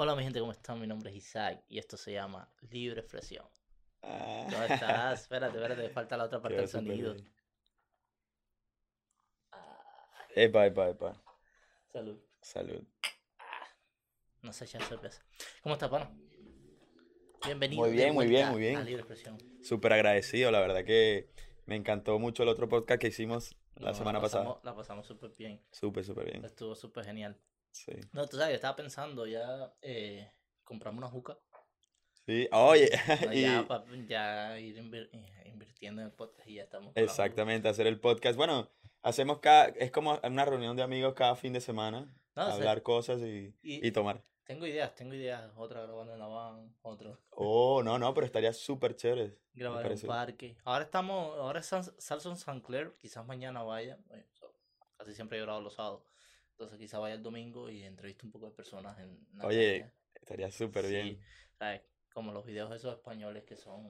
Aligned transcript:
Hola 0.00 0.14
mi 0.14 0.22
gente, 0.22 0.38
¿cómo 0.38 0.52
están? 0.52 0.80
Mi 0.80 0.86
nombre 0.86 1.10
es 1.10 1.16
Isaac 1.16 1.64
y 1.68 1.78
esto 1.78 1.96
se 1.96 2.12
llama 2.12 2.48
Libre 2.70 3.00
Expresión. 3.00 3.44
Ah, 4.02 4.46
¿Cómo 4.48 4.62
estás? 4.62 5.22
espérate, 5.22 5.56
espérate, 5.58 5.88
falta 5.90 6.16
la 6.16 6.24
otra 6.24 6.40
parte 6.40 6.56
del 6.58 6.68
sonido. 6.68 7.14
bien. 7.14 7.28
Ah, 9.52 10.26
Epa, 10.36 10.66
epa, 10.66 10.88
epa. 10.90 11.22
salud. 11.92 12.16
Salud. 12.40 12.82
No 14.42 14.52
sé 14.52 14.66
echar 14.66 14.82
cerveza. 14.84 15.20
¿Cómo 15.62 15.74
estás, 15.74 15.90
pana? 15.90 16.08
Bienvenido. 17.44 17.82
Muy 17.82 17.90
bien, 17.92 18.14
muy 18.14 18.26
bien, 18.28 18.48
muy 18.50 18.60
bien. 18.60 18.76
A 18.76 18.82
Libre 18.84 19.00
Expresión. 19.00 19.36
Súper 19.64 19.92
agradecido, 19.94 20.52
la 20.52 20.60
verdad 20.60 20.84
que 20.84 21.28
me 21.66 21.74
encantó 21.74 22.20
mucho 22.20 22.44
el 22.44 22.48
otro 22.50 22.68
podcast 22.68 23.00
que 23.00 23.08
hicimos 23.08 23.56
la 23.74 23.90
No, 23.90 23.96
semana 23.96 24.20
pasamos- 24.20 24.54
pasada. 24.58 24.70
La 24.70 24.76
pasamos 24.76 25.06
súper 25.08 25.32
bien. 25.36 25.60
Súper, 25.72 26.04
súper 26.04 26.26
bien. 26.30 26.44
Estuvo 26.44 26.76
súper 26.76 27.04
genial. 27.04 27.36
Sí. 27.84 27.92
No, 28.12 28.26
tú 28.26 28.36
sabes, 28.36 28.52
yo 28.52 28.56
estaba 28.56 28.74
pensando 28.76 29.26
ya 29.26 29.72
eh, 29.82 30.30
comprarme 30.64 30.98
una 30.98 31.08
juca. 31.08 31.38
Sí, 32.26 32.48
oye, 32.52 32.90
No, 33.26 33.32
y 33.32 33.42
ya, 33.42 33.66
ya 34.06 34.58
ir 34.58 34.78
eh, 34.78 35.42
invirtiendo 35.46 36.02
en 36.02 36.08
el 36.08 36.12
podcast 36.12 36.46
y 36.48 36.54
ya 36.54 36.64
estamos. 36.64 36.92
exactamente, 36.96 37.68
hacer 37.68 37.86
el 37.86 38.00
podcast. 38.00 38.36
Bueno, 38.36 38.68
hacemos 39.02 39.38
cada, 39.38 39.66
es 39.68 39.90
como 39.90 40.18
una 40.22 40.44
reunión 40.44 40.76
de 40.76 40.82
amigos 40.82 41.14
cada 41.14 41.36
fin 41.36 41.52
de 41.52 41.60
semana, 41.60 42.12
No, 42.36 42.42
hablar 42.42 42.82
cosas 42.82 43.20
y, 43.22 43.54
y- 43.62 43.86
y 43.86 43.92
tomar. 43.92 44.22
Tengo 44.44 44.66
ideas, 44.66 44.94
tengo 44.94 45.12
ideas. 45.14 45.50
Otra 45.56 45.82
grabando 45.82 46.14
en 46.14 46.18
la 46.18 46.26
van, 46.26 46.74
otro 46.82 47.20
Oh, 47.30 47.82
no, 47.82 47.98
no, 47.98 48.12
pero 48.14 48.26
estaría 48.26 48.52
súper 48.54 48.96
chévere. 48.96 49.38
grabar 49.52 49.84
en 49.86 49.92
un 49.92 50.00
parque. 50.06 50.56
Ahora 50.64 50.84
estamos, 50.84 51.38
ahora 51.38 51.60
es 51.60 51.70
en 52.30 52.36
San 52.36 52.60
Clair, 52.60 52.94
quizás 52.98 53.24
mañana 53.26 53.62
vaya. 53.62 53.98
eh, 54.10 54.26
Casi 54.96 55.14
siempre 55.14 55.38
yo 55.38 55.44
grabo 55.44 55.60
los 55.60 55.74
sábados. 55.74 56.02
Entonces 56.58 56.78
quizás 56.80 57.00
vaya 57.00 57.14
el 57.14 57.22
domingo 57.22 57.70
y 57.70 57.84
entrevisto 57.84 58.26
un 58.26 58.32
poco 58.32 58.46
de 58.46 58.50
personas 58.52 58.98
en 58.98 59.16
Oye. 59.44 59.86
Estaría 60.20 60.50
súper 60.50 60.86
Sí, 60.86 60.90
bien. 60.90 61.18
¿sabes? 61.56 61.82
Como 62.12 62.32
los 62.32 62.44
videos 62.44 62.72
esos 62.74 62.92
españoles 62.94 63.44
que 63.44 63.54
son 63.56 63.84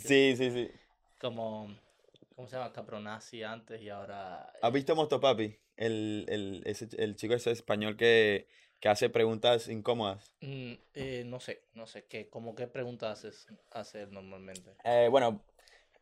que- 0.00 0.08
Sí, 0.08 0.34
sí, 0.38 0.50
sí. 0.50 0.70
como 1.20 1.68
¿cómo 2.34 2.48
se 2.48 2.56
llama? 2.56 2.72
Capronazi 2.72 3.42
antes 3.42 3.82
y 3.82 3.90
ahora 3.90 4.50
¿Has 4.62 4.70
eh, 4.70 4.72
visto 4.72 4.96
Mostopapi? 4.96 5.54
El, 5.76 6.24
el, 6.28 6.62
ese, 6.64 6.88
el 6.96 7.16
chico 7.16 7.34
ese 7.34 7.50
español 7.50 7.96
que, 7.98 8.46
que 8.80 8.88
hace 8.88 9.10
preguntas 9.10 9.68
incómodas. 9.68 10.34
mm, 10.40 10.72
eh, 10.94 11.24
no 11.26 11.40
sé, 11.40 11.62
no 11.74 11.86
sé 11.86 12.04
qué, 12.06 12.28
como 12.28 12.54
qué 12.54 12.66
preguntas 12.66 13.18
haces 13.18 13.46
hacer 13.72 14.12
normalmente. 14.12 14.70
Eh, 14.84 15.08
bueno, 15.10 15.40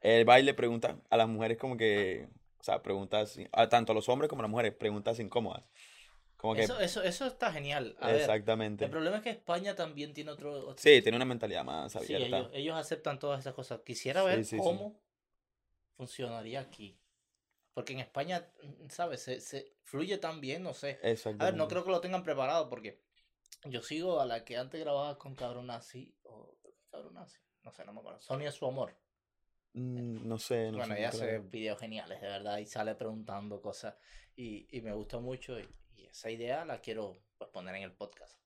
el 0.01 0.25
baile 0.25 0.55
pregunta 0.55 0.99
a 1.11 1.17
las 1.17 1.29
mujeres 1.29 1.59
como 1.59 1.77
que, 1.77 2.29
o 2.61 2.65
sea, 2.65 2.83
preguntas, 2.83 3.39
tanto 3.71 3.93
a 3.93 3.95
los 3.95 4.09
hombres 4.09 4.29
como 4.29 4.43
a 4.43 4.45
las 4.45 4.51
mujeres, 4.51 4.75
preguntas 4.75 5.19
incómodas. 5.21 5.63
Como 6.43 6.57
que, 6.57 6.65
Eso, 6.65 6.81
eso, 6.81 7.05
eso 7.05 7.27
está 7.27 7.53
genial. 7.53 7.97
A 8.01 8.09
ver, 8.09 8.17
exactamente. 8.17 8.85
el 8.85 8.91
problema 8.91 9.19
es 9.19 9.23
que 9.23 9.31
España 9.31 9.77
también 9.77 10.13
tiene 10.13 10.33
otro, 10.33 10.53
otro- 10.71 10.75
Sí, 10.77 11.01
tiene 11.01 11.15
una 11.15 11.25
mentalidad 11.25 11.65
más 11.65 11.93
Sí, 11.93 11.99
abierta. 12.17 12.39
ellos, 12.39 12.51
ellos 12.53 12.77
aceptan 12.77 13.21
todas 13.21 13.39
esas 13.39 13.55
cosas. 13.55 13.81
Quisiera 13.87 14.25
ver 14.25 14.45
sí, 14.45 14.57
sí. 14.57 14.63
cómo 14.63 15.01
funcionaría 15.97 16.59
aquí. 16.59 16.99
Porque 17.75 17.93
en 17.93 18.01
España, 18.01 18.49
mm, 18.61 18.89
¿sabes? 18.89 19.23
Se, 19.23 19.41
se 19.41 19.73
fluye 19.85 20.19
tan 20.19 20.41
bien, 20.41 20.65
no 20.65 20.75
sé. 20.75 20.99
A 21.39 21.45
ver, 21.45 21.55
no 21.55 21.69
creo 21.69 21.85
que 21.85 21.91
lo 21.93 22.01
tengan 22.01 22.25
preparado 22.25 22.69
porque 22.69 23.01
yo 23.67 23.81
sigo 23.81 24.21
a 24.21 24.27
la 24.27 24.45
que 24.45 24.57
antes 24.57 24.81
grababa 24.81 25.17
con 25.19 25.37
Cabronazi, 25.37 26.13
o 26.25 26.57
Cabronazi, 26.91 27.39
no 27.63 27.73
sé, 27.73 27.85
no 27.85 27.93
me 27.93 28.01
acuerdo. 28.01 28.21
Sonia 28.21 28.49
es 28.49 28.57
su 28.57 28.67
amor. 28.67 28.97
Mm, 29.75 30.27
no 30.27 30.39
sé, 30.41 30.73
no 30.73 30.79
bueno, 30.79 30.93
sé. 30.95 30.99
ella 31.01 31.09
hace 31.11 31.39
videos 31.39 31.79
geniales, 31.79 32.21
de 32.21 32.27
verdad, 32.27 32.59
y 32.59 32.67
sale 32.67 32.97
preguntando 32.97 33.63
cosas. 33.63 33.95
Y, 34.35 34.67
y 34.77 34.81
me 34.81 34.93
gusta 34.93 35.19
mucho. 35.21 35.59
Y 35.61 35.69
esa 36.13 36.31
idea 36.31 36.65
la 36.65 36.81
quiero 36.81 37.17
pues, 37.39 37.51
poner 37.51 37.75
en 37.75 37.83
el 37.83 37.93
podcast. 37.93 38.39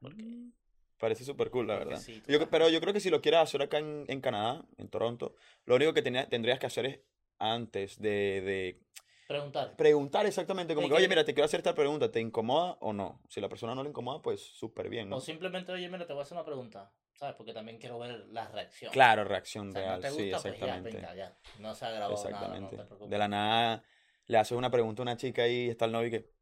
Porque, 0.00 0.22
Mm, 0.22 0.52
Parece 0.98 1.24
súper 1.24 1.50
cool, 1.50 1.66
la 1.66 1.76
verdad. 1.76 1.96
sí, 1.98 2.22
Yo, 2.26 2.48
pero 2.48 2.70
yo 2.70 2.80
creo 2.80 2.94
que 2.94 3.00
si 3.00 3.10
lo 3.10 3.20
quieres 3.20 3.40
hacer 3.40 3.60
acá 3.60 3.76
en, 3.78 4.06
en 4.08 4.22
Canadá, 4.22 4.64
en 4.78 4.88
Toronto, 4.88 5.34
lo 5.66 5.74
único 5.76 5.92
que 5.92 6.00
tenía- 6.00 6.26
tendrías 6.26 6.58
que 6.58 6.64
hacer 6.66 6.86
es 6.86 7.00
antes 7.38 8.00
de, 8.00 8.40
de 8.40 8.80
Preguntar. 9.28 9.76
preguntar 9.76 10.24
exactamente, 10.24 10.74
como 10.74 10.86
Es 10.86 10.90
que, 10.90 10.96
oye, 10.96 11.04
que- 11.04 11.08
mira, 11.10 11.24
te 11.24 11.34
quiero 11.34 11.44
hacer 11.44 11.60
esta 11.60 11.74
pregunta, 11.74 12.10
¿te 12.10 12.20
incomoda 12.20 12.78
o 12.80 12.94
no? 12.94 13.20
Si 13.28 13.42
la 13.42 13.48
persona 13.50 13.74
no 13.74 13.82
le 13.82 13.90
incomoda, 13.90 14.22
pues 14.22 14.40
súper 14.40 14.88
bien, 14.88 15.10
¿no? 15.10 15.16
O 15.16 15.20
simplemente, 15.20 15.70
oye, 15.70 15.86
mira, 15.90 16.06
te 16.06 16.14
voy 16.14 16.20
a 16.20 16.22
hacer 16.22 16.36
una 16.36 16.46
pregunta. 16.46 16.90
¿Sabes? 17.12 17.34
Porque 17.34 17.52
también 17.54 17.78
quiero 17.78 17.98
ver 17.98 18.26
la 18.30 18.46
reacción. 18.48 18.90
Claro, 18.92 19.24
reacción 19.24 19.68
O 19.70 19.72
sea, 19.72 19.80
real, 19.82 19.94
no 19.96 20.00
te 20.02 20.10
sí, 20.10 20.30
gusta, 20.30 20.42
pues 20.42 20.44
ya, 20.44 20.50
exactamente. 20.66 20.96
venga, 20.98 21.14
ya. 21.14 21.36
No 21.58 21.74
se 21.74 21.84
ha 21.86 21.90
grabado 21.90 22.12
nada, 22.14 22.30
no 22.30 22.36
Exactamente. 22.36 22.76
te 22.76 22.84
preocupes. 22.84 23.10
De 23.10 23.18
la 23.18 23.28
nada 23.28 23.84
le 24.26 24.38
haces 24.38 24.56
una 24.56 24.70
pregunta 24.70 25.00
a 25.00 25.04
una 25.04 25.16
chica 25.16 25.46
y 25.48 25.68
está 25.70 25.84
el 25.86 25.92
novio 25.92 26.08
y 26.08 26.10
que... 26.10 26.35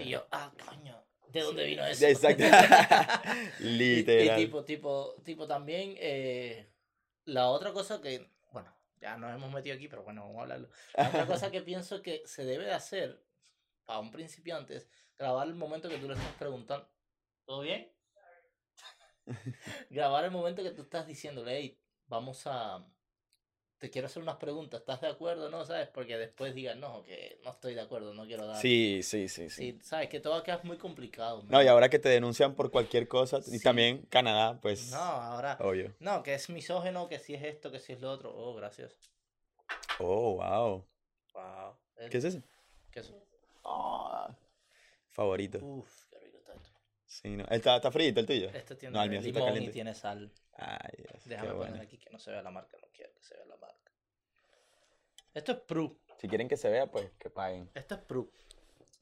Y 0.00 0.10
yo, 0.10 0.26
ah, 0.30 0.52
coño, 0.66 1.02
¿de 1.28 1.40
dónde 1.40 1.64
vino 1.64 1.84
eso? 1.86 2.06
Exacto. 2.06 2.44
Y- 3.60 3.64
Y, 3.66 3.70
Literal. 3.78 4.36
tipo, 4.36 4.64
tipo, 4.64 5.14
tipo 5.24 5.46
también, 5.46 5.94
eh, 5.98 6.70
la 7.24 7.48
otra 7.48 7.72
cosa 7.72 8.00
que, 8.00 8.30
bueno, 8.52 8.74
ya 9.00 9.16
nos 9.16 9.34
hemos 9.34 9.52
metido 9.52 9.76
aquí, 9.76 9.88
pero 9.88 10.02
bueno, 10.02 10.22
vamos 10.22 10.38
a 10.38 10.42
hablarlo. 10.42 10.68
La 10.96 11.08
otra 11.08 11.26
cosa 11.26 11.50
que 11.50 11.62
pienso 11.62 12.02
que 12.02 12.22
se 12.26 12.44
debe 12.44 12.64
de 12.64 12.72
hacer 12.72 13.22
para 13.84 14.00
un 14.00 14.10
principiante 14.10 14.76
es 14.76 14.90
grabar 15.18 15.46
el 15.48 15.54
momento 15.54 15.88
que 15.88 15.98
tú 15.98 16.08
le 16.08 16.14
estás 16.14 16.32
preguntando. 16.38 16.88
¿Todo 17.44 17.60
bien? 17.62 17.92
grabar 19.90 20.24
el 20.24 20.30
momento 20.30 20.62
que 20.62 20.70
tú 20.70 20.82
estás 20.82 21.06
diciéndole, 21.06 21.56
hey, 21.58 21.80
vamos 22.06 22.46
a... 22.46 22.86
Te 23.78 23.90
quiero 23.90 24.06
hacer 24.06 24.22
unas 24.22 24.36
preguntas, 24.36 24.80
¿estás 24.80 25.00
de 25.00 25.06
acuerdo? 25.06 25.48
No, 25.50 25.64
¿sabes? 25.64 25.86
Porque 25.88 26.18
después 26.18 26.52
digan, 26.52 26.80
no, 26.80 27.04
que 27.04 27.38
no 27.44 27.50
estoy 27.52 27.74
de 27.74 27.80
acuerdo, 27.80 28.12
no 28.12 28.26
quiero 28.26 28.44
dar... 28.44 28.56
Sí, 28.56 29.02
sí, 29.04 29.28
sí, 29.28 29.48
sí. 29.48 29.72
Sí, 29.72 29.78
¿sabes? 29.82 30.08
Que 30.08 30.18
todo 30.18 30.32
va 30.32 30.40
a 30.40 30.42
quedar 30.42 30.64
muy 30.64 30.76
complicado. 30.76 31.44
No, 31.48 31.62
y 31.62 31.68
ahora 31.68 31.88
que 31.88 32.00
te 32.00 32.08
denuncian 32.08 32.56
por 32.56 32.72
cualquier 32.72 33.06
cosa, 33.06 33.38
y 33.46 33.60
también 33.60 34.04
Canadá, 34.10 34.58
pues... 34.60 34.90
No, 34.90 34.98
ahora... 34.98 35.56
Obvio. 35.60 35.94
No, 36.00 36.24
que 36.24 36.34
es 36.34 36.50
misógeno, 36.50 37.08
que 37.08 37.20
si 37.20 37.34
es 37.34 37.44
esto, 37.44 37.70
que 37.70 37.78
si 37.78 37.92
es 37.92 38.00
lo 38.00 38.10
otro. 38.10 38.34
Oh, 38.34 38.52
gracias. 38.54 38.96
Oh, 40.00 40.34
wow. 40.34 40.84
Wow. 41.34 41.76
¿Qué 42.10 42.18
es 42.18 42.24
eso? 42.24 42.42
¿Qué 42.90 42.98
es? 42.98 43.12
Ah, 43.64 44.34
favorito. 45.10 45.58
Uf, 45.62 46.06
qué 46.10 46.18
rico 46.18 46.38
está 46.38 46.54
esto. 46.54 46.70
Sí, 47.08 47.36
no. 47.36 47.44
¿Está, 47.48 47.76
está 47.76 47.90
frito 47.90 48.20
el 48.20 48.26
tuyo? 48.26 48.50
Este 48.50 48.76
tiene 48.76 48.94
No, 48.96 49.02
el 49.02 49.08
mío 49.10 49.22
sí 49.22 49.28
está 49.28 49.38
limón 49.40 49.52
y 49.52 49.54
caliente. 49.54 49.72
tiene 49.72 49.94
sal. 49.94 50.30
Ay, 50.52 51.04
Déjame 51.24 51.52
poner 51.52 51.68
bueno. 51.70 51.82
aquí 51.82 51.98
que 51.98 52.10
no 52.10 52.18
se 52.18 52.30
vea 52.30 52.42
la 52.42 52.50
marca. 52.50 52.76
No 52.80 52.86
quiero 52.92 53.12
que 53.14 53.22
se 53.22 53.34
vea 53.34 53.46
la 53.46 53.56
marca. 53.56 53.90
Esto 55.32 55.52
es 55.52 55.58
Pru. 55.60 55.98
Si 56.20 56.28
quieren 56.28 56.48
que 56.48 56.56
se 56.58 56.68
vea, 56.68 56.90
pues 56.90 57.10
que 57.18 57.30
paguen. 57.30 57.70
Esto 57.74 57.94
es 57.94 58.00
Pru. 58.02 58.30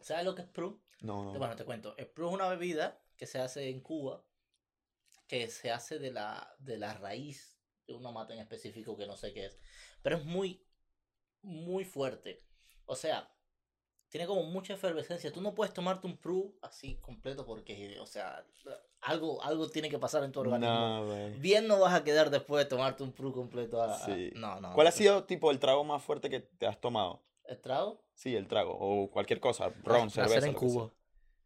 ¿Sabes 0.00 0.24
lo 0.24 0.34
que 0.36 0.42
es 0.42 0.48
Pru? 0.48 0.80
No, 1.00 1.32
no. 1.32 1.38
Bueno, 1.38 1.56
te 1.56 1.64
cuento. 1.64 1.96
El 1.96 2.06
Pru 2.06 2.28
es 2.28 2.34
una 2.34 2.48
bebida 2.48 3.02
que 3.16 3.26
se 3.26 3.40
hace 3.40 3.68
en 3.70 3.80
Cuba, 3.80 4.24
que 5.26 5.48
se 5.48 5.72
hace 5.72 5.98
de 5.98 6.12
la, 6.12 6.54
de 6.60 6.76
la 6.78 6.94
raíz 6.94 7.58
de 7.88 7.94
una 7.94 8.12
mata 8.12 8.34
en 8.34 8.40
específico 8.40 8.96
que 8.96 9.06
no 9.06 9.16
sé 9.16 9.32
qué 9.32 9.46
es. 9.46 9.58
Pero 10.02 10.16
es 10.18 10.24
muy, 10.24 10.64
muy 11.42 11.84
fuerte. 11.84 12.44
O 12.84 12.94
sea, 12.94 13.28
tiene 14.16 14.26
como 14.28 14.44
mucha 14.44 14.72
efervescencia. 14.72 15.30
Tú 15.30 15.42
no 15.42 15.54
puedes 15.54 15.74
tomarte 15.74 16.06
un 16.06 16.16
Pru 16.16 16.54
así 16.62 16.94
completo 17.02 17.44
porque, 17.44 17.98
o 18.00 18.06
sea, 18.06 18.42
algo, 19.02 19.42
algo 19.42 19.68
tiene 19.68 19.90
que 19.90 19.98
pasar 19.98 20.24
en 20.24 20.32
tu 20.32 20.40
organismo. 20.40 21.04
No. 21.04 21.30
Bien 21.38 21.68
no 21.68 21.78
vas 21.78 21.92
a 21.92 22.02
quedar 22.02 22.30
después 22.30 22.64
de 22.64 22.70
tomarte 22.70 23.02
un 23.02 23.12
Pru 23.12 23.34
completo. 23.34 23.82
a-. 23.82 23.98
No, 24.34 24.58
no. 24.58 24.72
¿Cuál 24.72 24.86
ha 24.86 24.90
sido, 24.90 25.24
tipo, 25.24 25.50
el 25.50 25.58
trago 25.58 25.84
más 25.84 26.02
fuerte 26.02 26.30
que 26.30 26.40
te 26.40 26.66
has 26.66 26.80
tomado? 26.80 27.20
¿El 27.44 27.60
trago? 27.60 28.00
Sí, 28.14 28.34
el 28.34 28.48
trago. 28.48 28.74
O 28.80 29.10
cualquier 29.10 29.38
cosa. 29.38 29.70
Ron, 29.84 30.08
cerveza. 30.08 30.36
Nacer 30.36 30.48
en. 30.48 30.54
Cuba. 30.54 30.90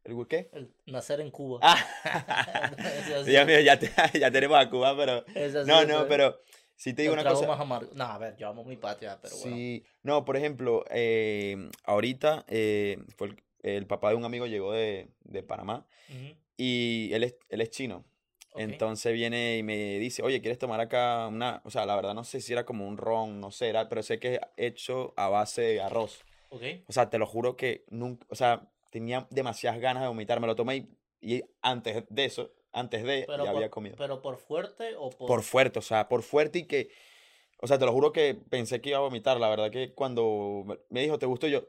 ¿El 0.04 0.26
qué? 0.28 0.48
El 0.52 0.72
nacer 0.86 1.20
en 1.20 1.30
Cuba. 1.32 1.58
Ah. 1.62 2.72
Dios 3.26 3.46
mío, 3.48 3.58
ya, 3.60 3.80
te- 3.80 3.90
ya 4.20 4.30
tenemos 4.30 4.58
a 4.64 4.70
Cuba, 4.70 4.96
pero... 4.96 5.24
No, 5.66 5.84
no, 5.84 6.06
pero... 6.06 6.40
Si 6.80 6.94
te 6.94 7.02
digo 7.02 7.12
el 7.12 7.20
una 7.20 7.28
cosa... 7.28 7.46
más 7.46 7.60
amargo. 7.60 7.90
No, 7.94 8.04
a 8.04 8.16
ver, 8.16 8.38
yo 8.38 8.48
amo 8.48 8.64
mi 8.64 8.78
patria, 8.78 9.18
pero 9.20 9.36
bueno. 9.36 9.54
Sí, 9.54 9.84
no, 10.02 10.24
por 10.24 10.38
ejemplo, 10.38 10.82
eh, 10.88 11.68
ahorita 11.84 12.46
eh, 12.48 12.96
fue 13.18 13.26
el, 13.28 13.42
el 13.62 13.86
papá 13.86 14.08
de 14.08 14.14
un 14.14 14.24
amigo 14.24 14.46
llegó 14.46 14.72
de, 14.72 15.10
de 15.24 15.42
Panamá 15.42 15.86
Ujú, 16.08 16.34
y 16.56 17.10
él 17.12 17.24
es, 17.24 17.36
él 17.50 17.60
es 17.60 17.68
chino. 17.68 18.06
ok. 18.52 18.60
Entonces 18.60 19.12
viene 19.12 19.58
y 19.58 19.62
me 19.62 19.98
dice, 19.98 20.22
oye, 20.22 20.40
¿quieres 20.40 20.58
tomar 20.58 20.80
acá 20.80 21.26
una? 21.28 21.60
O 21.66 21.70
sea, 21.70 21.84
la 21.84 21.96
verdad 21.96 22.14
no 22.14 22.24
sé 22.24 22.40
si 22.40 22.54
era 22.54 22.64
como 22.64 22.88
un 22.88 22.96
ron, 22.96 23.40
no 23.42 23.50
sé, 23.50 23.68
era, 23.68 23.90
pero 23.90 24.02
sé 24.02 24.18
que 24.18 24.36
es 24.36 24.40
hecho 24.56 25.12
a 25.18 25.28
base 25.28 25.60
de 25.60 25.82
arroz. 25.82 26.24
Ok. 26.48 26.62
O 26.88 26.92
sea, 26.94 27.10
te 27.10 27.18
lo 27.18 27.26
juro 27.26 27.56
que 27.56 27.84
nunca, 27.90 28.26
o 28.30 28.34
sea, 28.34 28.70
tenía 28.90 29.26
demasiadas 29.30 29.80
ganas 29.80 30.02
de 30.02 30.08
vomitar, 30.08 30.40
me 30.40 30.46
lo 30.46 30.56
tomé 30.56 30.76
y, 30.76 30.96
y 31.20 31.44
antes 31.60 32.04
de 32.08 32.24
eso, 32.24 32.50
antes 32.72 33.02
de, 33.04 33.24
Pero 33.26 33.44
ya 33.44 33.50
por, 33.50 33.56
había 33.58 33.70
comido. 33.70 33.96
pero 33.96 34.22
por 34.22 34.38
fuerte 34.38 34.94
o 34.96 35.10
por... 35.10 35.26
Por 35.28 35.42
fuerte, 35.42 35.78
o 35.78 35.82
sea, 35.82 36.08
por 36.08 36.22
fuerte 36.22 36.60
y 36.60 36.66
que, 36.66 36.90
o 37.58 37.66
sea, 37.66 37.78
te 37.78 37.84
lo 37.86 37.92
juro 37.92 38.12
que 38.12 38.34
pensé 38.34 38.80
que 38.80 38.90
iba 38.90 38.98
a 38.98 39.02
vomitar. 39.02 39.38
La 39.38 39.48
verdad 39.48 39.70
que 39.70 39.92
cuando 39.94 40.64
me- 40.88 41.00
dijo, 41.02 41.18
¿te 41.18 41.26
gustó? 41.26 41.46
Yo, 41.48 41.68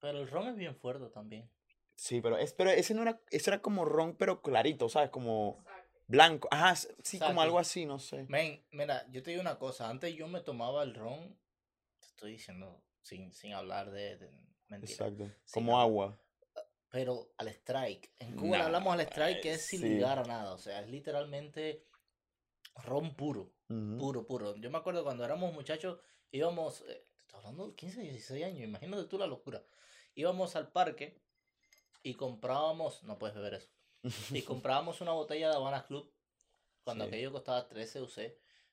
Pero 0.00 0.18
el 0.18 0.28
ron 0.28 0.48
es 0.48 0.56
bien 0.56 0.74
fuerte 0.76 1.06
también. 1.10 1.48
sí, 1.94 2.20
pero, 2.20 2.36
es, 2.38 2.52
pero 2.52 2.70
ese 2.70 2.94
no 2.94 3.02
era, 3.02 3.20
ese 3.30 3.50
era 3.50 3.62
como 3.62 3.84
ron, 3.84 4.16
pero 4.16 4.42
clarito, 4.42 4.88
¿sabes? 4.88 5.10
Como 5.10 5.64
blanco. 6.08 6.48
Ajá, 6.50 6.74
sí, 6.76 7.18
como 7.18 7.40
algo 7.40 7.58
así, 7.58 7.86
no 7.86 7.98
sé. 7.98 8.26
Men, 8.28 8.64
mira, 8.72 9.06
yo 9.10 9.22
te 9.22 9.30
digo 9.30 9.40
una 9.40 9.58
cosa. 9.58 9.88
Antes 9.88 10.14
yo 10.14 10.26
me 10.26 10.40
tomaba 10.40 10.82
el 10.82 10.94
ron, 10.94 11.38
te 12.00 12.06
estoy 12.06 12.32
diciendo, 12.32 12.82
sin, 13.00 13.32
sin 13.32 13.52
hablar 13.54 13.90
de, 13.90 14.16
de 14.16 14.30
mentira. 14.68 14.92
Exacto. 15.06 15.24
Sí, 15.44 15.52
Como 15.54 15.80
agua. 15.80 16.18
Pero 16.92 17.32
al 17.38 17.48
strike. 17.48 18.12
En 18.18 18.36
Cuba 18.36 18.64
hablamos 18.66 18.92
al 18.92 19.00
strike 19.00 19.40
que 19.40 19.54
es 19.54 19.64
sin 19.66 19.80
sí. 19.80 19.88
ligar 19.88 20.18
a 20.18 20.24
nada. 20.24 20.52
O 20.52 20.58
sea, 20.58 20.82
es 20.82 20.88
literalmente 20.90 21.86
ron 22.84 23.14
puro, 23.16 23.50
puro, 23.98 24.26
puro. 24.26 24.54
Yo 24.56 24.70
me 24.70 24.76
acuerdo 24.76 25.02
cuando 25.02 25.24
éramos 25.24 25.54
muchachos, 25.54 25.98
íbamos, 26.30 26.82
eh, 26.82 27.02
estoy 27.18 27.38
hablando 27.38 27.68
de 27.68 27.74
15, 27.74 28.02
16 28.02 28.44
años, 28.44 28.60
imagínate 28.60 29.04
tú 29.04 29.18
la 29.18 29.26
locura. 29.26 29.64
Íbamos 30.14 30.54
al 30.54 30.70
parque 30.70 31.18
y 32.02 32.12
comprábamos, 32.14 33.02
no 33.04 33.18
puedes 33.18 33.34
beber 33.36 33.54
eso, 33.54 33.70
y 34.34 34.42
comprábamos 34.42 35.00
una 35.00 35.12
botella 35.12 35.48
de 35.48 35.56
Habana 35.56 35.86
Club 35.86 36.12
cuando 36.84 37.04
Sí. 37.04 37.08
aquello 37.08 37.32
costaba 37.32 37.68
13 37.68 38.02
UC, 38.02 38.18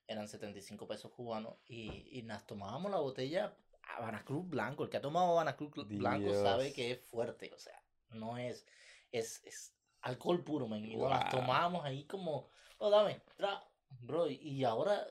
eran 0.08 0.28
75 0.28 0.88
pesos 0.88 1.12
cubanos, 1.12 1.56
y, 1.68 2.18
y 2.18 2.24
nos 2.24 2.46
tomábamos 2.46 2.92
la 2.92 2.98
botella 3.00 3.56
Habana 3.96 4.26
Club 4.26 4.50
blanco. 4.50 4.84
El 4.84 4.90
que 4.90 4.98
ha 4.98 5.02
tomado 5.02 5.32
Habana 5.32 5.56
Club 5.56 5.74
blanco 5.88 6.34
sabe 6.34 6.74
que 6.74 6.92
es 6.92 7.00
fuerte, 7.00 7.52
o 7.54 7.60
sea, 7.60 7.79
no 8.12 8.38
es, 8.38 8.66
es, 9.12 9.42
es 9.46 9.74
alcohol 10.02 10.44
puro, 10.44 10.68
men. 10.68 10.86
Y 10.86 10.96
nos 10.96 11.10
las 11.10 11.30
tomábamos 11.30 11.86
ahí 11.86 12.06
como, 12.06 12.50
oh, 12.78 12.90
dame, 12.90 13.22
tra, 13.38 13.64
bro, 14.02 14.30
y- 14.30 14.64
ahora 14.64 15.06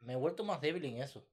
me 0.00 0.14
he 0.14 0.16
vuelto 0.16 0.44
más 0.44 0.60
débil 0.60 0.84
en 0.86 1.02
eso. 1.02 1.24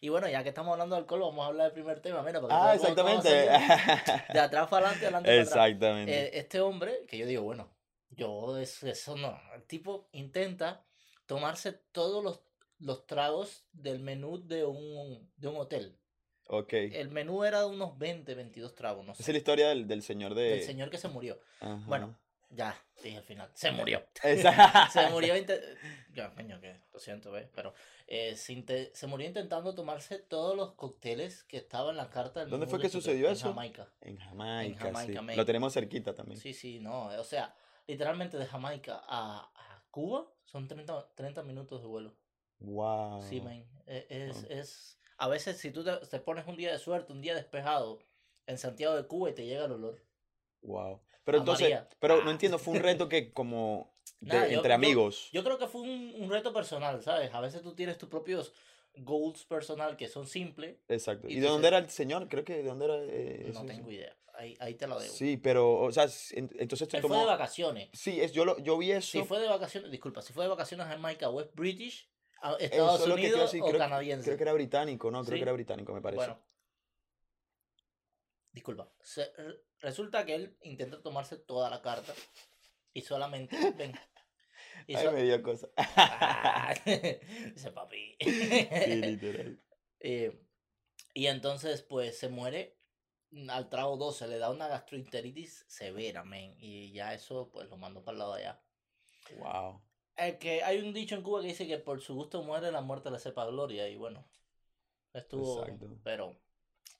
Y 0.00 0.10
bueno, 0.10 0.28
ya 0.28 0.42
que 0.42 0.50
estamos 0.50 0.72
hablando 0.72 0.94
de 0.96 1.00
alcohol, 1.00 1.20
vamos 1.20 1.44
a 1.44 1.48
hablar 1.48 1.64
del 1.66 1.72
primer 1.72 2.00
tema. 2.00 2.22
Mira, 2.22 2.40
para 2.40 2.54
que 2.54 2.60
Ah, 2.68 2.74
exactamente. 2.74 3.28
De 4.32 4.38
atrás 4.38 4.68
para 4.68 4.88
adelante, 4.90 5.06
adelante 5.06 5.30
para 5.30 5.40
atrás. 5.42 5.66
Exactamente. 5.66 6.12
Eh, 6.26 6.30
este 6.34 6.60
hombre, 6.60 7.06
que 7.08 7.16
yo 7.16 7.26
digo, 7.26 7.42
bueno, 7.42 7.70
yo 8.10 8.58
eso, 8.58 8.86
eso 8.86 9.16
no. 9.16 9.40
El 9.54 9.62
tipo 9.64 10.08
intenta 10.12 10.84
tomarse 11.26 11.72
todos 11.72 12.22
los, 12.22 12.40
los 12.80 13.06
tragos 13.06 13.64
del 13.72 14.00
menú 14.00 14.46
de 14.46 14.64
un, 14.66 15.32
de 15.36 15.48
un 15.48 15.56
hotel. 15.56 15.98
Ok. 16.48 16.72
El 16.72 17.10
menú 17.10 17.44
era 17.44 17.60
de 17.60 17.66
unos 17.66 17.96
20, 17.98 18.34
22 18.34 18.74
tragos, 18.74 19.04
no 19.04 19.12
Esa 19.12 19.22
es 19.22 19.26
sé. 19.26 19.32
la 19.32 19.38
historia 19.38 19.68
del, 19.68 19.86
del 19.86 20.02
señor 20.02 20.34
de... 20.34 20.42
Del 20.42 20.62
señor 20.62 20.90
que 20.90 20.98
se 20.98 21.08
murió. 21.08 21.38
Ajá. 21.60 21.82
Bueno, 21.86 22.18
ya, 22.50 22.76
dije 23.02 23.16
al 23.16 23.24
final. 23.24 23.50
Se 23.54 23.70
murió. 23.72 24.04
Se 24.92 25.08
murió. 25.10 25.34
Ya, 26.14 26.32
coño, 26.32 26.60
que 26.60 26.80
lo 26.92 27.00
siento, 27.00 27.32
¿ves? 27.32 27.48
Pero 27.52 27.74
eh, 28.06 28.36
se, 28.36 28.92
se 28.94 29.06
murió 29.08 29.26
intentando 29.26 29.74
tomarse 29.74 30.20
todos 30.20 30.56
los 30.56 30.74
cócteles 30.74 31.42
que 31.42 31.56
estaban 31.56 31.90
en 31.90 31.96
la 31.96 32.08
carta 32.08 32.38
del 32.40 32.50
¿Dónde 32.50 32.68
fue 32.68 32.78
que 32.78 32.88
sucedió 32.88 33.26
en 33.26 33.32
eso? 33.32 33.48
Jamaica. 33.48 33.88
En 34.00 34.16
Jamaica, 34.18 34.78
Jamaica, 34.92 35.20
sí. 35.28 35.36
Lo 35.36 35.44
tenemos 35.44 35.72
cerquita 35.74 36.14
también. 36.14 36.38
Sí, 36.40 36.52
sí, 36.54 36.78
no. 36.78 37.06
O 37.18 37.24
sea, 37.24 37.52
literalmente 37.88 38.36
de 38.38 38.46
Jamaica 38.46 39.02
a, 39.08 39.40
a 39.56 39.82
Cuba 39.90 40.24
son 40.44 40.68
30, 40.68 41.14
30 41.16 41.42
minutos 41.42 41.80
de 41.80 41.88
vuelo. 41.88 42.14
Wow. 42.60 43.20
Sí, 43.22 43.40
man. 43.40 43.66
e- 43.86 44.06
Es, 44.08 44.36
Oh. 44.44 44.46
es, 44.52 44.98
a 45.24 45.28
veces 45.28 45.58
si 45.58 45.70
tú 45.70 45.82
te, 45.82 45.96
te 46.06 46.20
pones 46.20 46.46
un 46.46 46.56
día 46.56 46.70
de 46.72 46.78
suerte, 46.78 47.12
un 47.12 47.20
día 47.22 47.34
despejado 47.34 47.98
en 48.46 48.58
Santiago 48.58 48.94
de 48.94 49.06
Cuba 49.06 49.30
y 49.30 49.34
te 49.34 49.46
llega 49.46 49.64
el 49.64 49.72
olor. 49.72 50.02
Wow. 50.62 51.00
Pero 51.24 51.38
A 51.38 51.40
entonces, 51.40 51.64
María. 51.64 51.88
pero 51.98 52.14
Ah. 52.16 52.24
no 52.24 52.30
entiendo, 52.30 52.58
fue 52.58 52.74
un 52.74 52.80
reto 52.82 53.08
que 53.08 53.32
como 53.32 53.90
de- 54.20 54.28
Nada, 54.34 54.48
yo- 54.48 54.56
entre 54.56 54.68
yo- 54.70 54.74
amigos. 54.74 55.28
Yo 55.32 55.42
creo 55.42 55.58
que 55.58 55.66
fue 55.66 55.80
un, 55.82 56.14
un 56.18 56.30
reto 56.30 56.52
personal, 56.52 57.02
¿sabes? 57.02 57.32
A 57.32 57.40
veces 57.40 57.62
tú 57.62 57.74
tienes 57.74 57.96
tus 57.98 58.08
propios 58.08 58.52
goals 58.96 59.44
personal 59.46 59.96
que 59.96 60.08
son 60.08 60.26
simples. 60.26 60.76
Exacto. 60.88 61.26
y 61.28 61.34
¿Y 61.36 61.40
de 61.40 61.48
dónde 61.48 61.68
era 61.68 61.78
el 61.78 61.88
señor? 61.90 62.28
Creo 62.28 62.44
que 62.44 62.56
de 62.56 62.62
dónde 62.64 62.84
era. 62.84 62.96
eh, 63.00 63.50
No 63.54 63.64
tengo 63.64 63.90
idea. 63.90 64.14
Ahí, 64.36 64.56
ahí 64.60 64.74
te 64.74 64.86
lo 64.88 64.98
debo. 64.98 65.12
Sí, 65.14 65.36
pero, 65.36 65.78
o 65.80 65.92
sea, 65.92 66.08
entonces 66.32 66.82
Él 66.92 67.00
fue 67.02 67.10
de 67.10 67.16
tomó. 67.16 67.24
vacaciones. 67.26 67.88
Sí, 67.92 68.20
es, 68.20 68.32
yo, 68.32 68.44
lo, 68.44 68.58
yo 68.58 68.76
vi 68.76 68.90
eso. 68.90 69.12
Si 69.12 69.22
fue 69.22 69.38
de 69.40 69.48
vacaciones, 69.48 69.90
disculpa, 69.92 70.22
si 70.22 70.32
fue 70.32 70.44
de 70.44 70.50
vacaciones 70.50 70.86
a 70.86 70.90
Jamaica 70.90 71.28
o 71.30 71.40
es 71.40 71.52
British, 71.54 72.08
a 72.48 72.52
Eso 72.52 72.58
Estados 72.64 73.06
Unidos 73.08 73.40
decir, 73.42 73.62
o 73.62 73.64
creo, 73.66 73.72
que- 73.72 73.78
canadiense. 73.78 74.24
creo 74.24 74.36
que 74.36 74.42
era 74.44 74.52
británico, 74.52 75.10
¿no? 75.10 75.22
Creo 75.24 75.32
Sí. 75.36 75.38
que 75.38 75.42
era 75.42 75.52
británico, 75.52 75.92
me 75.94 76.00
parece. 76.00 76.16
Bueno, 76.26 76.40
disculpa. 78.52 78.92
Se- 79.02 79.32
resulta 79.80 80.24
que 80.24 80.34
él 80.34 80.58
intenta 80.62 81.02
tomarse 81.02 81.36
toda 81.36 81.70
la 81.70 81.80
carta 81.82 82.12
y 82.92 83.02
solamente. 83.02 83.56
Ven. 83.76 83.92
Y 84.86 84.94
Ay, 84.96 85.04
so- 85.04 85.12
me 85.12 85.22
dio 85.22 85.42
cosa. 85.42 85.68
Ah, 85.76 86.74
Dice 86.84 87.70
papi. 87.72 88.16
sí, 88.20 88.96
literal. 88.96 89.60
Eh, 90.00 90.40
y 91.14 91.26
entonces, 91.26 91.82
pues 91.82 92.18
se 92.18 92.28
muere 92.28 92.76
al 93.48 93.68
trago 93.68 93.96
12, 93.96 94.28
le 94.28 94.38
da 94.38 94.50
una 94.50 94.68
gastroenteritis 94.68 95.64
severa, 95.68 96.24
men. 96.24 96.54
Y 96.58 96.92
ya 96.92 97.14
eso, 97.14 97.50
pues 97.50 97.68
lo 97.68 97.76
mandó 97.76 98.02
para 98.04 98.12
el 98.14 98.18
lado 98.18 98.34
de 98.34 98.42
allá. 98.46 98.62
Wow. 99.38 99.82
Es 100.16 100.36
que 100.36 100.62
hay 100.62 100.78
un 100.80 100.92
dicho 100.92 101.14
en 101.14 101.22
Cuba 101.22 101.40
que 101.40 101.48
dice 101.48 101.66
que 101.66 101.78
por 101.78 102.00
su 102.00 102.14
gusto 102.14 102.42
muere, 102.42 102.70
la 102.70 102.80
muerte 102.80 103.10
le 103.10 103.18
sepa 103.18 103.46
gloria. 103.46 103.88
Y 103.88 103.96
bueno, 103.96 104.24
estuvo. 105.12 105.62
Exacto. 105.62 105.88
Pero, 106.02 106.36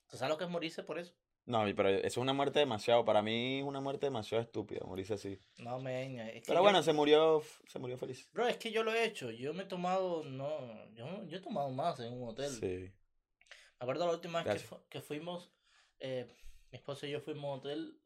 ¿tú 0.09 0.17
sabes 0.17 0.29
lo 0.31 0.37
que 0.37 0.43
es 0.45 0.49
morirse 0.49 0.83
por 0.83 0.99
eso? 0.99 1.13
No, 1.47 1.63
pero 1.75 1.89
eso 1.89 2.05
es 2.07 2.17
una 2.17 2.33
muerte 2.33 2.57
demasiado, 2.57 3.05
para 3.05 3.21
mí 3.21 3.59
es 3.59 3.63
una 3.63 3.79
muerte 3.79 4.07
demasiado 4.07 4.41
estúpida, 4.43 4.81
morirse 4.85 5.13
así. 5.13 5.39
No, 5.59 5.79
men. 5.79 6.19
Es 6.19 6.33
que 6.41 6.47
Pero 6.47 6.59
yo- 6.59 6.63
bueno, 6.63 6.81
se 6.81 6.91
murió, 6.91 7.43
se 7.67 7.77
murió 7.77 7.97
feliz. 7.99 8.27
Bro, 8.33 8.47
es 8.47 8.57
que 8.57 8.71
yo 8.71 8.83
lo 8.83 8.91
he 8.91 9.05
hecho. 9.05 9.29
Yo 9.29 9.53
me 9.53 9.63
he 9.63 9.67
tomado. 9.67 10.23
No, 10.23 10.49
yo, 10.93 11.23
yo 11.27 11.37
he 11.37 11.41
tomado 11.41 11.69
más 11.69 11.99
en 11.99 12.13
un 12.13 12.27
hotel. 12.29 12.49
Sí. 12.51 12.65
Me 12.67 12.91
acuerdo 13.79 14.07
la 14.07 14.13
última 14.13 14.41
vez 14.41 14.53
que, 14.53 14.59
fu- 14.67 14.81
que 14.89 15.01
fuimos, 15.01 15.51
eh, 15.99 16.25
mi 16.71 16.77
esposa 16.79 17.05
y 17.05 17.11
yo 17.11 17.21
fuimos 17.21 17.43
a 17.45 17.53
un 17.53 17.59
hotel, 17.59 17.99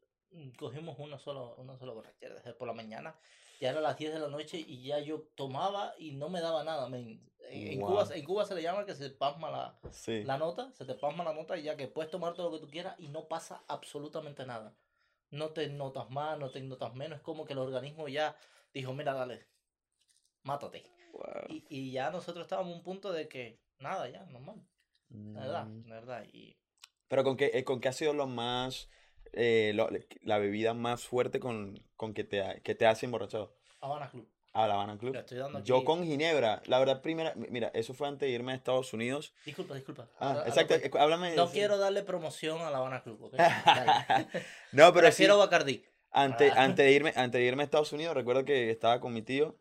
cogimos 0.58 0.98
una 0.98 1.18
sola, 1.18 1.40
una 1.56 1.76
sola 1.78 1.92
borrachera 1.92 2.34
desde 2.36 2.54
por 2.54 2.68
la 2.68 2.74
mañana, 2.74 3.14
ya 3.60 3.70
era 3.70 3.80
las 3.80 3.96
10 3.96 4.12
de 4.12 4.20
la 4.20 4.28
noche 4.28 4.58
y 4.58 4.82
ya 4.82 4.98
yo 5.00 5.22
tomaba 5.34 5.94
y 5.98 6.12
no 6.12 6.28
me 6.28 6.40
daba 6.40 6.64
nada. 6.64 6.86
En, 6.96 7.20
en 7.50 7.80
Cuba, 7.80 8.08
en 8.14 8.24
Cuba 8.24 8.44
se 8.44 8.54
le 8.54 8.62
llama 8.62 8.86
que 8.86 8.94
se 8.94 9.10
pasma 9.10 9.50
la, 9.50 9.78
Sí. 9.90 10.22
la 10.24 10.38
nota, 10.38 10.72
se 10.72 10.84
te 10.84 10.94
pasma 10.94 11.24
la 11.24 11.32
nota 11.34 11.56
y 11.58 11.62
ya 11.64 11.76
que 11.76 11.88
puedes 11.88 12.10
tomar 12.10 12.34
todo 12.34 12.50
lo 12.50 12.56
que 12.58 12.64
tú 12.66 12.70
quieras 12.70 12.94
y 12.98 13.08
no 13.08 13.26
pasa 13.28 13.62
absolutamente 13.68 14.46
nada. 14.46 14.74
No 15.30 15.50
te 15.50 15.68
notas 15.68 16.10
más, 16.10 16.38
no 16.38 16.50
te 16.50 16.60
notas 16.60 16.94
menos, 16.94 17.18
es 17.18 17.22
como 17.22 17.44
que 17.44 17.52
el 17.52 17.58
organismo 17.58 18.08
ya 18.08 18.36
dijo, 18.72 18.92
mira, 18.94 19.14
dale, 19.14 19.46
mátate. 20.42 20.84
Wow. 21.12 21.22
Y, 21.48 21.64
y 21.68 21.92
ya 21.92 22.10
nosotros 22.10 22.44
estábamos 22.44 22.72
a 22.72 22.76
un 22.76 22.82
punto 22.82 23.12
de 23.12 23.28
que, 23.28 23.60
nada, 23.78 24.08
ya, 24.08 24.24
normal. 24.26 24.62
La 25.08 25.40
verdad, 25.40 25.66
Mm. 25.66 25.88
la 25.88 25.94
verdad. 25.96 26.24
Y 26.32 26.56
Pero 27.08 27.24
con 27.24 27.36
qué, 27.36 27.50
eh, 27.54 27.64
con 27.64 27.80
qué 27.80 27.88
ha 27.88 27.92
sido 27.92 28.12
lo 28.12 28.26
más, 28.28 28.88
eh, 29.32 29.72
lo- 29.74 29.88
la 30.22 30.38
bebida 30.38 30.74
más 30.74 31.04
fuerte 31.04 31.40
con, 31.40 31.80
con 31.96 32.14
que 32.14 32.24
te, 32.24 32.60
que 32.62 32.74
te 32.74 32.86
hace 32.86 33.06
emborrachado? 33.06 33.54
Habana 33.80 34.10
Club. 34.10 34.28
Ah, 34.52 34.66
la 34.66 34.74
Habana 34.74 34.98
Club. 34.98 35.14
Estoy 35.14 35.38
dando. 35.38 35.62
Yo 35.62 35.84
con 35.84 36.04
Ginebra, 36.04 36.60
la 36.66 36.80
verdad, 36.80 37.00
primera, 37.02 37.32
mi- 37.36 37.46
mira, 37.50 37.70
eso 37.72 37.94
fue 37.94 38.08
antes 38.08 38.28
de 38.28 38.34
irme 38.34 38.50
a 38.52 38.56
Estados 38.56 38.92
Unidos. 38.92 39.32
Disculpa, 39.46 39.74
disculpa. 39.76 40.08
Ah, 40.18 40.42
exacto, 40.46 40.74
cuento. 40.78 40.98
eh, 40.98 41.00
háblame. 41.00 41.36
No 41.36 41.46
sí. 41.46 41.52
quiero 41.52 41.78
darle 41.78 42.02
promoción 42.02 42.60
a 42.60 42.70
la 42.70 42.78
Habana 42.78 43.02
Club. 43.02 43.30
No, 44.72 44.92
pero 44.92 45.06
sí, 45.06 45.24
Prefiero 45.24 45.38
Bacardí. 45.38 45.84
antes, 46.10 46.52
Ah. 46.56 46.64
antes, 46.64 46.84
de 46.84 46.92
irme, 46.92 47.12
antes 47.14 47.40
de 47.40 47.46
irme 47.46 47.62
a 47.62 47.64
Estados 47.64 47.92
Unidos, 47.92 48.14
recuerdo 48.14 48.44
que 48.44 48.70
estaba 48.70 49.00
con 49.00 49.12
mi 49.12 49.22
tío, 49.22 49.56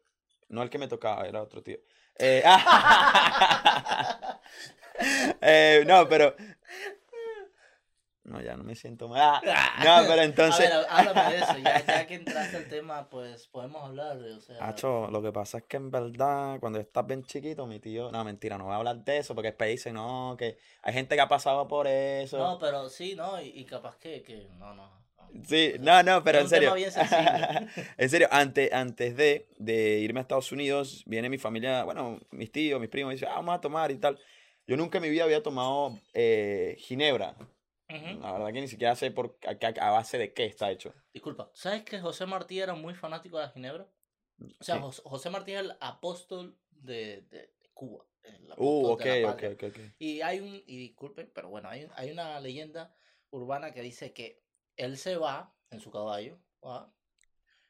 no 0.48 0.64
el 0.64 0.72
que 0.72 0.80
me 0.80 0.88
tocaba, 0.88 1.28
era 1.28 1.44
otro 1.44 1.62
tío. 1.62 1.78
Eh, 2.18 2.44
eh, 5.42 5.84
no, 5.88 6.08
pero... 6.10 6.36
No, 8.30 8.40
ya 8.42 8.56
no 8.56 8.64
me 8.64 8.76
siento 8.76 9.08
mal. 9.08 9.42
Ah, 9.46 10.02
No, 10.04 10.08
pero 10.08 10.22
entonces... 10.22 10.72
A 10.72 10.78
ver, 10.78 10.88
háblame 10.90 11.34
de 11.34 11.38
eso. 11.40 11.58
Ya, 11.58 11.86
ya 11.86 12.08
que 12.08 12.14
entraste 12.16 12.58
al 12.58 12.68
tema, 12.70 13.10
pues 13.10 13.48
podemos 13.48 13.84
hablar. 13.84 14.20
de, 14.20 14.34
O 14.34 14.40
sea, 14.40 14.58
Acho, 14.68 15.08
lo 15.10 15.22
que 15.22 15.32
pasa 15.32 15.58
es 15.58 15.64
que 15.64 15.78
en 15.78 15.90
verdad, 15.90 16.60
cuando 16.60 16.80
estás 16.80 17.06
bien 17.08 17.24
chiquito, 17.24 17.66
mi 17.66 17.80
tío, 17.80 18.12
no, 18.12 18.24
mentira, 18.24 18.58
no 18.58 18.66
voy 18.66 18.74
a 18.74 18.78
hablar 18.78 19.04
de 19.04 19.18
eso, 19.18 19.34
porque 19.34 19.48
después 19.48 19.70
dice, 19.72 19.92
no, 19.92 20.36
que 20.38 20.58
hay 20.84 20.94
gente 20.94 21.16
que 21.16 21.22
ha 21.22 21.28
pasado 21.28 21.68
por 21.68 21.88
eso. 21.88 22.38
no, 22.38 22.60
pero 22.60 22.88
sí, 22.90 23.16
¿no? 23.16 23.42
Y, 23.42 23.48
y 23.48 23.66
capaz 23.66 23.98
que, 23.98 24.22
que 24.22 24.48
no, 24.58 24.76
no. 24.76 25.00
Sí, 25.48 25.74
no, 25.80 26.02
no, 26.04 26.24
pero 26.24 26.40
en 26.42 26.50
serio. 26.50 26.76
En 27.98 28.10
serio, 28.10 28.28
antes, 28.32 28.72
antes 28.74 29.16
de, 29.16 29.48
de 29.58 30.00
irme 30.00 30.20
a 30.20 30.22
Estados 30.22 30.52
Unidos, 30.52 31.04
viene 31.06 31.30
mi 31.30 31.38
familia, 31.38 31.84
bueno, 31.84 32.20
mis 32.32 32.52
tíos, 32.52 32.80
mis 32.80 32.90
primos, 32.90 33.14
y 33.14 33.16
dicen, 33.16 33.30
ah, 33.32 33.36
vamos 33.36 33.56
a 33.56 33.62
tomar 33.62 33.92
y 33.92 33.98
tal. 33.98 34.20
Yo 34.68 34.78
nunca 34.78 35.00
en 35.00 35.04
mi 35.04 35.10
vida 35.10 35.24
había 35.24 35.42
tomado 35.42 35.98
eh, 36.14 36.76
ginebra. 36.80 37.36
La 37.90 38.34
verdad 38.34 38.54
que 38.54 38.62
ni 38.62 38.68
siquiera 38.68 38.96
sé 38.96 39.10
por, 39.12 39.38
a, 39.48 39.52
a- 39.52 39.88
a 39.88 39.92
base 39.92 40.18
de 40.18 40.34
qué 40.34 40.46
está 40.46 40.70
hecho. 40.72 40.94
Disculpa, 41.12 41.50
¿sabes 41.54 41.84
que 41.84 42.00
José 42.00 42.26
Martí 42.28 42.60
era 42.60 42.76
muy 42.76 42.94
fanático 42.94 43.38
de 43.38 43.46
la 43.46 43.52
Ginebra? 43.52 43.90
O 44.60 44.64
sea, 44.64 44.80
José 44.80 45.30
Martí 45.30 45.54
es 45.54 45.62
el 45.62 45.74
apóstol 45.80 46.58
de, 46.70 47.22
de- 47.24 47.54
Cuba. 47.74 48.06
el 48.24 48.52
Uh, 48.58 48.92
apóstol 48.92 48.92
ok, 48.92 49.00
de 49.02 49.22
la 49.22 49.28
ok, 49.30 49.34
patria. 49.34 49.50
ok, 49.52 49.64
ok. 49.64 49.80
Y 49.98 50.22
hay 50.22 50.40
un, 50.40 50.64
y 50.68 50.78
disculpen, 50.78 51.32
pero 51.34 51.50
bueno, 51.50 51.68
hay, 51.70 51.88
hay 51.96 52.12
una 52.12 52.40
leyenda 52.40 52.96
urbana 53.32 53.74
que 53.74 53.82
dice 53.82 54.14
que 54.14 54.44
él 54.76 54.98
se 54.98 55.18
va 55.18 55.56
en 55.72 55.80
su 55.80 55.90
caballo, 55.90 56.38
va, 56.64 56.94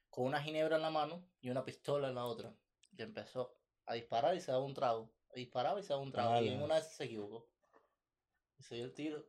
con 0.10 0.26
una 0.26 0.42
ginebra 0.42 0.76
en 0.76 0.82
la 0.82 0.90
mano 0.90 1.26
y 1.42 1.50
una 1.50 1.64
pistola 1.64 2.10
en 2.10 2.16
la 2.16 2.26
otra. 2.26 2.54
Y 2.98 3.02
empezó 3.02 3.56
a 3.86 3.94
disparar 3.94 4.36
y 4.36 4.42
se 4.42 4.52
daba 4.52 4.64
un 4.66 4.74
trago. 4.74 5.12
Disparaba 5.34 5.80
y 5.80 5.84
se 5.84 5.90
daba 5.90 6.02
un 6.02 6.12
trago. 6.12 6.42
Y 6.42 6.50
en 6.50 6.62
una 6.62 6.76
vez 6.76 6.88
se 6.92 7.06
equivocó. 7.06 7.48
Y 8.58 8.64
se 8.64 8.76
dio 8.76 8.86
el 8.86 8.94
tiro. 8.94 9.26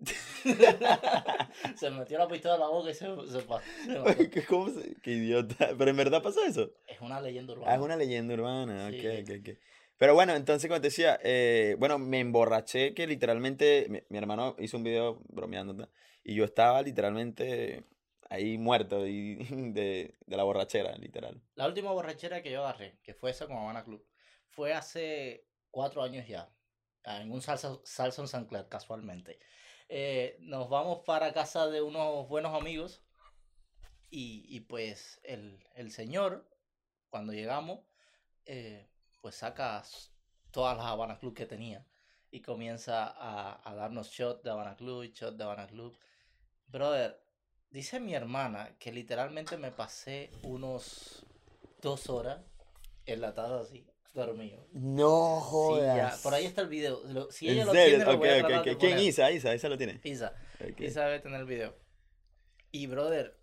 se 1.76 1.90
metió 1.90 2.18
la 2.18 2.28
pistola 2.28 2.54
en 2.54 2.60
la 2.60 2.68
boca 2.68 2.90
y 2.90 2.94
se, 2.94 3.06
se, 3.26 3.40
se 3.40 3.46
mató. 3.46 4.30
¿Qué- 4.30 4.44
¿Cómo 4.44 4.68
se- 4.70 4.94
Qué 5.02 5.12
idiota. 5.12 5.70
Pero 5.78 5.90
en 5.90 5.96
verdad 5.96 6.22
pasó 6.22 6.44
eso. 6.44 6.72
Es 6.86 7.00
una 7.00 7.20
leyenda 7.20 7.52
urbana. 7.52 7.72
Ah, 7.72 7.76
es 7.76 7.80
una 7.82 7.96
leyenda 7.96 8.34
urbana. 8.34 8.90
Sí. 8.90 8.98
ok, 9.06 9.14
ok, 9.22 9.30
ok. 9.40 9.58
Pero 9.98 10.14
bueno, 10.14 10.34
entonces 10.34 10.68
como 10.68 10.80
te 10.80 10.88
decía, 10.88 11.18
eh, 11.22 11.76
bueno, 11.78 11.98
me 11.98 12.18
emborraché 12.20 12.92
que 12.94 13.06
literalmente, 13.06 13.86
mi, 13.88 14.00
mi 14.08 14.18
hermano 14.18 14.56
hizo 14.58 14.76
un 14.76 14.82
video 14.84 15.20
bromeando, 15.28 15.74
¿no? 15.74 15.88
y 16.24 16.34
yo 16.34 16.44
estaba 16.44 16.82
literalmente 16.82 17.84
ahí 18.30 18.56
muerto 18.58 19.06
y 19.06 19.36
de, 19.74 20.14
de 20.26 20.36
la 20.36 20.42
borrachera, 20.42 20.96
literal. 20.96 21.40
La 21.54 21.66
última 21.68 21.92
borrachera 21.92 22.42
que 22.42 22.50
yo 22.50 22.62
agarré, 22.64 22.98
que 23.02 23.14
fue 23.14 23.30
esa 23.30 23.46
con 23.46 23.56
Habana 23.58 23.84
Club, 23.84 24.04
fue 24.48 24.72
hace 24.72 25.46
cuatro 25.70 26.02
años 26.02 26.26
ya, 26.26 26.50
en 27.04 27.30
un 27.30 27.40
salsa, 27.42 27.78
salsa 27.84 28.22
en 28.22 28.28
San 28.28 28.46
Clair, 28.46 28.66
casualmente. 28.68 29.38
Eh, 29.94 30.38
nos 30.40 30.70
vamos 30.70 31.00
para 31.04 31.34
casa 31.34 31.66
de 31.68 31.82
unos 31.82 32.26
buenos 32.26 32.58
amigos 32.58 33.02
y, 34.08 34.46
y 34.48 34.60
pues 34.60 35.20
el, 35.22 35.62
el 35.74 35.90
señor, 35.90 36.48
cuando 37.10 37.34
llegamos, 37.34 37.80
eh, 38.46 38.88
pues 39.20 39.34
saca 39.34 39.84
todas 40.50 40.78
las 40.78 40.86
Habana 40.86 41.18
Club 41.18 41.34
que 41.34 41.44
tenía 41.44 41.86
y 42.30 42.40
comienza 42.40 43.06
a, 43.06 43.60
a 43.70 43.74
darnos 43.74 44.08
shot 44.08 44.42
de 44.42 44.50
Habana 44.50 44.76
Club 44.76 45.02
y 45.02 45.12
shot 45.12 45.36
de 45.36 45.44
Habana 45.44 45.66
Club. 45.66 45.98
Brother, 46.68 47.22
dice 47.68 48.00
mi 48.00 48.14
hermana 48.14 48.74
que 48.78 48.92
literalmente 48.92 49.58
me 49.58 49.72
pasé 49.72 50.30
unos 50.42 51.26
dos 51.82 52.08
horas 52.08 52.40
enlatado 53.04 53.60
así, 53.60 53.86
dormido. 54.14 54.66
No 54.72 55.40
Sí, 55.76 55.82
ya, 55.84 56.14
por 56.22 56.34
ahí 56.34 56.44
está 56.46 56.62
el 56.62 56.68
video. 56.68 57.00
lo- 57.04 57.30
si 57.30 57.48
ella 57.48 57.62
¿En 57.62 57.66
lo 57.66 57.72
tiene, 57.72 57.98
lo 58.04 58.18
voy 58.18 58.28
a 58.28 58.32
ok, 58.34 58.38
tratar 58.40 58.58
ok. 58.60 58.64
de 58.66 58.76
¿Quién. 58.76 58.98
Isa? 58.98 59.30
Isa, 59.30 59.54
Isa 59.54 59.68
lo 59.68 59.78
tiene. 59.78 60.00
Isa. 60.04 60.34
Isa 60.78 61.04
debe 61.06 61.20
tener 61.20 61.40
el 61.40 61.46
video. 61.46 61.76
Y 62.70 62.86
brother, 62.86 63.38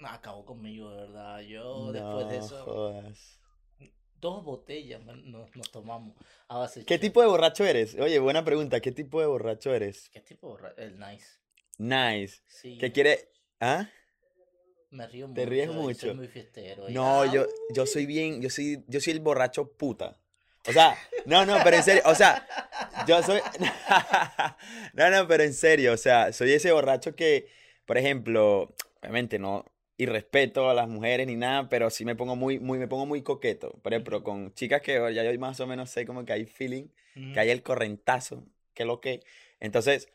acabó 0.00 0.44
conmigo, 0.44 0.90
de 0.90 0.96
verdad. 1.02 1.40
Yo 1.40 1.92
después 1.92 2.28
de 2.28 2.38
No 2.38 2.44
eso, 2.44 2.64
jodas. 2.64 3.40
dos 4.20 4.42
botellas 4.44 5.02
nos, 5.04 5.54
nos 5.54 5.70
tomamos 5.70 6.14
a 6.48 6.58
base 6.58 6.84
¿Qué 6.84 6.98
tipo 6.98 7.20
de 7.20 7.26
borracho 7.28 7.64
eres? 7.64 7.94
Oye, 7.96 8.18
buena 8.18 8.44
pregunta. 8.44 8.80
¿Qué 8.80 8.90
tipo 8.92 9.20
de 9.20 9.26
borracho 9.26 9.74
eres? 9.74 10.08
¿Qué 10.10 10.20
tipo? 10.20 10.48
de 10.48 10.52
borra- 10.62 10.74
El 10.78 10.98
nice. 10.98 11.26
Nice. 11.78 12.42
Sí. 12.46 12.78
¿Qué 12.78 12.90
quiere? 12.92 13.30
¿Ah? 13.60 13.88
Me 14.94 15.08
río 15.08 15.26
mucho. 15.26 15.40
¿Te 15.40 15.46
ríes 15.46 15.64
y 15.68 15.72
Soy 15.72 15.82
mucho? 15.82 16.14
muy 16.14 16.28
fiestero. 16.28 16.88
y, 16.88 16.94
No, 16.94 17.24
yo, 17.32 17.46
yo 17.74 17.84
soy 17.84 18.06
bien, 18.06 18.40
yo 18.40 18.48
soy, 18.48 18.84
yo 18.86 19.00
soy 19.00 19.12
el 19.12 19.20
borracho 19.20 19.72
puta. 19.72 20.16
O 20.66 20.72
sea, 20.72 20.96
no, 21.26 21.44
no, 21.44 21.58
pero 21.64 21.76
en 21.76 21.82
serio, 21.82 22.02
o 22.06 22.14
sea, 22.14 22.46
yo 23.06 23.22
soy, 23.22 23.40
no, 24.94 25.10
no, 25.10 25.26
pero 25.26 25.42
en 25.42 25.52
serio, 25.52 25.92
o 25.92 25.96
sea, 25.96 26.32
soy 26.32 26.52
ese 26.52 26.72
borracho 26.72 27.14
que, 27.16 27.48
por 27.84 27.98
ejemplo, 27.98 28.74
obviamente 29.00 29.38
no 29.38 29.64
irrespeto 29.96 30.70
a 30.70 30.74
las 30.74 30.88
mujeres 30.88 31.26
ni 31.26 31.36
nada, 31.36 31.68
pero 31.68 31.90
sí 31.90 32.04
me 32.04 32.14
pongo 32.14 32.36
muy, 32.36 32.60
muy, 32.60 32.78
me 32.78 32.88
pongo 32.88 33.04
muy 33.04 33.22
coqueto. 33.22 33.72
Por 33.82 33.92
ejemplo, 33.92 34.22
con 34.22 34.54
chicas 34.54 34.80
que 34.80 34.94
ya 35.12 35.24
yo 35.24 35.38
más 35.40 35.58
o 35.58 35.66
menos 35.66 35.90
sé 35.90 36.06
como 36.06 36.24
que 36.24 36.32
hay 36.32 36.46
feeling, 36.46 36.84
ujú. 37.16 37.32
que 37.32 37.40
hay 37.40 37.50
el 37.50 37.62
correntazo, 37.62 38.44
que 38.74 38.84
lo 38.84 39.00
que. 39.00 39.20
Entonces, 39.58 40.08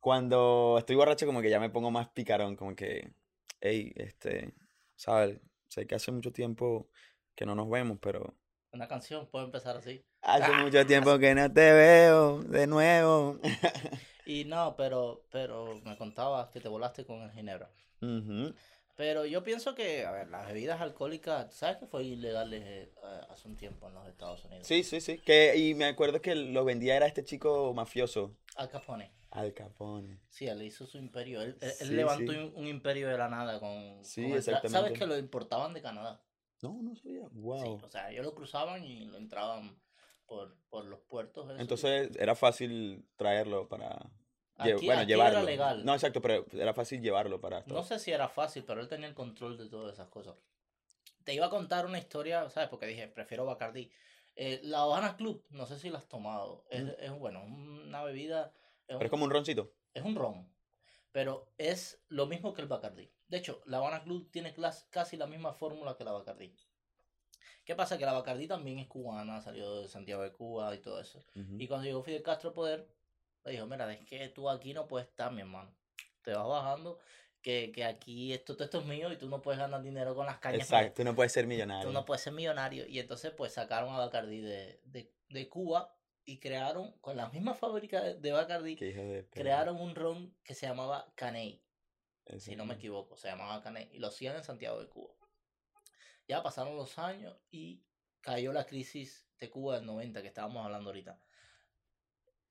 cuando 0.00 0.76
estoy 0.78 0.96
borracho, 0.96 1.26
como 1.26 1.40
que 1.40 1.50
ya 1.50 1.60
me 1.60 1.70
pongo 1.70 1.90
más 1.90 2.08
picarón, 2.08 2.56
como 2.56 2.76
que, 2.76 3.10
hey, 3.60 3.92
este, 3.96 4.54
¿sabes? 4.96 5.40
Sé 5.68 5.86
que 5.86 5.94
hace 5.96 6.12
mucho 6.12 6.32
tiempo 6.32 6.90
que 7.34 7.46
no 7.46 7.54
nos 7.54 7.68
vemos, 7.70 7.98
pero 8.00 8.36
Una 8.72 8.88
canción 8.88 9.26
puede 9.26 9.44
empezar 9.44 9.76
así. 9.76 10.02
hace 10.22 10.42
Ah, 10.44 10.62
mucho 10.62 10.86
tiempo 10.86 11.18
que 11.18 11.34
no 11.34 11.52
te 11.52 11.72
veo 11.72 12.42
de 12.44 12.66
nuevo. 12.66 13.38
Y 14.24 14.44
no, 14.44 14.76
pero, 14.76 15.26
pero 15.28 15.80
me 15.84 15.96
contabas 15.96 16.50
que 16.50 16.60
te 16.60 16.68
volaste 16.68 17.04
con 17.04 17.20
el 17.22 17.32
ginebra. 17.32 17.68
Ujú. 18.02 18.54
Pero 18.96 19.24
yo 19.24 19.42
pienso 19.44 19.74
que, 19.74 20.04
a 20.04 20.10
ver, 20.10 20.28
las 20.28 20.46
bebidas 20.48 20.80
alcohólicas, 20.80 21.54
¿sabes 21.54 21.76
que 21.78 21.86
fue 21.86 22.04
ilegal 22.04 22.52
eh, 22.52 22.92
hace 23.30 23.48
un 23.48 23.56
tiempo 23.56 23.88
en 23.88 23.94
los 23.94 24.06
Estados 24.08 24.44
Unidos? 24.44 24.66
Sí, 24.66 24.82
sí, 24.84 25.00
sí. 25.00 25.18
Que, 25.18 25.56
y 25.56 25.74
me 25.74 25.86
acuerdo 25.86 26.20
que 26.20 26.34
lo 26.34 26.64
vendía 26.64 26.96
era 26.96 27.06
este 27.06 27.24
chico 27.24 27.72
mafioso, 27.74 28.36
Al 28.56 28.68
Capone. 28.68 29.10
Al 29.30 29.52
Capone. 29.52 30.20
Sí, 30.28 30.46
él 30.46 30.62
hizo 30.62 30.86
su 30.86 30.96
imperio. 30.98 31.42
Él, 31.42 31.56
él- 31.60 31.70
Sí, 31.72 31.92
levantó 31.92 32.32
sí. 32.32 32.38
un, 32.38 32.52
un 32.56 32.66
imperio 32.66 33.08
de 33.08 33.18
la 33.18 33.28
nada 33.28 33.60
con... 33.60 34.02
Sí, 34.04 34.22
con 34.22 34.30
tra- 34.32 34.34
¿Sabes 34.42 34.48
exactamente. 34.48 34.98
que 34.98 35.06
lo 35.06 35.18
importaban 35.18 35.74
de 35.74 35.82
Canadá? 35.82 36.22
No, 36.62 36.78
no 36.82 36.96
sabía. 36.96 37.28
Sí, 37.28 37.34
Wow. 37.34 37.80
o 37.84 37.88
sea, 37.88 38.10
ellos 38.10 38.24
lo 38.24 38.34
cruzaban 38.34 38.84
y 38.84 39.04
lo 39.06 39.18
entraban 39.18 39.78
por, 40.26 40.56
por 40.70 40.84
los 40.86 41.00
puertos. 41.00 41.46
esos. 41.46 41.60
Entonces 41.60 42.10
era 42.18 42.34
fácil 42.34 43.04
traerlo 43.16 43.68
para. 43.68 44.10
Aquí- 44.56 44.72
bueno, 44.86 45.02
aquí 45.02 45.12
era 45.12 45.24
llevarlo. 45.24 45.42
legal. 45.42 45.84
No, 45.84 45.92
exacto, 45.94 46.20
pero 46.20 46.44
era 46.52 46.74
fácil 46.74 47.00
llevarlo 47.00 47.40
para. 47.40 47.62
No 47.66 47.84
sé 47.84 47.98
si 48.00 48.10
era 48.10 48.28
fácil, 48.28 48.64
pero 48.64 48.80
él 48.80 48.88
tenía 48.88 49.06
el 49.08 49.14
control 49.14 49.56
de 49.56 49.68
todas 49.68 49.92
esas 49.94 50.08
cosas. 50.08 50.34
Te 51.22 51.32
iba 51.34 51.46
a 51.46 51.50
contar 51.50 51.86
una 51.86 51.98
historia, 51.98 52.48
¿sabes? 52.50 52.68
Porque 52.70 52.86
dije, 52.86 53.06
prefiero 53.08 53.44
Bacardí. 53.44 53.90
Eh, 54.34 54.60
la 54.64 54.80
Habana 54.82 55.16
Club, 55.16 55.44
no 55.50 55.66
sé 55.66 55.78
si 55.78 55.90
la 55.90 55.98
has 55.98 56.08
tomado. 56.08 56.64
Es, 56.70 56.82
Mm. 56.82 56.90
es, 56.98 57.10
bueno, 57.12 57.42
una 57.44 58.02
bebida. 58.02 58.52
Es 58.88 58.96
Pero 58.96 59.04
es 59.04 59.10
como 59.10 59.24
un 59.24 59.30
roncito. 59.30 59.72
es 59.94 60.02
un 60.02 60.16
ron. 60.16 60.48
Pero 61.12 61.52
es 61.58 62.02
lo 62.08 62.26
mismo 62.26 62.52
que 62.54 62.62
el 62.62 62.68
Bacardí. 62.68 63.10
De 63.28 63.38
hecho, 63.38 63.62
la 63.66 63.78
Habana 63.78 64.02
Club 64.02 64.30
tiene 64.30 64.54
casi 64.90 65.16
la 65.16 65.26
misma 65.26 65.52
fórmula 65.52 65.96
que 65.96 66.04
la 66.04 66.12
Bacardí. 66.12 66.54
¿Qué 67.64 67.74
pasa? 67.74 67.98
Que 67.98 68.06
la 68.06 68.12
Bacardí 68.14 68.46
también 68.46 68.78
es 68.78 68.86
cubana, 68.86 69.42
salió 69.42 69.82
de 69.82 69.88
Santiago 69.88 70.22
de 70.22 70.32
Cuba 70.32 70.74
y 70.74 70.78
todo 70.78 71.00
eso. 71.00 71.22
Y 71.34 71.66
cuando 71.66 71.84
llegó 71.86 72.02
Fidel 72.02 72.22
Castro 72.22 72.50
al 72.50 72.54
poder, 72.54 72.88
le 73.44 73.52
dijo, 73.52 73.66
mira, 73.66 73.92
es 73.92 74.06
que 74.06 74.28
tú 74.30 74.48
aquí 74.48 74.72
no 74.72 74.88
puedes 74.88 75.08
estar, 75.08 75.30
mi 75.32 75.42
hermano. 75.42 75.74
Te 76.22 76.32
vas 76.32 76.48
bajando, 76.48 76.98
que, 77.42 77.70
que 77.72 77.84
aquí 77.84 78.32
esto, 78.32 78.54
todo 78.54 78.64
esto 78.64 78.80
es 78.80 78.86
mío 78.86 79.12
y 79.12 79.16
tú 79.16 79.28
no 79.28 79.42
puedes 79.42 79.58
ganar 79.58 79.82
dinero 79.82 80.14
con 80.14 80.26
las 80.26 80.38
cañas. 80.38 80.62
Exacto, 80.62 80.94
tú 80.96 81.04
no 81.04 81.14
puedes 81.14 81.32
ser 81.32 81.46
millonario. 81.46 81.86
Tú 81.86 81.92
no 81.92 82.04
puedes 82.04 82.22
ser 82.22 82.32
millonario. 82.32 82.86
Y 82.86 83.00
entonces 83.00 83.32
pues 83.32 83.52
sacaron 83.52 83.92
a 83.94 83.98
Bacardi 83.98 84.40
de, 84.40 84.80
de, 84.84 85.12
de 85.28 85.48
Cuba 85.48 85.97
y 86.28 86.38
crearon, 86.40 86.92
con 87.00 87.16
la 87.16 87.30
misma 87.30 87.54
fábrica 87.54 88.02
de, 88.02 88.14
de 88.16 88.32
Bacardi, 88.32 88.76
de 88.76 89.26
crearon 89.30 89.80
un 89.80 89.94
ron 89.94 90.36
que 90.44 90.54
se 90.54 90.66
llamaba 90.66 91.10
Caney, 91.14 91.64
Eso 92.26 92.40
si 92.40 92.54
no 92.54 92.66
me 92.66 92.74
equivoco, 92.74 93.16
se 93.16 93.28
llamaba 93.28 93.62
Caney. 93.62 93.88
Y 93.92 93.98
lo 93.98 94.08
hacían 94.08 94.36
en 94.36 94.44
Santiago 94.44 94.78
de 94.78 94.88
Cuba. 94.90 95.14
Ya 96.28 96.42
pasaron 96.42 96.76
los 96.76 96.98
años 96.98 97.34
y 97.50 97.82
cayó 98.20 98.52
la 98.52 98.66
crisis 98.66 99.26
de 99.38 99.48
Cuba 99.48 99.76
del 99.76 99.86
90 99.86 100.20
que 100.20 100.28
estábamos 100.28 100.62
hablando 100.66 100.90
ahorita. 100.90 101.18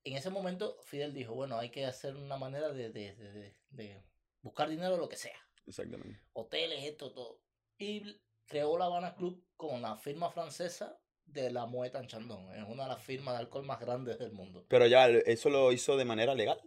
En 0.03 0.17
ese 0.17 0.31
momento 0.31 0.79
Fidel 0.81 1.13
dijo, 1.13 1.35
bueno, 1.35 1.59
hay 1.59 1.69
que 1.69 1.85
hacer 1.85 2.15
una 2.15 2.37
manera 2.37 2.69
de, 2.69 2.89
de, 2.89 3.13
de, 3.15 3.31
de- 3.31 3.57
de 3.69 4.03
buscar 4.41 4.69
dinero 4.69 4.97
lo 4.97 5.07
que 5.07 5.17
sea. 5.17 5.37
Exactamente. 5.67 6.19
Hoteles, 6.33 6.83
esto, 6.83 7.11
todo. 7.13 7.43
Y 7.77 8.19
creó 8.47 8.75
la 8.79 8.85
Habana 8.85 9.13
Club 9.13 9.45
con 9.55 9.83
la 9.83 9.97
firma 9.97 10.31
francesa 10.31 10.99
de 11.27 11.51
la 11.51 11.65
Moet 11.65 11.93
Chandon. 12.07 12.51
Es 12.53 12.63
una 12.67 12.83
de 12.83 12.89
las 12.89 13.01
firmas 13.01 13.35
de 13.35 13.41
alcohol 13.41 13.65
más 13.65 13.79
grandes 13.79 14.17
del 14.19 14.31
mundo. 14.31 14.65
Pero 14.67 14.87
ya, 14.87 15.07
eso 15.07 15.49
lo 15.49 15.71
hizo 15.71 15.97
de 15.97 16.05
manera 16.05 16.33
legal. 16.33 16.59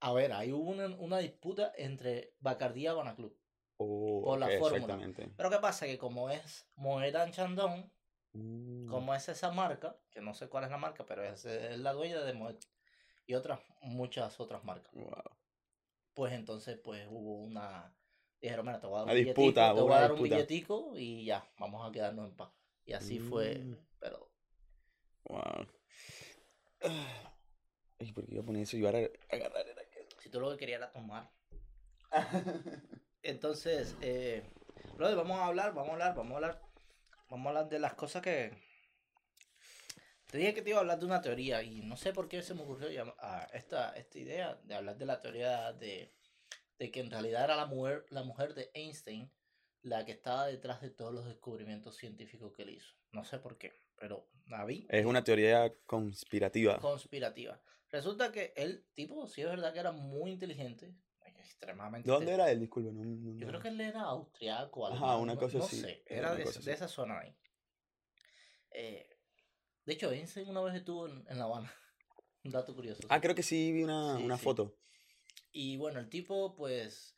A 0.00 0.12
ver, 0.12 0.32
ahí 0.32 0.52
hubo 0.52 0.70
una, 0.70 0.86
una 0.98 1.18
disputa 1.18 1.72
entre 1.76 2.34
Bacardí 2.40 2.82
y 2.82 2.86
Habana 2.86 3.14
Club. 3.14 3.36
Oh, 3.76 4.22
Por 4.24 4.38
la 4.38 4.46
fórmula. 4.58 4.76
Exactamente. 4.76 5.30
Pero 5.36 5.50
¿qué 5.50 5.58
pasa? 5.58 5.86
Que 5.86 5.98
como 5.98 6.30
es 6.30 6.66
Moet 6.76 7.14
Chandon, 7.30 7.90
Mm. 8.34 8.88
como 8.88 9.14
es 9.14 9.28
esa 9.28 9.52
marca, 9.52 9.96
que 10.10 10.20
no 10.20 10.34
sé 10.34 10.48
cuál 10.48 10.64
es 10.64 10.70
la 10.70 10.76
marca, 10.76 11.06
pero 11.06 11.22
es, 11.22 11.44
es 11.44 11.78
la 11.78 11.92
dueña 11.92 12.20
de 12.20 12.32
Moet 12.32 12.64
y 13.26 13.34
otras, 13.34 13.60
muchas 13.80 14.40
otras 14.40 14.64
marcas. 14.64 14.92
Wow. 14.92 15.22
Pues 16.14 16.32
entonces, 16.32 16.76
pues 16.82 17.06
hubo 17.08 17.36
una. 17.36 17.94
Dijeron, 18.40 18.66
mira, 18.66 18.80
te 18.80 18.86
voy 18.88 18.96
a 18.96 18.98
dar 18.98 19.06
un 19.06 19.10
Una 19.12 19.24
disputa, 19.24 19.74
te 19.74 19.80
voy 19.80 19.92
a 19.92 20.00
dar 20.00 20.12
un 20.12 20.22
billetico 20.22 20.98
y 20.98 21.24
ya, 21.24 21.48
vamos 21.58 21.88
a 21.88 21.92
quedarnos 21.92 22.28
en 22.28 22.36
paz. 22.36 22.50
Y 22.86 22.92
así 22.92 23.18
fue, 23.18 23.56
Mm. 23.58 23.76
pero 23.98 24.30
Wow. 25.24 25.66
Ay, 28.00 28.12
¿por 28.12 28.26
qué 28.26 28.32
iba 28.34 28.42
a 28.42 28.46
poner 28.46 28.62
eso? 28.62 28.76
Yo 28.76 28.86
ahora 28.86 29.08
agarrar 29.30 29.66
era 29.68 29.82
que... 29.90 30.06
si 30.20 30.28
tú 30.28 30.40
lo 30.40 30.50
que 30.50 30.58
querías 30.58 30.78
era 30.78 30.92
tomar. 30.92 31.30
Entonces, 33.22 33.96
eh, 34.02 34.42
brother, 34.96 35.16
vamos 35.16 35.38
a 35.38 35.46
hablar, 35.46 35.72
vamos 35.72 35.90
a 35.90 35.92
hablar, 35.94 36.14
vamos 36.14 36.32
a 36.32 36.36
hablar, 36.36 36.62
vamos 37.30 37.46
a 37.46 37.48
hablar 37.50 37.68
de 37.68 37.78
las 37.78 37.94
cosas 37.94 38.22
que... 38.22 38.52
Te 40.30 40.38
dije 40.38 40.52
que 40.54 40.62
te 40.62 40.70
iba 40.70 40.78
a 40.78 40.80
hablar 40.80 40.98
de 40.98 41.06
una 41.06 41.22
teoría 41.22 41.62
y 41.62 41.80
no 41.82 41.96
sé 41.96 42.12
por 42.12 42.28
qué 42.28 42.42
se 42.42 42.54
me 42.54 42.62
ocurrió 42.62 43.14
a 43.20 43.44
esta, 43.52 43.92
esta 43.92 44.18
idea 44.18 44.56
de 44.64 44.74
hablar 44.74 44.98
de 44.98 45.06
la 45.06 45.20
teoría 45.20 45.72
de, 45.72 46.12
de 46.78 46.90
que 46.90 47.00
en 47.00 47.10
realidad 47.10 47.44
era 47.44 47.56
la 47.56 47.66
mujer, 47.66 48.04
la 48.10 48.24
mujer 48.24 48.52
de 48.54 48.68
Einstein 48.74 49.30
la 49.84 50.04
que 50.04 50.12
estaba 50.12 50.46
detrás 50.46 50.80
de 50.82 50.90
todos 50.90 51.12
los 51.14 51.24
descubrimientos 51.26 51.96
científicos 51.96 52.52
que 52.52 52.62
él 52.62 52.70
hizo. 52.70 52.92
No 53.12 53.24
sé 53.24 53.38
por 53.38 53.56
qué, 53.58 53.72
pero 53.96 54.28
la 54.46 54.64
vi. 54.64 54.86
Es 54.90 55.04
una 55.06 55.22
teoría 55.22 55.72
conspirativa. 55.86 56.78
conspirativa. 56.78 57.62
Resulta 57.90 58.32
que 58.32 58.52
el 58.56 58.86
tipo, 58.94 59.26
sí 59.28 59.42
es 59.42 59.46
verdad 59.48 59.72
que 59.72 59.78
era 59.78 59.92
muy 59.92 60.32
inteligente, 60.32 60.94
extremadamente. 61.38 62.08
¿De 62.08 62.14
dónde 62.14 62.32
era 62.32 62.50
él? 62.50 62.60
Disculpe. 62.60 62.90
No, 62.92 63.04
no- 63.04 63.38
Yo 63.38 63.44
no. 63.44 63.48
creo 63.48 63.60
que 63.60 63.68
él 63.68 63.80
era 63.80 64.00
austriaco. 64.02 64.86
Ajá, 64.88 65.16
una 65.18 65.34
no- 65.34 65.40
cosa 65.40 65.58
no 65.58 65.64
así, 65.64 65.80
sé, 65.80 66.02
era 66.06 66.34
de, 66.34 66.42
esa 66.44 66.88
zona 66.88 67.20
ahí. 67.20 67.36
Eh, 68.70 69.08
de 69.84 69.92
hecho, 69.92 70.10
Einstein 70.10 70.48
una 70.48 70.62
vez 70.62 70.74
estuvo 70.74 71.06
en, 71.06 71.24
en 71.28 71.38
La 71.38 71.44
Habana. 71.44 71.72
Un 72.44 72.50
dato 72.50 72.74
curioso. 72.74 73.06
Ah, 73.10 73.20
creo 73.20 73.34
que 73.34 73.42
sí 73.42 73.70
vi 73.72 73.84
una, 73.84 74.16
Sí, 74.16 74.24
una 74.24 74.36
sí. 74.38 74.44
foto. 74.44 74.76
Y 75.52 75.76
bueno, 75.76 76.00
el 76.00 76.08
tipo, 76.08 76.54
pues. 76.56 77.14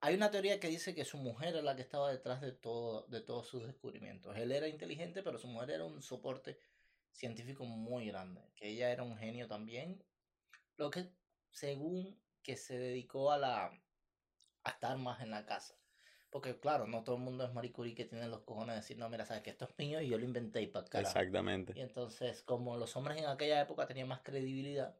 Hay 0.00 0.14
una 0.14 0.30
teoría 0.30 0.60
que 0.60 0.68
dice 0.68 0.94
que 0.94 1.04
su 1.04 1.18
mujer 1.18 1.56
es 1.56 1.64
la 1.64 1.74
que 1.74 1.82
estaba 1.82 2.10
detrás 2.10 2.40
de 2.40 2.52
todo, 2.52 3.06
de 3.08 3.20
todos 3.20 3.48
sus 3.48 3.66
descubrimientos. 3.66 4.36
Él 4.36 4.52
era 4.52 4.68
inteligente, 4.68 5.22
pero 5.22 5.38
su 5.38 5.48
mujer 5.48 5.70
era 5.70 5.84
un 5.84 6.02
soporte 6.02 6.58
científico 7.10 7.64
muy 7.64 8.06
grande, 8.06 8.52
que 8.54 8.68
ella 8.68 8.90
era 8.90 9.02
un 9.02 9.16
genio 9.16 9.48
también, 9.48 10.04
lo 10.76 10.90
que 10.90 11.10
según 11.50 12.20
que 12.42 12.56
se 12.56 12.78
dedicó 12.78 13.32
a 13.32 13.38
la 13.38 13.82
a 14.64 14.70
estar 14.70 14.96
más 14.98 15.20
en 15.20 15.30
la 15.30 15.44
casa. 15.46 15.74
Porque 16.30 16.60
claro, 16.60 16.86
no 16.86 17.04
todo 17.04 17.16
el 17.16 17.22
mundo 17.22 17.44
es 17.44 17.52
Marie 17.52 17.72
Curie 17.72 17.94
que 17.94 18.04
tiene 18.04 18.28
los 18.28 18.42
cojones 18.42 18.74
de 18.74 18.80
decir, 18.80 18.98
no, 18.98 19.08
mira, 19.08 19.24
sabes 19.24 19.42
que 19.42 19.50
esto 19.50 19.64
es 19.64 19.78
mío 19.78 20.00
y 20.00 20.08
yo 20.08 20.18
lo 20.18 20.24
inventé 20.24 20.60
y 20.62 20.66
para 20.66 20.84
carajo. 20.86 21.18
Exactamente. 21.18 21.72
Y 21.74 21.80
entonces, 21.80 22.42
como 22.42 22.76
los 22.76 22.94
hombres 22.96 23.18
en 23.18 23.26
aquella 23.26 23.62
época 23.62 23.86
tenían 23.86 24.08
más 24.08 24.20
credibilidad, 24.20 24.94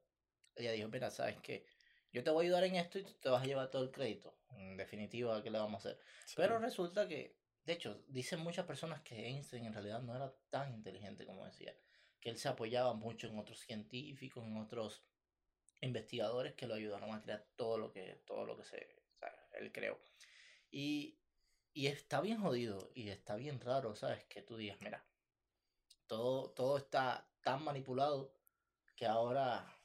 ella 0.57 0.73
dijo, 0.73 0.88
mira, 0.88 1.11
sabes 1.11 1.38
que 1.40 1.67
yo 2.12 2.25
te 2.25 2.31
voy 2.31 2.45
a 2.45 2.49
ayudar 2.49 2.65
en 2.65 2.77
esto 2.77 2.99
y 2.99 3.05
tú 3.05 3.12
te 3.21 3.29
vas 3.29 3.43
a 3.43 3.47
llevar 3.47 3.71
todo 3.71 3.83
el 3.83 3.91
crédito. 3.91 4.35
En 4.50 4.77
definitiva, 4.77 5.43
¿qué 5.43 5.50
le 5.50 5.59
vamos 5.59 5.85
a 5.85 5.91
hacer? 5.91 6.00
Pero 6.37 6.59
resulta 6.59 7.07
que, 7.07 7.37
de 7.65 7.73
hecho, 7.73 8.03
dicen 8.09 8.41
muchas 8.41 8.67
personas 8.67 9.00
que 9.03 9.27
Einstein 9.27 9.67
en 9.67 9.73
realidad 9.73 10.00
no 10.03 10.17
era 10.17 10.33
tan 10.50 10.73
inteligente 10.73 11.27
como 11.27 11.45
decía. 11.45 11.75
Que 12.21 12.31
él 12.31 12.38
se 12.38 12.49
apoyaba 12.49 12.95
mucho 12.95 13.29
en 13.29 13.38
otros 13.38 13.61
científicos, 13.61 14.45
en 14.45 14.57
otros 14.57 15.05
investigadores 15.81 16.55
que 16.55 16.67
lo 16.67 16.75
ayudaron 16.75 17.15
a 17.15 17.21
crear 17.21 17.47
todo 17.55 17.79
lo 17.79 17.93
que, 17.93 18.23
todo 18.27 18.45
lo 18.45 18.57
que 18.57 18.65
se, 18.65 18.88
él 19.53 19.73
creó. 19.73 19.99
Y, 20.71 21.19
y 21.73 21.87
está 21.87 22.21
bien 22.21 22.41
jodido 22.41 22.91
y 22.95 23.11
está 23.11 23.37
bien 23.37 23.61
raro, 23.61 23.95
¿sabes? 23.95 24.25
Que 24.25 24.43
tú 24.43 24.57
digas, 24.57 24.79
mira, 24.81 25.05
todo, 26.07 26.50
todo 26.50 26.79
está 26.79 27.29
tan 27.43 27.62
manipulado 27.62 28.35
que 28.97 29.07
ahora 29.07 29.77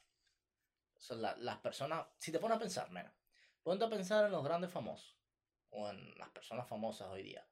son 1.03 1.21
la- 1.21 1.35
las 1.37 1.57
personas, 1.57 2.05
si 2.17 2.31
te 2.31 2.39
pones 2.39 2.55
a 2.57 2.59
pensar, 2.59 2.89
mira, 2.89 3.13
ponte 3.61 3.83
a 3.83 3.89
pensar 3.89 4.25
en 4.25 4.31
los 4.31 4.43
grandes 4.43 4.71
famosos 4.71 5.17
o 5.69 5.89
en 5.89 6.17
las 6.17 6.29
personas 6.29 6.67
famosas 6.67 7.09
hoy 7.09 7.23
día. 7.23 7.45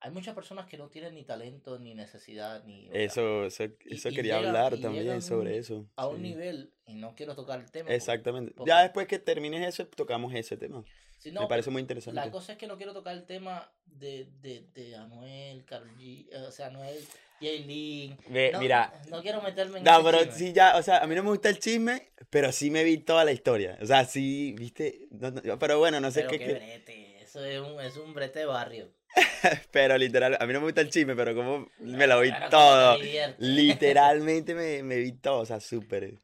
Hay 0.00 0.10
muchas 0.10 0.34
personas 0.34 0.66
que 0.66 0.76
no 0.76 0.88
tienen 0.88 1.14
ni 1.14 1.22
talento, 1.24 1.78
ni 1.78 1.94
necesidad, 1.94 2.64
ni... 2.64 2.88
Eso, 2.92 3.44
eso, 3.44 3.62
y- 3.64 3.76
eso 3.94 4.08
y 4.08 4.14
quería 4.16 4.38
llegan- 4.40 4.48
hablar 4.56 4.78
también 4.80 5.22
sobre 5.22 5.58
eso. 5.58 5.88
a 5.94 6.08
un 6.08 6.16
sí. 6.16 6.22
nivel, 6.22 6.74
y 6.86 6.94
no 6.94 7.14
quiero 7.14 7.36
tocar 7.36 7.60
el 7.60 7.70
tema. 7.70 7.88
Exactamente. 7.94 8.52
porque- 8.52 8.68
Ya 8.68 8.82
después 8.82 9.06
que 9.06 9.20
termines 9.20 9.64
eso, 9.64 9.86
tocamos 9.86 10.34
ese 10.34 10.56
tema. 10.56 10.82
No, 11.30 11.42
Me 11.42 11.46
parece 11.48 11.70
muy 11.70 11.80
La 11.80 11.82
interesante. 11.82 12.30
cosa 12.30 12.52
es 12.52 12.58
que 12.58 12.66
no 12.66 12.76
quiero 12.76 12.92
tocar 12.92 13.14
el 13.14 13.24
tema 13.26 13.70
de, 13.86 14.28
de, 14.40 14.66
de 14.74 14.96
Anuel, 14.96 15.64
G, 15.66 16.28
eh, 16.30 16.36
o 16.48 16.50
sea, 16.50 16.66
Anuel, 16.68 16.98
Jaylin. 17.40 18.16
No, 18.52 18.58
mira, 18.60 18.92
No 19.10 19.22
quiero 19.22 19.40
meterme 19.42 19.78
en 19.78 19.84
No, 19.86 19.92
ese 19.92 20.04
pero 20.04 20.18
chisme. 20.18 20.32
sí 20.38 20.52
ya, 20.52 20.76
o 20.76 20.82
sea, 20.82 20.98
a 20.98 21.06
mí 21.06 21.14
no 21.14 21.22
me 21.22 21.30
gusta 21.30 21.48
el 21.48 21.58
chisme, 21.58 22.08
pero 22.30 22.50
sí 22.52 22.70
me 22.70 22.84
vi 22.84 22.98
toda 22.98 23.24
la 23.24 23.32
historia. 23.32 23.78
O 23.80 23.86
sea, 23.86 24.04
sí, 24.04 24.54
viste, 24.58 25.08
No, 25.10 25.30
no, 25.30 25.58
pero 25.58 25.78
bueno, 25.78 26.00
no 26.00 26.10
sé 26.10 26.20
Pero 26.20 26.30
qué, 26.30 26.38
qué 26.38 26.46
qué- 26.46 26.54
brete, 26.54 27.22
eso 27.22 27.44
es 27.44 27.60
un, 27.60 27.80
es 27.80 27.96
un 27.96 28.14
brete 28.14 28.40
de 28.40 28.46
barrio. 28.46 28.92
pero 29.72 29.96
literal, 29.98 30.36
a 30.40 30.46
mí 30.46 30.52
no 30.52 30.60
me 30.60 30.66
gusta 30.66 30.80
el 30.80 30.90
chisme, 30.90 31.14
pero 31.16 31.34
como 31.34 31.68
me 31.78 32.06
lo 32.06 32.20
vi 32.20 32.30
todo. 32.50 32.98
Literalmente 33.38 34.54
me, 34.54 34.82
me 34.82 34.96
vi 34.96 35.12
todo, 35.12 35.40
o 35.40 35.46
sea, 35.46 35.60
súper. 35.60 36.14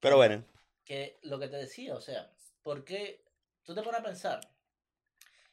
Pero 0.00 0.16
bueno, 0.16 0.44
Que 0.84 1.18
lo 1.22 1.38
que 1.38 1.48
te 1.48 1.56
decía, 1.56 1.94
o 1.94 2.00
sea, 2.00 2.30
porque 2.62 3.21
tú 3.62 3.74
te 3.74 3.82
pones 3.82 4.00
a 4.00 4.04
pensar, 4.04 4.40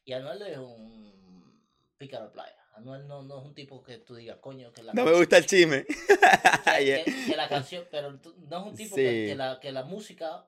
y 0.05 0.13
Anuel 0.13 0.41
es 0.43 0.57
un 0.57 1.63
pícaro 1.97 2.25
de 2.25 2.31
playa. 2.31 2.55
Anuel 2.75 3.07
no, 3.07 3.23
no 3.23 3.39
es 3.39 3.45
un 3.45 3.53
tipo 3.53 3.83
que 3.83 3.97
tú 3.97 4.15
digas, 4.15 4.37
coño, 4.39 4.71
que 4.71 4.83
la 4.83 4.93
no 4.93 5.03
me 5.03 5.11
gusta 5.13 5.37
el 5.37 5.45
chisme. 5.45 5.85
que, 6.65 7.33
la 7.35 7.49
canción, 7.49 7.85
pero 7.91 8.17
tú- 8.19 8.35
no 8.47 8.59
es 8.61 8.65
un 8.71 8.75
tipo 8.75 8.95
Sí. 8.95 9.01
que, 9.01 9.25
que 9.27 9.35
la, 9.35 9.59
que 9.59 9.71
la 9.71 9.83
música 9.83 10.47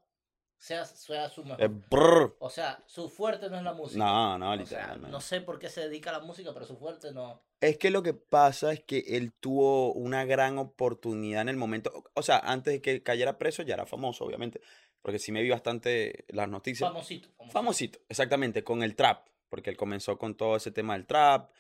sea, 0.58 0.86
sea 0.86 1.27
su 1.30 1.44
mejor. 1.44 2.38
O 2.39 2.50
sea, 2.50 2.84
su 2.86 3.10
fuerte 3.10 3.50
no 3.50 3.58
es 3.58 3.63
la 3.63 3.74
música. 3.74 3.98
No, 4.03 4.38
no, 4.38 4.56
literalmente. 4.56 5.10
no 5.10 5.20
sé 5.20 5.41
por 5.41 5.60
qué 5.60 5.70
se 5.70 5.82
dedica 5.82 6.12
a 6.12 6.20
la 6.20 6.20
música, 6.20 6.53
pero 6.53 6.65
su 6.65 6.77
fuerte 6.77 7.12
no. 7.12 7.44
Es 7.60 7.77
que 7.77 7.89
lo 7.91 8.01
que 8.03 8.13
pasa 8.13 8.72
es 8.72 8.84
que 8.84 9.00
él 9.08 9.34
tuvo 9.39 9.91
una 9.94 10.24
gran 10.24 10.58
oportunidad 10.58 11.41
en 11.41 11.50
el 11.50 11.58
momento. 11.58 12.03
O 12.13 12.24
sea, 12.24 12.39
antes 12.39 12.74
de 12.74 12.82
que 12.82 13.03
cayera 13.03 13.38
preso 13.38 13.63
ya 13.63 13.74
era 13.74 13.86
famoso, 13.86 14.24
obviamente. 14.24 14.62
Porque 15.01 15.20
sí 15.20 15.31
me 15.31 15.41
vi 15.41 15.50
bastante 15.50 16.25
las 16.29 16.48
noticias. 16.50 16.89
Famosito. 16.89 17.29
famosito. 17.38 17.51
Famosito, 17.53 18.00
exactamente, 18.10 18.63
con 18.63 18.84
el 18.84 18.96
trap. 18.96 19.27
Porque 19.50 19.70
él 19.70 19.77
comenzó 19.77 20.17
con 20.17 20.36
todo 20.36 20.55
ese 20.55 20.72
tema 20.72 20.93
del 20.93 21.05
trap. 21.05 21.51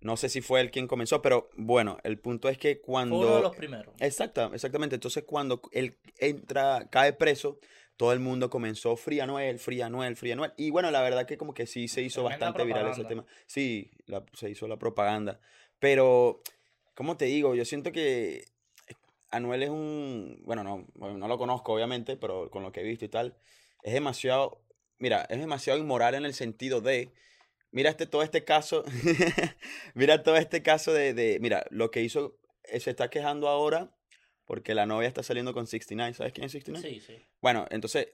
No 0.00 0.16
sé 0.16 0.28
si 0.28 0.40
fue 0.40 0.60
él 0.60 0.70
quien 0.70 0.86
comenzó, 0.86 1.22
pero 1.22 1.50
bueno, 1.56 1.98
el 2.04 2.18
punto 2.18 2.48
es 2.48 2.58
que 2.58 2.74
Fue 2.76 2.82
cuando. 2.82 3.16
uno 3.18 3.36
de 3.36 3.42
los 3.42 3.56
primeros. 3.56 3.94
Exacta, 4.00 4.50
exactamente. 4.52 4.94
Entonces, 4.96 5.24
cuando 5.24 5.60
él 5.72 5.96
entra, 6.18 6.88
cae 6.90 7.12
preso, 7.14 7.58
todo 7.96 8.12
el 8.12 8.20
mundo 8.20 8.50
comenzó 8.50 8.96
Free 8.96 9.20
Anuel, 9.20 9.58
Free 9.58 9.80
Anuel, 9.82 10.16
Free 10.16 10.32
Anuel. 10.32 10.52
Y 10.56 10.70
bueno, 10.70 10.90
la 10.90 11.00
verdad 11.02 11.26
que 11.26 11.36
como 11.38 11.54
que 11.54 11.66
sí 11.66 11.88
se 11.88 12.02
hizo 12.02 12.22
Tremenda 12.22 12.46
bastante 12.46 12.66
viral 12.66 12.90
ese 12.92 13.04
tema. 13.04 13.24
Sí, 13.46 13.90
la- 14.06 14.24
se 14.34 14.50
hizo 14.50 14.66
la 14.68 14.78
propaganda. 14.78 15.40
Pero, 15.78 16.42
¿cómo 16.94 17.16
te 17.16 17.26
digo? 17.26 17.54
Yo 17.54 17.64
siento 17.64 17.92
que 17.92 18.44
Anuel 19.34 19.62
es 19.62 19.70
un. 19.70 20.40
Bueno, 20.44 20.62
no, 20.64 20.86
no 20.94 21.28
lo 21.28 21.38
conozco, 21.38 21.72
obviamente, 21.74 22.16
pero 22.16 22.50
con 22.50 22.62
lo 22.62 22.72
que 22.72 22.80
he 22.80 22.84
visto 22.84 23.04
y 23.04 23.08
tal, 23.08 23.36
es 23.82 23.92
demasiado. 23.94 24.62
Mira, 24.98 25.26
es 25.28 25.38
demasiado 25.38 25.78
inmoral 25.78 26.14
en 26.14 26.24
el 26.24 26.34
sentido 26.34 26.80
de. 26.80 27.12
Mira 27.70 27.90
este, 27.90 28.06
todo 28.06 28.22
este 28.22 28.44
caso. 28.44 28.84
mira 29.94 30.22
todo 30.22 30.36
este 30.36 30.62
caso 30.62 30.92
de, 30.92 31.14
de. 31.14 31.38
Mira, 31.40 31.64
lo 31.70 31.90
que 31.90 32.02
hizo. 32.02 32.38
eh, 32.64 32.80
Se 32.80 32.90
está 32.90 33.10
quejando 33.10 33.48
ahora 33.48 33.94
porque 34.44 34.74
la 34.74 34.86
novia 34.86 35.08
está 35.08 35.22
saliendo 35.22 35.54
con 35.54 35.66
69. 35.66 36.14
¿Sabes 36.14 36.32
quién 36.32 36.44
es 36.46 36.52
69? 36.52 36.88
Sí, 36.88 37.00
sí. 37.00 37.26
Bueno, 37.40 37.66
entonces 37.70 38.08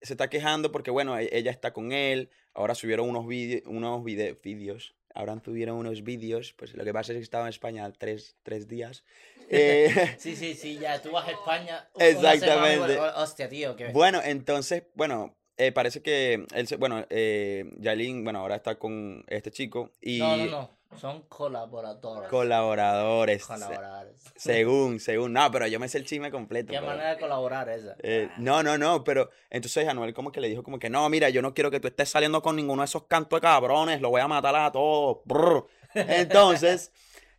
se 0.00 0.14
está 0.14 0.28
quejando 0.30 0.72
porque, 0.72 0.90
bueno, 0.90 1.18
e- 1.18 1.28
ella 1.32 1.50
está 1.50 1.72
con 1.72 1.92
él. 1.92 2.30
Ahora 2.54 2.74
subieron 2.74 3.08
unos, 3.08 3.26
vide- 3.26 3.62
unos 3.66 4.02
vídeos. 4.04 4.94
Ahora 5.14 5.40
subieron 5.44 5.76
unos 5.76 6.02
vídeos. 6.02 6.52
Pues 6.56 6.74
lo 6.74 6.84
que 6.84 6.92
pasa 6.92 7.12
es 7.12 7.18
que 7.18 7.22
estaba 7.22 7.44
en 7.44 7.50
España 7.50 7.90
tres, 7.96 8.36
tres 8.42 8.68
días. 8.68 9.04
Eh, 9.50 10.16
Sí, 10.18 10.36
sí, 10.36 10.54
sí, 10.54 10.78
ya 10.78 11.02
tú 11.02 11.10
vas 11.10 11.28
a 11.28 11.32
España. 11.32 11.86
semana 11.94 12.32
Exactamente. 12.32 12.78
vuelves. 12.78 13.12
Hostia, 13.16 13.48
tío, 13.50 13.76
que. 13.76 13.88
bueno, 13.88 14.22
entonces, 14.24 14.84
bueno, 14.94 15.36
eh, 15.58 15.70
parece 15.70 16.00
que 16.00 16.46
él 16.54 16.66
se, 16.66 16.76
bueno, 16.76 17.04
eh, 17.10 17.70
Yailin, 17.76 18.24
bueno, 18.24 18.38
ahora 18.40 18.56
está 18.56 18.76
con 18.76 19.22
este 19.28 19.50
chico 19.50 19.92
y 20.00 20.18
No, 20.18 20.36
no, 20.38 20.46
no. 20.46 20.70
Son 21.00 21.22
colaboradores. 21.22 22.30
colaboradores. 22.30 23.44
Colaboradores. 23.46 24.14
según, 24.36 25.00
según. 25.00 25.32
No, 25.32 25.50
pero 25.50 25.66
yo 25.66 25.78
me 25.80 25.88
sé 25.88 25.98
el 25.98 26.04
chisme 26.06 26.30
completo. 26.30 26.70
¿Qué 26.72 26.78
pero- 26.78 26.86
manera 26.86 27.10
de 27.14 27.18
colaborar 27.20 27.68
esa? 27.68 27.96
Eh, 28.02 28.28
no, 28.38 28.62
no, 28.62 28.78
no, 28.78 29.04
pero 29.04 29.30
entonces 29.50 29.86
Anuel 29.88 30.14
como 30.14 30.30
que 30.32 30.40
le 30.40 30.48
dijo 30.48 30.62
como 30.62 30.78
que 30.78 30.90
no, 30.90 31.08
mira, 31.08 31.28
yo 31.30 31.42
no 31.42 31.52
quiero 31.54 31.70
que 31.70 31.80
tú 31.80 31.88
estés 31.88 32.08
saliendo 32.08 32.42
con 32.42 32.56
ninguno 32.56 32.82
de 32.82 32.86
esos 32.86 33.04
cantos 33.04 33.38
de 33.38 33.42
cabrones, 33.42 34.00
lo 34.00 34.10
voy 34.10 34.20
a 34.20 34.28
matar 34.28 34.54
a 34.56 34.70
todos. 34.72 35.18
brr". 35.24 35.66
Entonces, 35.94 36.90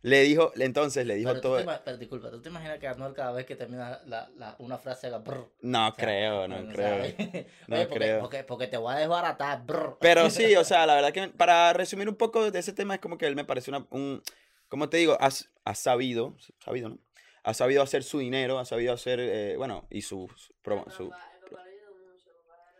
le 0.08 0.22
dijo, 0.22 0.52
entonces 0.56 1.04
le 1.04 1.16
dijo 1.16 1.30
Pero, 1.30 1.40
tú 1.40 1.48
todo. 1.48 1.56
te 1.58 1.64
ima- 1.64 1.80
pero 1.84 1.96
disculpa, 1.96 2.30
¿tú 2.30 2.40
te 2.40 2.48
imaginas 2.48 2.78
que 2.78 2.86
Arnold 2.86 3.14
cada 3.16 3.32
vez 3.32 3.44
que 3.44 3.56
termina 3.56 4.00
la, 4.06 4.30
la, 4.36 4.54
una 4.60 4.78
frase 4.78 5.08
haga 5.08 5.18
brr? 5.18 5.50
No 5.62 5.88
O 5.88 5.94
sea, 5.94 6.04
creo, 6.04 6.46
no 6.46 6.68
creo. 6.72 7.02
oye, 7.02 7.46
No 7.66 7.76
porque, 7.76 7.88
creo. 7.98 8.20
Porque, 8.20 8.44
porque 8.44 8.66
te 8.68 8.76
voy 8.76 8.94
a 8.94 8.98
desbaratar, 8.98 9.64
brr. 9.66 9.98
Pero 10.00 10.30
sí, 10.30 10.54
o 10.56 10.62
sea, 10.64 10.86
la 10.86 10.94
verdad 10.94 11.12
que 11.12 11.28
para 11.28 11.72
resumir 11.72 12.08
un 12.08 12.14
poco 12.14 12.50
de 12.50 12.58
ese 12.58 12.72
tema 12.72 12.94
es 12.94 13.00
como 13.00 13.18
que 13.18 13.26
él 13.26 13.34
me 13.34 13.44
parece 13.44 13.70
una, 13.70 13.84
un, 13.90 14.22
como 14.68 14.88
te 14.88 14.96
digo, 14.98 15.16
has, 15.20 15.50
has 15.64 15.78
sabido, 15.80 16.36
sabido, 16.64 16.90
¿no? 16.90 16.98
Ha 17.42 17.54
sabido 17.54 17.82
hacer 17.82 18.02
su 18.04 18.18
dinero, 18.20 18.58
ha 18.60 18.64
sabido 18.64 18.92
hacer, 18.92 19.18
eh, 19.20 19.54
bueno, 19.56 19.86
y 19.90 20.02
su, 20.02 20.28
su, 20.36 20.52
promo- 20.64 20.88
su- 20.90 21.10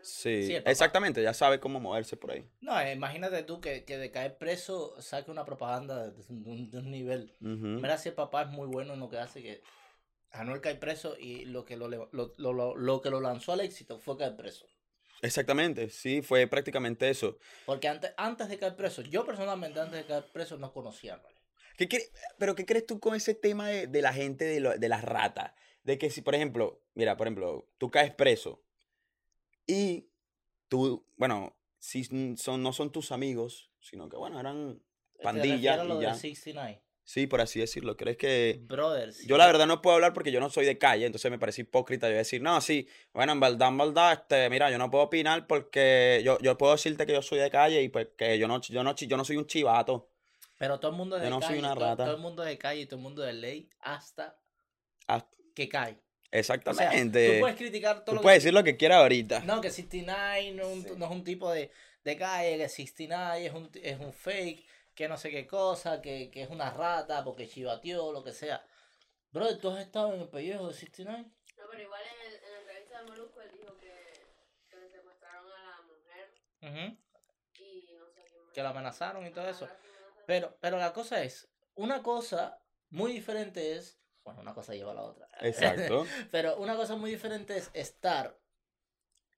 sí, 0.07 0.55
exactamente, 0.65 1.23
ya 1.23 1.35
sabe 1.35 1.61
cómo 1.61 1.81
moverse 1.81 2.17
por 2.17 2.31
ahí. 2.33 2.49
No, 2.61 2.79
eh, 2.81 2.93
imagínate 2.93 3.43
tú 3.43 3.61
que, 3.61 3.85
que 3.85 3.99
de 3.99 4.11
caer 4.11 4.39
preso 4.39 5.01
saque 5.01 5.31
una 5.31 5.45
propaganda 5.45 6.09
de, 6.11 6.23
un, 6.29 6.71
de 6.71 6.79
un 6.79 6.91
nivel. 6.91 7.33
Ujú. 7.41 7.81
Mira 7.81 7.99
si 7.99 8.09
el 8.11 8.15
papá 8.15 8.43
es 8.43 8.49
muy 8.49 8.67
bueno 8.67 8.95
en 8.95 9.01
lo 9.01 9.09
que 9.09 9.19
hace 9.19 9.43
que 9.43 9.61
Anuel 10.33 10.61
cae 10.61 10.75
preso 10.77 11.17
y 11.19 11.45
lo 11.47 11.65
que 11.65 11.77
lo, 11.77 11.89
lo, 11.89 12.09
lo, 12.13 12.53
lo- 12.53 12.77
lo 12.77 13.01
que 13.01 13.11
lo 13.11 13.21
lanzó 13.21 13.53
al 13.53 13.61
éxito 13.61 13.99
fue 13.99 14.17
caer 14.17 14.37
preso. 14.37 14.67
Exactamente, 15.23 15.89
sí, 15.91 16.23
fue 16.23 16.47
prácticamente 16.47 17.09
eso. 17.09 17.39
Porque 17.65 17.89
antes, 17.89 18.13
antes 18.17 18.49
de 18.49 18.59
caer 18.59 18.77
preso, 18.77 19.03
yo 19.03 19.25
personalmente 19.25 19.81
antes 19.81 19.99
de 20.01 20.07
caer 20.07 20.25
preso 20.33 20.57
no 20.59 20.73
conocía 20.73 21.15
a 21.15 21.17
Anuel. 21.17 21.35
¿Qué 21.77 21.89
pero 22.39 22.55
qué 22.55 22.65
crees 22.65 22.87
tú 22.87 23.01
con 23.01 23.15
ese 23.15 23.35
tema 23.35 23.69
de, 23.69 23.87
de 23.87 24.03
la 24.03 24.13
gente 24.13 24.45
de, 24.45 24.61
lo- 24.61 24.77
de 24.79 24.89
las 24.89 25.05
ratas? 25.05 25.53
De 25.83 25.99
que 25.99 26.11
si, 26.11 26.21
por 26.23 26.35
ejemplo, 26.35 26.83
mira, 26.95 27.17
por 27.17 27.27
ejemplo, 27.27 27.69
tú 27.79 27.91
caes 27.91 28.13
preso 28.15 28.66
y 29.67 30.09
tú, 30.69 31.07
bueno, 31.17 31.57
si 31.79 32.05
son, 32.37 32.63
no 32.63 32.73
son 32.73 32.91
tus 32.93 33.13
amigos, 33.13 33.71
sino 33.81 34.09
que, 34.09 34.17
bueno, 34.17 34.41
eran 34.41 34.81
¿Te 35.17 35.23
pandilla 35.23 35.77
refieres 35.77 35.81
a 35.81 35.85
lo 35.85 36.01
y 36.01 36.03
ya. 36.05 36.15
69? 36.15 36.83
Sí, 37.05 37.29
por 37.29 37.41
así 37.41 37.61
decirlo. 37.61 37.97
¿Crees 37.97 38.17
que...? 38.17 38.59
Brother, 38.63 39.13
sí. 39.13 39.29
Yo 39.29 39.37
la 39.37 39.47
verdad 39.47 39.69
no 39.69 39.81
puedo 39.81 39.95
hablar 39.95 40.13
porque 40.13 40.33
yo 40.33 40.41
no 40.41 40.51
soy 40.51 40.67
de 40.67 40.77
calle, 40.77 41.07
entonces 41.07 41.31
me 41.31 41.39
parece 41.39 41.61
hipócrita 41.61 42.09
yo 42.11 42.17
decir, 42.17 42.43
no, 42.43 42.61
sí, 42.61 42.89
bueno, 43.13 43.31
en 43.33 43.39
verdad, 43.39 43.69
en 43.69 43.79
verdad, 43.79 44.13
este, 44.15 44.51
mira, 44.51 44.73
yo 44.73 44.79
no 44.79 44.91
puedo 44.91 45.05
opinar 45.05 45.47
porque 45.47 46.21
yo, 46.25 46.37
yo 46.41 46.59
puedo 46.59 46.73
decirte 46.73 47.07
que 47.07 47.13
yo 47.13 47.23
soy 47.23 47.39
de 47.39 47.49
calle 47.49 47.81
y 47.81 47.89
pues 47.91 48.09
que 48.19 48.37
yo 48.41 48.49
no, 48.49 48.61
yo 48.61 48.83
no, 48.83 48.95
yo 48.97 49.17
no 49.17 49.25
soy 49.25 49.37
un 49.37 49.47
chivato. 49.47 50.11
Pero 50.59 50.81
todo 50.81 50.91
el 50.91 50.97
mundo 50.97 51.15
es 51.17 51.23
de 51.23 51.29
Yo 51.29 51.39
no 51.39 51.47
soy 51.47 51.59
una 51.61 51.75
rata. 51.77 52.05
todo 52.07 52.17
el 52.17 52.21
mundo 52.21 52.43
es 52.43 52.49
de 52.49 52.59
calle 52.59 52.81
y 52.81 52.87
todo 52.87 52.97
el 52.97 53.03
mundo 53.05 53.23
es 53.23 53.29
de 53.35 53.41
ley 53.41 53.71
hasta 53.79 54.37
Ah, 55.07 55.25
que 55.55 55.69
cae. 55.69 56.03
O 56.27 56.31
sea, 56.31 56.41
exactamente. 56.41 57.35
tú 57.35 57.41
puedes 57.41 57.57
criticar 57.57 57.97
todo 57.97 58.05
Tú 58.05 58.15
lo 58.17 58.23
puedes 58.23 58.39
que... 58.39 58.41
decir 58.47 58.55
lo 58.55 58.65
que 58.65 58.77
quieras 58.77 58.99
ahorita. 58.99 59.41
No, 59.41 59.61
que 59.61 59.71
69 59.71 60.53
no, 60.53 60.63
es 60.63 60.69
un- 60.77 60.83
Sí. 60.85 60.91
no 60.97 61.05
es 61.07 61.11
un 61.11 61.25
tipo 61.25 61.51
de, 61.53 61.71
de 62.05 62.17
calle, 62.17 62.59
que 62.59 62.69
69 62.69 63.47
es 63.47 63.53
un, 63.55 63.71
es 63.83 63.99
un 64.01 64.13
fake, 64.13 64.67
que 64.95 65.09
no 65.09 65.17
sé 65.17 65.31
qué 65.31 65.47
cosa, 65.47 66.01
que, 66.03 66.31
que 66.31 66.43
es 66.43 66.51
una 66.51 66.71
rata 66.71 67.23
porque 67.25 67.47
chivateó, 67.49 68.13
lo 68.13 68.23
que 68.25 68.33
sea. 68.33 68.65
Brother, 69.31 69.59
¿tú 69.59 69.71
has 69.71 69.81
estado 69.81 70.15
en 70.15 70.21
el 70.23 70.29
pellejo 70.29 70.69
de 70.69 70.75
69? 70.75 71.25
No, 71.59 71.65
pero 71.71 71.83
igual 71.83 72.01
en, 72.03 72.27
el, 72.33 72.35
en 72.45 72.53
la 72.53 72.59
entrevista 72.61 72.99
de 73.03 73.05
Molusco 73.11 73.41
él 73.43 73.51
dijo 73.53 73.77
que, 73.77 73.93
que 74.71 74.77
le 74.77 74.89
secuestraron 74.89 75.47
a 75.53 75.71
la 75.71 75.83
mujer 75.83 76.33
Ujú, 76.63 76.97
y 77.63 77.93
no 77.99 78.07
sé 78.09 78.23
quién 78.29 78.43
más. 78.45 78.53
Que 78.53 78.63
la 78.63 78.71
amenazaron 78.71 79.27
y 79.27 79.31
todo 79.31 79.49
eso. 79.49 79.69
Pero, 80.27 80.57
pero 80.61 80.79
la 80.79 80.93
cosa 80.93 81.23
es, 81.23 81.49
una 81.75 82.03
cosa 82.03 82.59
muy 82.91 83.13
diferente 83.13 83.77
es, 83.77 83.99
bueno, 84.27 84.41
una 84.41 84.53
cosa 84.53 84.75
lleva 84.75 84.91
a 84.91 84.95
la 84.95 85.03
otra. 85.03 85.29
Exacto. 85.41 86.05
Pero 86.33 86.57
una 86.57 86.75
cosa 86.77 86.97
muy 86.97 87.13
diferente 87.13 87.57
es 87.57 87.71
estar 87.73 88.37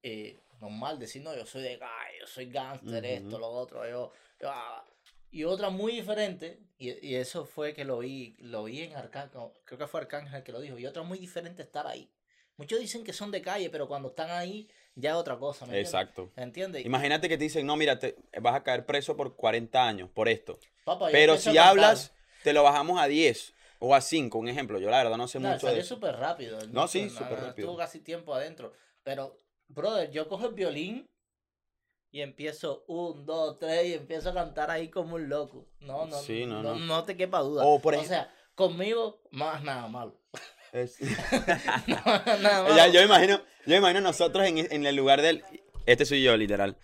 eh, 0.02 0.40
normal, 0.60 0.98
decir, 0.98 1.22
no, 1.22 1.36
yo 1.36 1.44
soy 1.44 1.62
de 1.62 1.76
guy, 1.76 2.20
yo 2.20 2.26
soy 2.26 2.46
gangster, 2.46 3.04
esto, 3.04 3.28
Ujú. 3.28 3.38
lo 3.38 3.48
otro, 3.48 3.88
yo, 3.88 4.10
yo, 4.40 4.50
ah". 4.50 4.84
Y 5.30 5.44
otra 5.44 5.68
muy 5.68 5.92
diferente, 5.92 6.58
y, 6.78 7.06
y 7.06 7.16
eso 7.16 7.44
fue 7.44 7.74
que 7.74 7.84
lo 7.84 7.98
vi, 7.98 8.34
lo 8.38 8.64
vi 8.64 8.80
en 8.80 8.96
Arcángel, 8.96 9.42
creo 9.66 9.78
que 9.78 9.86
fue 9.86 10.00
Arcángel 10.00 10.36
el 10.36 10.42
que 10.42 10.52
lo 10.52 10.60
dijo, 10.60 10.78
y 10.78 10.86
otra 10.86 11.02
muy 11.02 11.18
diferente 11.18 11.60
estar 11.62 11.86
ahí. 11.86 12.10
Muchos 12.56 12.80
dicen 12.80 13.04
que 13.04 13.12
son 13.12 13.30
de 13.30 13.42
calle, 13.42 13.68
pero 13.68 13.86
cuando 13.86 14.08
están 14.08 14.30
ahí 14.30 14.68
ya 14.94 15.10
es 15.10 15.16
otra 15.16 15.36
cosa. 15.36 15.66
Exacto. 15.78 16.32
¿Me 16.34 16.42
entiendes? 16.44 16.84
Imagínate 16.84 17.28
que 17.28 17.36
te 17.36 17.44
dicen, 17.44 17.66
no, 17.66 17.76
mira, 17.76 17.98
te 17.98 18.16
vas 18.40 18.54
a 18.54 18.62
caer 18.64 18.86
preso 18.86 19.16
por 19.16 19.36
40 19.36 19.86
años 19.86 20.10
por 20.10 20.28
esto. 20.28 20.58
Pero 21.12 21.36
si 21.36 21.56
hablas, 21.58 22.12
te 22.42 22.52
lo 22.52 22.62
bajamos 22.62 23.00
a 23.00 23.06
10 23.06 23.54
o 23.80 23.94
a 23.94 24.00
5, 24.00 24.38
un 24.38 24.48
ejemplo. 24.48 24.78
Yo 24.78 24.90
la 24.90 24.98
verdad 25.02 25.16
no 25.16 25.28
sé 25.28 25.38
No, 25.40 25.48
mucho 25.48 25.60
salió 25.60 25.76
de 25.76 25.80
eso. 25.82 25.94
súper 25.94 26.16
rápido. 26.16 26.58
No, 26.72 26.88
sí, 26.88 27.04
no, 27.04 27.10
súper 27.10 27.30
no, 27.38 27.46
rápido. 27.46 27.66
Estuvo 27.68 27.76
casi 27.76 28.00
tiempo 28.00 28.34
adentro. 28.34 28.72
Pero, 29.02 29.36
brother, 29.68 30.10
yo 30.10 30.28
cojo 30.28 30.46
el 30.46 30.54
violín 30.54 31.06
y 32.10 32.20
empiezo 32.22 32.84
un, 32.88 33.26
dos, 33.26 33.58
tres 33.58 33.86
y 33.86 33.94
empiezo 33.94 34.30
a 34.30 34.34
cantar 34.34 34.70
ahí 34.70 34.88
como 34.88 35.16
un 35.16 35.28
loco. 35.28 35.66
No, 35.80 36.06
no, 36.06 36.16
Sí, 36.20 36.46
no, 36.46 36.62
no, 36.62 36.74
no. 36.74 36.86
no 36.86 37.04
te 37.04 37.16
quepa 37.16 37.40
duda. 37.40 37.64
O, 37.64 37.80
por 37.80 37.94
o 37.94 37.98
ej- 38.00 38.06
sea, 38.06 38.32
conmigo, 38.54 39.20
más 39.30 39.62
nada 39.62 39.86
malo. 39.88 40.18
Es- 40.72 40.98
nada 41.86 42.62
malo. 42.62 42.76
Ya, 42.76 42.88
yo 42.88 43.02
imagino, 43.02 43.40
yo 43.66 43.76
imagino 43.76 44.00
nosotros 44.00 44.46
en, 44.46 44.58
en 44.58 44.86
el 44.86 44.96
lugar 44.96 45.22
del... 45.22 45.44
Este 45.86 46.04
soy 46.04 46.22
yo, 46.22 46.36
literal. 46.36 46.76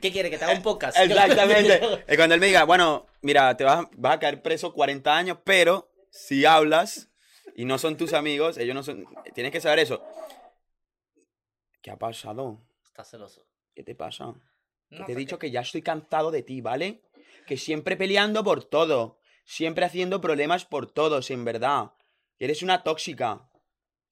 ¿Qué 0.00 0.10
quiere? 0.10 0.30
Que 0.30 0.38
te 0.38 0.44
haga 0.44 0.54
un 0.54 0.62
podcast. 0.62 0.96
Exactamente. 0.98 2.04
Cuando 2.16 2.34
él 2.34 2.40
me 2.40 2.46
diga, 2.46 2.64
bueno, 2.64 3.06
mira, 3.22 3.56
te 3.56 3.64
vas, 3.64 3.86
vas 3.96 4.16
a 4.16 4.18
caer 4.18 4.42
preso 4.42 4.72
40 4.72 5.16
años, 5.16 5.38
pero 5.44 5.88
si 6.16 6.44
hablas 6.44 7.10
y 7.56 7.64
no 7.64 7.76
son 7.78 7.96
tus 7.96 8.12
amigos, 8.12 8.56
ellos 8.56 8.74
no 8.74 8.82
son... 8.84 9.04
Tienes 9.34 9.50
que 9.52 9.60
saber 9.60 9.80
eso. 9.80 10.02
¿Qué 11.82 11.90
ha 11.90 11.96
pasado? 11.98 12.60
Está 12.84 13.04
celoso. 13.04 13.46
¿Qué 13.74 13.82
te 13.82 13.94
pasa? 13.94 14.32
Que 14.88 14.98
No 15.00 15.06
te 15.06 15.12
he 15.12 15.16
dicho 15.16 15.38
que 15.38 15.50
ya 15.50 15.60
estoy 15.60 15.82
cansado 15.82 16.30
de 16.30 16.42
ti, 16.42 16.60
¿vale? 16.60 17.02
Que 17.46 17.56
siempre 17.56 17.96
peleando 17.96 18.44
por 18.44 18.64
todo. 18.64 19.18
Siempre 19.44 19.84
haciendo 19.84 20.20
problemas 20.20 20.64
por 20.64 20.90
todos, 20.90 21.30
en 21.30 21.44
verdad. 21.44 21.92
Eres 22.38 22.62
una 22.62 22.82
tóxica. 22.84 23.50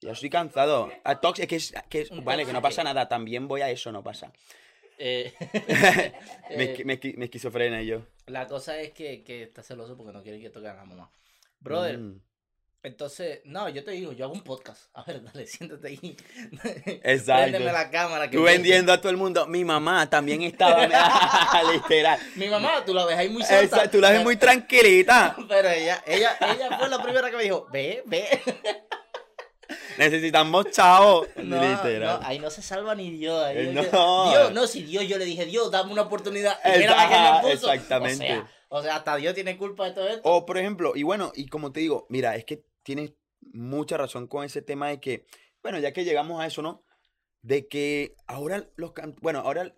Ya 0.01 0.12
estoy 0.12 0.29
cansado. 0.31 0.91
A 1.05 1.21
tóxica, 1.21 1.47
que 1.47 1.57
es, 1.57 1.73
que 1.88 2.01
es- 2.03 2.25
vale, 2.25 2.45
que 2.45 2.53
no 2.53 2.61
pasa 2.61 2.83
nada. 2.85 3.09
También 3.09 3.47
voy 3.49 3.61
a 3.62 3.71
eso, 3.71 3.93
no 3.93 4.03
pasa. 4.03 4.33
Eh, 4.99 5.33
me, 6.57 6.65
eh, 6.65 6.85
me, 6.85 7.01
me 7.17 7.25
esquizofrenia 7.27 7.83
yo. 7.83 8.03
la 8.27 8.47
cosa 8.49 8.79
es 8.81 8.91
que, 8.93 9.23
que 9.25 9.45
está 9.45 9.62
celoso 9.62 9.97
porque 9.97 10.12
no 10.12 10.23
quiere 10.23 10.41
que 10.41 10.51
toque 10.51 10.69
a 10.69 10.75
la 10.75 10.85
mamá. 10.85 11.11
Brother, 11.62 11.98
Mm. 11.98 12.20
Entonces, 12.85 13.42
no, 13.44 13.68
yo 13.68 13.85
te 13.85 13.92
digo, 13.92 14.11
yo 14.11 14.25
hago 14.25 14.35
un 14.35 14.42
podcast. 14.42 14.87
A 14.94 15.05
ver, 15.05 15.22
dale, 15.33 15.46
siéntate 15.46 15.87
ahí. 15.87 16.16
Exacto. 17.05 17.42
Préndeme 17.42 17.70
la 17.72 17.88
cámara. 17.90 18.29
que 18.29 18.37
Tú 18.37 18.42
vendiendo 18.42 18.92
a 18.92 19.01
todo 19.01 19.11
el 19.11 19.16
mundo. 19.16 19.46
Mi 19.46 19.64
mamá 19.64 20.11
también 20.11 20.42
estaba. 20.42 20.85
Literal. 21.72 22.18
Mi 22.35 22.48
mamá, 22.48 22.85
tú 22.85 22.92
la 22.92 23.07
ves 23.07 23.16
ahí 23.16 23.29
muy 23.29 23.44
santa. 23.44 23.88
Tú 23.88 24.01
la 24.01 24.11
ves 24.11 24.25
muy 24.25 24.37
tranquilita. 24.37 25.37
Pero 25.48 25.68
ella, 25.70 26.03
ella, 26.07 26.37
ella 26.40 26.77
fue 26.77 26.88
la 26.88 27.01
primera 27.01 27.31
que 27.31 27.37
me 27.37 27.44
dijo, 27.44 27.68
ve, 27.72 28.03
ve. 28.07 28.27
Necesitamos 29.96 30.66
chao. 30.70 31.27
No, 31.37 31.62
Literal. 31.62 32.20
no, 32.20 32.27
ahí 32.27 32.38
no 32.38 32.51
se 32.51 32.62
salva 32.62 32.94
ni 32.94 33.11
Dios. 33.11 33.44
ahí 33.44 33.59
Eh, 33.59 33.88
no. 33.92 34.31
Dios, 34.31 34.53
no, 34.53 34.66
si 34.66 34.83
Dios, 34.83 35.07
yo 35.07 35.18
le 35.18 35.25
dije, 35.25 35.44
Dios, 35.46 35.70
dame 35.70 35.92
una 35.92 36.03
oportunidad. 36.03 36.59
Y 36.64 36.79
mira 36.79 36.96
la 36.96 37.09
que 37.09 37.48
me 37.48 37.53
puso. 37.55 37.72
exactamente. 37.72 38.25
O 38.25 38.27
sea, 38.27 38.51
o 38.74 38.82
sea, 38.82 38.96
hasta 38.96 39.16
Dios 39.16 39.35
tiene 39.35 39.58
culpa 39.58 39.85
de 39.85 39.92
todo 39.92 40.08
esto. 40.08 40.22
O, 40.24 40.46
por 40.46 40.56
ejemplo, 40.56 40.92
y 40.96 41.02
bueno, 41.02 41.30
y 41.35 41.46
como 41.48 41.72
te 41.72 41.80
digo, 41.80 42.06
mira, 42.08 42.37
es 42.37 42.46
que 42.46 42.64
tienes 42.82 43.12
mucha 43.52 43.98
razón 43.98 44.26
con 44.26 44.44
ese 44.44 44.62
tema 44.62 44.88
de 44.88 44.98
que, 44.98 45.26
bueno, 45.62 45.78
ya 45.78 45.92
que 45.92 46.04
llegamos 46.04 46.40
a 46.40 46.46
eso, 46.46 46.62
¿no? 46.62 46.82
De 47.42 47.68
que 47.68 48.14
ahora 48.26 48.66
los 48.76 48.92
can- 48.92 49.14
bueno, 49.20 49.40
ahora 49.40 49.74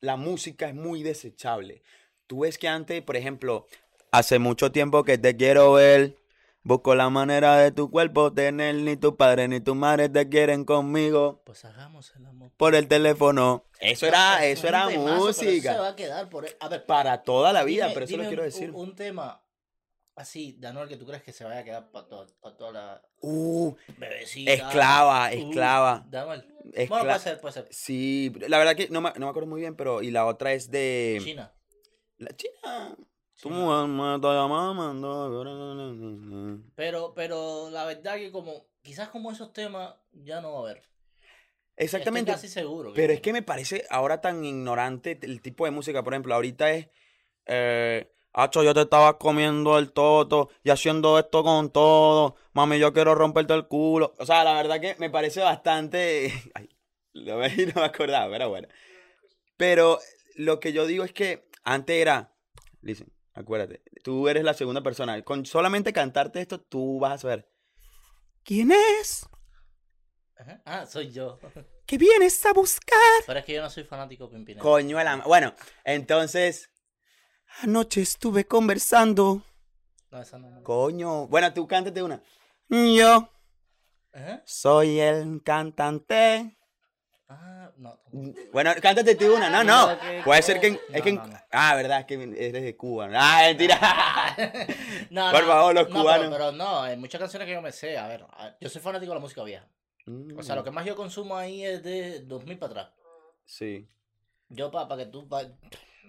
la 0.00 0.16
música 0.16 0.68
es 0.68 0.74
muy 0.74 1.04
desechable. 1.04 1.84
Tú 2.26 2.40
ves 2.40 2.58
que 2.58 2.66
antes, 2.66 3.00
por 3.02 3.14
ejemplo, 3.16 3.66
hace 4.10 4.40
mucho 4.40 4.72
tiempo 4.72 5.04
que 5.04 5.18
te 5.18 5.36
quiero 5.36 5.74
ver, 5.74 6.16
busco 6.64 6.94
la 6.94 7.10
manera 7.10 7.56
de 7.56 7.72
tu 7.72 7.90
cuerpo 7.90 8.32
tener, 8.32 8.74
ni 8.76 8.96
tu 8.96 9.16
padre 9.16 9.48
ni 9.48 9.60
tu 9.60 9.74
madre 9.74 10.08
te 10.08 10.28
quieren 10.28 10.64
conmigo 10.64 11.42
Pues 11.44 11.64
hagamos 11.64 12.12
el 12.16 12.26
amor. 12.26 12.50
por 12.56 12.74
el 12.74 12.86
teléfono. 12.88 13.64
Eso 13.80 14.06
era, 14.06 14.44
eso 14.46 14.68
era 14.68 14.86
temazo, 14.88 15.04
pero 15.04 15.28
eso 15.30 15.42
música. 15.44 15.72
se 15.72 15.78
va 15.78 15.88
a 15.88 15.96
quedar 15.96 16.28
por... 16.28 16.46
A 16.60 16.68
ver, 16.68 16.86
Para 16.86 17.22
toda 17.22 17.52
la 17.52 17.64
vida, 17.64 17.86
Dime- 17.86 17.94
pero 17.94 18.04
eso 18.06 18.16
lo 18.16 18.28
quiero 18.28 18.42
decir. 18.44 18.70
Un, 18.70 18.76
un 18.90 18.94
tema 18.96 19.44
así, 20.14 20.56
Daniel, 20.60 20.88
que 20.88 20.96
tú 20.96 21.06
crees 21.06 21.22
que 21.22 21.32
se 21.32 21.42
vaya 21.44 21.60
a 21.60 21.64
quedar 21.64 21.90
para 21.90 22.06
toda 22.06 22.72
la 22.72 23.02
Uh, 23.24 23.74
bebecita. 23.98 24.52
esclava, 24.52 25.30
Uh, 25.30 25.38
esclava. 25.38 26.04
Daniel. 26.08 26.44
escla- 26.74 26.88
Bueno, 26.88 27.04
puede 27.04 27.18
ser, 27.18 27.40
puede 27.40 27.52
ser. 27.54 27.68
Sí, 27.70 28.32
la 28.48 28.58
verdad 28.58 28.76
que 28.76 28.88
no 28.88 29.00
me, 29.00 29.10
no 29.16 29.26
me 29.26 29.30
acuerdo 29.30 29.48
muy 29.48 29.60
bien, 29.60 29.74
pero 29.74 30.02
y 30.02 30.10
la 30.10 30.26
otra 30.26 30.52
es 30.52 30.70
de 30.70 31.20
China. 31.24 31.52
la 32.18 32.30
China. 32.36 32.96
Me 33.50 34.18
llamando. 34.20 35.42
Pero, 36.74 37.12
pero 37.14 37.70
la 37.70 37.84
verdad 37.84 38.16
que 38.16 38.30
como, 38.30 38.66
quizás 38.82 39.08
como 39.08 39.32
esos 39.32 39.52
temas 39.52 39.94
ya 40.12 40.40
no 40.40 40.52
va 40.52 40.58
a 40.58 40.62
haber. 40.70 40.82
Exactamente. 41.76 42.30
Estoy 42.30 42.42
casi 42.42 42.52
seguro. 42.52 42.92
Pero 42.94 43.12
es 43.12 43.20
que 43.20 43.32
me 43.32 43.42
parece 43.42 43.84
ahora 43.90 44.20
tan 44.20 44.44
ignorante 44.44 45.18
el 45.22 45.40
tipo 45.40 45.64
de 45.64 45.70
música. 45.70 46.02
Por 46.02 46.12
ejemplo, 46.12 46.34
ahorita 46.34 46.70
es. 46.72 46.88
Eh, 47.46 48.08
Hacho, 48.34 48.62
yo 48.62 48.72
te 48.72 48.80
estaba 48.80 49.18
comiendo 49.18 49.78
el 49.78 49.92
toto 49.92 50.48
y 50.64 50.70
haciendo 50.70 51.18
esto 51.18 51.42
con 51.42 51.70
todo. 51.70 52.36
Mami, 52.54 52.78
yo 52.78 52.92
quiero 52.94 53.14
romperte 53.14 53.52
el 53.52 53.66
culo. 53.66 54.14
O 54.18 54.24
sea, 54.24 54.42
la 54.42 54.54
verdad 54.54 54.80
que 54.80 54.96
me 54.98 55.10
parece 55.10 55.40
bastante. 55.40 56.32
Ay, 56.54 56.70
lo 57.12 57.36
veí 57.36 57.62
y 57.62 57.66
no 57.66 57.74
me 57.80 57.84
acordaba, 57.84 58.30
pero 58.30 58.48
bueno. 58.48 58.68
Pero 59.58 59.98
lo 60.36 60.60
que 60.60 60.72
yo 60.72 60.86
digo 60.86 61.04
es 61.04 61.12
que 61.12 61.46
antes 61.62 61.96
era. 61.96 62.32
Listen, 62.80 63.12
acuérdate. 63.34 63.82
Tú 64.02 64.28
eres 64.28 64.44
la 64.44 64.54
segunda 64.54 64.82
persona. 64.82 65.20
Con 65.22 65.44
solamente 65.46 65.92
cantarte 65.92 66.40
esto, 66.40 66.60
tú 66.60 66.98
vas 67.00 67.12
a 67.14 67.18
saber. 67.18 67.48
¿Quién 68.44 68.72
es? 68.72 69.26
Ajá. 70.36 70.62
Ah, 70.64 70.86
soy 70.86 71.10
yo. 71.12 71.38
¿Qué 71.86 71.98
vienes 71.98 72.44
a 72.46 72.52
buscar? 72.52 72.98
Pero 73.26 73.38
es 73.38 73.44
que 73.44 73.54
yo 73.54 73.62
no 73.62 73.70
soy 73.70 73.84
fanático 73.84 74.26
de 74.26 74.36
Pimpinela. 74.36 74.62
Coño 74.62 74.96
ma- 74.96 75.24
Bueno, 75.26 75.54
entonces. 75.84 76.70
Anoche 77.60 78.00
estuve 78.00 78.46
conversando. 78.46 79.42
No, 80.10 80.20
esa 80.22 80.38
no. 80.38 80.50
no. 80.50 80.62
Coño. 80.62 81.26
Bueno, 81.28 81.52
tú 81.52 81.66
cántate 81.66 82.02
una. 82.02 82.22
Yo 82.68 83.30
Ajá. 84.12 84.42
soy 84.46 85.00
el 85.00 85.42
cantante. 85.44 86.56
Ah, 87.34 87.70
no. 87.78 87.98
Bueno, 88.52 88.72
cántate 88.82 89.14
tú 89.14 89.34
una. 89.34 89.48
No, 89.48 89.64
no. 89.64 89.92
No, 89.92 89.98
Puede 90.24 90.42
ser 90.42 90.60
que. 90.60 90.66
en- 90.68 90.80
es 90.92 91.02
que 91.02 91.08
en-. 91.10 91.20
Ah, 91.50 91.74
verdad, 91.74 92.00
es 92.00 92.06
que 92.06 92.14
eres 92.14 92.62
de 92.62 92.76
Cuba. 92.76 93.08
Ah, 93.14 93.42
mentira. 93.46 93.78
No, 95.10 95.30
Por 95.32 95.46
favor, 95.46 95.74
los 95.74 95.88
no, 95.88 96.00
cubanos. 96.00 96.26
Pero, 96.26 96.36
pero 96.36 96.52
no, 96.52 96.82
hay 96.82 96.96
muchas 96.96 97.18
canciones 97.20 97.46
que 97.46 97.54
yo 97.54 97.62
me 97.62 97.72
sé. 97.72 97.96
A 97.96 98.06
ver, 98.08 98.24
yo 98.60 98.68
soy 98.68 98.82
fanático 98.82 99.10
de 99.12 99.16
la 99.16 99.20
música 99.20 99.42
vieja. 99.44 99.66
O 100.36 100.42
sea, 100.42 100.56
lo 100.56 100.64
que 100.64 100.70
más 100.70 100.84
yo 100.84 100.96
consumo 100.96 101.36
ahí 101.36 101.64
es 101.64 101.82
de 101.82 102.20
2000 102.20 102.58
para 102.58 102.70
atrás. 102.72 102.88
Sí. 103.44 103.88
Yo, 104.48 104.70
para 104.70 104.96
que 104.96 105.06
tú. 105.06 105.28
pa- 105.28 105.44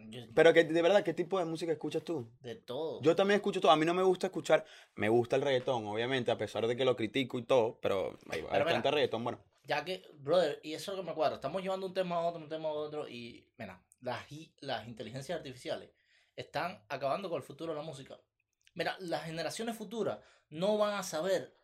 yo- 0.10 0.22
Pero 0.36 0.52
que 0.54 0.64
de 0.66 0.82
verdad, 0.82 1.04
¿qué 1.04 1.14
tipo 1.14 1.40
de 1.40 1.46
música 1.46 1.72
escuchas 1.72 2.04
tú? 2.04 2.30
de 2.42 2.56
todo. 2.56 3.02
Yo 3.02 3.16
también 3.16 3.38
escucho 3.38 3.62
todo. 3.62 3.72
A 3.72 3.76
mí 3.78 3.86
no 3.86 3.94
me 3.94 4.04
gusta 4.04 4.28
escuchar. 4.28 4.66
Me 4.96 5.08
gusta 5.10 5.36
el 5.38 5.42
reggaetón, 5.44 5.86
obviamente, 5.88 6.32
a 6.32 6.38
pesar 6.38 6.68
de 6.68 6.76
que 6.76 6.84
lo 6.86 6.96
critico 6.96 7.38
y 7.40 7.44
todo. 7.44 7.80
Pero 7.82 8.18
hay 8.30 8.42
bastante 8.42 8.92
reggaetón, 8.92 9.24
bueno. 9.24 9.40
Ya 9.66 9.84
que, 9.86 10.10
brother, 10.16 10.60
y 10.64 10.74
eso 10.74 10.92
es 10.92 10.98
lo 10.98 11.04
que 11.04 11.10
me 11.10 11.16
cuadra. 11.16 11.36
Estamos 11.36 11.62
llevando 11.62 11.88
un 11.88 11.94
tema 11.94 12.16
a 12.18 12.22
otro, 12.22 12.42
un 12.42 12.50
tema 12.50 12.70
a 12.70 12.74
otro. 12.74 13.08
Y, 13.08 13.48
mira, 13.58 13.82
las, 14.02 14.26
las 14.60 14.88
inteligencias 14.88 15.38
artificiales 15.38 15.90
están 16.36 16.84
acabando 16.90 17.30
con 17.30 17.38
el 17.38 17.44
futuro 17.44 17.72
de 17.74 17.78
la 17.80 17.86
música. 17.86 18.20
Mira, 18.74 18.98
las 19.00 19.24
generaciones 19.26 19.78
futuras 19.78 20.20
no 20.50 20.78
van 20.78 20.96
a 20.96 21.04
saber 21.04 21.56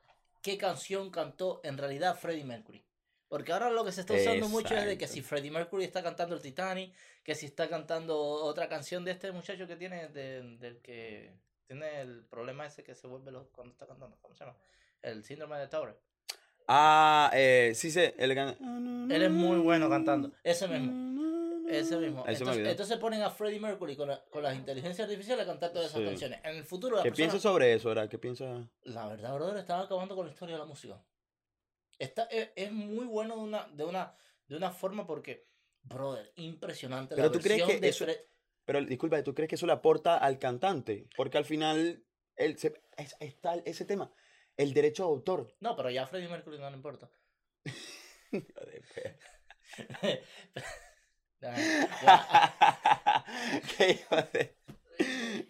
qué 0.42 0.58
canción 0.58 1.10
cantó 1.12 1.60
en 1.64 1.78
realidad 1.78 2.18
Freddie 2.18 2.46
Mercury. 2.46 2.86
Porque 3.28 3.52
ahora 3.52 3.70
lo 3.70 3.84
que 3.86 3.92
se 3.92 4.02
está 4.02 4.14
usando 4.22 4.48
mucho 4.50 4.70
es 4.70 4.86
de 4.86 4.98
que 4.98 5.08
si 5.08 5.22
Freddie 5.22 5.52
Mercury 5.52 5.84
está 5.84 6.02
cantando 6.02 6.36
el 6.36 6.42
Titanic, 6.42 6.96
que 7.24 7.36
si 7.36 7.46
está 7.48 7.68
cantando 7.70 8.18
otra 8.20 8.68
canción 8.70 9.04
de 9.06 9.12
este 9.12 9.32
muchacho 9.32 9.68
que 9.68 9.76
tiene, 9.76 10.08
de- 10.08 10.58
del 10.58 10.82
que 10.82 11.38
tiene 11.68 12.02
el 12.02 12.26
problema 12.26 12.66
ese 12.66 12.84
que 12.84 12.96
se 12.96 13.06
vuelve 13.08 13.32
loco 13.32 13.52
cuando 13.52 13.74
está 13.74 13.86
cantando, 13.86 14.18
¿cómo 14.22 14.34
se 14.34 14.46
llama? 14.46 14.58
El 15.04 15.24
síndrome 15.24 15.60
de 15.60 15.68
Tourette. 15.68 16.02
Ah, 16.72 17.32
eh, 17.34 17.72
sí 17.74 17.90
sé. 17.90 18.14
El 18.20 18.32
gan- 18.36 19.10
Él 19.12 19.24
es 19.24 19.32
muy 19.32 19.58
bueno 19.58 19.90
cantando. 19.90 20.32
Ese 20.44 20.68
mismo. 20.68 21.68
Ese 21.68 21.98
mismo. 21.98 22.24
Me 22.26 22.32
entonces, 22.32 22.56
olvidó. 22.58 22.70
entonces 22.70 22.98
ponen 22.98 23.22
a 23.24 23.30
Freddie 23.32 23.60
Mercury 23.60 23.96
con, 23.96 24.10
la- 24.10 24.24
con 24.26 24.44
las 24.44 24.56
inteligencias 24.56 25.08
artificiales 25.08 25.46
a 25.46 25.50
cantar 25.50 25.72
todas 25.72 25.88
esas 25.90 26.00
Sí. 26.02 26.06
canciones. 26.06 26.40
En 26.44 26.58
el 26.58 26.64
futuro, 26.64 26.96
la 26.98 27.04
¿Qué 27.04 27.10
persona- 27.10 27.26
piensas 27.32 27.42
sobre 27.42 27.74
eso, 27.74 27.90
ahora? 27.90 28.08
¿Qué 28.08 28.18
piensas? 28.20 28.68
La 28.84 29.08
verdad, 29.08 29.34
brother, 29.36 29.58
están 29.58 29.82
acabando 29.82 30.16
con 30.16 30.28
la 30.28 30.32
historia 30.32 30.56
de 30.56 30.60
la 30.60 30.66
música. 30.66 31.04
Está, 31.98 32.24
es, 32.26 32.50
es 32.56 32.72
muy 32.72 33.06
bueno 33.06 33.36
de 33.36 33.42
una, 33.42 33.68
de, 33.68 33.84
una, 33.86 34.16
de 34.48 34.56
una 34.56 34.72
forma 34.72 35.06
porque, 35.08 35.48
brother, 35.82 36.32
impresionante. 36.36 37.16
Pero 37.16 37.28
la 37.28 37.34
tú 37.34 37.40
crees 37.40 37.64
que 37.64 37.80
de 37.80 37.90
eso- 37.90 38.06
Fre- 38.06 38.26
Pero 38.66 38.82
disculpa, 38.86 39.22
¿tú 39.24 39.34
crees 39.34 39.50
que 39.50 39.56
eso 39.56 39.66
le 39.66 39.74
aporta 39.74 40.18
al 40.18 40.38
cantante? 40.40 41.08
Porque 41.16 41.38
al 41.40 41.46
final 41.46 42.04
él 42.36 42.58
se- 42.58 42.80
es- 42.98 43.16
está 43.20 43.56
ese 43.66 43.86
tema, 43.86 44.12
el 44.60 44.74
derecho 44.74 45.04
de 45.04 45.10
autor. 45.10 45.54
No, 45.62 45.76
pero 45.76 45.90
ya 45.90 46.04
a 46.04 46.08
Freddie 46.08 46.28
Mercury 46.30 46.60
no 46.60 46.70
le 46.70 46.76
importa. 46.76 47.10
Ya, 51.42 51.56
ya. 52.04 53.26
Qué 53.78 53.92
hijo 53.92 54.16
de- 54.34 54.56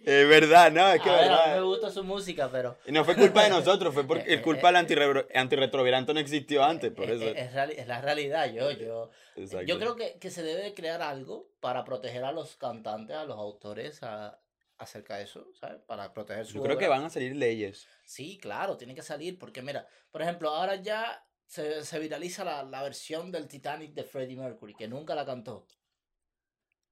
Es 0.05 0.27
verdad, 0.29 0.71
no, 0.71 0.87
es 0.91 1.01
que 1.01 1.09
A 1.09 1.13
ver, 1.21 1.31
a 1.31 1.47
mí 1.47 1.53
me 1.55 1.61
gusta 1.61 1.89
su 1.89 2.03
música, 2.03 2.47
pero 2.51 2.77
Y 2.85 2.91
no 2.91 3.03
fue 3.03 3.15
culpa 3.15 3.43
de 3.43 3.49
nosotros, 3.49 3.91
fue 3.93 4.03
porque 4.05 4.23
Eh, 4.29 4.33
el 4.35 4.41
culpa 4.43 4.67
del 4.71 4.75
antirrebro- 4.85 5.25
antirretroviranto 5.33 6.13
no 6.13 6.19
existió 6.19 6.63
antes, 6.63 6.91
por 6.91 7.05
es, 7.09 7.19
eso. 7.19 7.25
es- 7.31 7.37
es 7.37 7.53
reali- 7.53 7.73
es 7.79 7.87
la 7.87 8.01
realidad. 8.01 8.51
Yo, 8.53 8.69
yo, 8.71 9.09
Exacto. 9.35 9.65
yo 9.65 9.79
creo 9.79 9.95
que, 9.95 10.19
que 10.19 10.29
se 10.29 10.43
debe 10.43 10.61
de 10.61 10.73
crear 10.75 11.01
algo 11.01 11.49
para 11.59 11.83
proteger 11.83 12.23
a 12.23 12.31
los 12.31 12.55
cantantes, 12.57 13.15
a 13.15 13.23
los 13.25 13.37
autores 13.39 14.03
a- 14.03 14.39
acerca 14.79 15.17
de 15.17 15.23
eso, 15.25 15.47
¿sabes? 15.59 15.81
Para 15.85 16.11
proteger 16.13 16.45
su 16.45 16.55
Yo 16.55 16.63
creo 16.63 16.77
que 16.77 16.87
van 16.87 17.03
a 17.03 17.09
salir 17.09 17.35
leyes. 17.35 17.87
Sí, 18.05 18.37
claro, 18.37 18.77
tiene 18.77 18.95
que 18.95 19.01
salir, 19.03 19.37
porque 19.37 19.61
mira, 19.61 19.87
por 20.09 20.21
ejemplo, 20.21 20.49
ahora 20.49 20.75
ya 20.75 21.23
se, 21.45 21.83
se 21.83 21.99
viraliza 21.99 22.43
la, 22.43 22.63
la 22.63 22.81
versión 22.81 23.31
del 23.31 23.47
Titanic 23.47 23.93
de 23.93 24.03
Freddie 24.03 24.37
Mercury, 24.37 24.73
que 24.73 24.87
nunca 24.87 25.13
la 25.15 25.25
cantó. 25.25 25.67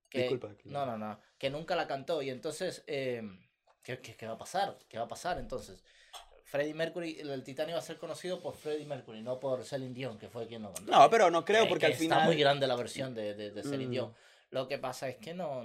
Que, 0.09 0.19
Disculpa, 0.19 0.55
que- 0.55 0.69
No, 0.69 0.85
no, 0.85 0.97
no, 0.97 1.19
que 1.37 1.49
nunca 1.49 1.75
la 1.75 1.87
cantó. 1.87 2.21
Y 2.21 2.29
entonces, 2.29 2.83
eh, 2.87 3.21
¿qué, 3.83 3.99
qué, 3.99 4.15
qué 4.15 4.27
va 4.27 4.33
a 4.33 4.37
pasar? 4.37 4.77
¿Qué 4.87 4.97
va 4.97 5.05
a 5.05 5.09
pasar 5.09 5.37
entonces? 5.39 5.83
Freddie 6.45 6.73
Mercury, 6.73 7.19
el, 7.19 7.43
Titanic 7.43 7.75
va 7.75 7.79
a 7.79 7.81
ser 7.81 7.97
conocido 7.97 8.41
por 8.41 8.55
Freddie 8.55 8.85
Mercury, 8.85 9.21
no 9.21 9.37
por 9.39 9.65
Celine 9.65 9.93
Dion, 9.93 10.17
que 10.17 10.29
fue 10.29 10.47
quien 10.47 10.61
lo 10.61 10.71
cantó. 10.73 10.89
No, 10.91 11.09
pero 11.09 11.29
no 11.29 11.43
creo, 11.43 11.67
porque 11.67 11.81
que 11.81 11.85
al 11.87 11.91
Está 11.93 12.03
final. 12.03 12.25
muy 12.25 12.37
grande 12.37 12.67
la 12.67 12.75
versión 12.77 13.13
de, 13.13 13.33
de, 13.33 13.51
de 13.51 13.63
Celine 13.63 13.87
Mm. 13.87 13.91
Dion. 13.91 14.15
Lo 14.51 14.67
que 14.67 14.77
pasa 14.77 15.09
es 15.09 15.17
que 15.17 15.33
no. 15.33 15.63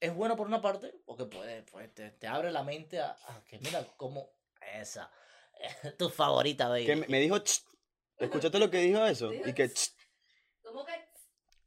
Es 0.00 0.14
bueno 0.14 0.34
por 0.36 0.46
una 0.46 0.62
parte, 0.62 0.94
porque 1.04 1.26
puede, 1.26 1.62
pues, 1.64 1.94
te, 1.94 2.10
te 2.10 2.26
abre 2.26 2.50
la 2.50 2.62
mente 2.62 3.00
a, 3.00 3.10
a 3.10 3.44
que 3.44 3.58
mira 3.58 3.86
cómo. 3.96 4.30
Esa. 4.74 5.10
tu 5.98 6.08
favorita, 6.08 6.68
baby. 6.68 6.86
que 6.86 6.96
me, 6.96 7.20
dijo, 7.20 7.38
"Ch". 7.38 7.62
¿escuchaste 8.18 8.58
lo 8.58 8.70
que 8.70 8.78
dijo 8.78 9.04
eso? 9.04 9.32
Y 9.32 9.52
que, 9.52 9.68
"Ch". 9.68 9.94
¿Cómo 10.62 10.84
que? 10.84 10.92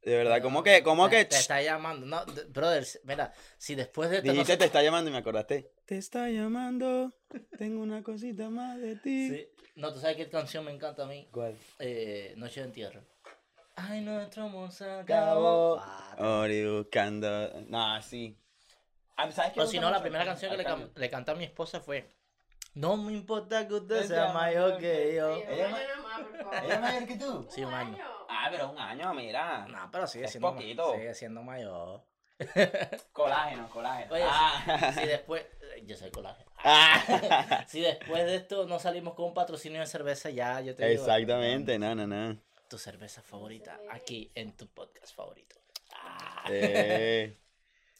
de 0.04 0.16
verdad, 0.16 0.42
¿cómo 0.42 0.62
que, 0.62 0.82
cómo 0.82 1.08
te, 1.08 1.16
que, 1.16 1.24
te 1.26 1.36
está 1.36 1.62
llamando. 1.62 2.06
No, 2.06 2.24
brother, 2.48 2.86
mira, 3.04 3.32
si 3.56 3.74
después 3.74 4.10
de 4.10 4.22
no 4.22 4.32
Dijiste, 4.32 4.52
se- 4.52 4.58
te 4.58 4.64
está 4.66 4.82
llamando 4.82 5.10
y 5.10 5.12
me 5.12 5.18
acordaste. 5.18 5.72
Te 5.86 5.96
está 5.96 6.28
llamando, 6.28 7.12
tengo 7.56 7.82
una 7.82 8.02
cosita 8.02 8.50
más 8.50 8.78
de 8.80 8.96
ti. 8.96 9.30
Sí. 9.30 9.48
No, 9.76 9.92
tú 9.92 10.00
sabes 10.00 10.16
qué 10.16 10.28
canción 10.28 10.64
me 10.64 10.72
encanta 10.72 11.04
a 11.04 11.06
mí. 11.06 11.26
¿Cuál? 11.32 11.56
Eh, 11.78 12.34
Noche 12.36 12.60
de 12.60 12.66
entierro. 12.66 13.02
Ay, 13.76 14.00
nuestro 14.02 14.44
amor 14.44 14.70
se 14.70 14.84
Acabó. 14.84 15.76
acabó. 15.78 15.82
Ah, 15.84 16.16
Ori 16.40 16.64
buscando. 16.68 17.50
No, 17.68 18.00
sí. 18.02 18.38
Ah, 19.16 19.30
¿Sabes 19.30 19.52
qué 19.52 19.60
O 19.60 19.66
si 19.66 19.78
no, 19.78 19.90
la 19.90 20.00
primera 20.00 20.24
canción 20.24 20.50
que 20.52 20.56
le, 21.00 21.10
canté 21.10 21.30
a 21.30 21.34
mi 21.34 21.44
esposa 21.44 21.80
fue 21.80 22.08
No 22.74 22.96
me 22.96 23.12
importa 23.12 23.66
que 23.68 23.74
usted 23.74 24.04
sea 24.06 24.32
mayor 24.32 24.70
mayor 24.70 24.78
que 24.80 25.14
yo. 25.16 25.36
Ella 25.36 25.68
un 25.96 26.02
ma-. 26.02 26.58
¿Ella 26.64 26.74
es 26.74 26.80
mayor 26.80 27.06
que 27.06 27.16
tú? 27.16 27.46
Sí, 27.50 27.64
un 27.64 27.72
año. 27.74 27.96
Ah, 28.28 28.48
pero 28.50 28.70
un 28.70 28.78
año, 28.78 29.12
mira. 29.14 29.66
No, 29.68 29.88
pero 29.90 30.06
sigue 30.06 30.24
Es 30.24 30.32
siendo, 30.32 30.50
ma- 30.52 30.56
poquito. 30.56 30.92
sigue 30.94 31.14
siendo 31.14 31.42
mayor. 31.42 32.02
Colágeno, 33.12 33.68
colágeno. 33.70 34.12
Oye, 34.14 34.24
Ah. 34.26 34.92
Si 34.94 35.06
después. 35.06 35.44
Yo 35.84 35.96
soy 35.96 36.10
colágeno. 36.10 36.50
Ah. 36.66 37.64
Si 37.68 37.80
después 37.82 38.24
de 38.24 38.36
esto 38.36 38.66
no 38.66 38.78
salimos 38.78 39.14
con 39.14 39.26
un 39.26 39.34
patrocinio 39.34 39.80
de 39.80 39.86
cerveza, 39.86 40.30
ya 40.30 40.60
yo 40.62 40.74
te 40.74 40.86
digo. 40.88 41.02
Exactamente, 41.02 41.78
no, 41.78 41.94
no, 41.94 42.06
no. 42.06 42.38
Tu 42.68 42.78
cerveza 42.78 43.22
favorita 43.22 43.78
aquí 43.90 44.30
en 44.34 44.56
tu 44.56 44.66
podcast 44.68 45.14
favorito. 45.14 45.56
Ah. 45.92 46.44
Eh, 46.50 47.38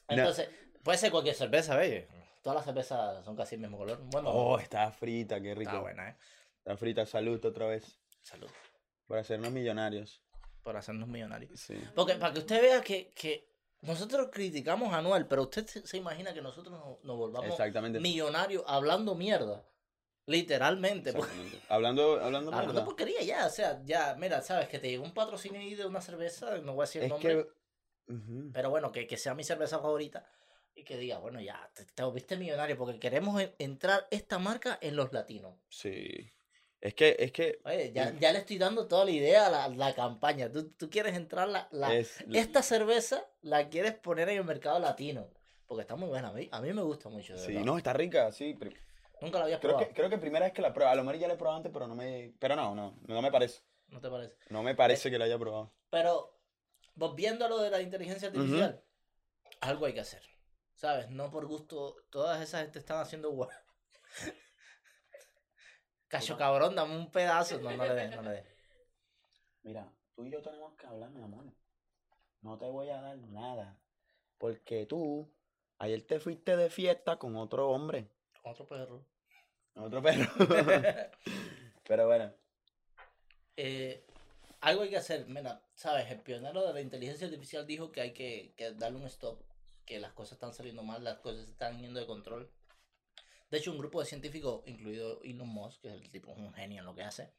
no. 0.09 0.15
Entonces, 0.17 0.49
puede 0.83 0.99
ser 0.99 1.11
cualquier 1.11 1.35
cerveza, 1.35 1.77
¿ves? 1.77 2.07
Todas 2.43 2.57
las 2.57 2.65
cervezas 2.67 3.25
son 3.25 3.35
casi 3.35 3.55
el 3.55 3.63
mismo 3.63 3.79
color. 3.79 3.99
Bueno, 4.11 4.29
Oh, 4.31 4.59
está 4.59 4.91
frita, 4.91 5.41
qué 5.41 5.55
rico. 5.55 5.71
está 5.71 5.81
buena, 5.81 6.11
¿eh? 6.11 6.17
Está 6.59 6.77
frita, 6.77 7.07
salud 7.07 7.43
otra 7.43 7.69
vez. 7.69 7.99
Salud. 8.23 8.51
Por 9.07 9.19
hacernos 9.19 9.51
millonarios. 9.51 10.21
Por 10.63 10.77
hacernos 10.77 11.09
millonarios. 11.09 11.59
Sí. 11.59 11.79
Porque 11.95 12.17
para 12.17 12.35
que 12.35 12.41
usted 12.41 12.61
vea 12.61 12.83
que, 12.83 13.11
que 13.15 13.49
nosotros 13.81 14.29
criticamos 14.31 14.93
a 14.93 14.99
Anuel, 14.99 15.27
pero 15.27 15.43
usted 15.43 15.67
se, 15.67 15.87
se 15.87 15.97
imagina 15.97 16.35
que 16.35 16.43
nosotros 16.43 16.79
nos, 16.79 17.03
nos 17.05 17.17
volvamos 17.17 17.59
millonarios 18.01 18.63
hablando 18.67 19.15
mierda. 19.15 19.65
Literalmente. 20.27 21.13
porque-. 21.13 21.33
Hablando, 21.69 22.15
hablando, 22.15 22.51
Hablando 22.51 22.73
mierda. 22.73 22.85
porquería 22.85 23.23
ya, 23.23 23.47
o 23.47 23.51
sea, 23.51 23.81
ya, 23.85 24.15
mira, 24.19 24.41
sabes 24.41 24.69
que 24.69 24.79
te 24.79 24.89
llegó 24.91 25.05
un 25.05 25.13
patrocinio 25.15 25.61
ahí 25.61 25.75
de 25.75 25.87
una 25.87 26.01
cerveza, 26.01 26.59
no 26.59 26.75
voy 26.75 26.83
a 26.85 26.87
decir 26.87 27.03
el 27.03 27.07
Es 27.07 27.11
nombre, 27.13 27.47
que. 28.07 28.13
Ujú. 28.15 28.51
pero 28.53 28.71
bueno, 28.71 28.93
que, 28.93 29.07
que 29.07 29.17
sea 29.17 29.35
mi 29.35 29.45
cerveza 29.45 29.79
favorita 29.79 30.27
y 30.75 30.83
que 30.85 30.97
diga, 30.97 31.19
bueno, 31.19 31.41
ya, 31.41 31.71
te, 31.75 31.85
te 31.85 32.03
volviste 32.03 32.37
millonario 32.37 32.77
porque 32.77 32.99
queremos 32.99 33.41
en- 33.41 33.55
entrar 33.59 34.07
esta 34.11 34.39
marca 34.39 34.79
en 34.81 34.97
los 34.97 35.13
latinos. 35.13 35.55
Sí. 35.69 36.31
Es 36.81 36.93
que, 36.95 37.17
es 37.19 37.33
que. 37.33 37.61
Oye, 37.65 37.93
ya, 37.95 38.13
ya 38.19 38.31
le 38.33 38.41
estoy 38.41 38.59
dando 38.59 38.87
toda 38.87 39.07
la 39.07 39.11
idea 39.11 39.47
a 39.47 39.51
la, 39.51 39.69
la 39.69 39.95
campaña. 39.95 40.51
Tú, 40.53 40.71
tú 40.73 40.91
quieres 40.91 41.15
entrar 41.17 41.49
la, 41.49 41.67
la- 41.71 41.95
es, 41.95 42.23
esta 42.33 42.63
cerveza 42.63 43.25
la 43.41 43.71
quieres 43.71 43.95
poner 43.95 44.29
en 44.29 44.39
el 44.39 44.45
mercado 44.45 44.79
latino. 44.79 45.31
Porque 45.67 45.81
está 45.81 45.97
muy 45.97 46.09
buena. 46.09 46.29
A 46.29 46.33
mí, 46.35 46.47
a 46.53 46.61
mí 46.61 46.73
me 46.75 46.83
gusta 46.83 47.09
mucho. 47.09 47.33
de 47.33 47.39
Sí, 47.39 47.53
verdad. 47.53 47.65
no, 47.65 47.79
está 47.79 47.95
rica, 47.95 48.31
sí. 48.33 48.53
pri- 48.53 48.77
Nunca 49.21 49.39
la 49.39 49.45
había 49.45 49.61
Creo 49.61 49.73
probado. 49.73 49.89
que, 49.89 49.95
creo 49.95 50.11
que 50.11 50.19
primera 50.19 50.47
vez 50.47 50.53
que 50.53 50.63
la 50.63 50.73
pruebo. 50.73 50.91
A 50.91 50.95
lo 50.95 51.05
mejor 51.05 51.21
ya 51.21 51.29
la 51.29 51.35
he 51.35 51.37
probado 51.37 51.59
antes, 51.59 51.73
pero 51.73 51.87
no 51.87 51.95
me. 51.95 52.35
Pero 52.39 52.57
no, 52.57 52.75
no. 52.75 52.99
No 53.07 53.23
me 53.23 53.31
parece. 53.31 53.63
¿No 53.89 54.01
te 54.01 54.11
parece? 54.11 54.37
No 54.51 54.63
me 54.63 54.75
parece 54.75 55.11
que 55.11 55.19
la 55.19 55.27
haya 55.27 55.39
probado. 55.39 55.75
Pero, 55.91 56.39
volviendo 56.95 57.45
a 57.45 57.49
lo 57.49 57.59
de 57.59 57.71
la 57.71 57.81
inteligencia 57.81 58.29
artificial, 58.29 58.85
algo 59.61 59.87
hay 59.87 59.95
que 59.95 60.01
hacer. 60.01 60.23
¿Sabes? 60.75 61.09
No 61.11 61.31
por 61.31 61.47
gusto. 61.47 61.97
Todas 62.11 62.41
esas 62.43 62.63
gente 62.63 62.79
están 62.79 62.99
haciendo 63.01 63.31
guay. 63.31 63.51
Cacho 66.09 66.37
cabrón, 66.37 66.75
dame 66.75 66.97
un 66.97 67.11
pedazo. 67.11 67.59
No, 67.61 67.71
no 67.71 67.85
le 67.85 67.95
des, 67.95 68.17
no 68.17 68.23
le 68.23 68.31
des. 68.31 68.47
Mira, 69.63 69.91
tú 70.15 70.27
y 70.27 70.31
yo 70.31 70.43
tenemos 70.43 70.75
que 70.77 70.87
hablar, 70.87 71.11
mi 71.11 71.23
amor. 71.23 71.47
No 72.43 72.59
te 72.59 72.67
voy 72.67 72.91
a 72.91 73.01
dar 73.01 73.17
nada. 73.17 73.81
Porque 74.39 74.85
tú, 74.87 75.35
ayer 75.79 76.07
te 76.07 76.21
fuiste 76.21 76.57
de 76.57 76.69
fiesta 76.69 77.17
con 77.17 77.37
otro 77.37 77.71
hombre, 77.71 78.11
Otro 78.45 78.67
perro. 78.67 79.07
otro 79.75 80.03
perro. 80.03 80.31
Pero 81.89 82.07
bueno, 82.07 82.33
Eh, 83.57 84.05
algo 84.61 84.83
hay 84.83 84.91
que 84.91 84.99
hacer. 84.99 85.27
Mira, 85.29 85.63
¿sabes? 85.75 86.11
El 86.11 86.21
pionero 86.21 86.67
de 86.67 86.75
la 86.75 86.81
inteligencia 86.81 87.27
artificial 87.27 87.67
dijo 87.67 87.91
que 87.91 88.03
hay 88.03 88.13
que, 88.13 88.53
que 88.57 88.73
darle 88.73 88.99
un 88.99 89.07
stop. 89.07 89.41
Que 89.87 89.99
las 89.99 90.13
cosas 90.13 90.35
están 90.35 90.53
saliendo 90.55 90.83
mal, 90.83 91.05
las 91.05 91.19
cosas 91.19 91.49
están 91.49 91.81
yendo 91.81 92.01
de 92.01 92.07
control. 92.07 92.51
De 93.51 93.59
hecho, 93.59 93.71
un 93.71 93.79
grupo 93.79 94.01
de 94.01 94.07
científicos, 94.07 94.63
incluido 94.67 95.23
Elon 95.23 95.49
Musk, 95.49 95.83
que 95.83 95.89
es 95.89 95.95
el 95.95 96.11
tipo 96.11 96.33
un 96.33 96.53
genio 96.53 96.81
en 96.81 96.87
lo 96.87 96.95
que 96.95 97.03
hace, 97.03 97.33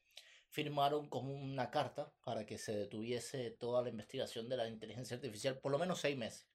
firmaron 0.49 1.09
como 1.09 1.33
una 1.33 1.69
carta 1.69 2.11
para 2.23 2.45
que 2.45 2.57
se 2.57 2.75
detuviese 2.75 3.51
toda 3.51 3.81
la 3.81 3.89
investigación 3.89 4.47
de 4.47 4.57
la 4.57 4.67
inteligencia 4.67 5.15
artificial 5.15 5.57
por 5.59 5.71
lo 5.71 5.77
menos 5.77 5.99
seis 5.99 6.17
meses. 6.17 6.47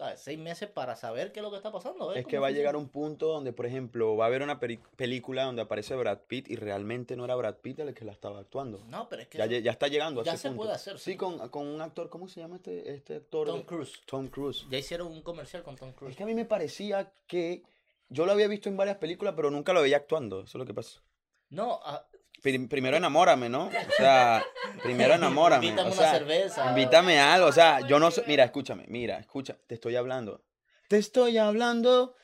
¿Sabes? 0.00 0.20
Seis 0.22 0.38
meses 0.38 0.70
para 0.70 0.96
saber 0.96 1.30
qué 1.30 1.40
es 1.40 1.44
lo 1.44 1.50
que 1.50 1.58
está 1.58 1.70
pasando. 1.70 2.14
es 2.14 2.24
que 2.24 2.38
va 2.38 2.46
a 2.46 2.50
llegar 2.50 2.74
un 2.74 2.88
punto 2.88 3.26
donde, 3.28 3.52
por 3.52 3.66
ejemplo, 3.66 4.16
va 4.16 4.24
a 4.24 4.28
haber 4.28 4.40
una 4.42 4.58
película 4.58 5.44
donde 5.44 5.60
aparece 5.60 5.94
Brad 5.94 6.20
Pitt 6.26 6.48
y 6.48 6.56
realmente 6.56 7.16
no 7.16 7.26
era 7.26 7.34
Brad 7.34 7.56
Pitt 7.56 7.80
el 7.80 7.92
que 7.92 8.06
la 8.06 8.12
estaba 8.12 8.38
actuando. 8.38 8.82
No, 8.88 9.10
pero 9.10 9.20
es 9.20 9.28
que 9.28 9.36
Ya, 9.36 9.44
eso- 9.44 9.58
ya 9.58 9.70
está 9.72 9.88
llegando 9.88 10.22
a 10.22 10.24
ya 10.24 10.32
ese 10.32 10.40
se 10.42 10.48
punto. 10.48 10.62
puede 10.62 10.72
hacer, 10.74 10.98
Sí, 10.98 11.10
sí. 11.12 11.16
con, 11.18 11.50
con 11.50 11.66
un 11.66 11.82
actor, 11.82 12.08
¿cómo 12.08 12.28
se 12.28 12.40
llama 12.40 12.56
este, 12.56 12.94
este 12.94 13.16
actor? 13.16 13.46
Tom 13.46 13.58
de- 13.58 13.66
Cruise. 13.66 14.00
Tom 14.06 14.28
Cruise. 14.28 14.64
Ya 14.70 14.78
hicieron 14.78 15.08
un 15.08 15.20
comercial 15.20 15.62
con 15.62 15.76
Tom 15.76 15.92
Cruise. 15.92 16.12
Es 16.12 16.16
que 16.16 16.22
a 16.22 16.26
mí 16.26 16.34
me 16.34 16.46
parecía 16.46 17.12
que 17.26 17.62
yo 18.08 18.24
lo 18.24 18.32
había 18.32 18.48
visto 18.48 18.70
en 18.70 18.78
varias 18.78 18.96
películas, 18.96 19.34
pero 19.36 19.50
nunca 19.50 19.74
lo 19.74 19.82
veía 19.82 19.98
actuando. 19.98 20.38
Eso 20.44 20.46
es 20.48 20.54
lo 20.60 20.64
que 20.64 20.72
pasa. 20.72 21.02
No, 21.50 21.78
ah, 21.84 22.06
Pri- 22.10 22.19
primero 22.42 22.96
enamórame, 22.96 23.48
¿no? 23.48 23.66
O 23.66 23.92
sea, 23.96 24.44
primero 24.82 25.14
enamórame. 25.14 25.66
Invítame 25.68 25.90
o 25.90 25.92
una 25.94 26.10
cerveza. 26.10 26.68
Invítame 26.70 27.18
a 27.20 27.34
algo, 27.34 27.46
o 27.48 27.52
sea, 27.52 27.80
yo 27.86 27.98
no 27.98 28.10
sé, 28.10 28.24
mira, 28.26 28.44
escúchame, 28.44 28.84
mira, 28.88 29.18
escucha, 29.18 29.56
te 29.66 29.74
estoy 29.74 29.96
hablando. 29.96 30.44
Te 30.88 30.98
estoy 30.98 31.38
hablando. 31.38 32.16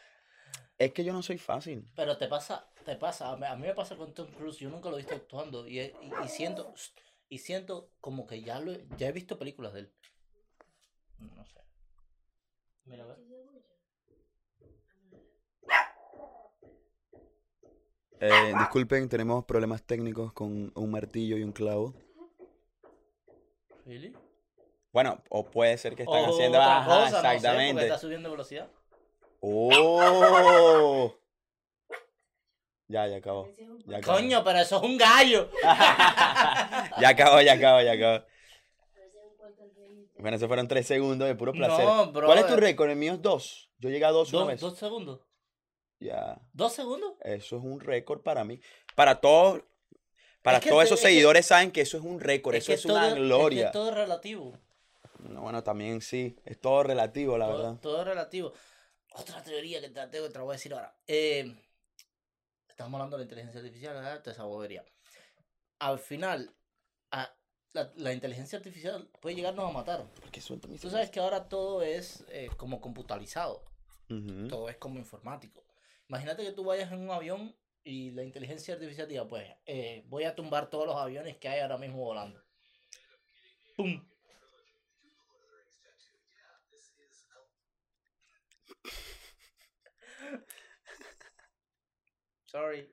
Es 0.79 0.93
que 0.93 1.05
yo 1.05 1.13
no 1.13 1.23
soy 1.23 1.39
fácil. 1.39 1.91
Pero 1.97 2.19
te 2.19 2.27
pasa, 2.29 2.69
te 2.85 2.97
pasa, 2.97 3.31
a 3.33 3.37
mí, 3.57 3.67
me 3.67 3.75
pasa 3.75 3.97
con 3.97 4.13
Tom 4.13 4.27
Cruise, 4.33 4.59
yo 4.59 4.69
nunca 4.69 4.89
lo 4.91 4.97
he 4.97 4.99
visto 5.01 5.15
actuando 5.15 5.67
y, 5.67 5.81
y, 5.81 5.93
y 6.25 6.29
siento 6.29 6.75
y 7.29 7.39
siento 7.39 7.91
como 8.01 8.27
que 8.27 8.43
ya 8.43 8.61
lo 8.61 8.73
he- 8.73 8.87
ya 8.99 9.09
he 9.09 9.13
visto 9.13 9.39
películas 9.39 9.73
de 9.73 9.81
él. 9.81 9.93
No 11.19 11.45
sé. 11.47 11.61
Mira, 12.85 13.05
a 13.05 13.07
ver. 13.07 13.17
Eh, 18.21 18.53
disculpen, 18.59 19.09
tenemos 19.09 19.45
problemas 19.45 19.83
técnicos 19.83 20.33
con 20.33 20.73
un 20.75 20.91
martillo 20.91 21.37
y 21.37 21.43
un 21.43 21.53
clavo. 21.53 21.95
¿Really? 23.85 24.15
Bueno, 24.93 25.23
o 25.29 25.45
puede 25.45 25.77
ser 25.77 25.95
que 25.95 26.03
están 26.05 26.25
O 26.25 26.33
haciendo. 26.33 26.59
otra 26.59 26.79
Ajá, 26.79 26.87
cosa, 26.87 27.01
no 27.01 27.07
sé, 27.09 27.13
porque 27.23 27.37
exactamente. 27.37 27.83
está 27.83 27.99
subiendo 27.99 28.31
velocidad. 28.31 28.69
¡Oh! 29.41 31.15
Ya, 32.89 33.07
ya 33.09 33.17
acabó. 33.17 33.49
Ya. 33.87 34.01
Coño, 34.01 34.43
pero 34.45 34.61
eso 34.61 34.77
es 34.79 34.83
un 34.83 34.97
gallo. 34.97 35.51
Ya 37.01 37.09
acabó, 37.11 37.41
ya 37.43 37.53
acabó, 37.55 37.83
ya 37.83 37.93
acabó. 37.93 38.25
Bueno, 40.19 40.37
esos 40.39 40.49
fueron 40.49 40.67
tres 40.67 40.87
segundos 40.87 41.29
de 41.29 41.35
puro 41.35 41.53
placer. 41.53 41.85
No, 41.85 42.11
bro. 42.11 42.27
¿Cuál 42.27 42.39
es 42.39 42.47
tu 42.47 42.57
récord? 42.57 42.89
El 42.89 42.97
mío 42.97 43.13
es 43.15 43.23
dos. 43.23 43.71
Yo 43.79 43.91
llegué 43.91 44.05
a 44.07 44.11
dos 44.11 44.31
una 44.33 44.39
Dos, 44.41 44.49
vez. 44.49 44.61
dos 44.61 44.79
segundos. 44.79 45.21
Ya. 45.99 46.39
¿Dos 46.53 46.73
segundos? 46.75 47.15
Eso 47.23 47.57
es 47.57 47.63
un 47.65 47.81
récord 47.81 48.21
para 48.23 48.45
mí. 48.45 48.61
Para 48.95 49.21
todos. 49.21 49.63
Para 50.43 50.59
Es 50.59 50.65
que 50.65 50.71
todos 50.71 50.83
te- 50.83 50.87
esos 50.87 50.99
es 50.99 51.03
que- 51.05 51.09
seguidores 51.11 51.47
saben 51.47 51.73
que 51.73 51.81
eso 51.81 51.97
es 51.97 52.05
un 52.05 52.21
récord, 52.21 52.55
Es 52.55 52.65
eso 52.65 52.73
es 52.73 52.83
todo- 52.83 52.97
una 52.97 53.09
es 53.09 53.15
que 53.15 53.21
gloria. 53.21 53.71
todo 53.73 53.89
es 53.91 53.95
relativo. 53.97 54.53
No, 55.21 55.41
bueno, 55.43 55.65
también 55.65 56.01
sí, 56.03 56.37
es 56.45 56.61
todo 56.61 56.83
relativo, 56.85 57.37
la 57.37 57.47
todo, 57.47 57.57
verdad. 57.57 57.81
todo 57.81 58.05
relativo. 58.05 58.53
Otra 59.15 59.43
teoría 59.43 59.81
que 59.81 59.89
te, 59.89 60.07
te, 60.07 60.21
te 60.29 60.35
la 60.35 60.43
voy 60.43 60.51
a 60.53 60.57
decir 60.57 60.73
ahora. 60.75 60.95
Eh, 61.07 61.53
estamos 62.69 62.95
hablando 62.95 63.17
de 63.17 63.23
la 63.23 63.25
inteligencia 63.25 63.61
artificial, 63.61 63.95
¿verdad? 63.95 64.21
Toda 64.21 64.33
esa 64.33 64.45
bobería. 64.45 64.85
Al 65.81 65.99
final, 65.99 66.55
a- 67.11 67.35
la, 67.73 67.91
la 67.97 68.13
inteligencia 68.13 68.57
artificial 68.59 69.09
puede 69.21 69.35
llegarnos 69.35 69.69
a 69.69 69.73
matar. 69.73 70.05
Porque 70.21 70.41
suelta 70.41 70.69
Tú 70.81 70.91
sabes 70.91 71.11
que 71.11 71.19
ahora 71.21 71.49
todo 71.49 71.83
es 71.83 72.25
eh, 72.29 72.49
como 72.57 72.81
computarizado. 72.81 73.65
Todo 74.49 74.69
es 74.69 74.77
como 74.77 74.99
informático. 75.01 75.65
Imagínate 76.09 76.45
que 76.45 76.53
tú 76.53 76.65
vayas 76.65 76.93
en 76.93 77.01
un 77.01 77.11
avión 77.11 77.57
y 77.83 78.11
la 78.13 78.23
inteligencia 78.23 78.75
artificial 78.75 79.09
diga, 79.09 79.27
pues, 79.27 79.49
eh, 79.67 80.05
voy 80.09 80.25
a 80.25 80.35
tumbar 80.35 80.71
todos 80.71 80.87
los 80.87 80.97
aviones 80.97 81.37
que 81.37 81.49
hay 81.49 81.61
ahora 81.61 81.79
mismo 81.79 81.99
volando. 81.99 82.41
¡Pum! 83.77 84.05
Sorry. 92.47 92.93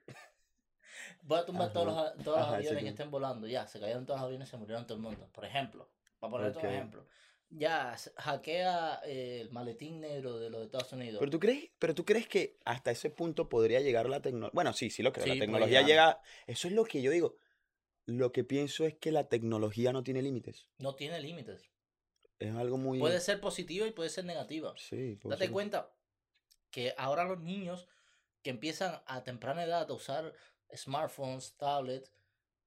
Voy 1.21 1.39
a 1.39 1.45
tumbar 1.45 1.71
todos 1.71 1.85
los, 1.87 2.23
todos 2.23 2.39
los 2.39 2.47
aviones 2.47 2.79
sí, 2.79 2.83
que 2.83 2.89
estén 2.89 3.11
volando. 3.11 3.47
Ya, 3.47 3.65
se 3.65 3.79
cayeron 3.79 4.05
todos 4.05 4.19
los 4.19 4.27
aviones, 4.27 4.49
se 4.49 4.57
murieron 4.57 4.85
todo 4.85 4.97
el 4.97 5.03
mundo. 5.03 5.29
Por 5.31 5.45
ejemplo, 5.45 5.89
para 6.19 6.31
ponerte 6.31 6.57
Ok. 6.57 6.63
un 6.65 6.69
ejemplo. 6.69 7.07
Ya, 7.55 7.95
hackea 8.17 9.01
eh, 9.05 9.41
el 9.41 9.51
maletín 9.51 10.01
negro 10.01 10.39
de 10.39 10.49
los 10.49 10.63
Estados 10.63 10.91
Unidos. 10.91 11.19
Pero 11.19 11.31
tú 11.31 11.39
crees, 11.39 11.69
pero 11.77 11.93
tú 11.93 12.03
crees 12.03 12.27
que 12.27 12.57
hasta 12.65 12.89
ese 12.89 13.11
punto 13.11 13.47
podría 13.47 13.79
llegar 13.79 14.09
la 14.09 14.21
tecnología. 14.21 14.55
Bueno, 14.55 14.73
sí, 14.73 14.89
sí 14.89 15.03
lo 15.03 15.13
creo. 15.13 15.25
Sí, 15.25 15.35
la 15.35 15.39
tecnología 15.39 15.81
llegar. 15.83 16.15
llega. 16.15 16.21
Eso 16.47 16.67
es 16.67 16.73
lo 16.73 16.83
que 16.83 17.01
yo 17.01 17.11
digo. 17.11 17.37
Lo 18.05 18.31
que 18.31 18.43
pienso 18.43 18.85
es 18.85 18.95
que 18.95 19.11
la 19.11 19.29
tecnología 19.29 19.93
no 19.93 20.03
tiene 20.03 20.21
límites. 20.23 20.67
No 20.79 20.95
tiene 20.95 21.21
límites. 21.21 21.69
Es 22.39 22.53
algo 22.55 22.77
muy. 22.77 22.99
Puede 22.99 23.19
ser 23.19 23.39
positiva 23.39 23.85
y 23.85 23.91
puede 23.91 24.09
ser 24.09 24.25
negativa. 24.25 24.73
Sí, 24.77 25.15
puede 25.21 25.35
Date 25.35 25.45
ser. 25.45 25.53
cuenta 25.53 25.93
que 26.71 26.95
ahora 26.97 27.23
los 27.23 27.39
niños 27.39 27.87
que 28.41 28.49
empiezan 28.49 29.01
a 29.05 29.23
temprana 29.23 29.63
edad 29.63 29.89
a 29.89 29.93
usar 29.93 30.33
smartphones, 30.75 31.55
tablets, 31.55 32.11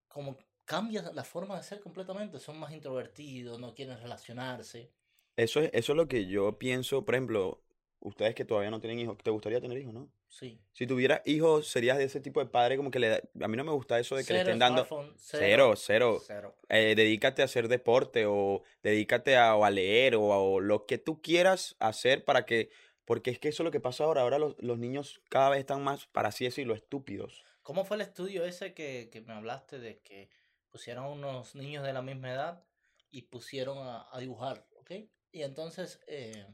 como 0.06 0.38
cambia 0.66 1.02
la 1.14 1.24
forma 1.24 1.56
de 1.56 1.62
ser 1.62 1.80
completamente. 1.80 2.38
Son 2.38 2.58
más 2.58 2.72
introvertidos, 2.72 3.58
no 3.58 3.74
quieren 3.74 3.98
relacionarse. 3.98 4.90
Eso 5.36 5.60
es, 5.60 5.70
eso 5.72 5.92
es 5.92 5.96
lo 5.96 6.08
que 6.08 6.26
yo 6.26 6.58
pienso. 6.58 7.04
Por 7.04 7.14
ejemplo, 7.14 7.62
ustedes 8.00 8.34
que 8.34 8.44
todavía 8.44 8.70
no 8.70 8.80
tienen 8.80 8.98
hijos, 8.98 9.16
¿te 9.22 9.30
gustaría 9.30 9.60
tener 9.60 9.78
hijos, 9.78 9.94
no? 9.94 10.10
Sí. 10.28 10.60
Si 10.72 10.86
tuvieras 10.86 11.22
hijos, 11.24 11.68
serías 11.68 11.96
de 11.98 12.04
ese 12.04 12.20
tipo 12.20 12.40
de 12.40 12.46
padre 12.46 12.76
como 12.76 12.90
que 12.90 12.98
le 12.98 13.08
da- 13.08 13.20
A 13.42 13.48
mí 13.48 13.56
no 13.56 13.64
me 13.64 13.70
gusta 13.72 13.98
eso 13.98 14.16
de 14.16 14.24
que 14.24 14.32
le 14.32 14.40
estén 14.40 14.58
dando. 14.58 14.84
smartphone, 14.84 15.14
Cero, 15.16 15.74
cero. 15.76 16.20
cero. 16.26 16.56
Eh, 16.68 16.94
dedícate 16.96 17.42
a 17.42 17.46
hacer 17.46 17.68
deporte 17.68 18.26
o 18.26 18.62
dedícate 18.82 19.36
a, 19.36 19.54
o 19.56 19.64
a 19.64 19.70
leer 19.70 20.16
o 20.16 20.32
a 20.32 20.38
o 20.42 20.60
lo 20.60 20.84
que 20.84 20.98
tú 20.98 21.22
quieras 21.22 21.76
hacer 21.78 22.24
para 22.24 22.44
que. 22.44 22.70
Porque 23.04 23.30
es 23.30 23.38
que 23.38 23.48
eso 23.48 23.62
es 23.62 23.64
lo 23.64 23.70
que 23.70 23.78
pasa 23.80 24.02
ahora. 24.04 24.22
Ahora 24.22 24.38
los, 24.38 24.56
los 24.58 24.78
niños 24.78 25.20
cada 25.28 25.50
vez 25.50 25.60
están 25.60 25.84
más, 25.84 26.06
para 26.08 26.30
así 26.30 26.44
decirlo, 26.44 26.74
estúpidos. 26.74 27.44
¿Cómo 27.62 27.84
fue 27.84 27.96
el 27.96 28.00
estudio 28.02 28.44
ese 28.44 28.74
que, 28.74 29.08
que 29.12 29.20
me 29.20 29.32
hablaste 29.32 29.78
de 29.78 30.00
que 30.00 30.28
pusieron 30.76 31.06
unos 31.06 31.54
niños 31.54 31.82
de 31.84 31.94
la 31.94 32.02
misma 32.02 32.30
edad 32.32 32.62
y 33.10 33.22
pusieron 33.22 33.78
a, 33.78 34.06
a 34.12 34.18
dibujar, 34.18 34.66
¿ok? 34.76 34.90
Y 35.32 35.42
entonces 35.42 36.00
eh, 36.06 36.46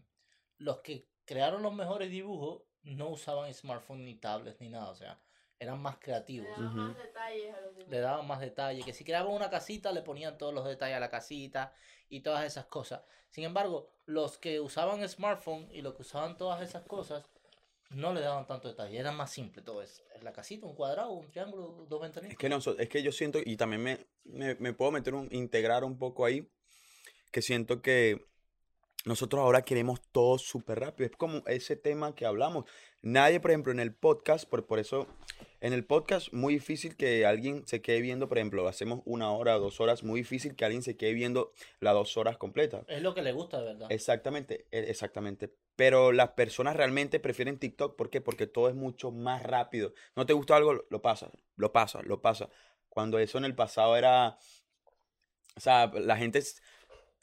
los 0.58 0.78
que 0.78 1.08
crearon 1.24 1.60
los 1.62 1.74
mejores 1.74 2.08
dibujos 2.08 2.62
no 2.84 3.08
usaban 3.08 3.52
smartphone 3.52 4.04
ni 4.04 4.14
tablets 4.14 4.60
ni 4.60 4.68
nada, 4.68 4.90
o 4.90 4.94
sea, 4.94 5.20
eran 5.58 5.80
más 5.82 5.96
Le 5.96 6.02
creativos. 6.02 6.56
daban 6.56 6.68
Ujú. 6.68 6.78
más 6.92 6.98
detalles 7.02 7.54
a 7.54 7.60
los 7.62 7.70
dibujos. 7.74 7.90
Le 7.90 7.98
daban 8.00 8.26
más 8.28 8.40
detalle, 8.40 8.84
que 8.84 8.92
si 8.92 9.02
creaban 9.04 9.32
una 9.32 9.50
casita 9.50 9.90
le 9.90 10.02
ponían 10.02 10.38
todos 10.38 10.54
los 10.54 10.64
detalles 10.66 10.96
a 10.96 11.00
la 11.00 11.10
casita 11.10 11.74
y 12.08 12.20
todas 12.20 12.44
esas 12.44 12.66
cosas. 12.66 13.02
Sin 13.30 13.42
embargo, 13.42 13.90
los 14.06 14.38
que 14.38 14.60
usaban 14.60 15.06
smartphone 15.08 15.68
y 15.72 15.82
los 15.82 15.94
que 15.94 16.02
usaban 16.02 16.36
todas 16.36 16.62
esas 16.62 16.82
cosas 16.84 17.24
no 17.90 18.14
le 18.14 18.20
daban 18.20 18.46
tanto 18.46 18.68
detalle, 18.68 18.96
era 18.98 19.10
más 19.10 19.30
simple 19.32 19.62
todo 19.62 19.82
eso. 19.82 20.02
La 20.22 20.32
casita, 20.32 20.64
un 20.66 20.74
cuadrado, 20.74 21.10
un 21.12 21.28
triángulo, 21.30 21.86
dos 21.88 22.00
ventanitas. 22.00 22.32
Es 22.32 22.38
que, 22.38 22.48
noso- 22.48 22.76
es 22.78 22.88
que 22.88 23.02
yo 23.02 23.12
siento, 23.12 23.38
y 23.44 23.56
también 23.56 23.82
me, 23.82 23.98
me, 24.24 24.54
me 24.56 24.72
puedo 24.72 24.90
meter 24.90 25.14
un, 25.14 25.28
integrar 25.32 25.84
un 25.84 25.98
poco 25.98 26.24
ahí, 26.24 26.48
que 27.30 27.42
siento 27.42 27.82
que 27.82 28.24
nosotros 29.04 29.40
ahora 29.40 29.62
queremos 29.62 30.00
todo 30.12 30.38
súper 30.38 30.80
rápido. 30.80 31.10
Es 31.10 31.16
como 31.16 31.42
ese 31.46 31.76
tema 31.76 32.14
que 32.14 32.24
hablamos. 32.24 32.66
Nadie, 33.00 33.40
por 33.40 33.50
ejemplo, 33.50 33.72
en 33.72 33.80
el 33.80 33.92
podcast, 33.94 34.48
por, 34.48 34.64
por 34.66 34.78
eso, 34.78 35.08
en 35.60 35.72
el 35.72 35.84
podcast, 35.84 36.32
muy 36.32 36.54
difícil 36.54 36.96
que 36.96 37.26
alguien 37.26 37.66
se 37.66 37.82
quede 37.82 38.00
viendo, 38.00 38.28
por 38.28 38.38
ejemplo, 38.38 38.68
hacemos 38.68 39.00
una 39.04 39.32
hora, 39.32 39.54
dos 39.54 39.80
horas, 39.80 40.04
muy 40.04 40.20
difícil 40.20 40.54
que 40.54 40.64
alguien 40.64 40.82
se 40.82 40.96
quede 40.96 41.14
viendo 41.14 41.52
las 41.80 41.94
dos 41.94 42.16
horas 42.16 42.36
completas. 42.36 42.84
Es 42.86 43.02
lo 43.02 43.12
que 43.12 43.22
le 43.22 43.32
gusta, 43.32 43.58
de 43.58 43.64
verdad. 43.72 43.90
Exactamente, 43.90 44.66
e- 44.70 44.88
exactamente. 44.88 45.52
Pero 45.74 46.12
las 46.12 46.30
personas 46.30 46.76
realmente 46.76 47.18
prefieren 47.18 47.58
TikTok. 47.58 47.96
¿Por 47.96 48.08
qué? 48.08 48.20
Porque 48.20 48.46
todo 48.46 48.68
es 48.68 48.76
mucho 48.76 49.10
más 49.10 49.42
rápido. 49.42 49.94
¿No 50.14 50.26
te 50.26 50.32
gusta 50.32 50.54
algo? 50.54 50.84
Lo 50.90 51.02
pasa, 51.02 51.32
lo 51.56 51.72
pasa, 51.72 52.02
lo 52.02 52.20
pasa. 52.22 52.50
Cuando 52.92 53.18
eso 53.18 53.38
en 53.38 53.44
el 53.46 53.54
pasado 53.54 53.96
era... 53.96 54.36
O 55.56 55.60
sea, 55.60 55.90
la 55.94 56.16
gente 56.16 56.42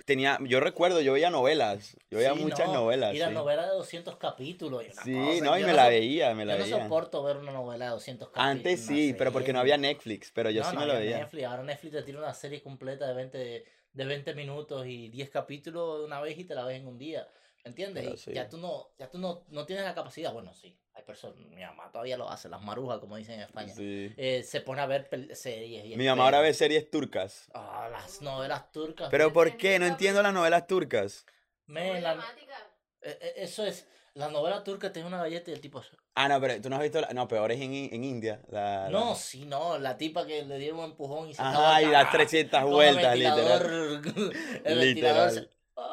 tenía... 0.05 0.39
Yo 0.41 0.59
recuerdo, 0.59 1.01
yo 1.01 1.13
veía 1.13 1.29
novelas. 1.29 1.95
Yo 2.09 2.17
veía 2.17 2.33
Sí, 2.33 2.43
muchas 2.43 2.67
no, 2.67 2.73
novelas. 2.73 3.15
Y 3.15 3.19
la 3.19 3.27
sí. 3.29 3.33
novela 3.33 3.63
de 3.63 3.75
200 3.75 4.17
capítulos. 4.17 4.83
y 4.83 4.91
una 4.91 5.03
Sí, 5.03 5.11
cosa, 5.13 5.45
no, 5.45 5.59
y 5.59 5.63
me 5.63 5.73
la 5.73 5.83
so- 5.83 5.89
veía, 5.89 6.33
me 6.33 6.45
la 6.45 6.53
Yo 6.53 6.59
no 6.59 6.65
veía. 6.65 6.83
soporto 6.83 7.23
ver 7.23 7.37
una 7.37 7.51
novela 7.51 7.85
de 7.85 7.91
200 7.91 8.29
capítulos. 8.29 8.55
Antes 8.55 8.79
sí, 8.81 9.15
pero 9.17 9.31
porque 9.31 9.53
no 9.53 9.59
había 9.59 9.77
Netflix, 9.77 10.31
pero 10.33 10.49
yo 10.49 10.63
sí 10.63 10.75
me 10.75 10.85
lo 10.87 10.93
veía. 10.93 11.19
Netflix. 11.19 11.45
Ahora 11.45 11.63
Netflix 11.63 11.93
te 11.93 12.03
tira 12.03 12.17
una 12.19 12.33
serie 12.33 12.63
completa 12.63 13.07
de 13.07 13.13
20, 13.13 13.65
de 13.93 14.05
20 14.05 14.33
minutos 14.33 14.87
y 14.87 15.09
10 15.09 15.29
capítulos 15.29 15.99
de 15.99 16.05
una 16.05 16.19
vez 16.21 16.37
y 16.37 16.45
te 16.45 16.55
la 16.55 16.65
ves 16.65 16.79
en 16.79 16.87
un 16.87 16.97
día. 16.97 17.27
¿Me 17.63 17.69
entiendes? 17.69 18.03
Pero 18.03 18.15
Y 18.15 18.17
sí. 18.17 18.31
ya 18.33 18.47
tú, 18.49 18.57
no, 18.57 18.87
ya 18.97 19.09
tú 19.09 19.19
no, 19.19 19.43
no 19.49 19.65
tienes 19.65 19.85
la 19.85 19.93
capacidad. 19.93 20.33
Bueno, 20.33 20.53
sí, 20.53 20.75
hay 20.99 21.05
personas. 21.05 21.37
Mi 21.37 21.61
mamá 21.61 21.89
todavía 21.91 22.17
lo 22.17 22.29
hace, 22.29 22.47
las 22.49 22.61
marujas, 22.61 22.99
como 22.99 23.15
dicen 23.17 23.35
en 23.35 23.41
España. 23.41 23.73
Sí. 23.73 24.13
Eh, 24.17 24.43
se 24.43 24.61
pone 24.61 24.81
a 24.81 24.85
ver 24.85 25.09
series. 25.33 25.85
Y 25.85 25.95
Mi 25.95 26.05
mamá 26.05 26.25
ahora 26.25 26.37
espera. 26.37 26.47
ve 26.49 26.53
series 26.53 26.91
turcas. 26.91 27.47
Ah, 27.53 27.89
las 27.91 28.21
novelas 28.21 28.71
turcas. 28.71 29.09
Pero. 29.09 29.33
¿por 29.33 29.57
qué? 29.57 29.79
No 29.79 29.85
entiendo 29.85 30.21
las 30.21 30.33
novelas 30.33 30.67
turcas. 30.67 31.25
Muy 31.67 31.81
la- 32.01 32.13
dramáticas. 32.15 32.59
eh, 33.01 33.17
eh, 33.21 33.33
eso 33.37 33.65
es. 33.65 33.87
La 34.15 34.27
novela 34.29 34.63
turca 34.63 34.91
tiene 34.91 35.07
una 35.07 35.17
galleta 35.19 35.51
y 35.51 35.53
el 35.53 35.61
tipo. 35.61 35.81
Ah, 36.15 36.27
no, 36.27 36.41
pero 36.41 36.59
tú 36.61 36.69
no 36.69 36.75
has 36.75 36.81
visto... 36.81 36.99
la- 36.99 37.09
No, 37.13 37.27
peor 37.27 37.51
es 37.51 37.61
en, 37.61 37.73
en 37.73 38.03
India. 38.03 38.41
La, 38.49 38.83
la- 38.85 38.89
No, 38.89 39.15
sí, 39.15 39.45
no. 39.45 39.77
La 39.77 39.97
tipa 39.97 40.25
que 40.25 40.43
le 40.43 40.57
dieron 40.57 40.79
un 40.79 40.85
empujón 40.85 41.29
y 41.29 41.33
se 41.35 41.41
Ajá, 41.41 41.81
y 41.81 41.85
estaba- 41.85 42.03
das 42.03 42.11
300 42.11 42.59
con 42.61 42.69
el 42.69 42.73
vueltas, 42.75 43.15
literal. 43.17 44.01
el 44.65 44.77
ventilador 44.79 45.29
se- 45.31 45.41
Literal. 45.41 45.49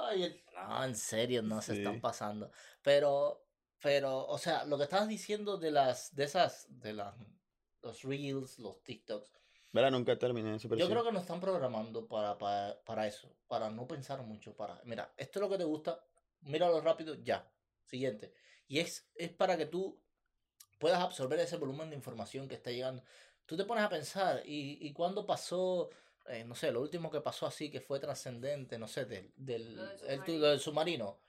Ay, 0.08 0.22
el- 0.24 0.42
no, 0.54 0.84
en 0.84 0.96
serio, 0.96 1.42
no 1.42 1.62
se 1.62 1.74
están 1.74 2.00
pasando. 2.00 2.50
Pero, 2.82 3.45
pero, 3.86 4.26
o 4.26 4.36
sea, 4.36 4.64
lo 4.64 4.76
que 4.76 4.82
estabas 4.82 5.06
diciendo 5.06 5.58
de 5.58 5.70
las, 5.70 6.12
de 6.16 6.24
esas, 6.24 6.66
de 6.68 6.92
las, 6.92 7.14
los 7.82 8.02
reels, 8.02 8.58
los 8.58 8.82
TikToks, 8.82 9.30
Verá, 9.72 9.92
nunca 9.92 10.18
terminé 10.18 10.56
eso, 10.56 10.68
pero 10.68 10.80
yo 10.80 10.86
sí. 10.86 10.90
creo 10.90 11.04
que 11.04 11.12
nos 11.12 11.22
están 11.22 11.38
programando 11.38 12.08
para, 12.08 12.36
para, 12.36 12.82
para 12.84 13.06
eso, 13.06 13.32
para 13.46 13.70
no 13.70 13.86
pensar 13.86 14.20
mucho, 14.24 14.56
para, 14.56 14.82
mira, 14.86 15.14
esto 15.16 15.38
es 15.38 15.40
lo 15.40 15.48
que 15.48 15.58
te 15.58 15.62
gusta, 15.62 16.04
míralo 16.40 16.80
rápido, 16.80 17.14
ya, 17.14 17.48
siguiente. 17.84 18.32
Y 18.66 18.80
es, 18.80 19.08
es 19.14 19.30
para 19.30 19.56
que 19.56 19.66
tú 19.66 20.02
puedas 20.80 21.00
absorber 21.00 21.38
ese 21.38 21.56
volumen 21.56 21.88
de 21.88 21.94
información 21.94 22.48
que 22.48 22.56
está 22.56 22.72
llegando. 22.72 23.04
Tú 23.44 23.56
te 23.56 23.64
pones 23.66 23.84
a 23.84 23.88
pensar, 23.88 24.42
¿y, 24.44 24.84
y 24.84 24.92
cuándo 24.94 25.24
pasó, 25.24 25.90
eh, 26.26 26.42
no 26.44 26.56
sé, 26.56 26.72
lo 26.72 26.80
último 26.80 27.08
que 27.08 27.20
pasó 27.20 27.46
así, 27.46 27.70
que 27.70 27.80
fue 27.80 28.00
trascendente, 28.00 28.80
no 28.80 28.88
sé, 28.88 29.04
del, 29.04 29.32
del, 29.36 29.76
Lo 29.76 29.86
del 29.86 30.00
el 30.08 30.24
submarino. 30.24 30.38
lo 30.40 30.48
del 30.48 30.58
submarino? 30.58 31.25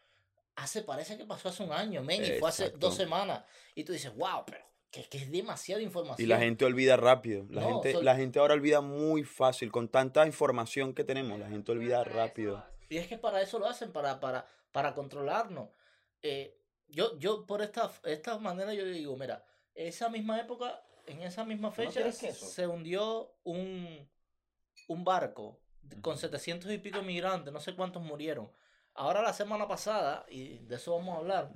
Hace, 0.58 0.82
parece 0.82 1.18
que 1.18 1.24
pasó 1.26 1.50
hace 1.50 1.64
un 1.64 1.72
año, 1.72 2.02
men, 2.04 2.24
y 2.26 2.40
fue 2.40 2.50
hace 2.50 2.72
dos 2.72 2.96
semanas. 2.96 3.44
Y 3.76 3.84
tú 3.84 3.94
dices, 3.94 4.14
wow, 4.16 4.44
pero 4.46 4.66
que, 4.90 5.08
que 5.08 5.20
es 5.20 5.32
demasiada 5.32 5.82
información. 5.84 6.26
Y 6.26 6.28
la 6.28 6.40
gente 6.40 6.66
olvida 6.66 6.98
rápido. 6.98 7.46
La, 7.50 7.62
No, 7.62 7.68
gente, 7.68 7.92
sol- 7.94 8.04
la 8.04 8.16
gente 8.16 8.40
ahora 8.40 8.56
olvida 8.56 8.82
muy 8.82 9.24
fácil. 9.24 9.72
Con 9.72 9.88
tanta 9.88 10.26
información 10.26 10.94
que 10.96 11.04
tenemos, 11.04 11.40
la 11.40 11.48
gente 11.48 11.72
olvida 11.72 12.04
rápido. 12.04 12.66
Y 12.90 12.98
es 12.98 13.08
que 13.08 13.18
para 13.20 13.42
eso 13.42 13.60
lo 13.60 13.68
hacen, 13.68 13.92
para, 13.92 14.20
para, 14.20 14.48
para 14.72 14.94
controlarnos. 14.96 15.70
Eh, 16.24 16.58
yo, 16.88 17.18
yo 17.20 17.46
por 17.46 17.62
esta, 17.62 17.92
esta 18.06 18.38
manera 18.40 18.74
yo 18.74 18.84
digo, 18.86 19.16
mira, 19.16 19.46
esa 19.76 20.10
misma 20.10 20.40
época, 20.40 20.82
en 21.06 21.22
esa 21.22 21.46
misma 21.46 21.70
fecha, 21.72 22.12
se 22.12 22.66
hundió 22.66 23.36
un, 23.44 24.10
un 24.88 25.04
barco 25.04 25.60
con 26.02 26.18
700 26.18 26.72
y 26.72 26.80
pico 26.80 27.00
inmigrantes, 27.00 27.54
no 27.54 27.60
sé 27.60 27.76
cuántos 27.76 28.02
murieron. 28.02 28.50
Ahora 28.98 29.22
la 29.22 29.32
semana 29.34 29.68
pasada, 29.68 30.26
y 30.30 30.58
de 30.60 30.76
eso 30.76 30.98
vamos 30.98 31.16
a 31.16 31.20
hablar, 31.20 31.52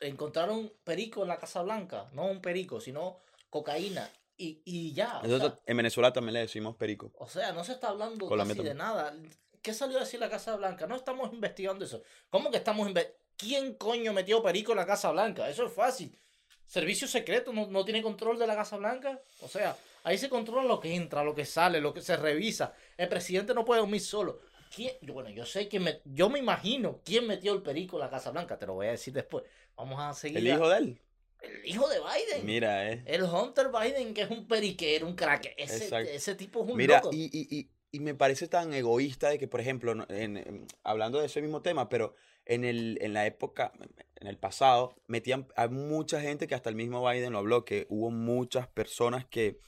encontraron 0.00 0.72
perico 0.84 1.22
en 1.22 1.28
la 1.28 1.38
Casa 1.38 1.62
Blanca, 1.62 2.08
no 2.12 2.26
un 2.26 2.40
perico, 2.40 2.80
sino 2.80 3.18
cocaína. 3.48 4.08
Y, 4.36 4.62
y 4.64 4.94
ya, 4.94 5.20
Nosotros 5.22 5.52
sea, 5.52 5.60
en 5.66 5.76
Venezuela 5.76 6.12
también 6.14 6.32
le 6.32 6.40
decimos 6.40 6.74
perico. 6.76 7.12
o 7.18 7.28
sea, 7.28 7.52
no 7.52 7.62
se 7.62 7.72
está 7.72 7.88
hablando 7.88 8.26
casi 8.26 8.62
de 8.62 8.74
nada. 8.74 9.14
¿Qué 9.60 9.74
salió 9.74 9.98
a 9.98 10.00
decir 10.00 10.18
la 10.18 10.30
Casa 10.30 10.56
Blanca? 10.56 10.86
No 10.86 10.96
estamos 10.96 11.30
investigando 11.34 11.84
eso. 11.84 12.02
¿Cómo 12.30 12.50
que 12.50 12.56
estamos 12.56 12.88
investigando? 12.88 13.20
¿Quién 13.36 13.74
coño 13.74 14.14
metió 14.14 14.42
perico 14.42 14.72
en 14.72 14.78
la 14.78 14.86
Casa 14.86 15.10
Blanca? 15.10 15.48
Eso 15.48 15.66
es 15.66 15.72
fácil. 15.72 16.18
Servicio 16.66 17.06
secreto 17.06 17.52
no, 17.52 17.66
no 17.66 17.84
tiene 17.84 18.02
control 18.02 18.38
de 18.38 18.46
la 18.46 18.54
Casa 18.54 18.78
Blanca. 18.78 19.20
O 19.42 19.48
sea, 19.48 19.76
ahí 20.04 20.16
se 20.16 20.30
controla 20.30 20.66
lo 20.66 20.80
que 20.80 20.94
entra, 20.94 21.22
lo 21.22 21.34
que 21.34 21.44
sale, 21.44 21.80
lo 21.80 21.92
que 21.92 22.00
se 22.00 22.16
revisa. 22.16 22.74
El 22.96 23.08
presidente 23.08 23.52
no 23.52 23.64
puede 23.64 23.80
dormir 23.80 24.00
solo. 24.00 24.40
¿Quién? 24.74 24.92
Bueno, 25.02 25.30
yo 25.30 25.44
sé 25.44 25.68
que 25.68 25.80
me, 25.80 26.00
yo 26.04 26.30
me 26.30 26.38
imagino 26.38 27.00
quién 27.04 27.26
metió 27.26 27.52
el 27.52 27.62
perico 27.62 27.96
en 27.96 28.00
la 28.00 28.10
Casa 28.10 28.30
Blanca. 28.30 28.58
Te 28.58 28.66
lo 28.66 28.74
voy 28.74 28.86
a 28.86 28.90
decir 28.92 29.12
después. 29.12 29.44
Vamos 29.76 29.98
a 30.00 30.14
seguir. 30.14 30.38
El 30.38 30.46
a- 30.50 30.54
hijo 30.54 30.68
de 30.68 30.78
él. 30.78 31.00
el 31.42 31.66
hijo 31.66 31.88
de 31.88 31.98
Biden. 31.98 32.46
Mira, 32.46 32.90
eh. 32.90 33.02
El 33.06 33.24
Hunter 33.24 33.68
Biden, 33.68 34.14
que 34.14 34.22
es 34.22 34.30
un 34.30 34.46
periquero, 34.46 35.06
un 35.06 35.16
crack. 35.16 35.54
Ese, 35.56 36.14
ese 36.14 36.34
tipo 36.36 36.62
es 36.64 36.70
un 36.70 36.76
Mira, 36.76 36.98
loco. 36.98 37.10
y, 37.12 37.24
y, 37.32 37.58
y, 37.58 37.70
y 37.90 38.00
me 38.00 38.14
parece 38.14 38.46
tan 38.46 38.72
egoísta 38.72 39.30
de 39.30 39.38
que, 39.38 39.48
por 39.48 39.60
ejemplo, 39.60 39.92
en- 40.08 40.36
en- 40.36 40.66
hablando 40.84 41.18
de 41.18 41.26
ese 41.26 41.42
mismo 41.42 41.62
tema, 41.62 41.88
pero 41.88 42.14
en, 42.46 42.64
el, 42.64 42.98
en 43.00 43.12
la 43.14 43.26
época, 43.26 43.72
en 44.20 44.26
el 44.28 44.38
pasado, 44.38 44.94
metían 45.08 45.48
a 45.56 45.66
mucha 45.68 46.20
gente 46.20 46.46
que 46.46 46.54
hasta 46.54 46.68
el 46.70 46.76
mismo 46.76 47.08
Biden 47.08 47.32
lo 47.32 47.38
habló, 47.38 47.64
que 47.64 47.86
hubo 47.88 48.10
muchas 48.10 48.68
personas 48.68 49.24
que 49.24 49.58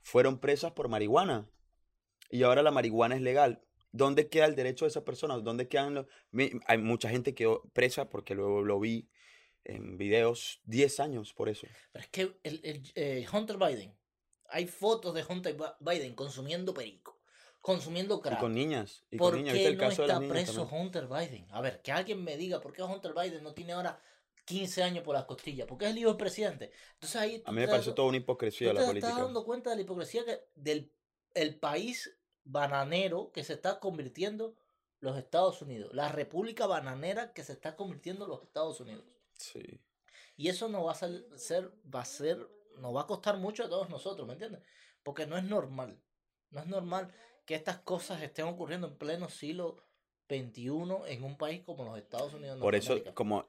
fueron 0.00 0.38
presas 0.38 0.72
por 0.72 0.88
marihuana 0.88 1.46
y 2.30 2.42
ahora 2.44 2.62
la 2.62 2.70
marihuana 2.70 3.16
es 3.16 3.20
legal. 3.22 3.60
¿Dónde 3.96 4.28
queda 4.28 4.46
el 4.46 4.54
derecho 4.56 4.84
de 4.84 4.90
esas 4.90 5.02
personas? 5.04 5.42
¿Dónde 5.42 5.68
quedan 5.68 5.94
los...? 5.94 6.06
Hay 6.66 6.78
mucha 6.78 7.08
gente 7.08 7.32
que 7.34 7.44
quedó 7.44 7.62
presa 7.72 8.08
porque 8.08 8.34
luego 8.34 8.62
lo 8.62 8.78
vi 8.80 9.08
en 9.64 9.96
videos 9.98 10.60
10 10.64 11.00
años 11.00 11.32
por 11.32 11.48
eso. 11.48 11.66
Pero 11.92 12.02
es 12.04 12.10
que 12.10 12.22
el, 12.44 12.60
el, 12.64 12.92
eh, 12.94 13.26
Hunter 13.32 13.56
Biden, 13.56 13.96
hay 14.48 14.66
fotos 14.66 15.14
de 15.14 15.24
Hunter 15.28 15.56
Biden 15.80 16.14
consumiendo 16.14 16.72
perico, 16.72 17.20
consumiendo 17.60 18.18
Y 18.18 18.20
crack. 18.20 18.38
con 18.38 18.54
niñas. 18.54 19.04
Y 19.10 19.16
¿Por 19.16 19.32
con 19.32 19.40
niñas. 19.40 19.54
qué 19.54 19.58
¿Viste 19.58 19.72
el 19.72 19.76
no 19.76 19.80
caso 19.88 20.02
de 20.02 20.08
está 20.08 20.20
niñas 20.20 20.32
preso 20.32 20.66
también? 20.66 20.82
Hunter 20.82 21.06
Biden? 21.08 21.46
A 21.50 21.60
ver, 21.60 21.82
que 21.82 21.90
alguien 21.92 22.22
me 22.22 22.36
diga 22.36 22.60
por 22.60 22.72
qué 22.72 22.82
Hunter 22.82 23.12
Biden 23.12 23.42
no 23.42 23.54
tiene 23.54 23.72
ahora 23.72 24.00
15 24.44 24.82
años 24.84 25.02
por 25.02 25.14
las 25.16 25.24
costillas, 25.24 25.66
porque 25.66 25.86
es 25.86 25.90
el 25.90 25.98
hijo 25.98 26.10
del 26.10 26.16
presidente. 26.16 26.70
Entonces 26.94 27.20
ahí 27.20 27.42
A 27.44 27.50
mí 27.50 27.56
me 27.56 27.66
te 27.66 27.70
parece 27.72 27.90
toda 27.92 28.06
una 28.08 28.18
hipocresía 28.18 28.72
la 28.72 28.80
te 28.82 28.86
política. 28.86 29.08
estás 29.08 29.24
dando 29.24 29.44
cuenta 29.44 29.70
de 29.70 29.76
la 29.76 29.82
hipocresía 29.82 30.24
que, 30.24 30.40
del 30.54 30.92
el 31.34 31.58
país 31.58 32.16
bananero 32.46 33.30
que 33.32 33.44
se 33.44 33.52
está 33.54 33.80
convirtiendo 33.80 34.56
los 35.00 35.18
Estados 35.18 35.60
Unidos, 35.60 35.92
la 35.92 36.08
república 36.08 36.66
bananera 36.66 37.32
que 37.32 37.44
se 37.44 37.52
está 37.52 37.76
convirtiendo 37.76 38.26
los 38.26 38.42
Estados 38.42 38.80
Unidos. 38.80 39.04
Sí. 39.36 39.80
Y 40.36 40.48
eso 40.48 40.68
no 40.68 40.84
va 40.84 40.92
a 40.92 40.94
ser, 40.94 41.26
ser- 41.36 41.70
va 41.94 42.00
a 42.00 42.04
ser, 42.04 42.38
nos 42.78 42.94
va 42.94 43.02
a 43.02 43.06
costar 43.06 43.36
mucho 43.36 43.64
a 43.64 43.68
todos 43.68 43.90
nosotros, 43.90 44.26
¿me 44.26 44.32
entiendes? 44.34 44.62
Porque 45.02 45.26
no 45.26 45.36
es 45.36 45.44
normal, 45.44 46.00
no 46.50 46.60
es 46.60 46.66
normal 46.66 47.12
que 47.44 47.54
estas 47.54 47.78
cosas 47.80 48.22
estén 48.22 48.46
ocurriendo 48.46 48.86
en 48.88 48.96
pleno 48.96 49.28
siglo 49.28 49.76
XXI 50.28 50.68
en 51.08 51.24
un 51.24 51.36
país 51.36 51.62
como 51.62 51.84
los 51.84 51.98
Estados 51.98 52.32
Unidos. 52.34 52.58
Por 52.60 52.74
eso, 52.74 52.96
como 53.14 53.46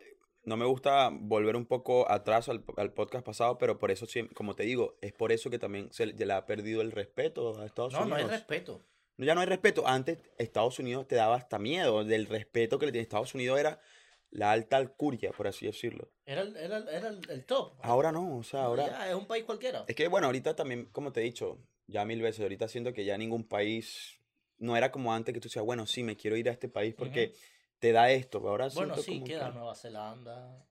no 0.48 0.56
me 0.58 0.66
gusta 0.66 1.10
volver 1.12 1.56
un 1.58 1.66
poco 1.66 2.10
atrás 2.10 2.48
al, 2.48 2.64
al 2.78 2.94
podcast 2.94 3.26
pasado, 3.26 3.58
pero 3.58 3.78
por 3.80 3.92
eso, 3.92 4.08
como 4.34 4.56
te 4.56 4.64
digo, 4.64 4.98
es 5.02 5.12
por 5.12 5.32
eso 5.34 5.50
que 5.50 5.60
también 5.60 5.90
se 5.92 6.06
le 6.08 6.34
ha 6.34 6.46
perdido 6.46 6.82
el 6.82 6.92
respeto 6.94 7.60
a 7.60 7.66
Estados 7.66 7.92
No, 7.94 8.06
no 8.06 8.16
hay 8.16 8.24
Unidos. 8.24 8.32
respeto. 8.40 8.82
No, 9.18 9.26
ya 9.26 9.36
no 9.36 9.42
hay 9.42 9.48
respeto. 9.48 9.86
Antes 9.86 10.20
Estados 10.38 10.80
Unidos 10.80 11.06
te 11.08 11.16
daba 11.16 11.36
hasta 11.36 11.60
miedo. 11.60 12.06
Del 12.06 12.28
respeto 12.28 12.80
que 12.80 12.86
le 12.86 12.92
tiene 12.94 13.04
Estados 13.04 13.36
Unidos 13.36 13.60
era 13.60 13.82
la 14.30 14.52
alta 14.52 14.78
alcuria, 14.78 15.32
por 15.32 15.48
así 15.48 15.66
decirlo. 15.66 16.12
Era, 16.26 16.42
el- 16.42 16.56
era, 16.56 16.78
el- 16.78 16.88
era 16.88 17.08
el, 17.10 17.20
el 17.30 17.46
top. 17.46 17.74
Ahora 17.82 18.12
no, 18.14 18.38
o 18.38 18.44
sea, 18.44 18.64
ahora... 18.64 18.88
Ya, 18.88 19.10
es 19.10 19.16
un 19.16 19.26
país 19.28 19.44
cualquiera. 19.44 19.84
Es 19.88 19.96
que, 19.96 20.08
bueno, 20.08 20.28
ahorita 20.28 20.56
también, 20.56 20.86
como 20.94 21.12
te 21.12 21.20
he 21.20 21.24
dicho, 21.24 21.58
ya 21.88 22.06
mil 22.06 22.22
veces, 22.22 22.42
ahorita 22.42 22.68
siento 22.70 22.94
que 22.94 23.04
ya 23.06 23.18
ningún 23.18 23.44
país... 23.46 24.14
No 24.60 24.76
era 24.78 24.92
como 24.92 25.14
antes 25.14 25.34
que 25.34 25.40
tú 25.40 25.50
decías, 25.50 25.64
bueno, 25.66 25.86
sí, 25.86 26.02
me 26.04 26.16
quiero 26.16 26.36
ir 26.38 26.50
a 26.50 26.52
este 26.52 26.68
país 26.68 26.96
porque 26.98 27.34
te 27.80 27.92
da 27.92 28.12
esto. 28.12 28.40
Ahora 28.48 28.70
Bueno, 28.74 28.96
sí, 28.98 29.24
queda 29.24 29.48
que- 29.50 29.54
Nueva 29.56 29.76
Zelanda. 29.76 30.66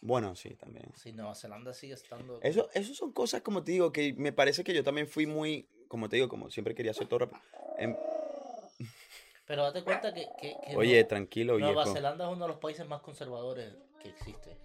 Bueno, 0.00 0.36
sí, 0.36 0.50
también. 0.54 0.92
Sí, 0.94 1.12
Nueva 1.12 1.34
Zelanda 1.34 1.72
sigue 1.74 1.94
estando. 1.94 2.40
Eso, 2.42 2.68
eso 2.74 2.94
son 2.94 3.12
cosas, 3.12 3.42
como 3.42 3.64
te 3.64 3.72
digo, 3.72 3.90
que 3.92 4.12
me 4.14 4.32
parece 4.32 4.62
que 4.62 4.72
yo 4.72 4.84
también 4.84 5.08
fui 5.08 5.26
muy, 5.26 5.68
como 5.88 6.08
te 6.08 6.16
digo, 6.16 6.28
como 6.28 6.50
siempre 6.50 6.74
quería 6.74 6.92
hacer 6.92 7.08
todo 7.08 7.20
rápido. 7.20 7.40
Em, 7.78 7.96
Pero 9.46 9.62
date 9.64 9.82
cuenta 9.82 10.12
que, 10.12 10.28
que, 10.40 10.56
que 10.66 10.76
oye, 10.76 11.02
tranquilo, 11.04 11.58
Nueva. 11.58 11.86
Zelanda 11.86 12.26
es 12.26 12.32
uno 12.32 12.44
de 12.44 12.48
los 12.52 12.58
países 12.60 12.86
más 12.86 13.00
conservadores 13.00 13.74
que 14.00 14.10
existe. 14.10 14.56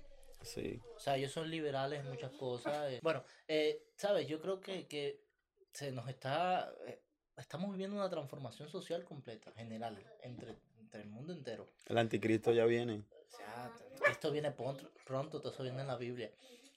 Sí. 0.41 0.80
O 0.96 1.00
sea, 1.00 1.16
ellos 1.16 1.32
son 1.32 1.50
liberales 1.50 2.02
en 2.02 2.10
muchas 2.10 2.32
cosas. 2.34 2.91
eh. 2.91 3.00
Bueno, 3.02 3.24
eh, 3.48 3.82
sabes, 3.96 4.28
yo 4.28 4.41
creo 4.41 4.60
que, 4.60 4.88
que 4.88 5.24
se 5.72 5.91
nos 5.94 6.08
está... 6.10 6.74
eh, 6.86 7.02
estamos 7.38 7.72
viviendo 7.72 7.96
una 7.96 8.10
transformación 8.10 8.68
social 8.68 9.06
completa, 9.06 9.52
general, 9.54 9.98
entre, 10.22 10.58
entre 10.94 11.02
el 11.02 11.10
mundo 11.10 11.34
entero. 11.34 11.68
El 11.88 11.98
anticristo 11.98 12.54
ya 12.54 12.66
viene. 12.66 13.04
O 13.28 13.36
sea, 13.36 13.72
esto 14.12 14.32
viene 14.32 14.52
pronto, 14.52 14.89
pronto, 15.06 15.39
todo 15.41 15.52
eso 15.52 15.64
viene 15.64 15.82
en 15.82 15.88
la 15.88 15.96
Biblia. 15.98 16.30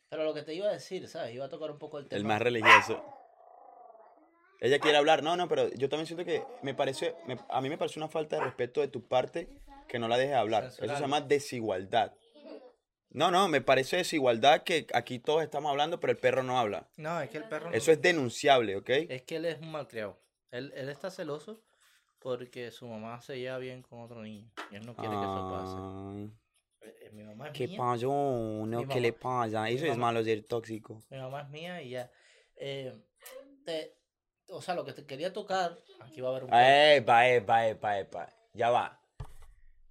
Pero 0.08 0.24
lo 0.24 0.32
que 0.32 0.42
te 0.42 0.54
iba 0.54 0.68
a 0.68 0.72
decir, 0.72 1.06
¿sabes? 1.08 1.34
Iba 1.34 1.44
a 1.46 1.48
tocar 1.50 1.70
un 1.70 1.78
poco 1.78 1.98
el 1.98 2.06
tema. 2.08 2.18
El 2.18 2.24
más 2.24 2.40
religioso. 2.40 3.04
Ella 4.60 4.78
quiere 4.78 4.96
hablar. 4.96 5.22
No, 5.22 5.36
no, 5.36 5.48
pero 5.48 5.68
yo 5.74 5.88
también 5.90 6.06
siento 6.06 6.24
que 6.24 6.42
me 6.62 6.72
parece, 6.72 7.14
me- 7.26 7.38
a 7.50 7.60
mí 7.60 7.68
me 7.68 7.76
parece 7.76 7.98
una 7.98 8.08
falta 8.08 8.36
de 8.36 8.44
respeto 8.44 8.80
de 8.80 8.88
tu 8.88 9.06
parte 9.06 9.48
que 9.86 9.98
no 9.98 10.08
la 10.08 10.16
dejes 10.16 10.34
hablar. 10.36 10.64
Eso 10.64 10.76
se 10.86 10.86
llama 10.86 11.20
desigualdad. 11.20 12.14
No, 13.10 13.30
no, 13.30 13.48
me 13.48 13.60
parece 13.60 13.96
desigualdad 13.98 14.62
que 14.62 14.86
aquí 14.94 15.18
todos 15.18 15.42
estamos 15.42 15.70
hablando, 15.70 16.00
pero 16.00 16.10
el 16.12 16.18
perro 16.18 16.42
no 16.42 16.58
habla. 16.58 16.88
No, 16.96 17.20
es 17.20 17.28
que 17.30 17.38
el 17.38 17.44
perro... 17.44 17.70
no- 17.70 17.76
Eso 17.76 17.92
es 17.92 18.00
denunciable, 18.00 18.76
¿ok? 18.76 18.88
Es 19.08 19.22
que 19.22 19.36
él 19.36 19.44
es 19.44 19.60
un 19.60 19.70
malcriado. 19.72 20.18
Él, 20.50 20.72
él 20.74 20.88
está 20.88 21.10
celoso 21.10 21.60
porque 22.18 22.70
su 22.70 22.86
mamá 22.88 23.20
se 23.20 23.38
lleva 23.38 23.58
bien 23.58 23.82
con 23.82 24.00
otro 24.00 24.22
niño. 24.22 24.50
Y 24.70 24.76
él 24.76 24.86
no 24.86 24.94
quiere 24.94 25.10
que 25.14 25.22
eso 25.22 25.50
pase. 25.50 26.88
Eh, 26.88 26.94
eh, 27.06 27.10
Mi 27.12 27.24
mamá 27.24 27.48
es 27.48 27.52
¿Qué 27.52 27.68
mía. 27.68 27.78
pasó? 27.78 28.08
No, 28.08 28.80
Mi 28.80 28.86
¿qué 28.86 29.00
le 29.00 29.12
mamá- 29.12 29.20
pasa? 29.44 29.68
Eso 29.70 29.84
es 29.84 29.90
mamá- 29.92 30.06
malo 30.12 30.24
ser 30.24 30.44
tóxico. 30.44 31.02
Mi 31.10 31.18
mamá 31.18 31.42
es 31.42 31.48
mía 31.50 31.82
y 31.82 31.90
ya. 31.90 32.10
Eh, 32.56 32.92
te- 33.64 33.94
o 34.48 34.60
sea, 34.62 34.74
lo 34.74 34.84
que 34.84 34.92
te 34.92 35.04
quería 35.04 35.32
tocar, 35.32 35.76
aquí 36.00 36.20
va 36.20 36.28
a 36.28 36.30
haber 36.32 36.44
un... 36.44 36.50
Epa, 36.54 37.28
epa, 37.28 37.66
epa, 37.68 37.98
epa. 37.98 38.28
Ya 38.54 38.70
va. 38.70 39.00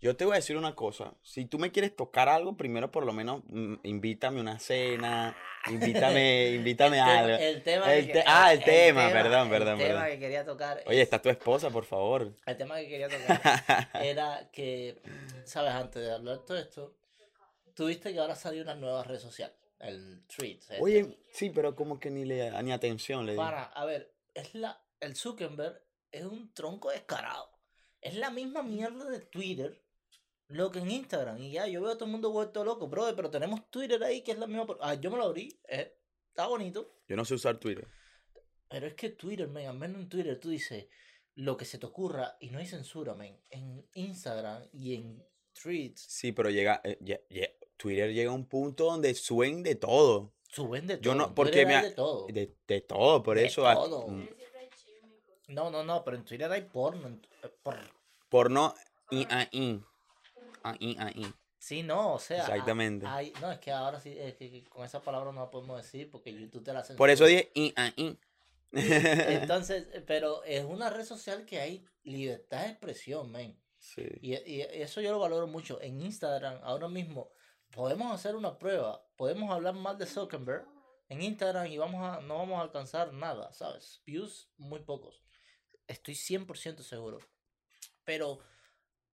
Yo 0.06 0.16
te 0.16 0.24
voy 0.24 0.34
a 0.34 0.36
decir 0.36 0.56
una 0.56 0.76
cosa. 0.76 1.16
Si 1.24 1.46
tú 1.46 1.58
me 1.58 1.72
quieres 1.72 1.96
tocar 1.96 2.30
algo, 2.30 2.56
primero 2.56 2.92
por 2.92 3.08
lo 3.08 3.12
menos 3.12 3.42
mm, 3.48 3.78
invítame 3.82 4.38
a 4.38 4.42
una 4.42 4.60
cena. 4.60 5.36
Invítame, 5.68 6.50
invítame 6.52 7.00
a 7.00 7.20
algo. 7.22 7.38
el 7.38 7.64
tema 7.64 7.92
El 7.92 8.06
que 8.06 8.14
te- 8.14 8.20
que- 8.20 8.26
ah, 8.28 8.54
el 8.54 8.64
tema, 8.64 9.10
perdón, 9.12 9.48
el 9.48 9.50
perdón, 9.50 9.78
tema 9.80 9.94
perdón. 10.02 10.06
que 10.12 10.20
quería 10.20 10.46
tocar 10.46 10.84
Oye, 10.86 10.98
es- 10.98 11.04
está 11.06 11.20
tu 11.20 11.30
esposa, 11.30 11.72
por 11.72 11.86
favor. 11.86 12.36
el 12.46 12.56
tema 12.56 12.76
que 12.78 12.88
quería 12.88 13.10
tocar 13.10 13.42
era 14.04 14.48
que 14.54 15.02
sabes 15.44 15.72
antes 15.72 16.04
de 16.04 16.12
hablar 16.12 16.46
todo 16.46 16.60
esto 16.60 16.96
tuviste 17.74 18.14
que 18.14 18.20
ahora 18.20 18.36
salió 18.36 18.62
una 18.62 18.76
nueva 18.76 19.04
red 19.06 19.18
social 19.18 19.52
el 19.80 20.24
Threads 20.28 20.70
este. 20.70 20.82
Oye, 20.84 21.18
sí, 21.34 21.50
pero 21.50 21.76
como 21.76 22.00
que 22.00 22.12
ni 22.12 22.26
le 22.26 22.52
ni 22.62 22.72
atención 22.72 23.26
le 23.26 23.32
di. 23.32 23.38
Para, 23.40 23.64
a 23.64 23.86
ver, 23.86 24.14
es 24.36 24.54
la, 24.54 24.80
el 25.00 25.16
Zuckerberg 25.16 25.82
es 26.12 26.26
un 26.26 26.54
tronco 26.54 26.92
descarado. 26.92 27.50
Es 28.02 28.14
la 28.14 28.30
misma 28.30 28.62
mierda 28.62 29.06
de 29.10 29.20
Twitter, 29.22 29.82
lo 30.48 30.72
que 30.72 30.80
en 30.80 30.92
Instagram. 30.92 31.38
Y 31.42 31.52
ya, 31.52 31.68
yo 31.68 31.82
veo 31.82 31.92
a 31.92 31.96
todo 31.96 32.06
el 32.06 32.12
mundo 32.12 32.32
vuelto 32.32 32.64
loco, 32.64 32.88
brother, 32.88 33.16
pero 33.16 33.30
tenemos 33.30 33.70
Twitter 33.70 34.04
ahí 34.04 34.22
que 34.22 34.32
es 34.32 34.38
la 34.40 34.48
misma. 34.48 34.66
por- 34.66 34.78
Ah, 34.82 34.94
yo 34.96 35.10
me 35.12 35.18
lo 35.18 35.24
abrí, 35.26 35.60
eh, 35.68 35.98
está 36.30 36.48
bonito. 36.48 36.92
Yo 37.08 37.16
no 37.16 37.26
sé 37.26 37.34
usar 37.34 37.58
Twitter. 37.58 37.88
Pero 38.70 38.88
es 38.88 38.94
que 38.96 39.10
Twitter, 39.10 39.48
man, 39.48 39.66
al 39.66 39.78
menos 39.78 40.02
en 40.02 40.10
Twitter 40.10 40.40
tú 40.40 40.50
dices 40.50 40.88
lo 41.36 41.58
que 41.58 41.66
se 41.66 41.78
te 41.78 41.86
ocurra 41.86 42.38
y 42.40 42.50
no 42.50 42.60
hay 42.60 42.66
censura, 42.66 43.14
man. 43.14 43.38
En 43.50 43.86
Instagram 43.94 44.64
y 44.74 44.96
en 44.96 45.24
Threads 45.54 46.02
Sí, 46.02 46.32
pero 46.32 46.50
llega, 46.50 46.82
eh, 46.84 47.58
Twitter 47.78 48.12
llega 48.14 48.32
a 48.32 48.34
un 48.34 48.46
punto 48.48 48.86
donde 48.86 49.14
suben 49.16 49.64
de 49.64 49.76
todo. 49.76 50.34
suben 50.50 50.88
de 50.88 50.98
todo. 50.98 51.04
Yo 51.04 51.16
no- 51.16 51.36
porque 51.36 51.66
me 51.66 51.76
ha- 51.76 51.84
de 51.84 51.92
todo. 51.92 52.28
De, 52.28 52.56
de 52.68 52.82
todo, 52.82 53.22
por 53.24 53.38
De 53.38 53.46
eso. 53.46 53.64
todo. 53.64 54.08
mm. 54.08 54.30
No, 55.50 55.70
no, 55.70 55.84
no, 55.84 56.04
pero 56.04 56.18
en 56.18 56.26
Twitter 56.26 56.52
hay 56.52 56.62
porno. 56.64 57.08
en- 57.08 57.22
eh, 57.44 57.50
por- 57.62 57.78
Porno. 58.30 58.74
Y, 59.12 59.26
ah, 59.30 59.48
y. 59.52 59.80
Ah, 60.66 60.76
y, 60.80 60.98
ah, 61.00 61.12
y. 61.14 61.26
Sí, 61.60 61.84
no, 61.84 62.14
o 62.16 62.20
sea. 62.20 62.40
Exactamente. 62.42 63.06
hay- 63.06 63.32
no, 63.40 63.52
es 63.52 63.60
que 63.60 63.72
ahora 63.72 64.00
sí, 64.00 64.16
es 64.18 64.34
que, 64.36 64.64
con 64.66 64.84
esa 64.84 65.02
palabra 65.02 65.32
no 65.32 65.42
la 65.42 65.52
podemos 65.52 65.78
decir 65.78 66.10
porque 66.10 66.34
YouTube 66.34 66.64
te 66.64 66.74
la 66.74 66.82
censura. 66.82 66.98
Por 66.98 67.10
eso 67.12 67.26
dije 67.26 67.52
y, 67.54 67.72
ah, 67.76 67.92
y. 67.96 68.18
Entonces, 68.72 69.88
pero 70.06 70.44
es 70.44 70.64
una 70.66 70.90
red 70.90 71.06
social 71.06 71.46
que 71.46 71.60
hay 71.60 71.86
libertad 72.04 72.64
de 72.64 72.72
expresión, 72.72 73.32
man. 73.32 73.56
Sí. 73.80 74.04
Y, 74.22 74.34
y 74.34 74.62
eso 74.62 75.02
yo 75.02 75.12
lo 75.12 75.20
valoro 75.20 75.48
mucho. 75.48 75.80
En 75.82 76.02
Instagram, 76.02 76.60
ahora 76.64 76.88
mismo, 76.88 77.32
podemos 77.72 78.12
hacer 78.12 78.36
una 78.36 78.58
prueba. 78.58 79.06
Podemos 79.16 79.52
hablar 79.52 79.76
mal 79.76 79.98
de 79.98 80.08
Zuckerberg 80.08 80.66
en 81.10 81.22
Instagram 81.22 81.68
y 81.68 81.78
vamos 81.78 82.02
a, 82.04 82.22
no 82.22 82.38
vamos 82.40 82.58
a 82.58 82.62
alcanzar 82.64 83.14
nada, 83.14 83.54
¿sabes? 83.54 84.02
Views 84.06 84.50
muy 84.58 84.80
pocos. 84.80 85.22
Estoy 85.88 86.16
100% 86.16 86.82
seguro. 86.82 87.20
Pero 88.04 88.40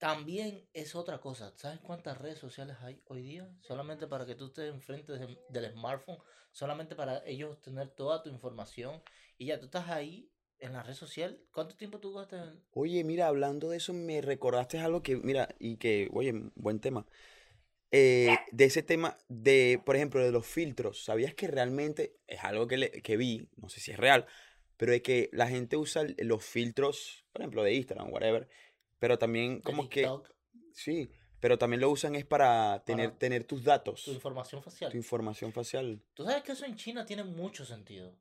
también 0.03 0.69
es 0.73 0.97
otra 0.97 1.21
cosa. 1.21 1.53
¿Sabes 1.55 1.79
cuántas 1.79 2.19
redes 2.19 2.37
sociales 2.41 2.77
hay 2.81 3.01
hoy 3.07 3.23
día? 3.23 3.49
Solamente 3.61 4.09
para 4.09 4.27
que 4.27 4.35
tú 4.35 4.47
estés 4.47 4.69
enfrente 4.69 5.13
de- 5.13 5.39
del 5.49 5.71
smartphone, 5.71 6.19
solamente 6.51 6.97
para 6.97 7.23
ellos 7.25 7.63
tener 7.63 7.89
toda 7.91 8.21
tu 8.21 8.29
información. 8.29 9.01
Y 9.39 9.47
ya 9.47 9.61
tú 9.61 9.67
estás 9.67 9.89
ahí 9.91 10.29
en 10.59 10.73
la 10.73 10.83
red 10.83 10.95
social. 10.95 11.41
¿Cuánto 11.53 11.77
tiempo 11.77 12.01
tú 12.01 12.13
gastas 12.15 12.49
en- 12.49 12.61
Oye, 12.73 13.05
mira, 13.05 13.29
hablando 13.29 13.69
de 13.71 13.77
eso, 13.77 13.93
me 13.93 14.21
recordaste 14.21 14.81
algo 14.81 15.05
que, 15.05 15.15
mira, 15.19 15.49
y 15.61 15.77
que, 15.77 16.09
oye, 16.13 16.33
buen 16.57 16.81
tema. 16.81 17.07
Eh, 17.93 18.37
de 18.51 18.65
ese 18.65 18.83
tema 18.83 19.17
de, 19.29 19.81
por 19.87 19.95
ejemplo, 19.95 20.21
de 20.25 20.33
los 20.33 20.45
filtros. 20.49 21.05
¿Sabías 21.05 21.33
que 21.35 21.47
realmente 21.47 22.17
es 22.27 22.43
algo 22.43 22.67
que, 22.67 22.77
le- 22.77 22.91
que 23.03 23.17
vi, 23.17 23.49
no 23.57 23.69
sé 23.69 23.79
si 23.79 23.93
es 23.93 23.99
real, 23.99 24.27
pero 24.77 24.91
de 24.91 25.01
que 25.01 25.31
la 25.33 25.47
gente 25.47 25.77
usa 25.77 26.05
los 26.19 26.45
filtros, 26.45 27.25
por 27.33 27.43
ejemplo, 27.43 27.63
de 27.63 27.75
Instagram, 27.75 28.11
whatever, 28.13 28.49
pero 29.03 29.19
también 29.19 29.61
como 29.63 29.89
que, 29.89 30.09
sí, 30.73 31.11
pero 31.41 31.59
también 31.59 31.81
lo 31.81 31.91
usan 31.91 32.15
es 32.15 32.25
para 32.25 32.85
tener, 32.85 33.09
Para 33.09 33.19
tener 33.19 33.43
tus 33.43 33.65
datos, 33.65 34.05
tu 34.05 34.13
información 34.13 34.63
facial? 34.63 34.93
tu 34.93 34.97
información 34.97 35.53
facial. 35.53 36.01
Tú 36.15 36.23
sabes 36.25 36.45
que 36.45 36.53
eso 36.53 36.65
en 36.65 36.77
China 36.77 37.05
tiene 37.05 37.25
mucho 37.25 37.65
sentido. 37.65 38.13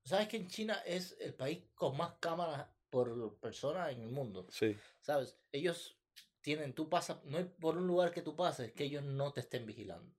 Tú 0.00 0.10
sabes 0.10 0.28
que 0.28 0.36
en 0.36 0.46
China 0.46 0.80
es 0.86 1.16
el 1.18 1.34
país 1.34 1.64
con 1.74 1.96
más 1.96 2.12
cámaras 2.20 2.68
por 2.88 3.36
persona 3.40 3.90
en 3.90 4.00
el 4.02 4.10
mundo. 4.10 4.46
Sí. 4.48 4.76
¿Sabes? 5.00 5.36
Ellos 5.50 5.98
tienen, 6.40 6.72
tú 6.72 6.88
pasas, 6.88 7.18
no 7.24 7.38
es 7.40 7.46
por 7.46 7.76
un 7.76 7.88
lugar 7.88 8.12
que 8.12 8.22
tú 8.22 8.36
pases 8.36 8.70
que 8.70 8.84
ellos 8.84 9.02
no 9.02 9.32
te 9.32 9.40
estén 9.40 9.66
vigilando. 9.66 10.14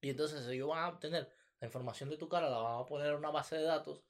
Y 0.00 0.08
entonces 0.08 0.46
ellos 0.46 0.70
van 0.70 0.82
a 0.82 0.88
obtener 0.88 1.30
la 1.60 1.66
información 1.66 2.08
de 2.08 2.16
tu 2.16 2.26
cara, 2.26 2.48
la 2.48 2.56
van 2.56 2.80
a 2.80 2.86
poner 2.86 3.08
en 3.08 3.16
una 3.16 3.30
base 3.30 3.56
de 3.56 3.64
datos. 3.64 4.02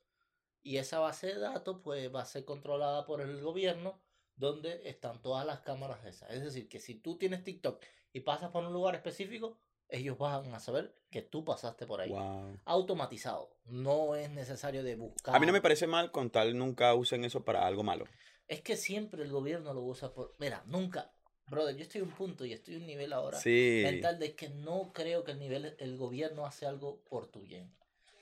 Y 0.63 0.77
esa 0.77 1.01
base 1.01 1.27
de 1.27 1.41
datos 1.41 1.81
pues 1.83 2.15
va 2.15 2.23
a 2.23 2.27
ser 2.27 2.45
controlada 2.45 3.05
por 3.07 3.21
el 3.21 3.41
gobierno 3.41 4.01
donde 4.37 4.89
están 4.89 5.21
todas 5.23 5.47
las 5.47 5.61
cámaras 5.61 6.05
esas. 6.05 6.31
Es 6.31 6.43
decir, 6.43 6.69
que 6.69 6.81
si 6.81 6.95
tú 6.95 7.17
tienes 7.17 7.45
TikTok 7.45 7.83
y 8.13 8.21
pasas 8.21 8.51
por 8.51 8.65
un 8.65 8.73
lugar 8.73 8.95
específico, 8.95 9.59
ellos 9.89 10.17
van 10.19 10.55
a 10.55 10.61
saber 10.61 10.95
que 11.11 11.23
tú 11.23 11.45
pasaste 11.45 11.87
por 11.87 12.01
ahí 12.01 12.11
Wow. 12.11 12.59
automatizado. 12.65 13.51
No 13.67 14.17
es 14.17 14.31
necesario 14.31 14.83
de 14.83 14.97
buscar. 14.97 15.35
A 15.37 15.39
mí 15.39 15.47
no 15.47 15.53
me 15.53 15.61
parece 15.61 15.87
mal 15.87 16.11
con 16.11 16.31
tal 16.31 16.57
nunca 16.57 16.95
usen 16.95 17.25
eso 17.25 17.45
para 17.45 17.67
algo 17.67 17.83
malo. 17.83 18.07
Es 18.49 18.61
que 18.63 18.77
siempre 18.77 19.23
el 19.23 19.31
gobierno 19.31 19.73
lo 19.75 19.83
usa 19.83 20.13
por. 20.13 20.35
Mira, 20.39 20.63
nunca. 20.67 21.13
Brother, 21.49 21.77
yo 21.77 21.83
estoy 21.83 22.01
a 22.01 22.05
un 22.05 22.11
punto 22.13 22.45
y 22.47 22.53
estoy 22.53 22.75
a 22.77 22.79
un 22.79 22.87
nivel 22.87 23.13
ahora 23.13 23.39
Sí. 23.39 23.81
mental 23.85 24.19
de 24.19 24.35
que 24.35 24.49
no 24.49 24.93
creo 24.95 25.25
que 25.25 25.33
el 25.33 25.39
nivel 25.39 25.77
el 25.79 25.97
gobierno 25.99 26.47
hace 26.47 26.65
algo 26.67 27.01
por 27.11 27.27
tu 27.27 27.43
bien. 27.43 27.71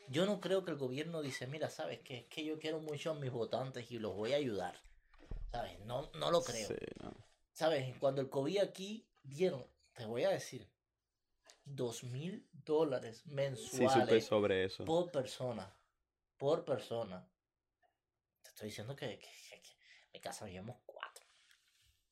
Yo 0.08 0.26
no 0.26 0.40
creo 0.40 0.64
que 0.64 0.72
el 0.72 0.76
gobierno 0.76 1.22
dice, 1.22 1.46
mira, 1.46 1.70
sabes 1.70 2.00
que 2.00 2.18
es 2.18 2.24
que 2.26 2.44
yo 2.44 2.58
quiero 2.58 2.80
mucho 2.80 3.12
a 3.12 3.14
mis 3.14 3.30
votantes 3.30 3.92
y 3.92 3.98
los 4.00 4.16
voy 4.16 4.32
a 4.32 4.36
ayudar. 4.36 4.74
¿Sabes? 5.50 5.78
No, 5.80 6.10
no 6.14 6.30
lo 6.30 6.42
creo. 6.42 6.68
Sí, 6.68 6.74
no. 7.02 7.12
¿Sabes? 7.52 7.96
Cuando 7.98 8.20
el 8.20 8.30
COVID 8.30 8.58
aquí 8.58 9.08
dieron, 9.22 9.66
te 9.94 10.04
voy 10.06 10.24
a 10.24 10.30
decir, 10.30 10.70
dos 11.64 12.04
mil 12.04 12.48
dólares 12.52 13.26
mensuales. 13.26 14.24
sobre 14.26 14.64
eso. 14.64 14.84
por 14.84 15.10
persona. 15.10 15.74
Por 16.36 16.64
persona. 16.64 17.28
Te 18.42 18.48
estoy 18.48 18.68
diciendo 18.68 18.94
que, 18.96 19.18
que- 19.18 19.26
que- 19.26 19.60
que 19.62 19.70
en 20.04 20.12
mi 20.12 20.20
casa 20.20 20.44
vivíamos 20.46 20.78
cuatro. 20.86 21.26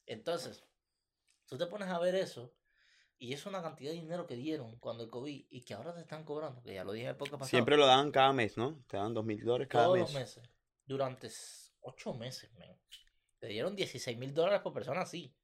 Entonces, 0.06 0.62
tú 1.46 1.56
te 1.56 1.66
pones 1.66 1.88
a 1.88 1.98
ver 1.98 2.14
eso 2.14 2.54
y 3.18 3.32
es 3.32 3.46
una 3.46 3.62
cantidad 3.62 3.90
de 3.90 3.96
dinero 4.00 4.26
que 4.26 4.36
dieron 4.36 4.78
cuando 4.78 5.04
el 5.04 5.10
COVID 5.10 5.46
y 5.50 5.62
que 5.62 5.74
ahora 5.74 5.94
te 5.94 6.00
están 6.00 6.24
cobrando, 6.24 6.62
que 6.62 6.74
ya 6.74 6.84
lo 6.84 6.92
dije 6.92 7.04
en 7.04 7.10
el 7.10 7.16
podcast 7.16 7.40
pasado. 7.40 7.50
Siempre 7.50 7.76
lo 7.76 7.86
dan 7.86 8.10
cada 8.10 8.32
mes, 8.32 8.56
¿no? 8.56 8.84
Te 8.86 8.96
dan 8.96 9.14
dos 9.14 9.24
mil 9.24 9.42
dólares 9.44 9.68
cada 9.68 9.84
todos 9.86 9.98
mes. 9.98 10.08
los 10.12 10.14
meses. 10.14 10.50
Durante 10.84 11.30
ocho 11.80 12.14
meses, 12.14 12.52
men. 12.54 12.78
Te 13.38 13.46
dieron 13.48 13.76
16 13.76 14.16
mil 14.18 14.34
dólares 14.34 14.60
por 14.60 14.72
persona, 14.72 15.06
sí. 15.06 15.34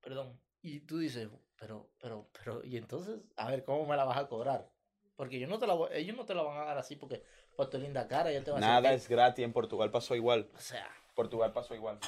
Perdón. 0.00 0.40
Y 0.62 0.80
tú 0.80 0.98
dices, 0.98 1.28
pero, 1.56 1.90
pero, 2.00 2.28
pero, 2.32 2.64
y 2.64 2.76
entonces, 2.76 3.20
a 3.36 3.50
ver, 3.50 3.64
¿cómo 3.64 3.86
me 3.86 3.96
la 3.96 4.04
vas 4.04 4.18
a 4.18 4.28
cobrar? 4.28 4.70
Porque 5.16 5.38
yo 5.38 5.46
no 5.46 5.58
te 5.58 5.66
la 5.66 5.74
voy- 5.74 5.90
ellos 5.92 6.16
no 6.16 6.24
te 6.24 6.34
la 6.34 6.42
van 6.42 6.56
a 6.58 6.64
dar 6.64 6.78
así 6.78 6.96
porque 6.96 7.22
por 7.56 7.68
tu 7.68 7.78
linda 7.78 8.08
cara 8.08 8.32
yo 8.32 8.42
te 8.42 8.50
voy 8.50 8.58
a 8.58 8.60
Nada 8.60 8.92
es 8.94 9.08
gratis. 9.08 9.44
En 9.44 9.52
Portugal 9.52 9.90
pasó 9.90 10.14
igual. 10.14 10.50
O 10.54 10.60
sea, 10.60 10.88
Portugal 11.14 11.52
pasó 11.52 11.74
igual. 11.74 11.98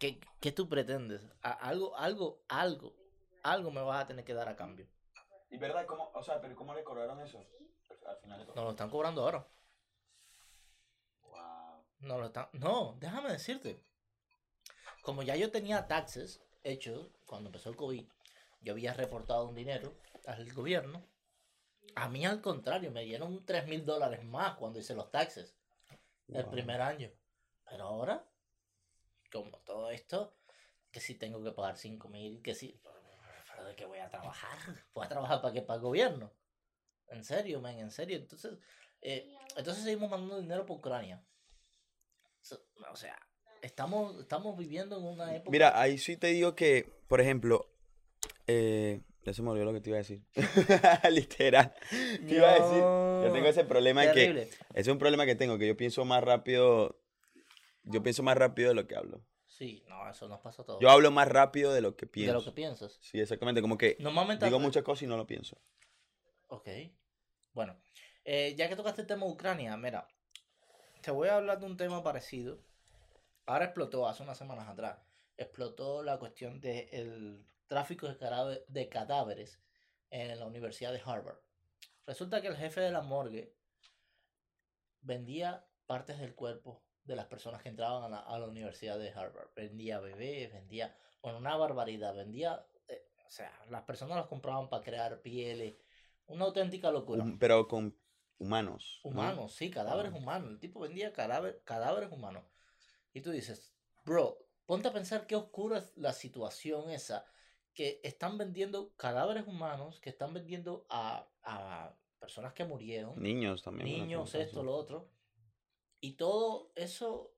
¿qué, 0.00 0.18
qué 0.40 0.50
tú 0.52 0.68
pretendes? 0.68 1.22
A- 1.42 1.52
algo, 1.52 1.96
algo, 1.96 2.42
algo, 2.48 2.94
algo 3.44 3.70
me 3.70 3.80
vas 3.82 4.02
a 4.02 4.06
tener 4.08 4.24
que 4.24 4.34
dar 4.34 4.48
a 4.48 4.56
cambio. 4.56 4.88
¿Y 5.50 5.58
verdad? 5.58 5.86
¿Cómo, 5.86 6.10
o 6.12 6.22
sea, 6.24 6.40
pero 6.40 6.56
cómo 6.56 6.74
le 6.74 6.82
cobraron 6.82 7.20
eso? 7.20 7.38
Al 8.08 8.16
final 8.18 8.40
de 8.40 8.46
Nos 8.46 8.56
lo 8.56 8.70
están 8.70 8.90
cobrando 8.90 9.22
ahora. 9.22 9.46
Wow. 11.22 11.84
No 12.00 12.18
lo 12.18 12.26
están. 12.26 12.48
No, 12.52 12.96
déjame 12.98 13.30
decirte. 13.32 13.80
Como 15.06 15.22
ya 15.22 15.36
yo 15.36 15.52
tenía 15.52 15.86
taxes 15.86 16.42
hechos 16.64 17.12
cuando 17.26 17.48
empezó 17.48 17.70
el 17.70 17.76
COVID, 17.76 18.04
yo 18.60 18.72
había 18.72 18.92
reportado 18.92 19.46
un 19.46 19.54
dinero 19.54 19.94
al 20.26 20.52
gobierno. 20.52 21.00
A 21.94 22.08
mí, 22.08 22.26
al 22.26 22.40
contrario, 22.40 22.90
me 22.90 23.04
dieron 23.04 23.46
3 23.46 23.68
mil 23.68 23.86
dólares 23.86 24.24
más 24.24 24.56
cuando 24.56 24.80
hice 24.80 24.96
los 24.96 25.12
taxes 25.12 25.54
el 26.26 26.44
primer 26.46 26.80
año. 26.80 27.08
Pero 27.70 27.84
ahora, 27.84 28.28
como 29.30 29.56
todo 29.60 29.90
esto, 29.90 30.36
que 30.90 30.98
si 30.98 31.14
tengo 31.14 31.40
que 31.40 31.52
pagar 31.52 31.76
5 31.76 32.08
mil, 32.08 32.42
que 32.42 32.56
si. 32.56 32.82
¿Pero 33.52 33.64
de 33.64 33.76
qué 33.76 33.84
voy 33.84 34.00
a 34.00 34.10
trabajar? 34.10 34.58
¿Voy 34.92 35.06
a 35.06 35.08
trabajar 35.08 35.40
para 35.40 35.54
qué? 35.54 35.62
¿Para 35.62 35.76
el 35.76 35.82
gobierno? 35.82 36.32
En 37.06 37.22
serio, 37.22 37.60
men, 37.60 37.78
en 37.78 37.92
serio. 37.92 38.16
Entonces, 38.16 38.58
eh, 39.02 39.32
entonces 39.54 39.84
seguimos 39.84 40.10
mandando 40.10 40.40
dinero 40.40 40.66
por 40.66 40.78
Ucrania. 40.78 41.24
O 42.90 42.96
sea, 42.96 43.16
estamos, 43.66 44.18
estamos 44.20 44.56
viviendo 44.56 44.96
en 44.98 45.04
una 45.04 45.34
época. 45.34 45.50
Mira, 45.50 45.80
ahí 45.80 45.98
sí 45.98 46.16
te 46.16 46.28
digo 46.28 46.54
que, 46.54 46.88
por 47.08 47.20
ejemplo, 47.20 47.68
eh, 48.46 49.00
ya 49.22 49.32
se 49.34 49.42
me 49.42 49.50
olvidó 49.50 49.66
lo 49.66 49.72
que 49.72 49.80
te 49.80 49.90
iba 49.90 49.96
a 49.96 50.02
decir. 50.02 50.22
Literal. 51.10 51.74
Te 51.90 52.34
iba 52.34 52.48
a 52.48 52.54
decir, 52.54 53.26
yo 53.26 53.32
tengo 53.32 53.48
ese 53.48 53.64
problema 53.64 54.02
de 54.02 54.12
que, 54.12 54.20
terrible. 54.20 54.42
ese 54.42 54.58
es 54.74 54.88
un 54.88 54.98
problema 54.98 55.26
que 55.26 55.34
tengo, 55.34 55.58
que 55.58 55.66
yo 55.66 55.76
pienso 55.76 56.04
más 56.04 56.22
rápido, 56.22 57.00
yo 57.82 58.02
pienso 58.02 58.22
más 58.22 58.36
rápido 58.36 58.68
de 58.70 58.74
lo 58.74 58.86
que 58.86 58.96
hablo. 58.96 59.24
Sí, 59.46 59.84
no, 59.88 60.08
eso 60.08 60.28
nos 60.28 60.40
pasa 60.40 60.62
a 60.62 60.64
todos. 60.66 60.80
Yo 60.80 60.90
hablo 60.90 61.10
más 61.10 61.28
rápido 61.28 61.72
de 61.72 61.80
lo 61.80 61.96
que 61.96 62.04
de 62.06 62.10
pienso. 62.12 62.34
lo 62.34 62.44
que 62.44 62.52
piensas. 62.52 62.98
Sí, 63.00 63.18
exactamente, 63.20 63.62
como 63.62 63.78
que 63.78 63.96
Normalmente. 64.00 64.44
digo 64.44 64.58
muchas 64.58 64.82
cosas 64.82 65.02
y 65.04 65.06
no 65.06 65.16
lo 65.16 65.26
pienso. 65.26 65.56
Ok. 66.48 66.68
Bueno, 67.52 67.80
eh, 68.24 68.54
ya 68.56 68.68
que 68.68 68.76
tocaste 68.76 69.00
el 69.00 69.06
tema 69.06 69.24
de 69.24 69.32
Ucrania, 69.32 69.76
mira, 69.78 70.06
te 71.00 71.10
voy 71.10 71.28
a 71.28 71.36
hablar 71.36 71.58
de 71.58 71.66
un 71.66 71.76
tema 71.76 72.02
parecido. 72.02 72.60
Ahora 73.46 73.66
explotó, 73.66 74.08
hace 74.08 74.22
unas 74.22 74.36
semanas 74.38 74.68
atrás, 74.68 74.98
explotó 75.36 76.02
la 76.02 76.18
cuestión 76.18 76.60
del 76.60 77.44
tráfico 77.68 78.08
de, 78.08 78.18
cadáver- 78.18 78.64
de 78.68 78.88
cadáveres 78.88 79.60
en 80.10 80.38
la 80.38 80.46
Universidad 80.46 80.92
de 80.92 81.02
Harvard. 81.04 81.38
Resulta 82.06 82.40
que 82.40 82.48
el 82.48 82.56
jefe 82.56 82.80
de 82.80 82.90
la 82.90 83.02
morgue 83.02 83.54
vendía 85.00 85.66
partes 85.86 86.18
del 86.18 86.34
cuerpo 86.34 86.82
de 87.04 87.16
las 87.16 87.26
personas 87.26 87.62
que 87.62 87.68
entraban 87.68 88.02
a 88.04 88.08
la, 88.08 88.18
a 88.20 88.38
la 88.38 88.46
Universidad 88.46 88.98
de 88.98 89.10
Harvard. 89.10 89.48
Vendía 89.54 90.00
bebés, 90.00 90.52
vendía, 90.52 90.96
bueno, 91.22 91.38
una 91.38 91.56
barbaridad, 91.56 92.14
vendía, 92.14 92.66
eh, 92.88 93.06
o 93.26 93.30
sea, 93.30 93.52
las 93.70 93.82
personas 93.82 94.16
los 94.16 94.26
compraban 94.26 94.68
para 94.68 94.82
crear 94.82 95.22
pieles, 95.22 95.76
una 96.26 96.46
auténtica 96.46 96.90
locura. 96.90 97.24
Pero 97.38 97.68
con 97.68 97.96
humanos. 98.38 99.00
¿no? 99.04 99.10
Humanos, 99.10 99.54
sí, 99.54 99.70
cadáveres 99.70 100.12
Ah. 100.12 100.16
humanos. 100.16 100.50
El 100.50 100.58
tipo 100.58 100.80
vendía 100.80 101.12
cadáver- 101.12 101.62
cadáveres 101.64 102.10
humanos. 102.10 102.42
Y 103.16 103.22
tú 103.22 103.30
dices, 103.30 103.72
bro, 104.04 104.36
ponte 104.66 104.88
a 104.88 104.92
pensar 104.92 105.26
qué 105.26 105.36
oscura 105.36 105.78
es 105.78 105.96
la 105.96 106.12
situación 106.12 106.90
esa. 106.90 107.24
Que 107.72 107.98
están 108.04 108.36
vendiendo 108.36 108.94
cadáveres 108.96 109.46
humanos, 109.46 110.00
que 110.00 110.10
están 110.10 110.34
vendiendo 110.34 110.86
a, 110.90 111.26
a 111.42 111.96
personas 112.18 112.52
que 112.52 112.64
murieron, 112.66 113.14
Niños 113.22 113.62
también. 113.62 113.88
niños, 113.88 114.34
esto, 114.34 114.62
lo 114.62 114.74
otro. 114.76 115.08
Y 116.00 116.12
todo 116.12 116.72
eso 116.74 117.34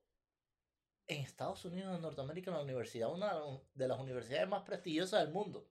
en 1.07 1.21
Estados 1.21 1.63
Unidos, 1.63 1.95
en 1.95 2.01
Norteamérica, 2.01 2.51
en 2.51 2.57
la 2.57 2.63
universidad, 2.63 3.09
una 3.13 3.39
de 3.73 3.87
las 3.87 3.99
universidades 4.01 4.47
más 4.49 4.63
prestigiosas 4.63 5.21
del 5.23 5.33
mundo. 5.33 5.69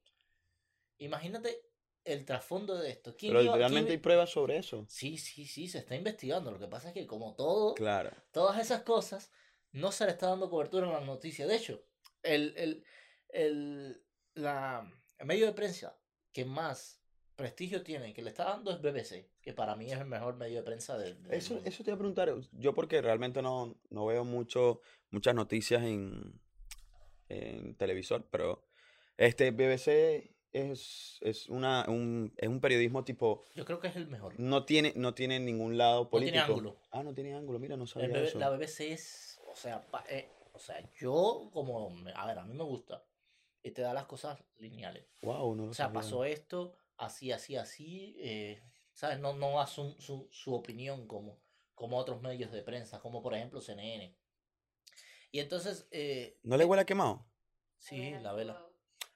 Imagínate 0.99 1.67
el 2.05 2.25
trasfondo 2.25 2.77
de 2.79 2.91
esto. 2.91 3.15
¿Quién 3.15 3.33
Pero 3.33 3.43
iba- 3.43 3.57
realmente 3.57 3.93
hay 3.93 3.99
pruebas 3.99 4.31
sobre 4.31 4.57
eso. 4.57 4.87
Sí, 4.89 5.19
sí, 5.19 5.47
sí, 5.47 5.69
se 5.69 5.79
está 5.79 5.95
investigando. 5.97 6.51
Lo 6.51 6.59
que 6.59 6.67
pasa 6.67 6.89
es 6.89 6.95
que 6.95 7.07
como 7.07 7.35
todo, 7.35 7.75
Claro. 7.75 8.11
todas 8.33 8.59
esas 8.59 8.83
cosas, 8.83 9.31
no 9.73 9.93
se 9.93 10.05
le 10.07 10.13
está 10.13 10.29
dando 10.29 10.51
cobertura 10.51 10.87
en 10.87 10.93
las 10.93 11.05
noticias. 11.07 11.49
De 11.49 11.57
hecho, 11.57 11.83
el, 12.23 12.55
el, 12.57 12.85
el, 13.31 14.03
la, 14.35 14.91
el 15.19 15.27
medio 15.27 15.47
de 15.47 15.53
prensa 15.53 15.97
que 16.33 16.45
más 16.45 17.01
prestigio 17.37 17.83
tiene, 17.83 18.13
que 18.13 18.23
le 18.23 18.31
está 18.31 18.45
dando 18.45 18.73
es 18.73 18.81
BBC, 18.83 19.31
que 19.41 19.53
para 19.53 19.77
mí 19.77 19.91
es 19.93 19.99
el 19.99 20.07
mejor 20.07 20.35
medio 20.37 20.57
de 20.57 20.63
prensa 20.65 20.99
del, 20.99 21.23
del 21.23 21.33
Eso, 21.35 21.55
mundo. 21.55 21.69
eso 21.69 21.85
te 21.85 21.91
iba 21.91 21.95
a 21.95 21.99
preguntar. 21.99 22.35
Yo 22.53 22.75
porque 22.75 23.01
realmente 23.01 23.43
no, 23.43 23.77
no 23.91 24.07
veo 24.07 24.25
mucho, 24.25 24.81
muchas 25.11 25.35
noticias 25.37 25.83
en, 25.85 26.41
en 27.29 27.77
televisor, 27.77 28.27
pero 28.31 28.67
este 29.17 29.53
BBC 29.53 30.33
es, 30.51 31.19
es, 31.21 31.49
una, 31.49 31.85
un, 31.89 32.33
es 32.39 32.49
un 32.49 32.61
periodismo 32.61 33.05
tipo... 33.05 33.45
Yo 33.55 33.65
creo 33.65 33.79
que 33.79 33.87
es 33.89 33.97
el 33.97 34.09
mejor. 34.09 34.35
No 34.41 34.65
tiene, 34.65 34.93
no 34.97 35.15
tiene 35.15 35.39
ningún 35.39 35.79
lado 35.79 36.09
tiene 36.09 36.27
político. 36.33 36.45
ángulo. 36.55 36.77
Ah, 36.91 37.03
no 37.05 37.15
tiene 37.15 37.35
ángulo. 37.35 37.61
Mira, 37.61 37.77
no 37.77 37.87
sabía 37.87 38.09
BB 38.09 38.25
eso. 38.25 38.39
la 38.41 38.51
BBC 38.51 38.81
es, 38.81 39.28
sea, 39.59 39.81
pa- 39.91 40.05
eh, 40.09 40.31
O 40.55 40.59
sea, 40.59 40.77
yo 40.99 41.51
como, 41.53 41.89
a 42.15 42.27
ver, 42.27 42.39
a 42.39 42.45
mí 42.45 42.55
me 42.55 42.65
gusta. 42.65 43.05
Y 43.63 43.71
te 43.73 43.83
da 43.83 43.93
las 43.95 44.07
cosas 44.07 44.39
lineales. 44.59 45.07
Wow, 45.23 45.55
no 45.55 45.65
lo 45.67 45.71
O 45.71 45.75
sea, 45.75 45.87
sabía. 45.87 46.01
pasó 46.01 46.25
esto, 46.25 46.75
así, 46.97 47.33
así, 47.33 47.57
así. 47.57 48.17
eh, 48.19 48.63
¿Sabes? 48.93 49.21
No, 49.21 49.35
no 49.35 49.53
da 49.59 49.67
su, 49.67 49.95
su, 50.01 50.29
su 50.33 50.55
opinión 50.55 51.07
como, 51.07 51.39
como 51.75 51.97
otros 51.99 52.21
medios 52.23 52.51
de 52.53 52.63
prensa, 52.63 53.01
como 53.01 53.23
por 53.23 53.35
ejemplo 53.35 53.61
CNN. 53.61 54.17
Y 55.33 55.41
entonces, 55.41 55.87
eh, 55.93 56.39
¿No 56.43 56.57
le 56.57 56.65
huele 56.65 56.83
a 56.83 56.87
quemado? 56.87 57.25
sí, 57.79 58.13
la 58.23 58.33
vela. 58.33 58.65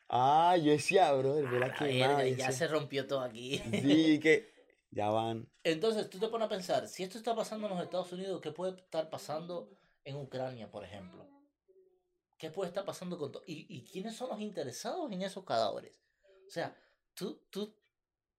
Ah, 0.09 0.57
yo 0.57 0.71
decía, 0.73 1.13
bro, 1.13 1.39
el 1.39 1.47
A 1.47 1.49
vela 1.51 1.67
la 1.69 1.75
quemado. 1.75 2.19
verga, 2.19 2.29
ya 2.37 2.53
se 2.53 2.69
rompió 2.69 3.07
todo 3.07 3.21
aquí. 3.23 3.61
Sí, 3.81 4.21
que 4.21 4.53
ya 4.91 5.09
van. 5.11 5.49
Entonces, 5.65 6.11
tú 6.11 6.19
te 6.19 6.29
pones 6.29 6.47
a 6.47 6.49
pensar, 6.49 6.89
si 6.89 7.03
esto 7.03 7.19
está 7.19 7.35
pasando 7.35 7.67
en 7.69 7.75
los 7.75 7.83
Estados 7.85 8.13
Unidos, 8.13 8.41
¿qué 8.41 8.51
puede 8.53 8.77
estar 8.77 9.09
pasando 9.11 9.71
en 10.05 10.17
Ucrania, 10.17 10.71
por 10.71 10.85
ejemplo? 10.85 11.27
¿Qué 12.39 12.51
puede 12.51 12.69
estar 12.69 12.85
pasando 12.85 13.19
con 13.19 13.31
todo? 13.31 13.43
¿Y, 13.47 13.67
y 13.69 13.85
quiénes 13.85 14.17
son 14.17 14.29
los 14.31 14.41
interesados 14.41 15.11
en 15.13 15.23
esos 15.23 15.45
cadáveres? 15.45 16.03
O 16.47 16.51
sea, 16.51 16.77
tú, 17.15 17.41
tú, 17.51 17.75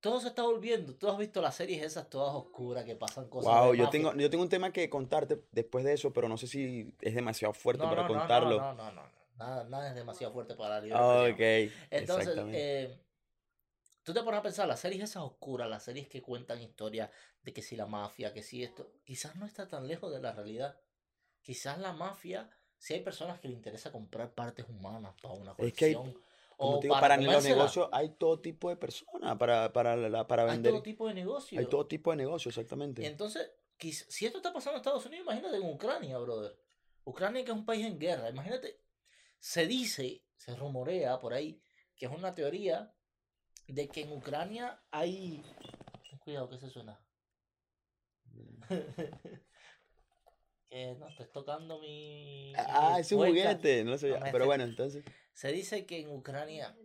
todo 0.01 0.20
se 0.20 0.28
está 0.28 0.43
volviendo. 0.43 0.93
Tú 0.95 1.07
has 1.07 1.18
visto 1.18 1.41
las 1.41 1.55
series 1.55 1.82
esas 1.82 2.09
todas 2.09 2.36
oscuras 2.36 2.84
que 2.84 2.95
pasan 2.95 3.30
cosas. 3.30 3.53
Wow, 3.53 3.74
yo 3.74 3.89
tengo, 3.89 4.14
yo 4.14 4.30
tengo 4.30 4.43
un 4.43 4.49
tema 4.49 4.74
que 4.74 4.89
contarte 4.89 5.41
después 5.51 5.86
de 5.86 5.93
eso, 5.93 6.11
pero 6.11 6.28
no 6.28 6.38
sé 6.38 6.47
si 6.47 6.93
es 6.99 7.16
demasiado 7.16 7.53
fuerte 7.53 7.84
No, 7.84 7.89
para 7.89 8.01
no, 8.01 8.07
contarlo. 8.09 8.57
No, 8.59 8.74
no, 8.74 8.91
no, 8.91 9.03
no. 9.03 9.24
Nada, 9.38 9.64
nada 9.64 9.88
es 9.89 9.95
demasiado 9.95 10.34
fuerte 10.34 10.55
para 10.55 10.82
la 10.82 10.88
expresión. 10.88 11.32
ok, 11.32 11.74
Entonces, 11.89 12.38
eh, 12.51 12.99
tú 14.03 14.14
te 14.14 14.22
pones 14.22 14.41
a 14.41 14.43
pensar, 14.43 14.68
las 14.68 14.82
series 14.82 15.03
esas 15.03 15.24
oscuras, 15.24 15.70
las 15.70 15.84
series 15.84 16.09
que 16.09 16.22
cuentan 16.22 16.61
historias 16.61 17.09
de 17.41 17.53
que 17.53 17.61
si 17.61 17.76
la 17.78 17.86
mafia, 17.86 18.34
que 18.34 18.43
si 18.43 18.61
esto, 18.64 18.91
quizás 19.05 19.38
no 19.38 19.45
está 19.45 19.68
tan 19.68 19.88
lejos 19.88 20.11
de 20.11 20.22
la 20.22 20.34
realidad. 20.34 20.78
Quizás 21.44 21.78
la 21.78 21.94
mafia, 21.94 22.50
si 22.78 22.94
hay 22.96 23.02
personas 23.02 23.39
que 23.39 23.48
le 23.48 23.54
interesa 23.54 23.91
comprar 23.91 24.34
partes 24.34 24.66
humanas 24.68 25.14
para 25.22 25.36
una 25.36 25.52
Es 25.58 25.74
que 25.74 25.86
hay- 25.86 25.94
colección, 25.94 26.24
Como 26.58 26.78
o 26.78 26.80
digo, 26.82 26.94
para, 26.94 27.18
para 27.18 27.32
los 27.34 27.44
negocios 27.44 27.89
hay 27.91 28.10
todo 28.10 28.39
tipo 28.39 28.70
de 28.70 28.78
personas 28.78 29.38
para, 29.38 29.72
para, 29.74 29.96
la- 29.98 30.26
para 30.28 30.44
hay 30.46 30.52
vender. 30.52 30.72
todo 30.72 30.82
tipo 30.82 31.08
de 31.08 31.14
negocio. 31.14 31.60
Hay 31.60 31.66
todo 31.68 31.86
tipo 31.86 32.12
de 32.12 32.18
negocios, 32.18 32.56
exactamente. 32.58 33.06
Entonces, 33.06 33.52
quiz- 33.78 34.06
si 34.10 34.26
esto 34.26 34.38
está 34.38 34.54
pasando 34.54 34.78
en 34.78 34.82
Estados 34.82 35.06
Unidos, 35.06 35.26
imagínate 35.26 35.58
en 35.58 35.64
Ucrania, 35.70 36.18
brother. 36.18 36.58
Ucrania 37.04 37.44
que 37.44 37.52
es 37.52 37.58
un 37.58 37.66
país 37.66 37.86
en 37.86 38.00
guerra. 38.00 38.30
Imagínate, 38.30 38.80
se 39.39 39.68
dice, 39.68 40.24
se 40.38 40.56
rumorea 40.56 41.20
por 41.20 41.34
ahí, 41.34 41.62
que 41.98 42.06
es 42.06 42.12
una 42.12 42.32
teoría 42.34 42.94
de 43.68 43.89
que 43.89 44.02
en 44.02 44.14
Ucrania 44.14 44.82
hay... 44.91 45.44
Cuidado, 46.20 46.50
que 46.50 46.58
se 46.58 46.70
suena? 46.70 46.98
que 50.74 50.95
no, 50.95 51.07
estoy 51.07 51.28
tocando 51.28 51.80
mi... 51.80 52.51
Ah, 52.55 52.97
es 52.99 53.11
un 53.11 53.28
juguete, 53.28 53.84
no 53.84 53.91
lo 53.91 53.97
sabía. 53.97 54.19
No 54.19 54.26
Pero 54.32 54.45
bueno, 54.47 54.63
entonces. 54.63 55.03
Se 55.34 55.51
dice 55.51 55.86
que 55.86 55.99
en 55.99 56.09
Ucrania 56.09 56.76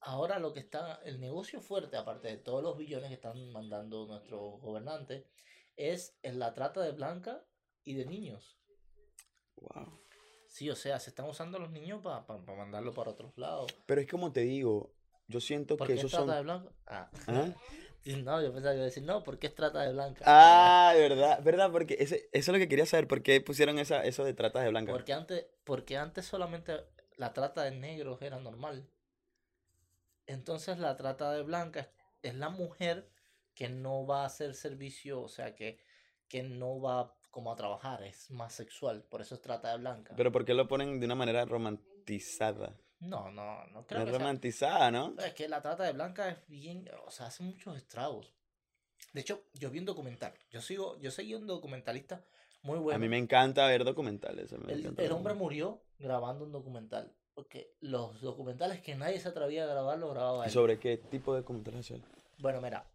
ahora 0.00 0.38
lo 0.38 0.52
que 0.52 0.60
está, 0.60 1.00
el 1.04 1.20
negocio 1.20 1.60
fuerte, 1.60 1.96
aparte 1.96 2.28
de 2.28 2.38
todos 2.38 2.62
los 2.62 2.76
billones 2.76 3.08
que 3.08 3.14
están 3.14 3.52
mandando 3.52 4.06
nuestros 4.06 4.60
gobernantes, 4.60 5.24
es 5.76 6.16
en 6.22 6.38
la 6.38 6.54
trata 6.54 6.80
de 6.80 6.90
blanca 6.90 7.44
y 7.84 7.94
de 7.94 8.06
niños. 8.06 8.58
Wow. 9.56 10.00
Sí, 10.48 10.68
o 10.68 10.76
sea, 10.76 10.98
se 10.98 11.10
están 11.10 11.28
usando 11.28 11.58
los 11.58 11.70
niños 11.70 12.02
para 12.02 12.24
mandarlo 12.56 12.92
para 12.94 13.10
otros 13.12 13.36
lados. 13.36 13.72
Pero 13.86 14.00
es 14.00 14.08
como 14.08 14.32
te 14.32 14.40
digo, 14.40 14.92
yo 15.28 15.40
siento 15.40 15.76
¿Por 15.76 15.86
que 15.86 15.94
qué 15.94 16.00
es 16.00 16.04
esos 16.04 16.12
trata 16.12 16.26
son. 16.26 16.36
de 16.36 16.42
blanca? 16.42 16.72
Ah. 16.86 17.10
¿Ah? 17.28 17.54
No, 18.14 18.40
yo 18.40 18.52
pensaba 18.52 18.72
que 18.72 18.76
iba 18.76 18.82
a 18.82 18.86
decir, 18.86 19.02
no, 19.02 19.24
¿por 19.24 19.38
qué 19.38 19.48
es 19.48 19.54
trata 19.54 19.82
de 19.82 19.92
blanca? 19.92 20.22
Ah, 20.26 20.92
de 20.94 21.00
verdad, 21.00 21.42
verdad, 21.42 21.72
porque 21.72 21.96
ese, 21.98 22.28
eso 22.30 22.30
es 22.32 22.48
lo 22.48 22.58
que 22.58 22.68
quería 22.68 22.86
saber, 22.86 23.08
¿por 23.08 23.22
qué 23.22 23.40
pusieron 23.40 23.80
esa, 23.80 24.04
eso 24.04 24.24
de 24.24 24.32
trata 24.32 24.60
de 24.60 24.68
blanca? 24.68 24.92
Porque 24.92 25.12
antes, 25.12 25.46
porque 25.64 25.96
antes 25.96 26.24
solamente 26.24 26.84
la 27.16 27.32
trata 27.32 27.64
de 27.64 27.72
negros 27.72 28.22
era 28.22 28.38
normal. 28.38 28.88
Entonces 30.26 30.78
la 30.78 30.96
trata 30.96 31.32
de 31.32 31.42
blanca 31.42 31.80
es, 31.80 31.88
es 32.22 32.34
la 32.36 32.48
mujer 32.48 33.10
que 33.54 33.68
no 33.68 34.06
va 34.06 34.22
a 34.22 34.26
hacer 34.26 34.54
servicio, 34.54 35.20
o 35.20 35.28
sea, 35.28 35.56
que, 35.56 35.80
que 36.28 36.42
no 36.44 36.80
va 36.80 37.16
como 37.30 37.52
a 37.52 37.56
trabajar, 37.56 38.02
es 38.04 38.30
más 38.30 38.54
sexual, 38.54 39.02
por 39.02 39.20
eso 39.20 39.34
es 39.34 39.42
trata 39.42 39.72
de 39.72 39.78
blanca. 39.78 40.14
Pero 40.16 40.30
¿por 40.30 40.44
qué 40.44 40.54
lo 40.54 40.68
ponen 40.68 41.00
de 41.00 41.06
una 41.06 41.14
manera 41.14 41.44
romantizada? 41.44 42.76
No, 43.00 43.30
no, 43.30 43.66
no 43.68 43.86
creo 43.86 44.00
es 44.00 44.04
que 44.06 44.10
sea- 44.10 44.18
romantizada, 44.18 44.90
¿no? 44.90 45.14
Es 45.18 45.34
que 45.34 45.48
la 45.48 45.60
trata 45.62 45.84
de 45.84 45.92
blanca 45.92 46.28
es 46.28 46.46
bien, 46.48 46.88
o 47.06 47.10
sea, 47.10 47.26
hace 47.26 47.42
muchos 47.42 47.76
estragos. 47.76 48.34
De 49.12 49.20
hecho, 49.20 49.44
yo 49.54 49.70
vi 49.70 49.78
un 49.78 49.84
documental, 49.84 50.32
yo 50.50 50.60
sigo, 50.60 50.98
yo 50.98 51.10
seguí 51.10 51.34
un 51.34 51.46
documentalista 51.46 52.24
muy 52.62 52.78
bueno. 52.78 52.96
A 52.96 52.98
mí 52.98 53.08
me 53.08 53.18
encanta 53.18 53.66
ver 53.66 53.84
documentales. 53.84 54.52
me 54.52 54.72
El, 54.72 54.94
el 54.98 55.12
hombre 55.12 55.34
murió 55.34 55.82
grabando 55.98 56.44
un 56.44 56.52
documental. 56.52 57.14
Porque 57.34 57.76
los 57.80 58.20
documentales 58.22 58.80
que 58.80 58.94
nadie 58.94 59.20
se 59.20 59.28
atrevía 59.28 59.64
a 59.64 59.66
grabar, 59.66 59.98
los 59.98 60.10
grababa 60.10 60.44
¿Y 60.44 60.48
él. 60.48 60.52
sobre 60.52 60.78
qué 60.80 60.96
tipo 60.96 61.34
de 61.34 61.40
documentales 61.42 61.90
él? 61.90 62.02
Bueno, 62.38 62.62
mira. 62.62 62.90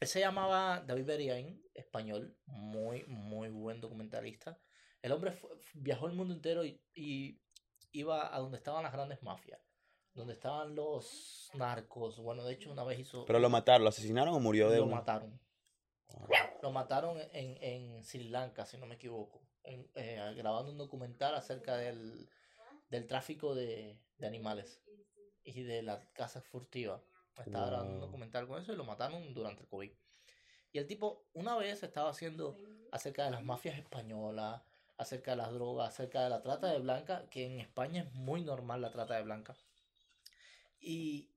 Él 0.00 0.08
se 0.08 0.18
llamaba 0.20 0.80
David 0.84 1.04
Beriain, 1.06 1.62
español. 1.74 2.36
Muy, 2.46 3.04
muy 3.06 3.48
buen 3.50 3.80
documentalista. 3.80 4.58
El 5.00 5.12
hombre 5.12 5.30
fue- 5.30 5.50
viajó 5.74 6.08
el 6.08 6.14
mundo 6.14 6.34
entero 6.34 6.64
y, 6.64 6.82
y 6.92 7.40
iba 7.92 8.34
a 8.34 8.38
donde 8.38 8.58
estaban 8.58 8.82
las 8.82 8.92
grandes 8.92 9.22
mafias. 9.22 9.60
Donde 10.14 10.32
estaban 10.32 10.74
los 10.74 11.50
narcos. 11.54 12.18
Bueno, 12.18 12.44
de 12.44 12.54
hecho, 12.54 12.72
una 12.72 12.82
vez 12.84 12.98
hizo. 12.98 13.24
Pero 13.24 13.38
lo 13.38 13.50
mataron, 13.50 13.84
lo 13.84 13.88
asesinaron 13.90 14.34
o 14.34 14.40
murió 14.40 14.68
de 14.70 14.78
lo 14.78 14.84
una? 14.86 14.96
mataron. 14.96 15.40
Wow. 16.08 16.28
Lo 16.62 16.70
mataron 16.72 17.18
en, 17.32 17.56
en 17.62 18.02
Sri 18.02 18.24
Lanka, 18.28 18.64
si 18.66 18.78
no 18.78 18.86
me 18.86 18.96
equivoco, 18.96 19.42
en- 19.62 19.88
eh, 19.94 20.34
grabando 20.36 20.72
un 20.72 20.78
documental 20.78 21.34
acerca 21.34 21.76
del, 21.76 22.28
del 22.88 23.06
tráfico 23.06 23.54
de, 23.54 24.00
de 24.16 24.26
animales 24.26 24.82
y 25.44 25.62
de 25.62 25.82
las 25.82 26.04
casas 26.08 26.44
furtivas. 26.44 27.00
Estaba 27.38 27.66
grabando 27.66 27.94
un 27.94 28.00
documental 28.00 28.48
con 28.48 28.60
eso 28.60 28.72
y 28.72 28.76
lo 28.76 28.84
mataron 28.84 29.32
durante 29.34 29.62
el 29.62 29.68
COVID. 29.68 29.92
Y 30.72 30.78
el 30.78 30.86
tipo 30.88 31.28
una 31.34 31.56
vez 31.56 31.82
estaba 31.84 32.10
haciendo 32.10 32.56
acerca 32.90 33.24
de 33.24 33.30
las 33.30 33.44
mafias 33.44 33.78
españolas, 33.78 34.62
acerca 34.98 35.30
de 35.30 35.38
las 35.38 35.52
drogas, 35.52 35.88
acerca 35.88 36.24
de 36.24 36.30
la 36.30 36.42
trata 36.42 36.66
de 36.72 36.80
blanca, 36.80 37.24
que 37.30 37.46
en 37.46 37.60
España 37.60 38.02
es 38.02 38.12
muy 38.12 38.42
normal 38.42 38.80
la 38.80 38.90
trata 38.90 39.14
de 39.14 39.22
blanca. 39.22 39.56
Y 40.80 41.30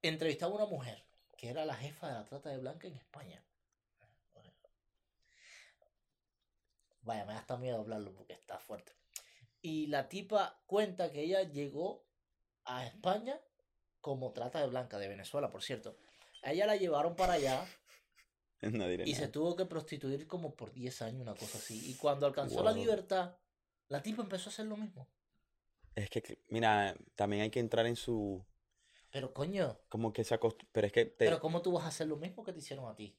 entrevistaba 0.00 0.52
a 0.52 0.56
una 0.56 0.66
mujer 0.66 1.04
que 1.36 1.50
era 1.50 1.64
la 1.64 1.74
jefa 1.74 2.08
de 2.08 2.14
la 2.14 2.24
trata 2.24 2.50
de 2.50 2.58
blanca 2.58 2.86
en 2.86 2.94
España. 2.94 3.44
Vaya, 7.02 7.26
me 7.26 7.34
da 7.34 7.40
hasta 7.40 7.58
miedo 7.58 7.80
hablarlo 7.80 8.14
porque 8.14 8.32
está 8.32 8.58
fuerte. 8.58 8.92
Y 9.60 9.88
la 9.88 10.08
tipa 10.08 10.58
cuenta 10.66 11.10
que 11.10 11.22
ella 11.22 11.42
llegó 11.42 12.06
a 12.64 12.86
España 12.86 13.38
como 14.00 14.32
trata 14.32 14.60
de 14.60 14.68
blanca, 14.68 14.98
de 14.98 15.08
Venezuela, 15.08 15.50
por 15.50 15.62
cierto. 15.62 15.98
A 16.42 16.52
ella 16.52 16.66
la 16.66 16.76
llevaron 16.76 17.16
para 17.16 17.34
allá 17.34 17.66
No 18.72 18.86
diré 18.88 19.06
y 19.06 19.14
se 19.14 19.22
nada. 19.22 19.32
tuvo 19.32 19.56
que 19.56 19.66
prostituir 19.66 20.26
como 20.26 20.54
por 20.56 20.72
10 20.72 21.02
años, 21.02 21.22
una 21.22 21.34
cosa 21.36 21.58
así. 21.58 21.90
Y 21.90 21.94
cuando 21.96 22.26
alcanzó 22.26 22.62
la 22.62 22.72
Wow. 22.72 22.80
libertad, 22.82 23.36
la 23.88 24.02
tipa 24.02 24.22
empezó 24.22 24.48
a 24.50 24.52
hacer 24.52 24.66
lo 24.66 24.76
mismo. 24.76 25.06
Es 25.94 26.10
que, 26.10 26.38
mira, 26.50 26.94
también 27.14 27.42
hay 27.42 27.50
que 27.50 27.60
entrar 27.60 27.86
en 27.86 27.96
su... 27.96 28.44
Pero 29.12 29.32
coño, 29.32 29.66
Como 29.88 30.12
que 30.12 30.24
se 30.24 30.34
acost... 30.34 30.60
Pero 30.72 30.86
es 30.86 30.92
que... 30.92 31.04
te- 31.06 31.24
pero 31.26 31.40
¿cómo 31.40 31.62
tú 31.62 31.72
vas 31.72 31.84
a 31.84 31.88
hacer 31.88 32.06
lo 32.08 32.16
mismo 32.16 32.42
que 32.44 32.52
te 32.52 32.58
hicieron 32.58 32.88
a 32.88 32.94
ti? 32.96 33.16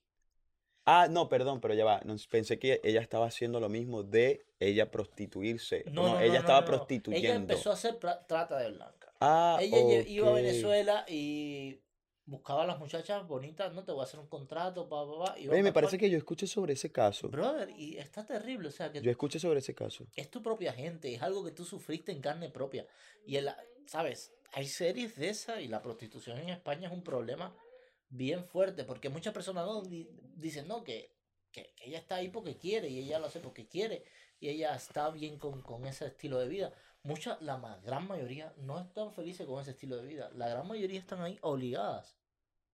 Ah, 0.85 1.07
no, 1.09 1.27
perdón, 1.29 1.61
pero 1.61 1.73
ya 1.73 1.83
va. 1.83 2.01
no, 2.05 2.15
pensé 2.29 2.59
que 2.59 2.79
ella 2.83 3.01
estaba 3.01 3.25
haciendo 3.25 3.59
lo 3.59 3.69
mismo 3.69 4.03
de 4.03 4.45
ella 4.59 4.91
prostituirse. 4.91 5.83
No, 5.91 6.19
ella 6.19 6.39
estaba 6.39 6.63
prostituyendo. 6.65 7.17
Ella 7.29 7.35
empezó 7.35 7.69
a 7.71 7.73
hacer 7.73 7.95
trata 7.97 8.57
de 8.59 8.71
blanca. 8.71 9.11
Ah, 9.19 9.57
Ella 9.61 9.77
lle- 10.03 10.07
iba 10.09 10.29
a. 10.29 10.33
Venezuela 10.33 11.05
y 11.07 11.79
buscaba 12.25 12.63
a 12.63 12.67
las 12.67 12.79
muchachas 12.79 13.27
bonitas, 13.27 13.73
no 13.73 13.83
te 13.83 13.91
voy 13.91 14.01
a 14.01 14.03
hacer 14.05 14.19
un 14.19 14.27
contrato, 14.27 14.87
pa, 14.89 15.05
pa, 15.05 15.25
pa, 15.33 15.39
iba 15.39 15.53
Oye, 15.53 15.63
me 15.63 15.69
pa' 15.71 15.81
parece 15.81 15.97
que 15.97 16.09
yo 16.09 16.17
escuché 16.17 16.47
sobre 16.47 16.73
ese 16.73 16.91
caso. 16.91 17.29
Brother, 17.29 17.69
y 17.69 17.97
está 17.97 18.25
terrible, 18.25 18.67
o 18.69 18.71
sea, 18.71 18.91
que 18.91 19.01
Yo 19.01 19.11
escuché 19.11 19.39
sobre 19.39 19.59
ese 19.59 19.75
caso. 19.75 20.07
es 20.15 20.29
tu 20.31 20.41
propia 20.41 20.73
gente, 20.73 21.13
es 21.13 21.21
algo 21.21 21.43
que 21.43 21.51
tú 21.51 21.63
sufriste 21.65 22.11
en 22.11 22.21
carne 22.21 22.49
propia. 22.49 22.87
Y, 23.25 23.35
el, 23.37 23.49
¿sabes? 23.85 24.33
Hay 24.53 24.67
series 24.67 25.15
de 25.17 25.29
esas 25.29 25.61
y 25.61 25.67
la 25.67 25.81
prostitución 25.81 26.39
en 26.39 26.49
España 26.49 26.87
es 26.87 26.93
un 26.93 27.03
problema 27.03 27.55
bien 28.09 28.45
fuerte, 28.45 28.83
porque 28.85 29.09
muchas 29.09 29.33
personas 29.33 29.65
no, 29.65 29.81
di- 29.83 30.09
dicen, 30.35 30.67
no, 30.67 30.83
que, 30.83 31.11
que, 31.51 31.73
que 31.75 31.85
ella 31.85 31.99
está 31.99 32.15
ahí 32.15 32.29
porque 32.29 32.57
quiere 32.57 32.87
y 32.89 32.99
ella 32.99 33.19
lo 33.19 33.27
hace 33.27 33.39
porque 33.39 33.67
quiere 33.67 34.03
y 34.39 34.49
ella 34.49 34.75
está 34.75 35.09
bien 35.11 35.37
con, 35.37 35.61
con 35.61 35.85
ese 35.85 36.05
estilo 36.07 36.39
de 36.39 36.47
vida. 36.47 36.73
Mucha, 37.05 37.37
la 37.41 37.57
ma- 37.57 37.79
gran 37.83 38.07
mayoría 38.07 38.51
no 38.57 38.79
están 38.79 39.11
felices 39.13 39.45
con 39.45 39.61
ese 39.61 39.71
estilo 39.71 39.97
de 39.97 40.05
vida. 40.07 40.29
La 40.35 40.47
gran 40.49 40.67
mayoría 40.67 40.99
están 40.99 41.21
ahí 41.21 41.37
obligadas. 41.41 42.17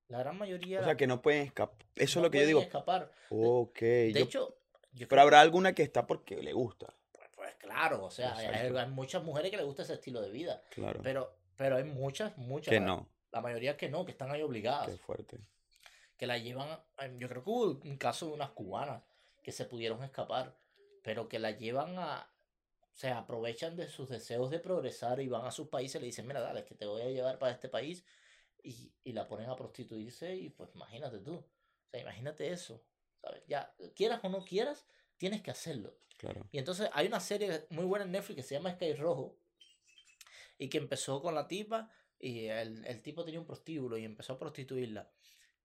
La 0.07 0.19
gran 0.19 0.37
mayoría 0.37 0.79
O 0.81 0.83
sea, 0.85 0.95
que 0.97 1.05
no 1.07 1.21
pueden 1.21 1.43
escapar. 1.47 1.85
Eso 1.95 2.19
no 2.19 2.25
es 2.25 2.27
lo 2.27 2.31
que 2.31 2.37
yo 2.39 2.41
pueden 2.43 2.47
digo. 2.47 2.61
escapar. 2.61 3.11
Ok. 3.29 3.79
De 3.79 4.13
yo- 4.13 4.19
hecho, 4.25 4.57
yo 4.93 5.07
Pero 5.07 5.21
habrá 5.21 5.41
alguna 5.41 5.73
que 5.73 5.83
está 5.83 6.07
porque 6.07 6.41
le 6.41 6.53
gusta. 6.53 6.93
Pues, 7.11 7.29
pues 7.35 7.55
claro, 7.55 8.05
o 8.05 8.11
sea, 8.11 8.35
hay, 8.35 8.71
muchas 8.89 9.23
mujeres 9.23 9.51
que 9.51 9.57
les 9.57 9.65
gusta 9.65 9.83
ese 9.83 9.93
estilo 9.95 10.21
de 10.21 10.31
vida, 10.31 10.61
Claro. 10.71 11.01
pero, 11.03 11.33
pero 11.57 11.75
hay 11.77 11.83
muchas, 11.83 12.37
muchas, 12.37 12.71
que 12.71 12.79
no. 12.79 13.07
la 13.31 13.41
mayoría 13.41 13.75
que 13.77 13.89
no, 13.89 14.05
que 14.05 14.11
están 14.11 14.31
ahí 14.31 14.41
obligadas, 14.41 14.87
Qué 14.89 14.97
fuerte. 14.97 15.39
que 16.17 16.25
la 16.27 16.37
llevan, 16.37 16.69
a- 16.69 17.07
yo 17.17 17.27
creo 17.29 17.43
que 17.43 17.49
hubo 17.49 17.79
un 17.83 17.97
caso 17.97 18.27
de 18.27 18.33
unas 18.33 18.51
cubanas 18.51 19.01
que 19.43 19.51
se 19.51 19.65
pudieron 19.65 20.03
escapar, 20.03 20.53
pero 21.03 21.27
que 21.29 21.39
la 21.39 21.51
llevan 21.51 21.97
a, 21.97 22.27
se 22.93 23.09
aprovechan 23.09 23.75
de 23.75 23.87
sus 23.87 24.09
deseos 24.09 24.49
de 24.51 24.59
progresar 24.59 25.19
y 25.21 25.27
van 25.27 25.45
a 25.45 25.51
sus 25.51 25.69
países 25.69 25.95
y 25.95 25.99
le 25.99 26.05
dicen, 26.07 26.27
mira, 26.27 26.41
dale, 26.41 26.65
que 26.65 26.75
te 26.75 26.85
voy 26.85 27.01
a 27.01 27.09
llevar 27.09 27.39
para 27.39 27.53
este 27.53 27.69
país 27.69 28.03
y, 28.63 28.91
y 29.03 29.13
la 29.13 29.27
ponen 29.27 29.49
a 29.49 29.55
prostituirse 29.55 30.35
y 30.35 30.49
pues 30.49 30.75
imagínate 30.75 31.19
tú. 31.19 31.35
O 31.35 31.89
sea, 31.89 32.01
imagínate 32.01 32.51
eso. 32.51 32.83
¿sabes? 33.21 33.43
Ya, 33.47 33.73
quieras 33.95 34.19
o 34.23 34.29
no 34.29 34.43
quieras, 34.43 34.85
tienes 35.17 35.41
que 35.41 35.51
hacerlo. 35.51 35.95
Claro. 36.17 36.47
Y 36.51 36.59
entonces 36.59 36.89
hay 36.93 37.07
una 37.07 37.19
serie 37.19 37.65
muy 37.69 37.85
buena 37.85 38.05
en 38.05 38.11
Netflix 38.11 38.35
que 38.35 38.43
se 38.43 38.55
llama 38.55 38.73
Sky 38.73 38.93
Rojo 38.93 39.37
y 40.57 40.69
que 40.69 40.77
empezó 40.77 41.21
con 41.21 41.33
la 41.33 41.47
tipa 41.47 41.89
y 42.19 42.45
el, 42.45 42.85
el 42.85 43.01
tipo 43.01 43.25
tenía 43.25 43.39
un 43.39 43.47
prostíbulo 43.47 43.97
y 43.97 44.05
empezó 44.05 44.33
a 44.33 44.39
prostituirla. 44.39 45.09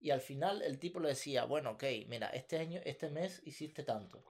Y 0.00 0.10
al 0.10 0.20
final 0.20 0.62
el 0.62 0.78
tipo 0.78 1.00
le 1.00 1.08
decía, 1.08 1.44
bueno, 1.44 1.72
ok, 1.72 1.84
mira, 2.06 2.28
este 2.28 2.58
año, 2.58 2.80
este 2.84 3.10
mes 3.10 3.42
hiciste 3.44 3.82
tanto. 3.82 4.24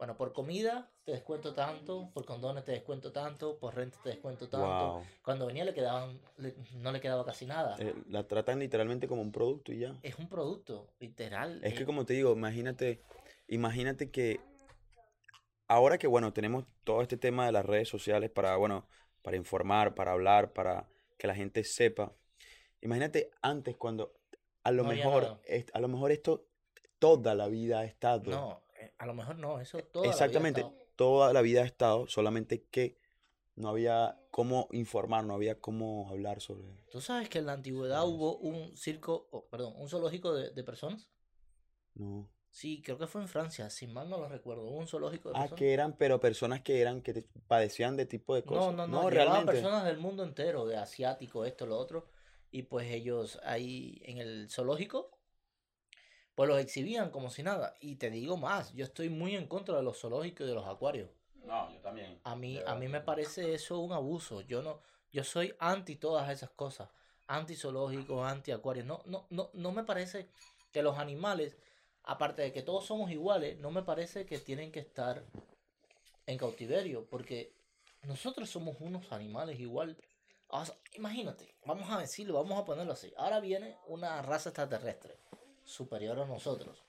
Bueno, 0.00 0.16
por 0.16 0.32
comida 0.32 0.90
te 1.04 1.12
descuento 1.12 1.52
tanto, 1.52 2.08
por 2.14 2.24
condones 2.24 2.64
te 2.64 2.72
descuento 2.72 3.12
tanto, 3.12 3.58
por 3.58 3.74
renta 3.74 3.98
te 4.02 4.08
descuento 4.08 4.48
tanto. 4.48 4.94
Wow. 4.94 5.04
Cuando 5.22 5.44
venía 5.44 5.62
le 5.66 5.74
quedaban, 5.74 6.18
le- 6.38 6.54
no 6.76 6.90
le 6.90 7.02
quedaba 7.02 7.22
casi 7.26 7.44
nada. 7.44 7.76
Eh, 7.78 7.94
la 8.08 8.26
tratan 8.26 8.60
literalmente 8.60 9.06
como 9.06 9.20
un 9.20 9.30
producto 9.30 9.72
y 9.74 9.80
ya. 9.80 9.94
Es 10.02 10.18
un 10.18 10.26
producto, 10.26 10.88
literal. 11.00 11.62
Es 11.62 11.74
que 11.74 11.82
eh, 11.82 11.84
como 11.84 12.06
te 12.06 12.14
digo, 12.14 12.32
imagínate, 12.32 13.02
imagínate 13.46 14.10
que 14.10 14.40
ahora 15.68 15.98
que 15.98 16.06
bueno, 16.06 16.32
tenemos 16.32 16.64
todo 16.82 17.02
este 17.02 17.18
tema 17.18 17.44
de 17.44 17.52
las 17.52 17.66
redes 17.66 17.90
sociales 17.90 18.30
para, 18.30 18.56
bueno, 18.56 18.88
para 19.20 19.36
informar, 19.36 19.94
para 19.94 20.12
hablar, 20.12 20.54
para 20.54 20.88
que 21.18 21.26
la 21.26 21.34
gente 21.34 21.62
sepa. 21.62 22.14
Imagínate 22.80 23.30
antes 23.42 23.76
cuando 23.76 24.14
a 24.64 24.72
lo 24.72 24.84
No 24.84 24.88
mejor 24.88 25.42
a 25.74 25.78
lo 25.78 25.88
mejor 25.88 26.10
esto 26.10 26.46
toda 26.98 27.34
la 27.34 27.48
vida 27.48 27.80
ha 27.80 27.84
estado. 27.84 28.30
No, 28.30 28.62
a 28.98 29.06
lo 29.06 29.14
mejor 29.14 29.36
no, 29.38 29.60
eso 29.60 29.78
toda 29.92 30.06
la 30.16 30.26
vida 30.26 30.44
ha 30.44 30.46
Exactamente, 30.46 30.60
estado. 30.60 30.86
toda 30.96 31.32
la 31.32 31.42
vida 31.42 31.62
ha 31.62 31.64
estado, 31.66 32.06
solamente 32.06 32.64
que 32.70 32.98
no 33.56 33.68
había 33.68 34.18
cómo 34.30 34.68
informar, 34.72 35.24
no 35.24 35.34
había 35.34 35.60
cómo 35.60 36.08
hablar 36.08 36.40
sobre. 36.40 36.68
¿Tú 36.90 37.00
sabes 37.00 37.28
que 37.28 37.38
en 37.38 37.46
la 37.46 37.52
antigüedad 37.54 38.06
hubo 38.06 38.36
un 38.38 38.76
circo, 38.76 39.28
oh, 39.30 39.46
perdón, 39.48 39.74
un 39.76 39.88
zoológico 39.88 40.34
de, 40.34 40.50
de 40.50 40.64
personas? 40.64 41.08
No. 41.94 42.28
Sí, 42.52 42.82
creo 42.82 42.98
que 42.98 43.06
fue 43.06 43.20
en 43.20 43.28
Francia, 43.28 43.70
si 43.70 43.86
mal 43.86 44.08
no 44.08 44.18
lo 44.18 44.28
recuerdo. 44.28 44.64
Hubo 44.64 44.78
un 44.78 44.88
zoológico 44.88 45.28
de 45.28 45.36
Ah, 45.36 45.42
personas. 45.42 45.58
que 45.58 45.72
eran, 45.72 45.96
pero 45.96 46.18
personas 46.20 46.62
que 46.62 46.80
eran, 46.80 47.00
que 47.00 47.24
padecían 47.46 47.96
de 47.96 48.06
tipo 48.06 48.34
de 48.34 48.42
No, 48.42 48.48
cosas. 48.48 48.74
no, 48.74 48.86
no, 48.88 49.08
llevaba 49.08 49.10
realmente. 49.10 49.52
personas 49.52 49.84
del 49.84 49.98
mundo 49.98 50.24
entero, 50.24 50.66
de 50.66 50.76
asiático, 50.76 51.44
esto, 51.44 51.66
lo 51.66 51.78
otro. 51.78 52.08
Y 52.50 52.62
pues 52.64 52.90
ellos 52.90 53.38
ahí 53.44 54.02
en 54.04 54.18
el 54.18 54.50
zoológico, 54.50 55.19
pues 56.40 56.48
los 56.48 56.58
exhibían 56.58 57.10
como 57.10 57.28
si 57.28 57.42
nada. 57.42 57.76
Y 57.80 57.96
te 57.96 58.08
digo 58.08 58.38
más, 58.38 58.72
yo 58.72 58.86
estoy 58.86 59.10
muy 59.10 59.36
en 59.36 59.46
contra 59.46 59.76
de 59.76 59.82
los 59.82 60.00
zoológicos 60.00 60.46
y 60.46 60.48
de 60.48 60.54
los 60.54 60.66
acuarios. 60.66 61.10
No, 61.44 61.70
yo 61.70 61.78
también. 61.80 62.18
A 62.24 62.34
mí, 62.34 62.58
a 62.66 62.74
mí 62.76 62.88
me 62.88 63.02
parece 63.02 63.52
eso 63.52 63.78
un 63.78 63.92
abuso. 63.92 64.40
Yo 64.40 64.62
no, 64.62 64.80
yo 65.12 65.22
soy 65.22 65.54
anti 65.58 65.96
todas 65.96 66.30
esas 66.30 66.48
cosas. 66.48 66.88
Anti 67.26 67.56
zoológicos, 67.56 68.26
anti 68.26 68.52
acuarios. 68.52 68.86
No, 68.86 69.02
no, 69.04 69.26
no, 69.28 69.50
no 69.52 69.72
me 69.72 69.84
parece 69.84 70.30
que 70.72 70.82
los 70.82 70.96
animales, 70.96 71.58
aparte 72.04 72.40
de 72.40 72.54
que 72.54 72.62
todos 72.62 72.86
somos 72.86 73.10
iguales, 73.10 73.58
no 73.58 73.70
me 73.70 73.82
parece 73.82 74.24
que 74.24 74.38
tienen 74.38 74.72
que 74.72 74.80
estar 74.80 75.22
en 76.24 76.38
cautiverio. 76.38 77.06
Porque 77.10 77.52
nosotros 78.04 78.48
somos 78.48 78.78
unos 78.80 79.12
animales 79.12 79.60
igual. 79.60 79.94
O 80.48 80.64
sea, 80.64 80.74
imagínate, 80.94 81.54
vamos 81.66 81.90
a 81.90 81.98
decirlo, 81.98 82.32
vamos 82.32 82.58
a 82.58 82.64
ponerlo 82.64 82.94
así. 82.94 83.12
Ahora 83.18 83.40
viene 83.40 83.76
una 83.88 84.22
raza 84.22 84.48
extraterrestre 84.48 85.18
superior 85.70 86.18
a 86.20 86.26
nosotros 86.26 86.82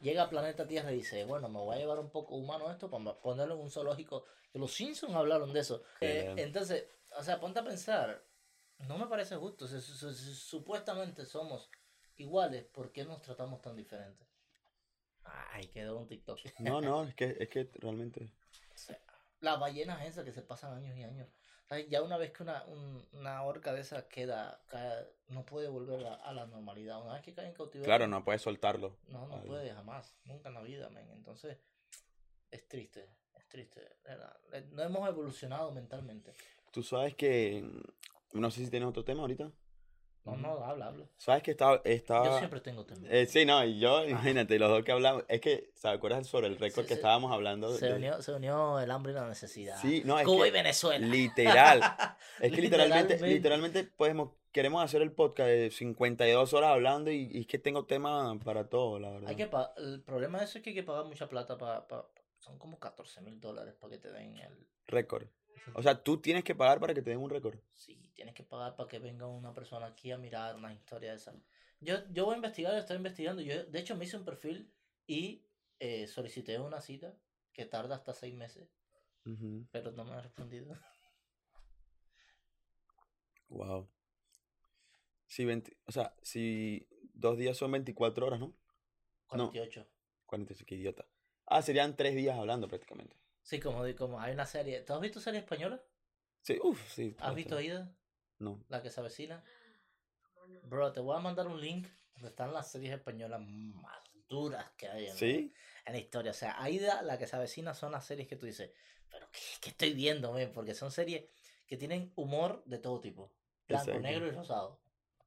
llega 0.00 0.22
a 0.24 0.30
planeta 0.30 0.66
Tierra 0.66 0.92
y 0.92 0.96
dice, 0.96 1.24
bueno, 1.24 1.48
me 1.48 1.58
voy 1.58 1.74
a 1.76 1.78
llevar 1.78 1.98
un 1.98 2.10
poco 2.10 2.36
humano 2.36 2.70
esto 2.70 2.90
para 2.90 3.14
ponerlo 3.20 3.54
en 3.54 3.60
un 3.60 3.70
zoológico. 3.70 4.24
Los 4.54 4.72
Simpsons 4.74 5.14
hablaron 5.14 5.52
de 5.52 5.60
eso. 5.60 5.82
Eh, 6.00 6.32
entonces, 6.36 6.84
o 7.18 7.22
sea, 7.22 7.40
ponte 7.40 7.60
a 7.60 7.64
pensar, 7.64 8.22
no 8.88 8.98
me 8.98 9.06
parece 9.06 9.36
justo. 9.36 9.66
Si, 9.66 9.80
si- 9.80 10.14
si 10.14 10.34
supuestamente 10.34 11.24
somos 11.24 11.70
iguales, 12.16 12.64
¿por 12.64 12.92
qué 12.92 13.04
nos 13.04 13.20
tratamos 13.22 13.60
tan 13.62 13.76
diferentes? 13.76 14.26
Ay, 15.24 15.66
quedó 15.68 15.98
un 15.98 16.06
TikTok. 16.06 16.38
No, 16.60 16.80
no, 16.80 17.04
es 17.08 17.14
que, 17.14 17.36
es 17.40 17.48
que 17.48 17.68
realmente. 17.74 18.30
Las 19.40 19.60
ballenas 19.60 20.04
esas 20.04 20.24
que 20.24 20.32
se 20.32 20.42
pasan 20.42 20.74
años 20.74 20.96
y 20.96 21.02
años. 21.02 21.28
Ya 21.88 22.02
una 22.02 22.16
vez 22.16 22.30
que 22.32 22.42
una, 22.44 22.64
un- 22.66 23.04
una 23.14 23.42
orca 23.42 23.72
de 23.72 23.80
esas 23.80 24.04
queda, 24.04 24.60
cae- 24.68 25.06
no 25.28 25.44
puede 25.44 25.66
volver 25.68 26.06
a, 26.06 26.14
a 26.14 26.32
la 26.32 26.46
normalidad. 26.46 27.02
Una 27.02 27.14
vez 27.14 27.22
que 27.22 27.34
cae 27.34 27.46
en 27.48 27.54
cautiverio. 27.54 27.86
Claro, 27.86 28.06
no 28.06 28.22
puedes 28.24 28.42
soltarlo. 28.42 28.96
No, 29.08 29.26
no 29.26 29.42
puede 29.42 29.72
jamás, 29.72 30.14
nunca 30.24 30.48
en 30.48 30.54
la 30.54 30.62
vida, 30.62 30.88
men. 30.90 31.10
Entonces, 31.10 31.58
es 32.52 32.68
triste, 32.68 33.08
es 33.34 33.48
triste. 33.48 33.80
Eh, 34.04 34.64
No 34.70 34.82
hemos 34.84 35.08
evolucionado 35.08 35.72
mentalmente. 35.72 36.34
Tú 36.70 36.82
sabes 36.84 37.14
que. 37.16 37.68
No 38.32 38.50
sé 38.50 38.64
si 38.64 38.70
tienes 38.70 38.88
otro 38.88 39.04
tema 39.04 39.22
ahorita. 39.22 39.50
No, 40.26 40.36
no, 40.36 40.64
habla, 40.64 40.88
habla. 40.88 41.06
Sabes 41.16 41.42
que 41.42 41.52
estaba. 41.52 41.80
estaba 41.84 42.26
Yo 42.26 42.38
siempre 42.38 42.60
tengo 42.60 42.84
temor. 42.84 43.06
eh, 43.14 43.26
sí, 43.26 43.44
no, 43.46 43.64
y 43.64 43.78
yo, 43.78 44.04
imagínate, 44.04 44.58
los 44.58 44.68
dos 44.68 44.84
que 44.84 44.92
hablamos. 44.92 45.24
Es 45.28 45.40
que, 45.40 45.70
¿se 45.74 45.88
acuerdas 45.88 46.26
sobre 46.26 46.48
el 46.48 46.58
récord 46.58 46.82
Sí, 46.84 46.88
que 46.88 46.94
sí. 46.94 46.98
estábamos 46.98 47.32
hablando? 47.32 47.74
Se 47.76 47.86
de- 47.86 47.94
unió, 47.94 48.20
se 48.20 48.32
unió 48.32 48.78
el 48.80 48.90
hambre 48.90 49.12
y 49.12 49.14
la 49.14 49.28
necesidad. 49.28 49.78
Sí, 49.80 50.02
no, 50.04 50.18
es 50.18 50.26
Cuba 50.26 50.48
y. 50.48 50.50
Venezuela. 50.50 51.06
Literal. 51.06 51.80
Es 52.40 52.52
que 52.52 52.60
literalmente, 52.60 53.18
Literalmente. 53.26 53.84
podemos, 53.84 54.32
queremos 54.52 54.84
hacer 54.84 55.00
el 55.00 55.10
podcast 55.12 55.48
de 55.48 55.70
52 55.70 56.52
horas 56.52 56.70
hablando 56.70 57.10
y, 57.10 57.30
y 57.32 57.40
es 57.40 57.46
que 57.46 57.58
tengo 57.58 57.86
tema 57.86 58.38
para 58.44 58.68
todo, 58.68 58.98
la 58.98 59.10
verdad. 59.10 59.30
Hay 59.30 59.36
que 59.36 59.46
pa- 59.46 59.72
el 59.78 60.02
problema 60.02 60.38
de 60.40 60.44
eso 60.44 60.58
es 60.58 60.64
que 60.64 60.70
hay 60.70 60.76
que 60.76 60.82
pagar 60.82 61.06
mucha 61.06 61.28
plata 61.28 61.56
para... 61.56 61.86
son 62.38 62.58
como 62.58 62.78
14 62.78 63.22
mil 63.22 63.40
dólares 63.40 63.74
para 63.80 63.92
que 63.92 63.98
te 63.98 64.10
den 64.12 64.36
el... 64.36 64.52
Récord. 64.86 65.26
O 65.74 65.82
sea, 65.82 66.02
tú 66.02 66.20
tienes 66.20 66.44
que 66.44 66.54
pagar 66.54 66.80
para 66.80 66.94
que 66.94 67.02
te 67.02 67.10
den 67.10 67.18
un 67.18 67.30
récord. 67.30 67.58
Sí, 67.74 68.10
tienes 68.14 68.34
que 68.34 68.42
pagar 68.42 68.76
para 68.76 68.88
que 68.88 68.98
venga 68.98 69.26
una 69.26 69.52
persona 69.52 69.86
aquí 69.86 70.10
a 70.10 70.18
mirar 70.18 70.56
una 70.56 70.72
historia 70.72 71.10
de 71.10 71.16
esa. 71.16 71.34
Yo, 71.80 71.96
yo 72.10 72.24
voy 72.24 72.34
a 72.34 72.36
investigar, 72.36 72.74
estoy 72.74 72.96
investigando. 72.96 73.42
Yo, 73.42 73.64
de 73.64 73.78
hecho, 73.78 73.96
me 73.96 74.04
hice 74.04 74.16
un 74.16 74.24
perfil 74.24 74.72
y 75.06 75.44
eh, 75.78 76.06
solicité 76.06 76.58
una 76.58 76.80
cita 76.80 77.14
que 77.52 77.66
tarda 77.66 77.96
hasta 77.96 78.14
seis 78.14 78.34
meses, 78.34 78.68
pero 79.70 79.90
no 79.92 80.04
me 80.04 80.12
ha 80.12 80.20
respondido. 80.20 80.78
Wow. 83.48 83.88
Si 85.26 85.44
20, 85.44 85.76
o 85.86 85.92
sea, 85.92 86.14
si 86.22 86.88
dos 87.12 87.36
días 87.38 87.56
son 87.56 87.72
24 87.72 88.26
horas, 88.26 88.40
¿no? 88.40 88.54
48. 89.26 89.86
46, 90.26 90.66
qué 90.66 90.74
idiota. 90.76 91.06
Ah, 91.46 91.62
serían 91.62 91.96
tres 91.96 92.14
días 92.14 92.36
hablando 92.36 92.68
prácticamente. 92.68 93.16
Sí, 93.46 93.60
como, 93.60 93.84
di- 93.84 93.94
como 93.94 94.20
hay 94.20 94.32
una 94.32 94.44
serie. 94.44 94.80
¿Tú 94.80 94.92
has 94.92 95.00
visto 95.00 95.20
serie 95.20 95.38
española? 95.38 95.80
Sí, 96.42 96.58
uff, 96.64 96.92
sí. 96.92 97.14
¿Has 97.20 97.32
visto 97.32 97.60
Ida? 97.60 97.94
No. 98.40 98.60
La 98.68 98.82
que 98.82 98.90
se 98.90 98.98
avecina. 98.98 99.44
Bro, 100.64 100.92
te 100.92 100.98
voy 100.98 101.16
a 101.16 101.20
mandar 101.20 101.46
un 101.46 101.60
link 101.60 101.86
donde 102.14 102.30
están 102.30 102.52
las 102.52 102.70
series 102.72 102.92
españolas 102.94 103.40
más 103.40 103.98
duras 104.28 104.68
que 104.76 104.88
hay 104.88 105.04
en, 105.04 105.10
la- 105.10 105.16
¿Sí? 105.16 105.52
en 105.84 105.92
la 105.92 105.98
historia. 106.00 106.32
O 106.32 106.34
sea, 106.34 106.60
Aida, 106.60 107.02
la 107.02 107.18
que 107.18 107.28
se 107.28 107.36
avecina, 107.36 107.72
son 107.72 107.92
las 107.92 108.04
series 108.04 108.26
que 108.26 108.34
tú 108.34 108.46
dices, 108.46 108.72
pero 109.08 109.28
¿qué, 109.30 109.38
qué 109.60 109.70
estoy 109.70 109.92
viendo, 109.94 110.32
men? 110.32 110.52
Porque 110.52 110.74
son 110.74 110.90
series 110.90 111.30
que 111.68 111.76
tienen 111.76 112.12
humor 112.16 112.64
de 112.66 112.78
todo 112.78 113.00
tipo. 113.00 113.32
Blanco, 113.68 113.90
Exacto. 113.90 114.00
negro 114.02 114.26
y 114.26 114.30
rosado. 114.32 114.80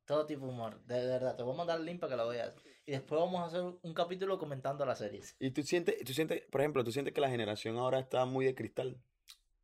Todo 0.05 0.25
tipo 0.25 0.45
de 0.45 0.51
humor. 0.51 0.83
De 0.83 1.05
verdad, 1.05 1.37
te 1.37 1.43
voy 1.43 1.53
a 1.53 1.57
mandar 1.57 1.79
el 1.79 1.85
link 1.85 2.01
para 2.01 2.11
que 2.11 2.17
lo 2.17 2.27
veas. 2.27 2.53
Y 2.89 2.93
después 2.93 3.21
vamos 3.21 3.39
a 3.39 3.45
hacer 3.45 3.61
un 3.83 3.93
capítulo 3.93 4.39
comentando 4.39 4.83
las 4.83 4.97
series. 4.97 5.35
Y 5.39 5.51
tú 5.51 5.61
sientes, 5.61 6.03
tú 6.03 6.11
sientes, 6.11 6.41
por 6.49 6.59
ejemplo, 6.59 6.83
tú 6.83 6.91
sientes 6.91 7.13
que 7.13 7.21
la 7.21 7.29
generación 7.29 7.77
ahora 7.77 7.99
está 7.99 8.25
muy 8.25 8.45
de 8.45 8.55
cristal. 8.55 8.99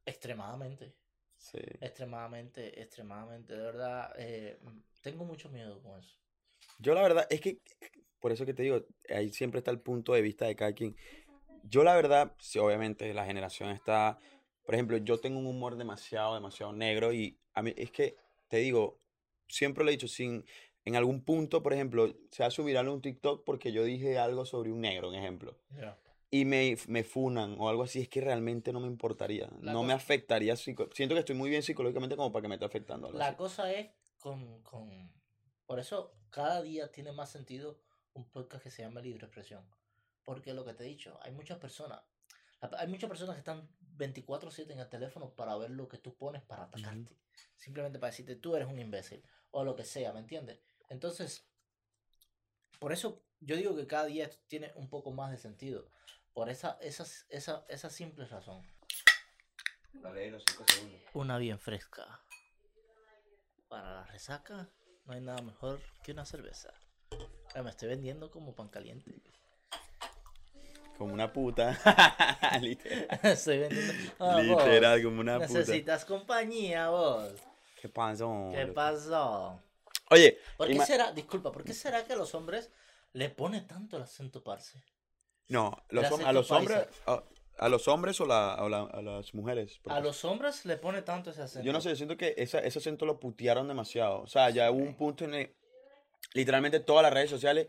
Extremadamente. 0.05 0.93
Sí. 1.35 1.57
Extremadamente, 1.81 2.79
extremadamente. 2.79 3.55
De 3.55 3.63
verdad, 3.63 4.13
eh, 4.19 4.59
tengo 5.01 5.25
mucho 5.25 5.49
miedo 5.49 5.81
con 5.81 5.99
eso. 5.99 6.15
Yo 6.77 6.93
la 6.93 7.01
verdad 7.01 7.25
es 7.31 7.41
que, 7.41 7.61
por 8.19 8.31
eso 8.31 8.45
que 8.45 8.53
te 8.53 8.61
digo, 8.61 8.85
ahí 9.09 9.33
siempre 9.33 9.57
está 9.57 9.71
el 9.71 9.79
punto 9.79 10.13
de 10.13 10.21
vista 10.21 10.45
de 10.45 10.55
cada 10.55 10.73
quien. 10.73 10.95
Yo 11.63 11.83
la 11.83 11.95
verdad, 11.95 12.35
sí, 12.37 12.59
obviamente 12.59 13.11
la 13.11 13.25
generación 13.25 13.71
está, 13.71 14.19
por 14.67 14.75
ejemplo, 14.75 14.97
yo 14.97 15.19
tengo 15.19 15.39
un 15.39 15.47
humor 15.47 15.77
demasiado, 15.77 16.35
demasiado 16.35 16.73
negro 16.73 17.11
y 17.11 17.39
a 17.55 17.63
mí 17.63 17.73
es 17.75 17.89
que, 17.89 18.17
te 18.49 18.57
digo, 18.57 19.01
siempre 19.47 19.83
lo 19.83 19.89
he 19.89 19.93
dicho, 19.93 20.07
sin, 20.07 20.45
en 20.85 20.95
algún 20.95 21.23
punto, 21.23 21.61
por 21.63 21.73
ejemplo, 21.73 22.13
se 22.31 22.43
hace 22.43 22.61
viral 22.63 22.87
un 22.89 23.01
TikTok 23.01 23.43
porque 23.43 23.71
yo 23.71 23.83
dije 23.83 24.17
algo 24.17 24.45
sobre 24.45 24.71
un 24.71 24.81
negro, 24.81 25.09
un 25.09 25.15
ejemplo, 25.15 25.57
y 26.31 26.45
me, 26.45 26.77
me 26.87 27.03
funan 27.03 27.55
o 27.59 27.69
algo 27.69 27.83
así, 27.83 28.01
es 28.01 28.09
que 28.09 28.21
realmente 28.21 28.71
no 28.73 28.79
me 28.79 28.87
importaría, 28.87 29.49
La 29.61 29.73
no 29.73 29.83
me 29.83 29.93
afectaría, 29.93 30.55
psico- 30.55 30.89
siento 30.93 31.15
que 31.15 31.19
estoy 31.19 31.35
muy 31.35 31.49
bien 31.49 31.63
psicológicamente 31.63 32.15
como 32.15 32.31
para 32.31 32.41
que 32.43 32.47
me 32.49 32.55
esté 32.55 32.65
afectando 32.65 33.07
algo 33.07 33.19
La 33.19 33.27
así. 33.27 33.35
cosa 33.37 33.71
es 33.71 33.89
con, 34.19 34.61
con... 34.63 35.11
Por 35.65 35.79
eso 35.79 36.13
cada 36.29 36.61
día 36.61 36.91
tiene 36.91 37.11
más 37.11 37.29
sentido 37.31 37.79
un 38.13 38.25
podcast 38.29 38.63
que 38.63 38.69
se 38.71 38.81
llama 38.83 39.01
Libre 39.01 39.25
Expresión. 39.25 39.63
Porque 40.23 40.53
lo 40.53 40.65
que 40.65 40.73
te 40.73 40.83
he 40.83 40.87
dicho, 40.87 41.17
hay 41.21 41.31
muchas 41.31 41.57
personas, 41.59 42.01
hay 42.61 42.87
muchas 42.87 43.07
personas 43.09 43.35
que 43.35 43.39
están 43.39 43.69
24/7 43.97 44.71
en 44.73 44.79
el 44.79 44.89
teléfono 44.89 45.29
para 45.35 45.55
ver 45.57 45.69
lo 45.71 45.87
que 45.87 45.97
tú 45.99 46.15
pones 46.15 46.41
para 46.41 46.63
atacarte. 46.63 47.15
Simplemente 47.55 47.99
para 47.99 48.09
decirte, 48.11 48.35
tú 48.35 48.55
eres 48.55 48.67
un 48.67 48.79
imbécil. 48.79 49.23
O 49.51 49.63
lo 49.63 49.75
que 49.75 49.83
sea, 49.85 50.13
¿me 50.13 50.19
entiendes? 50.19 50.59
Entonces, 50.89 51.47
por 52.79 52.93
eso 52.93 53.23
yo 53.39 53.55
digo 53.55 53.75
que 53.75 53.87
cada 53.87 54.05
día 54.05 54.25
esto 54.25 54.37
tiene 54.47 54.71
un 54.75 54.89
poco 54.89 55.11
más 55.11 55.31
de 55.31 55.37
sentido. 55.37 55.87
Por 56.33 56.49
esa, 56.49 56.77
esa, 56.81 57.05
esa, 57.29 57.65
esa 57.69 57.89
simple 57.89 58.25
razón. 58.25 58.61
Dale 59.93 60.31
los 60.31 60.43
5 60.49 60.63
segundos. 60.67 61.01
Una 61.13 61.37
bien 61.37 61.59
fresca. 61.59 62.19
Para 63.69 63.93
la 63.93 64.05
resaca, 64.05 64.69
no 65.05 65.13
hay 65.13 65.21
nada 65.21 65.41
mejor 65.41 65.79
que 66.03 66.11
una 66.11 66.25
cerveza. 66.25 66.73
Ah, 67.55 67.63
me 67.63 67.69
estoy 67.69 67.89
vendiendo 67.89 68.29
como 68.29 68.53
pan 68.53 68.67
caliente. 68.67 69.11
Como 70.97 71.13
una 71.13 71.31
puta. 71.31 71.77
Literal. 72.61 73.07
estoy 73.23 73.59
vendiendo. 73.59 74.13
Ah, 74.19 74.35
vos, 74.35 74.45
Literal, 74.45 75.03
como 75.03 75.21
una 75.21 75.39
puta. 75.39 75.59
Necesitas 75.59 76.05
compañía, 76.05 76.89
vos. 76.89 77.33
¿Qué 77.81 77.89
pasó? 77.89 78.49
¿Qué 78.53 78.67
pasó? 78.67 79.61
Oye, 80.11 80.37
¿Por 80.57 80.67
qué 80.67 80.79
será, 80.85 81.11
disculpa, 81.11 81.51
¿por 81.51 81.63
qué 81.63 81.73
será 81.73 82.05
que 82.05 82.13
a 82.13 82.15
los 82.15 82.35
hombres 82.35 82.71
le 83.13 83.29
pone 83.29 83.61
tanto 83.61 83.97
el 83.97 84.03
acento 84.03 84.43
parce? 84.43 84.83
no, 85.49 85.71
los 85.89 86.05
hom- 86.11 86.25
a 86.25 86.31
los 86.33 86.51
hombres, 86.51 86.87
a, 87.05 87.23
a 87.59 87.69
los 87.69 87.87
hombres 87.87 88.19
o, 88.19 88.25
la- 88.25 88.57
o 88.63 88.69
la- 88.69 88.81
a 88.83 89.01
las 89.01 89.33
mujeres. 89.33 89.79
A 89.87 89.99
los 89.99 90.25
hombres 90.25 90.65
le 90.65 90.77
pone 90.77 91.01
tanto 91.03 91.29
ese 91.29 91.41
acento. 91.43 91.65
Yo 91.65 91.71
no 91.73 91.81
sé, 91.81 91.89
yo 91.89 91.95
siento 91.95 92.17
que 92.17 92.33
esa- 92.37 92.59
ese 92.59 92.79
acento 92.79 93.05
lo 93.05 93.19
putearon 93.19 93.67
demasiado. 93.67 94.21
O 94.21 94.27
sea, 94.27 94.49
ya 94.49 94.71
hubo 94.71 94.83
un 94.83 94.95
punto 94.95 95.23
en 95.25 95.33
el, 95.35 95.55
literalmente 96.33 96.79
todas 96.79 97.03
las 97.03 97.13
redes 97.13 97.29
sociales 97.29 97.67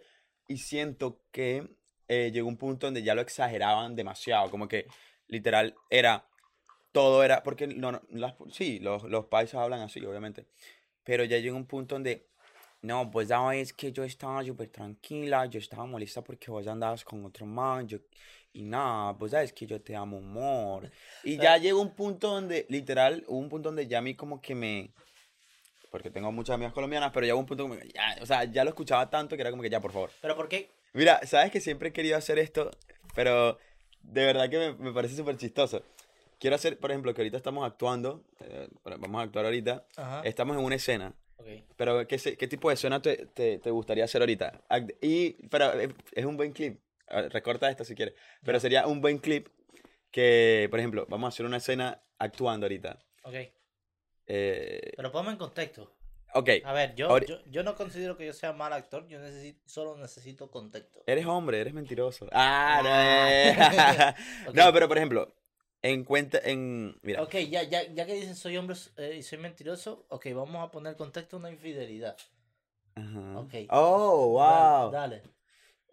y 0.49 0.59
siento 0.59 1.21
que 1.31 1.69
eh, 2.09 2.31
llegó 2.33 2.49
un 2.49 2.57
punto 2.57 2.87
donde 2.87 3.03
ya 3.03 3.15
lo 3.15 3.21
exageraban 3.21 3.95
demasiado. 3.97 4.51
Como 4.51 4.69
que 4.69 4.87
literal 5.29 5.75
era, 5.91 6.27
todo 6.93 7.23
era, 7.25 7.43
porque 7.43 7.67
no, 7.67 7.93
no, 7.93 8.01
las- 8.11 8.35
sí, 8.53 8.79
los, 8.79 9.03
los 9.05 9.27
paisas 9.27 9.61
hablan 9.61 9.81
así, 9.81 10.05
obviamente. 10.05 10.47
Pero 11.07 11.23
ya 11.23 11.39
llegó 11.39 11.57
un 11.57 11.67
punto 11.67 11.95
donde, 11.95 12.27
no, 12.83 13.09
pues 13.13 13.29
ya 13.29 13.55
es 13.55 13.73
que 13.73 13.93
yo 13.93 14.03
estaba 14.03 14.43
súper 14.43 14.69
tranquila, 14.69 15.47
yo 15.47 15.61
estaba 15.61 15.87
molesta 15.87 16.21
porque 16.23 16.51
vos 16.51 16.67
andabas 16.67 17.05
con 17.05 17.25
otro 17.25 17.47
man, 17.47 17.87
yo, 17.87 17.99
y 18.53 18.65
nada, 18.65 19.17
pues 19.17 19.31
sabes 19.31 19.53
que 19.53 19.67
yo 19.67 19.81
te 19.81 19.95
amo, 19.95 20.19
amor. 20.19 20.91
Y 21.23 21.37
ya 21.37 21.59
llegó 21.59 21.81
un 21.81 21.95
punto 21.95 22.29
donde, 22.29 22.67
literal, 22.69 23.25
hubo 23.29 23.39
un 23.39 23.49
punto 23.49 23.69
donde 23.69 23.87
ya 23.87 23.99
a 23.99 24.03
mí 24.03 24.17
como 24.17 24.43
que 24.43 24.57
me... 24.57 24.91
Porque 25.93 26.11
tengo 26.11 26.33
muchas 26.33 26.55
amigas 26.55 26.73
colombianas, 26.73 27.13
pero 27.15 27.25
ya 27.25 27.35
hubo 27.35 27.41
un 27.41 27.47
punto 27.47 27.63
como 27.63 27.77
ya, 27.77 28.17
o 28.21 28.27
sea, 28.27 28.43
ya 28.43 28.65
lo 28.65 28.71
escuchaba 28.71 29.09
tanto 29.09 29.37
que 29.37 29.43
era 29.43 29.51
como 29.51 29.63
que 29.63 29.71
ya, 29.71 29.81
por 29.81 29.93
favor. 29.93 30.11
¿Pero 30.21 30.35
por 30.35 30.49
qué? 30.49 30.71
Mira, 30.93 31.25
sabes 31.25 31.53
que 31.53 31.61
siempre 31.61 31.91
he 31.91 31.93
querido 31.93 32.17
hacer 32.17 32.41
esto, 32.41 32.73
pero 33.15 33.59
de 34.01 34.25
verdad 34.27 34.51
que 34.51 34.59
me, 34.59 34.73
me 34.73 34.93
parece 34.93 35.15
súper 35.15 35.37
chistoso. 35.37 35.85
Quiero 36.39 36.57
hacer, 36.57 36.79
por 36.79 36.91
ejemplo, 36.91 37.15
que 37.15 37.23
ahorita 37.23 37.37
estamos 37.39 37.67
actuando, 37.67 38.25
eh, 38.41 38.69
vamos 38.85 39.21
a 39.21 39.25
actuar 39.25 39.47
ahorita, 39.47 39.87
Ajá. 39.97 40.21
estamos 40.25 40.57
en 40.59 40.65
una 40.65 40.75
escena, 40.75 41.15
Ok. 41.39 41.47
pero 41.77 42.07
¿qué, 42.07 42.19
qué 42.19 42.47
tipo 42.49 42.69
de 42.69 42.75
escena 42.75 43.01
te, 43.01 43.27
te, 43.27 43.59
te 43.59 43.71
gustaría 43.71 44.05
hacer 44.05 44.21
ahorita? 44.21 44.61
Y, 45.01 45.33
pero 45.49 45.73
es, 45.73 45.89
es 46.13 46.25
un 46.27 46.37
buen 46.37 46.53
clip, 46.53 46.79
recorta 47.31 47.71
esto 47.71 47.85
si 47.85 47.95
quieres, 47.95 48.15
pero 48.45 48.61
sería 48.61 48.87
un 48.87 49.01
buen 49.01 49.17
clip 49.19 49.49
que, 50.11 50.67
por 50.71 50.79
ejemplo, 50.79 51.07
vamos 51.09 51.27
a 51.27 51.29
hacer 51.29 51.47
una 51.47 51.57
escena 51.57 52.03
actuando 52.19 52.67
ahorita. 52.67 52.99
Ok. 53.23 53.35
Eh, 54.27 54.93
Pero 54.97 55.13
ponme 55.13 55.31
en 55.31 55.37
contexto. 55.37 55.97
ok, 56.35 56.51
A 56.65 56.73
ver, 56.73 56.95
yo, 56.97 57.09
Ahori- 57.09 57.27
yo, 57.27 57.39
yo 57.47 57.63
no 57.63 57.75
considero 57.77 58.17
que 58.17 58.27
yo 58.27 58.33
sea 58.33 58.53
mal 58.53 58.73
actor, 58.73 59.07
yo 59.09 59.19
necesito, 59.21 59.63
solo 59.67 59.97
necesito 59.97 60.51
contexto. 60.51 61.03
eres 61.07 61.25
hombre, 61.27 61.61
eres 61.61 61.73
mentiroso. 61.73 62.27
Ah, 62.33 62.81
no, 62.83 62.89
Ah. 62.93 63.29
eh. 63.31 64.15
Ok. 64.49 64.55
no, 64.55 64.73
pero 64.73 64.89
por 64.89 64.97
ejemplo, 64.99 65.35
en 65.91 66.05
cuenta, 66.05 66.39
en, 66.45 66.99
mira, 67.03 67.23
Ok, 67.23 67.35
ya, 67.49 67.63
ya, 67.63 67.83
ya 67.93 68.07
que 68.07 68.15
dices 68.15 68.39
soy 68.39 68.57
hombre 68.57 68.77
eh, 68.97 69.17
y 69.19 69.23
soy 69.23 69.39
mentiroso, 69.39 70.07
ok, 70.09 70.27
vamos 70.35 70.67
a 70.67 70.71
poner 70.71 70.97
contexto 70.97 71.37
una 71.37 71.51
infidelidad. 71.51 72.17
Ajá. 72.95 73.39
ok. 73.39 73.55
Oh, 73.71 74.29
wow. 74.33 74.91
Dale. 74.91 75.23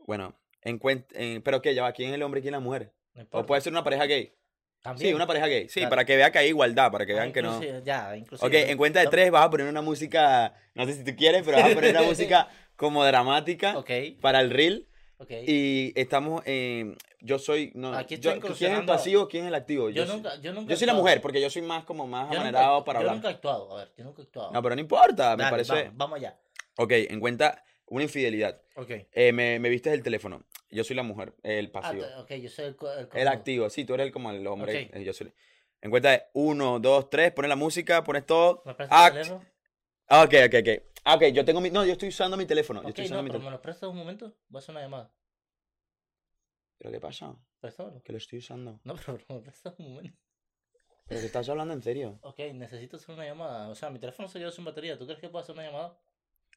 Bueno, 0.05 0.35
en 0.61 0.79
cuen- 0.79 1.05
en, 1.13 1.41
pero 1.41 1.61
qué, 1.61 1.73
ya 1.75 1.83
va, 1.83 1.91
¿quién 1.93 2.09
es 2.09 2.15
el 2.15 2.23
hombre 2.23 2.39
y 2.39 2.43
quién 2.43 2.53
es 2.53 2.59
la 2.59 2.63
mujer? 2.63 2.93
No 3.13 3.25
O 3.31 3.45
puede 3.45 3.61
ser 3.61 3.71
una 3.73 3.83
pareja 3.83 4.05
gay. 4.05 4.33
También. 4.81 5.09
Sí, 5.11 5.13
una 5.13 5.25
pareja 5.27 5.47
gay. 5.47 5.69
Sí, 5.69 5.79
Dale. 5.79 5.89
para 5.89 6.03
que 6.05 6.15
vea 6.17 6.31
que 6.31 6.39
hay 6.39 6.49
igualdad, 6.49 6.91
para 6.91 7.05
que 7.05 7.13
Ah, 7.13 7.17
vean 7.17 7.31
que 7.31 7.41
no. 7.41 7.61
Ya, 7.83 8.15
inclusive. 8.17 8.47
Ok, 8.47 8.69
en 8.69 8.77
cuenta 8.77 8.99
de 8.99 9.07
tres 9.07 9.31
vas 9.31 9.45
a 9.45 9.49
poner 9.49 9.67
una 9.67 9.81
música, 9.81 10.53
no 10.73 10.85
sé 10.85 10.93
si 10.93 11.03
tú 11.05 11.15
quieres, 11.15 11.43
pero 11.45 11.57
vas 11.57 11.71
a 11.71 11.73
poner 11.73 11.91
una 11.91 12.01
música 12.03 12.49
como 12.75 13.05
dramática 13.05 13.77
Ok, 13.77 13.89
para 14.19 14.41
el 14.41 14.49
reel. 14.49 14.87
ok. 15.19 15.31
Y 15.47 15.93
estamos 15.95 16.41
en, 16.45 16.97
yo 17.26 17.39
soy, 17.39 17.71
no, 17.74 17.93
Aquí 17.95 18.17
yo- 18.19 18.32
estoy 18.34 18.53
¿quién 18.55 18.74
es 18.74 18.80
el 18.80 18.86
pasivo, 18.86 19.28
quién 19.28 19.43
es 19.45 19.47
el 19.47 19.55
activo? 19.55 19.89
yo, 19.89 20.05
soy- 20.05 20.15
nunca, 20.17 20.36
yo 20.41 20.53
nunca. 20.53 20.69
yo 20.69 20.78
soy 20.78 20.88
la 20.88 20.93
mujer, 20.93 21.21
porque 21.21 21.41
yo 21.41 21.49
soy 21.49 21.61
más 21.61 21.86
como 21.86 22.05
más 22.05 22.24
Yo 22.26 22.36
nunca- 22.36 22.41
amanerado 22.41 22.84
para 22.84 22.99
yo 22.99 23.01
hablar. 23.01 23.15
nunca 23.15 23.30
he 23.30 23.34
actuado, 23.34 23.71
a 23.76 23.80
ver, 23.80 23.93
yo 23.97 24.03
nunca 24.03 24.21
he 24.21 24.26
actuado. 24.26 24.51
No, 24.51 24.61
pero 24.61 24.76
no 24.76 24.82
importa, 24.82 25.32
me 25.38 25.43
Dale, 25.43 25.51
parece. 25.51 25.74
Vamos, 25.74 25.91
vamos 25.97 26.17
allá. 26.19 26.39
Ok, 26.78 26.91
en 26.91 27.19
cuenta 27.19 27.63
una 27.88 28.03
infidelidad. 28.03 28.61
Ok. 28.76 28.89
Eh, 29.11 29.32
me, 29.32 29.59
me 29.59 29.69
viste 29.69 29.91
el 29.93 30.03
teléfono. 30.03 30.43
Yo 30.69 30.84
soy 30.84 30.95
la 30.95 31.03
mujer, 31.03 31.34
el 31.43 31.67
Ah, 31.67 31.71
pasivo. 31.71 32.03
te- 32.05 32.15
ok, 32.15 32.41
yo 32.43 32.49
soy 32.49 32.65
el, 32.65 32.76
el 32.82 33.07
El 33.21 33.28
activo, 33.28 33.69
sí, 33.69 33.86
tú 33.86 33.93
eres 33.93 34.07
el, 34.07 34.11
como 34.11 34.32
el 34.32 34.45
hombre. 34.47 34.86
Ok. 34.89 34.95
eh, 34.95 35.03
Yo 35.03 35.13
soy. 35.13 35.32
En 35.82 35.91
cuenta 35.91 36.11
de 36.11 36.24
uno, 36.34 36.80
dos, 36.80 37.09
tres, 37.09 37.32
pones 37.34 37.49
la 37.49 37.55
música, 37.55 38.03
pones 38.03 38.26
todo. 38.26 38.63
¿Me 38.65 38.74
prestas 38.74 39.07
el 39.07 39.13
teléfono? 39.13 39.45
Ah, 40.07 40.24
ok, 40.24 40.34
ok, 40.47 40.55
ok. 40.61 40.84
Ah, 41.05 41.15
ok, 41.15 41.24
yo 41.34 41.43
tengo 41.45 41.59
mi. 41.61 41.69
No, 41.69 41.86
yo 41.86 41.91
estoy 41.91 42.09
usando 42.09 42.38
mi 42.38 42.45
teléfono. 42.45 42.82
Yo 42.82 42.88
Ok, 42.88 42.89
estoy 42.89 43.03
no, 43.03 43.05
usando 43.07 43.24
mi 43.24 43.30
pero 43.30 43.39
teléfono. 43.39 43.51
me 43.51 43.57
lo 43.57 43.61
prestas 43.61 43.89
un 43.89 43.97
momento. 43.97 44.34
Voy 44.47 44.57
a 44.57 44.59
hacer 44.59 44.74
una 44.74 44.82
llamada. 44.82 45.11
¿Pero 46.78 46.91
qué 46.91 46.99
pasa? 46.99 47.36
Que 48.03 48.11
lo 48.11 48.17
estoy 48.17 48.39
usando. 48.39 48.80
No, 48.84 48.95
pero 49.05 49.19
me 49.30 49.39
prestas 49.39 49.74
un 49.80 49.93
momento. 49.93 50.17
¿Pero 51.05 51.19
que 51.19 51.26
estás 51.28 51.49
hablando 51.49 51.74
en 51.74 51.82
serio? 51.82 52.19
Ok, 52.21 52.39
necesito 52.53 52.97
hacer 52.97 53.13
una 53.15 53.26
llamada. 53.26 53.69
O 53.69 53.76
sea, 53.76 53.89
mi 53.89 53.99
teléfono 53.99 54.28
se 54.28 54.39
quedó 54.39 54.51
sin 54.51 54.65
batería. 54.65 54.97
¿Tú 54.97 55.05
crees 55.05 55.19
que 55.19 55.30
puedo 55.30 55.43
hacer 55.43 55.53
una 55.53 55.65
llamada? 55.65 55.99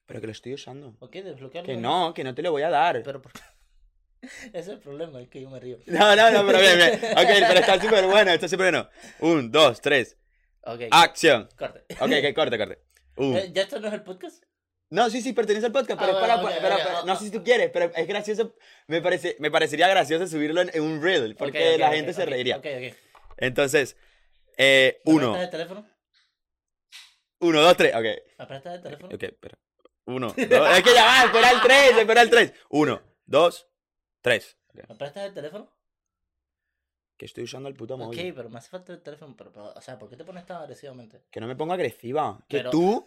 Pero 0.06 0.20
que 0.20 0.26
lo 0.26 0.32
estoy 0.32 0.54
usando. 0.54 0.96
Ok, 1.00 1.12
desbloquearlo. 1.12 1.66
Que 1.66 1.76
no, 1.76 2.14
que 2.14 2.22
no 2.24 2.34
te 2.34 2.42
lo 2.42 2.52
voy 2.52 2.62
a 2.62 2.70
dar. 2.70 3.02
Pero 3.02 3.20
por... 3.20 3.32
Ese 4.22 4.58
es 4.58 4.68
el 4.68 4.78
problema, 4.78 5.20
es 5.20 5.28
que 5.28 5.40
yo 5.40 5.50
me 5.50 5.60
río. 5.60 5.78
No, 5.86 6.14
no, 6.16 6.30
no, 6.30 6.46
pero 6.46 6.58
bien, 6.60 6.76
bien. 6.76 6.94
Ok, 7.12 7.26
pero 7.48 7.60
está 7.60 7.80
súper 7.80 8.06
bueno, 8.06 8.30
está 8.30 8.48
súper 8.48 8.72
bueno. 8.72 8.88
Un, 9.20 9.50
dos, 9.50 9.80
tres. 9.80 10.16
Ok, 10.62 10.82
Acción. 10.90 11.48
corte. 11.56 11.84
Ok, 12.00 12.10
ok, 12.10 12.34
corte, 12.34 12.58
corte. 12.58 12.82
Eh, 13.18 13.50
¿Ya 13.52 13.62
esto 13.62 13.80
no 13.80 13.88
es 13.88 13.94
el 13.94 14.02
podcast? 14.02 14.44
No, 14.90 15.10
sí, 15.10 15.20
sí, 15.20 15.32
pertenece 15.32 15.66
al 15.66 15.72
podcast, 15.72 15.98
pero, 16.00 16.12
Ah, 16.12 16.14
es 16.14 16.20
para, 16.20 16.40
pero- 16.42 16.60
pero- 16.62 16.74
ah, 16.98 17.02
no 17.04 17.12
ah. 17.12 17.16
sé 17.16 17.24
si 17.24 17.30
tú 17.32 17.42
quieres, 17.42 17.70
pero 17.72 17.90
es 17.94 18.06
gracioso, 18.06 18.54
me, 18.86 19.02
parece, 19.02 19.36
me 19.40 19.50
parecería 19.50 19.88
gracioso 19.88 20.26
subirlo 20.28 20.60
en, 20.60 20.70
en 20.74 20.82
un 20.82 21.02
reel, 21.02 21.34
porque 21.36 21.76
la 21.76 21.90
gente 21.92 22.12
se 22.12 22.24
reiría. 22.24 22.58
Ok, 22.58 22.66
ok. 22.66 22.96
Entonces, 23.38 23.96
eh, 24.56 25.00
¿Me 25.04 25.12
uno, 25.12 25.32
prestas 25.32 25.44
el 25.44 25.50
teléfono? 25.50 25.88
uno, 27.40 27.60
dos, 27.60 27.76
tres, 27.76 27.94
ok, 27.94 28.04
¿Me 28.38 28.46
prestas 28.46 28.74
el 28.76 28.82
teléfono? 28.82 29.14
ok, 29.14 29.22
espera. 29.22 29.58
Uno, 30.06 30.26
dos, 30.28 30.36
es 30.78 30.82
que 30.84 30.94
ya 30.94 31.04
va, 31.04 31.24
espera 31.24 31.50
el 31.50 31.60
tres, 31.60 31.96
espera 31.98 32.22
el 32.22 32.30
tres. 32.30 32.52
Uno, 32.70 33.02
dos, 33.24 33.68
tres. 34.20 34.56
¿Me 34.72 34.94
prestas 34.94 35.24
el 35.26 35.34
teléfono? 35.34 35.72
Que 37.16 37.24
estoy 37.26 37.44
usando 37.44 37.68
el 37.68 37.74
puto 37.74 37.96
móvil. 37.96 38.18
Ok, 38.30 38.36
pero 38.36 38.50
me 38.50 38.58
hace 38.58 38.68
falta 38.68 38.92
el 38.92 39.02
teléfono. 39.02 39.34
Pero, 39.36 39.50
pero, 39.52 39.72
o 39.72 39.80
sea, 39.80 39.98
¿por 39.98 40.08
qué 40.10 40.16
te 40.16 40.24
pones 40.24 40.44
tan 40.46 40.58
agresivamente? 40.62 41.22
Que 41.30 41.40
no 41.40 41.46
me 41.46 41.56
ponga 41.56 41.74
agresiva. 41.74 42.38
Que 42.48 42.58
Pero- 42.58 42.70
tú, 42.70 43.06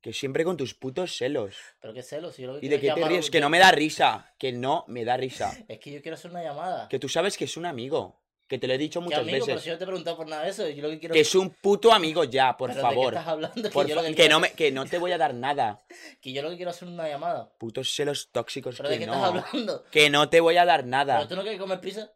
que 0.00 0.12
siempre 0.12 0.44
con 0.44 0.56
tus 0.56 0.74
putos 0.74 1.16
celos. 1.16 1.56
Pero 1.80 1.92
qué 1.92 2.02
celos, 2.02 2.34
si 2.36 2.42
yo 2.42 2.52
lo 2.52 2.60
que 2.60 2.66
¿Y 2.66 2.68
de 2.68 2.80
qué 2.80 2.92
te 2.92 3.04
ríes? 3.08 3.30
Que 3.30 3.40
no 3.40 3.50
me 3.50 3.58
da 3.58 3.70
risa. 3.72 4.32
Que 4.38 4.52
no 4.52 4.84
me 4.88 5.04
da 5.04 5.16
risa. 5.16 5.56
Es 5.68 5.78
que 5.80 5.90
yo 5.90 6.00
quiero 6.02 6.14
hacer 6.16 6.30
una 6.30 6.42
llamada. 6.42 6.88
Que 6.88 6.98
tú 6.98 7.08
sabes 7.08 7.36
que 7.36 7.44
es 7.44 7.56
un 7.56 7.66
amigo. 7.66 8.20
Que 8.46 8.58
te 8.58 8.66
lo 8.66 8.72
he 8.72 8.78
dicho 8.78 9.00
¿Qué 9.00 9.04
muchas 9.04 9.20
amigo? 9.20 9.44
Pero 9.44 9.56
veces. 9.56 9.62
si 9.64 9.68
yo 9.68 9.76
te 9.76 9.84
he 9.84 9.86
preguntado 9.86 10.16
por 10.16 10.26
nada 10.26 10.44
de 10.44 10.50
eso, 10.50 10.66
yo 10.70 10.82
lo 10.82 10.88
que 10.88 10.98
quiero 10.98 11.12
Que 11.12 11.20
es 11.20 11.34
un 11.34 11.50
puto 11.50 11.92
amigo 11.92 12.24
ya, 12.24 12.56
por 12.56 12.70
¿Pero 12.70 12.80
¿De 12.82 12.88
qué 12.88 12.94
favor. 12.94 13.12
estás 13.12 13.28
hablando? 13.28 13.62
Que, 13.62 13.68
Por 13.70 13.86
yo 13.86 13.94
lo 13.94 14.00
fa- 14.00 14.06
que, 14.06 14.14
que, 14.14 14.22
quiero 14.22 14.34
no 14.36 14.40
me, 14.40 14.52
que 14.52 14.70
no 14.72 14.86
te 14.86 14.96
voy 14.98 15.12
a 15.12 15.18
dar 15.18 15.34
nada. 15.34 15.84
que 16.22 16.32
yo 16.32 16.40
lo 16.40 16.48
que 16.48 16.56
quiero 16.56 16.70
es 16.70 16.76
hacer 16.78 16.88
una 16.88 17.06
llamada. 17.06 17.52
Putos 17.58 17.92
celos 17.94 18.30
tóxicos 18.32 18.76
¿Pero 18.78 18.88
que 18.88 18.94
de 18.94 18.98
qué 19.00 19.06
no. 19.06 19.12
estás 19.14 19.44
hablando? 19.52 19.84
Que 19.90 20.08
no 20.08 20.30
te 20.30 20.40
voy 20.40 20.56
a 20.56 20.64
dar 20.64 20.86
nada. 20.86 21.16
¿Pero 21.16 21.28
tú 21.28 21.36
no 21.36 21.42
quieres 21.42 21.60
comer 21.60 21.80
pizza? 21.80 22.10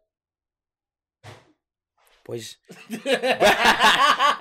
Pues. 2.23 2.59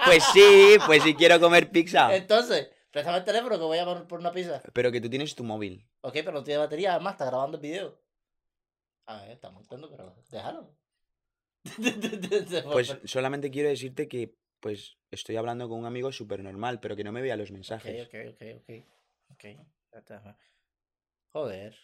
Pues 0.06 0.22
sí, 0.32 0.76
pues 0.86 1.02
sí 1.02 1.14
quiero 1.14 1.40
comer 1.40 1.70
pizza. 1.70 2.14
Entonces, 2.14 2.68
préstame 2.92 3.18
el 3.18 3.24
teléfono 3.24 3.58
que 3.58 3.64
voy 3.64 3.78
a 3.78 4.06
por 4.06 4.20
una 4.20 4.32
pizza. 4.32 4.62
Pero 4.72 4.92
que 4.92 5.00
tú 5.00 5.10
tienes 5.10 5.34
tu 5.34 5.42
móvil. 5.42 5.88
Ok, 6.02 6.12
pero 6.14 6.32
no 6.32 6.44
tiene 6.44 6.58
batería, 6.58 6.94
además 6.94 7.14
está 7.14 7.26
grabando 7.26 7.56
el 7.56 7.62
video. 7.62 8.00
A 9.06 9.22
ver, 9.22 9.30
está 9.32 9.50
montando, 9.50 9.90
pero 9.90 10.14
déjalo. 10.30 10.76
Pues 12.72 12.98
solamente 13.04 13.50
quiero 13.50 13.68
decirte 13.68 14.08
que, 14.08 14.36
pues, 14.60 14.98
estoy 15.10 15.36
hablando 15.36 15.68
con 15.68 15.78
un 15.78 15.86
amigo 15.86 16.10
súper 16.12 16.42
normal, 16.42 16.80
pero 16.80 16.96
que 16.96 17.04
no 17.04 17.12
me 17.12 17.22
vea 17.22 17.36
los 17.36 17.50
mensajes. 17.52 18.06
ok, 18.08 18.14
ok, 18.34 18.42
ok. 18.60 18.84
Ok. 19.30 19.44
está. 19.92 20.38
Joder. 21.32 21.76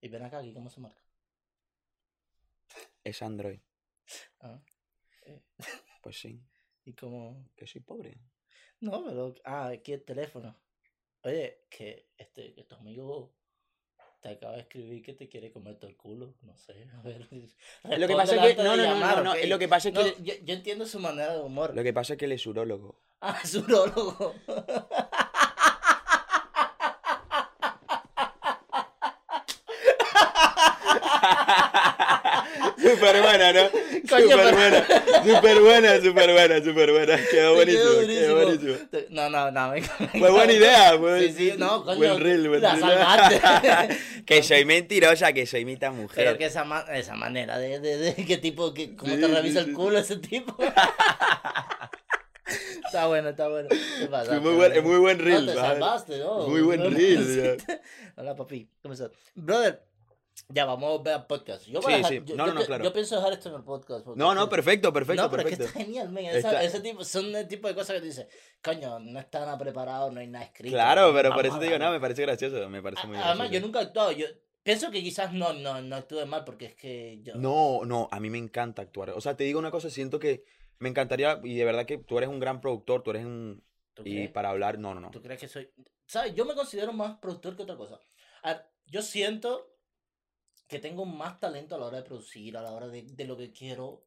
Y 0.00 0.08
ven 0.08 0.22
acá, 0.22 0.38
aquí, 0.38 0.52
¿cómo 0.52 0.70
se 0.70 0.80
marca? 0.80 1.02
Es 3.02 3.22
Android. 3.22 3.60
Ah, 4.40 4.60
eh, 5.24 5.42
Pues 6.02 6.20
sí, 6.20 6.40
y 6.84 6.92
como. 6.92 7.48
que 7.56 7.66
soy 7.66 7.80
pobre. 7.80 8.20
No, 8.80 9.04
pero. 9.04 9.34
Ah, 9.44 9.68
aquí 9.68 9.92
el 9.92 10.04
teléfono. 10.04 10.56
Oye, 11.22 11.64
que 11.68 12.10
este, 12.16 12.54
que 12.54 12.62
tu 12.62 12.76
amigo 12.76 13.34
te 14.20 14.30
acaba 14.30 14.54
de 14.54 14.60
escribir 14.60 15.02
que 15.02 15.12
te 15.12 15.28
quiere 15.28 15.52
comer 15.52 15.76
todo 15.76 15.90
el 15.90 15.96
culo. 15.96 16.34
No 16.42 16.56
sé, 16.56 16.88
a 16.96 17.02
ver. 17.02 17.28
Lo 17.98 18.08
que 18.08 18.14
pasa 18.14 18.46
es 18.46 18.56
que. 18.56 18.62
No, 18.62 18.76
no, 18.76 18.94
no, 18.94 19.16
no, 19.16 19.22
no, 19.22 19.34
Lo 19.34 19.58
que 19.58 19.68
pasa 19.68 19.88
es 19.88 19.94
que. 19.94 20.02
No, 20.02 20.24
yo, 20.24 20.34
yo 20.44 20.54
entiendo 20.54 20.86
su 20.86 21.00
manera 21.00 21.34
de 21.34 21.40
humor. 21.40 21.74
Lo 21.74 21.82
que 21.82 21.92
pasa 21.92 22.14
es 22.14 22.18
que 22.18 22.26
él 22.26 22.32
es 22.32 22.46
urólogo. 22.46 23.00
Ah, 23.20 23.36
es 23.42 23.52
urólogo. 23.56 24.32
Súper 32.78 33.22
buena, 33.22 33.52
¿no? 33.52 33.70
Coño, 34.08 34.36
pero- 34.36 34.56
buena, 34.56 34.86
súper 35.24 35.60
buena, 35.60 36.00
súper 36.00 36.32
buena, 36.32 36.64
súper 36.64 36.92
buena. 36.96 37.18
Quedó 37.30 37.54
buenísimo, 37.54 38.06
quedó 38.06 38.34
buenísimo. 38.44 38.74
No, 39.10 39.30
no, 39.30 39.50
no. 39.50 39.70
me- 39.72 39.82
Fue 39.82 40.30
buena 40.30 40.52
idea, 40.52 40.98
fue 40.98 41.28
Sí, 41.28 41.34
sí, 41.36 41.52
no, 41.58 41.84
coño. 41.84 41.98
buen 41.98 42.20
reel, 42.20 42.48
buen 42.48 42.62
la 42.62 42.78
salvaste. 42.78 43.40
que 44.26 44.42
soy 44.42 44.64
mentirosa, 44.64 45.32
que 45.32 45.46
soy 45.46 45.64
mitad 45.64 45.92
mujer. 45.92 46.24
Pero 46.24 46.38
que 46.38 46.46
esa, 46.46 46.64
ma- 46.64 46.84
esa 46.92 47.14
manera 47.14 47.58
de, 47.58 47.80
de, 47.80 47.98
de 47.98 48.14
qué 48.24 48.36
tipo, 48.38 48.72
que, 48.74 48.96
cómo 48.96 49.14
Sí, 49.14 49.20
te 49.20 49.28
revisa 49.28 49.60
el 49.60 49.72
culo 49.72 49.98
ese 49.98 50.16
tipo. 50.16 50.56
está 52.86 53.06
bueno, 53.06 53.28
está 53.30 53.48
bueno. 53.48 53.68
Pasaste, 54.10 54.40
muy 54.40 54.54
buen, 54.54 54.74
¿no? 54.74 54.82
muy 54.82 54.98
buen 54.98 55.18
reel. 55.18 55.46
No, 55.46 55.52
te 55.52 55.58
¿vale? 55.58 55.74
salvaste, 55.74 56.18
¿no? 56.18 56.48
Muy 56.48 56.62
buen 56.62 56.80
No, 56.82 56.90
reel. 56.90 57.58
Hola, 58.16 58.34
papi. 58.34 58.68
¿Cómo 58.82 58.94
estás? 58.94 59.10
Brother, 59.34 59.82
ya 60.48 60.64
vamos 60.64 61.00
a 61.00 61.02
ver 61.02 61.26
podcast. 61.26 61.66
Yo, 61.66 61.80
Sí, 61.82 61.92
dejar- 61.92 62.08
sí. 62.10 62.22
yo, 62.24 62.36
No, 62.36 62.46
yo 62.46 62.54
no, 62.54 62.60
te- 62.60 62.66
claro. 62.66 62.84
yo 62.84 62.92
pienso 62.92 63.16
dejar 63.16 63.32
esto 63.32 63.48
en 63.48 63.54
el 63.56 63.64
podcast. 63.64 64.06
No, 64.08 64.34
no, 64.34 64.48
perfecto, 64.48 64.92
perfecto, 64.92 65.22
no, 65.22 65.30
pero 65.30 65.42
perfecto. 65.42 65.64
es 65.64 65.72
que 65.72 65.78
está 65.78 65.84
genial, 65.86 66.10
men. 66.10 66.26
Esa- 66.26 66.38
Está- 66.38 66.62
Ese 66.64 66.80
tipo, 66.80 67.04
son 67.04 67.34
el 67.34 67.48
tipo 67.48 67.68
de 67.68 67.74
cosas 67.74 67.94
que 67.96 68.00
te 68.00 68.06
dices, 68.06 68.26
coño, 68.62 68.98
no 68.98 69.18
está 69.20 69.40
nada 69.40 69.58
preparado, 69.58 70.10
no 70.10 70.20
hay 70.20 70.26
nada 70.26 70.44
escrito. 70.44 70.74
Claro, 70.74 71.12
pero 71.14 71.32
por 71.32 71.46
eso 71.46 71.58
te 71.58 71.66
digo, 71.66 71.78
no, 71.78 71.90
me 71.90 72.00
parece 72.00 72.22
gracioso, 72.22 72.68
me 72.68 72.82
parece 72.82 73.06
muy 73.06 73.16
Además, 73.16 73.36
gracioso. 73.38 73.54
yo 73.54 73.60
nunca 73.66 73.80
he 73.80 73.82
actuado. 73.82 74.12
Yo 74.12 74.26
pienso 74.62 74.90
que 74.90 75.02
quizás 75.02 75.32
no, 75.32 75.52
no, 75.52 75.80
no 75.82 75.96
actúe 75.96 76.24
mal 76.26 76.44
porque 76.44 76.66
es 76.66 76.74
que 76.74 77.20
yo. 77.22 77.34
No, 77.36 77.80
no, 77.84 78.08
a 78.10 78.20
mí 78.20 78.30
me 78.30 78.38
encanta 78.38 78.82
actuar. 78.82 79.10
O 79.10 79.20
sea, 79.20 79.36
te 79.36 79.44
digo 79.44 79.58
una 79.58 79.70
cosa, 79.70 79.90
siento 79.90 80.18
que 80.18 80.44
me 80.78 80.88
encantaría, 80.88 81.40
y 81.42 81.56
de 81.56 81.64
verdad 81.64 81.86
que 81.86 81.98
tú 81.98 82.18
eres 82.18 82.28
un 82.30 82.38
gran 82.38 82.60
productor, 82.60 83.02
tú 83.02 83.10
eres 83.10 83.24
un... 83.24 83.64
¿Tú 83.94 84.02
Y 84.06 84.12
crees? 84.14 84.30
para 84.30 84.50
hablar, 84.50 84.78
no, 84.78 84.94
no, 84.94 85.00
no. 85.00 85.10
¿Tú 85.10 85.20
crees 85.20 85.40
que 85.40 85.48
soy.? 85.48 85.68
¿Sabes? 86.06 86.32
Yo 86.36 86.44
me 86.44 86.54
considero 86.54 86.92
más 86.92 87.16
productor 87.18 87.56
que 87.56 87.64
otra 87.64 87.76
cosa. 87.76 87.98
A 88.44 88.52
ver, 88.54 88.62
yo 88.86 89.02
siento 89.02 89.66
que 90.68 90.78
tengo 90.78 91.04
más 91.06 91.40
talento 91.40 91.74
a 91.74 91.78
la 91.78 91.86
hora 91.86 91.96
de 91.98 92.04
producir, 92.04 92.56
a 92.56 92.62
la 92.62 92.72
hora 92.72 92.88
de, 92.88 93.02
de 93.02 93.24
lo 93.24 93.36
que 93.36 93.50
quiero. 93.52 93.86
O 93.86 94.04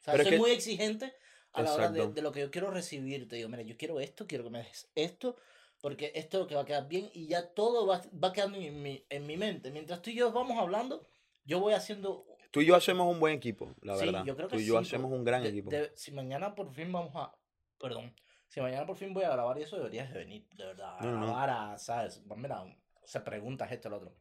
sea, 0.00 0.12
Pero 0.12 0.24
soy 0.24 0.32
que- 0.32 0.38
muy 0.38 0.50
exigente 0.52 1.14
a 1.52 1.62
la 1.62 1.74
hora 1.74 1.90
de, 1.90 2.06
de 2.12 2.22
lo 2.22 2.32
que 2.32 2.40
yo 2.40 2.50
quiero 2.50 2.70
recibir. 2.70 3.28
Te 3.28 3.36
digo, 3.36 3.48
mira, 3.48 3.62
yo 3.62 3.76
quiero 3.76 4.00
esto, 4.00 4.26
quiero 4.26 4.44
que 4.44 4.50
me 4.50 4.58
des 4.62 4.88
esto, 4.94 5.36
porque 5.80 6.12
esto 6.14 6.36
es 6.38 6.40
lo 6.42 6.46
que 6.46 6.54
va 6.54 6.62
a 6.62 6.64
quedar 6.64 6.86
bien 6.88 7.10
y 7.12 7.26
ya 7.26 7.52
todo 7.52 7.86
va, 7.86 8.02
va 8.22 8.32
quedando 8.32 8.56
en 8.58 8.82
mi, 8.82 9.04
en 9.10 9.26
mi 9.26 9.36
mente. 9.36 9.70
Mientras 9.70 10.00
tú 10.00 10.10
y 10.10 10.14
yo 10.14 10.32
vamos 10.32 10.56
hablando, 10.58 11.04
yo 11.44 11.60
voy 11.60 11.74
haciendo. 11.74 12.24
Tú 12.52 12.60
y 12.60 12.66
yo 12.66 12.76
hacemos 12.76 13.12
un 13.12 13.18
buen 13.20 13.34
equipo, 13.34 13.74
la 13.82 13.96
Sí, 13.96 14.06
verdad. 14.06 14.24
yo 14.24 14.36
creo 14.36 14.48
que 14.48 14.56
tú 14.56 14.62
y 14.62 14.66
yo 14.66 14.78
sí, 14.78 14.86
hacemos 14.86 15.10
un 15.12 15.24
gran 15.24 15.42
de- 15.42 15.48
equipo. 15.48 15.70
de- 15.70 15.92
si 15.96 16.12
mañana 16.12 16.54
por 16.54 16.72
fin 16.72 16.92
vamos 16.92 17.12
a. 17.16 17.34
Perdón. 17.78 18.14
Si 18.48 18.60
mañana 18.60 18.86
por 18.86 18.96
fin 18.96 19.12
voy 19.12 19.24
a 19.24 19.30
grabar 19.30 19.58
y 19.58 19.62
eso, 19.62 19.76
deberías 19.76 20.10
de 20.12 20.18
venir, 20.20 20.46
de 20.54 20.64
verdad. 20.66 20.96
A 20.98 21.02
No, 21.04 21.10
no, 21.12 21.18
no. 21.20 21.26
grabar, 21.26 21.50
a, 21.50 21.78
¿sabes? 21.78 22.22
Mira, 22.36 22.64
se 23.04 23.20
preguntas 23.20 23.70
esto, 23.72 23.88
lo 23.90 23.96
otro. 23.96 24.14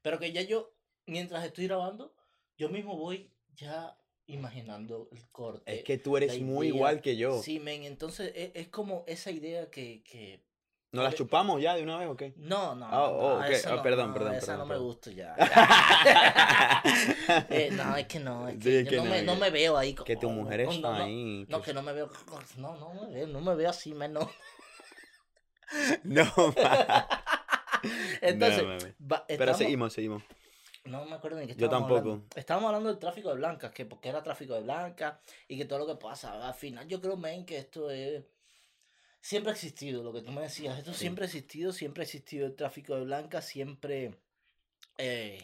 Pero 0.00 0.18
que 0.20 0.32
ya 0.32 0.42
yo, 0.42 0.75
mientras 1.06 1.44
estoy 1.44 1.66
grabando, 1.66 2.14
yo 2.56 2.68
mismo 2.68 2.96
voy 2.96 3.30
ya 3.54 3.96
imaginando 4.26 5.08
el 5.12 5.28
corte. 5.30 5.76
Es 5.78 5.84
que 5.84 5.98
tú 5.98 6.16
eres 6.16 6.40
muy 6.40 6.68
igual 6.68 7.00
que 7.00 7.16
yo. 7.16 7.40
Sí, 7.42 7.60
men, 7.60 7.84
entonces 7.84 8.32
es, 8.34 8.50
es 8.54 8.68
como 8.68 9.04
esa 9.06 9.30
idea 9.30 9.70
que. 9.70 10.02
que... 10.02 10.44
¿Nos 10.92 11.02
la 11.02 11.10
porque- 11.10 11.18
chupamos 11.18 11.60
ya 11.60 11.74
de 11.74 11.82
una 11.82 11.98
vez 11.98 12.08
o 12.08 12.16
qué? 12.16 12.32
No, 12.36 12.74
no, 12.74 12.86
Ah, 12.86 12.90
no, 12.90 13.04
oh, 13.04 13.38
no, 13.40 13.44
ok. 13.44 13.50
esa 13.50 13.72
Ah, 13.72 13.76
no, 13.76 13.82
perdón, 13.82 14.08
no, 14.08 14.14
perdón, 14.14 14.34
esa 14.34 14.46
perdón, 14.52 14.68
no 14.68 14.74
me 14.74 14.80
gusta 14.80 15.10
ya. 15.10 15.36
Eh, 17.50 17.70
no, 17.72 17.96
es 17.96 18.06
que 18.06 18.20
no, 18.20 18.48
es 18.48 18.54
Sí, 18.54 18.60
que, 18.60 18.78
es 18.80 18.84
yo 18.84 18.90
que 18.90 18.96
no, 18.98 19.04
no, 19.04 19.10
me, 19.10 19.22
no 19.22 19.36
me 19.36 19.50
veo 19.50 19.76
ahí. 19.76 19.94
que 19.94 20.14
tu 20.16 20.28
como- 20.28 20.42
mujer 20.44 20.64
no, 20.64 20.72
está 20.72 20.90
no, 20.92 20.98
no, 20.98 21.04
ahí. 21.04 21.46
No, 21.48 21.58
que- 21.60 21.64
que 21.66 21.74
no 21.74 21.82
me 21.82 21.92
veo. 21.92 22.10
No, 22.56 22.76
no 22.76 22.94
me 22.94 23.14
veo, 23.14 23.26
no 23.26 23.40
me 23.40 23.54
veo 23.56 23.70
así, 23.70 23.92
menos. 23.94 24.28
No. 26.04 26.24
Entonces, 28.20 28.94
No, 28.98 29.16
Pero 29.26 29.54
seguimos, 29.54 29.92
seguimos. 29.92 30.22
No 30.86 31.04
me 31.04 31.16
acuerdo 31.16 31.38
ni 31.40 31.46
qué 31.46 31.54
Yo 31.54 31.66
estábamos 31.66 31.88
tampoco. 31.88 32.10
hablando. 32.10 32.26
Estábamos 32.36 32.66
hablando 32.68 32.88
del 32.90 32.98
tráfico 32.98 33.28
de 33.30 33.34
blancas, 33.36 33.72
que 33.72 33.86
porque 33.86 34.08
era 34.08 34.22
tráfico 34.22 34.54
de 34.54 34.60
blancas 34.62 35.18
y 35.48 35.56
que 35.58 35.64
todo 35.64 35.80
lo 35.80 35.86
que 35.86 35.96
pasa. 35.96 36.46
Al 36.46 36.54
final, 36.54 36.86
yo 36.88 37.00
creo, 37.00 37.16
men, 37.16 37.44
que 37.44 37.58
esto 37.58 37.90
es. 37.90 38.24
Siempre 39.20 39.50
ha 39.50 39.54
existido, 39.54 40.02
lo 40.04 40.12
que 40.12 40.22
tú 40.22 40.30
me 40.30 40.42
decías. 40.42 40.78
Esto 40.78 40.92
Sí. 40.92 41.00
siempre 41.00 41.24
ha 41.24 41.26
existido, 41.26 41.72
siempre 41.72 42.02
ha 42.02 42.04
existido 42.04 42.46
el 42.46 42.54
tráfico 42.54 42.94
de 42.94 43.04
blancas, 43.04 43.44
siempre. 43.44 44.18
eh, 44.98 45.38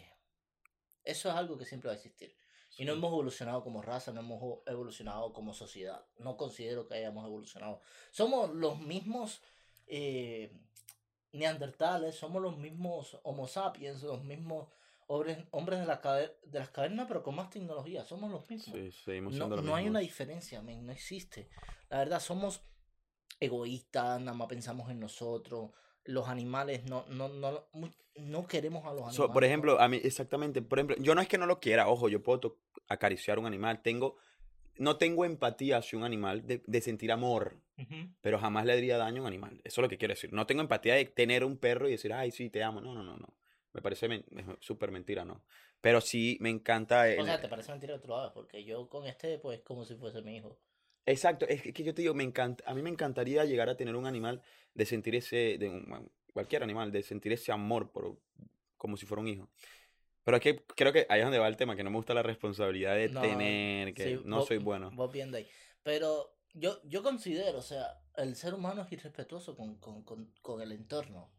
eso 1.04 1.28
es 1.28 1.34
algo 1.34 1.58
que 1.58 1.64
siempre 1.66 1.88
va 1.88 1.94
a 1.94 1.96
existir. 1.96 2.34
Y 2.78 2.84
no 2.84 2.92
hemos 2.92 3.10
evolucionado 3.12 3.62
como 3.62 3.82
raza, 3.82 4.12
no 4.12 4.20
hemos 4.20 4.60
evolucionado 4.66 5.32
como 5.32 5.52
sociedad. 5.52 6.06
No 6.18 6.36
considero 6.36 6.86
que 6.86 6.94
hayamos 6.94 7.26
evolucionado. 7.26 7.80
Somos 8.12 8.50
los 8.54 8.78
mismos 8.80 9.42
eh, 9.88 10.52
neandertales, 11.32 12.14
somos 12.14 12.40
los 12.40 12.56
mismos 12.56 13.18
homo 13.24 13.46
sapiens, 13.48 14.02
los 14.02 14.22
mismos 14.24 14.68
hombres, 15.12 15.38
hombres 15.50 15.80
de, 15.80 15.86
la 15.86 16.00
de 16.44 16.58
las 16.58 16.70
cavernas, 16.70 17.06
pero 17.06 17.22
con 17.22 17.34
más 17.34 17.50
tecnología. 17.50 18.04
Somos 18.04 18.30
los 18.30 18.48
mismos. 18.48 18.76
Sí, 18.76 18.90
seguimos 19.04 19.34
no 19.34 19.48
no 19.48 19.74
hay 19.74 19.88
una 19.88 20.00
diferencia, 20.00 20.62
no 20.62 20.92
existe. 20.92 21.48
La 21.90 21.98
verdad, 21.98 22.20
somos 22.20 22.62
egoístas, 23.38 24.20
nada 24.20 24.36
más 24.36 24.48
pensamos 24.48 24.90
en 24.90 25.00
nosotros. 25.00 25.70
Los 26.04 26.28
animales, 26.28 26.84
no, 26.84 27.04
no, 27.08 27.28
no, 27.28 27.68
no 28.16 28.46
queremos 28.46 28.84
a 28.84 28.88
los 28.88 29.02
animales. 29.02 29.16
So, 29.16 29.32
por 29.32 29.44
ejemplo, 29.44 29.80
a 29.80 29.88
mí, 29.88 30.00
exactamente, 30.02 30.62
por 30.62 30.78
ejemplo, 30.78 30.96
yo 30.98 31.14
no 31.14 31.20
es 31.20 31.28
que 31.28 31.38
no 31.38 31.46
lo 31.46 31.60
quiera, 31.60 31.88
ojo, 31.88 32.08
yo 32.08 32.22
puedo 32.22 32.58
acariciar 32.88 33.38
un 33.38 33.46
animal, 33.46 33.82
tengo, 33.82 34.16
no 34.76 34.96
tengo 34.96 35.24
empatía 35.24 35.76
hacia 35.76 35.98
un 35.98 36.04
animal 36.04 36.44
de, 36.46 36.62
de 36.66 36.80
sentir 36.80 37.12
amor, 37.12 37.56
pero 38.20 38.38
jamás 38.38 38.64
le 38.64 38.72
haría 38.72 38.96
daño 38.96 39.18
a 39.18 39.22
un 39.22 39.26
animal, 39.28 39.60
eso 39.64 39.80
es 39.80 39.82
lo 39.82 39.88
que 39.88 39.98
quiero 39.98 40.12
decir, 40.12 40.32
no 40.32 40.46
tengo 40.46 40.60
empatía 40.60 40.94
de 40.94 41.04
tener 41.04 41.44
un 41.44 41.56
perro 41.56 41.88
y 41.88 41.92
decir, 41.92 42.12
ay, 42.12 42.30
sí, 42.30 42.50
te 42.50 42.62
amo, 42.62 42.80
no, 42.80 42.94
no, 42.94 43.02
no, 43.02 43.16
no, 43.16 43.28
me 43.72 43.82
parece 43.82 44.08
men- 44.08 44.24
súper 44.60 44.90
mentira, 44.90 45.24
¿no? 45.24 45.42
Pero 45.80 46.00
sí 46.00 46.38
me 46.40 46.50
encanta, 46.50 47.08
O 47.08 47.10
el- 47.20 47.26
sea, 47.26 47.40
te 47.40 47.48
parece 47.48 47.70
mentira 47.72 47.98
tú 48.00 48.08
lo 48.08 48.16
hagas, 48.16 48.32
porque 48.32 48.64
yo 48.64 48.88
con 48.88 49.06
este, 49.06 49.38
pues, 49.38 49.60
como 49.62 49.84
si 49.84 49.94
fuese 49.96 50.22
mi 50.22 50.36
hijo. 50.36 50.58
exacto, 51.06 51.46
es 51.48 51.62
que, 51.62 51.82
yo 51.82 51.94
te 51.94 52.02
digo, 52.02 52.14
me 52.14 52.24
encanta, 52.24 52.64
a 52.66 52.74
mí 52.74 52.82
me 52.82 52.90
encantaría 52.90 53.44
llegar 53.44 53.68
a 53.68 53.76
tener 53.76 53.96
un 53.96 54.06
animal, 54.06 54.42
de 54.74 54.86
sentir 54.86 55.14
ese, 55.14 55.56
de 55.58 55.68
un- 55.68 56.10
cualquier 56.32 56.62
animal, 56.62 56.90
de 56.92 57.02
sentir 57.02 57.32
ese 57.32 57.52
amor 57.52 57.90
por, 57.90 58.16
como 58.76 58.96
si 58.96 59.06
fuera 59.06 59.20
un 59.20 59.28
hijo. 59.28 59.48
Pero 60.24 60.36
es 60.36 60.42
que 60.42 60.64
creo 60.76 60.92
que 60.92 61.06
ahí 61.08 61.20
es 61.20 61.26
donde 61.26 61.38
va 61.38 61.48
el 61.48 61.56
tema, 61.56 61.74
que 61.76 61.82
no 61.82 61.90
me 61.90 61.96
gusta 61.96 62.14
la 62.14 62.22
responsabilidad 62.22 62.94
de 62.94 63.08
No, 63.08 63.20
tener, 63.20 63.94
que 63.94 64.16
sí, 64.16 64.22
no 64.24 64.38
vos- 64.38 64.48
soy 64.48 64.58
bueno. 64.58 64.90
Vos 64.94 65.12
viendo 65.12 65.36
ahí. 65.36 65.46
Pero 65.82 66.36
yo, 66.54 66.80
yo 66.84 67.02
considero, 67.02 67.58
o 67.58 67.62
sea, 67.62 68.00
el 68.16 68.36
ser 68.36 68.54
humano 68.54 68.82
es 68.82 68.92
irrespetuoso 68.92 69.56
con, 69.56 69.76
con, 69.78 70.02
con, 70.04 70.32
con 70.40 70.60
el 70.62 70.72
entorno. 70.72 71.32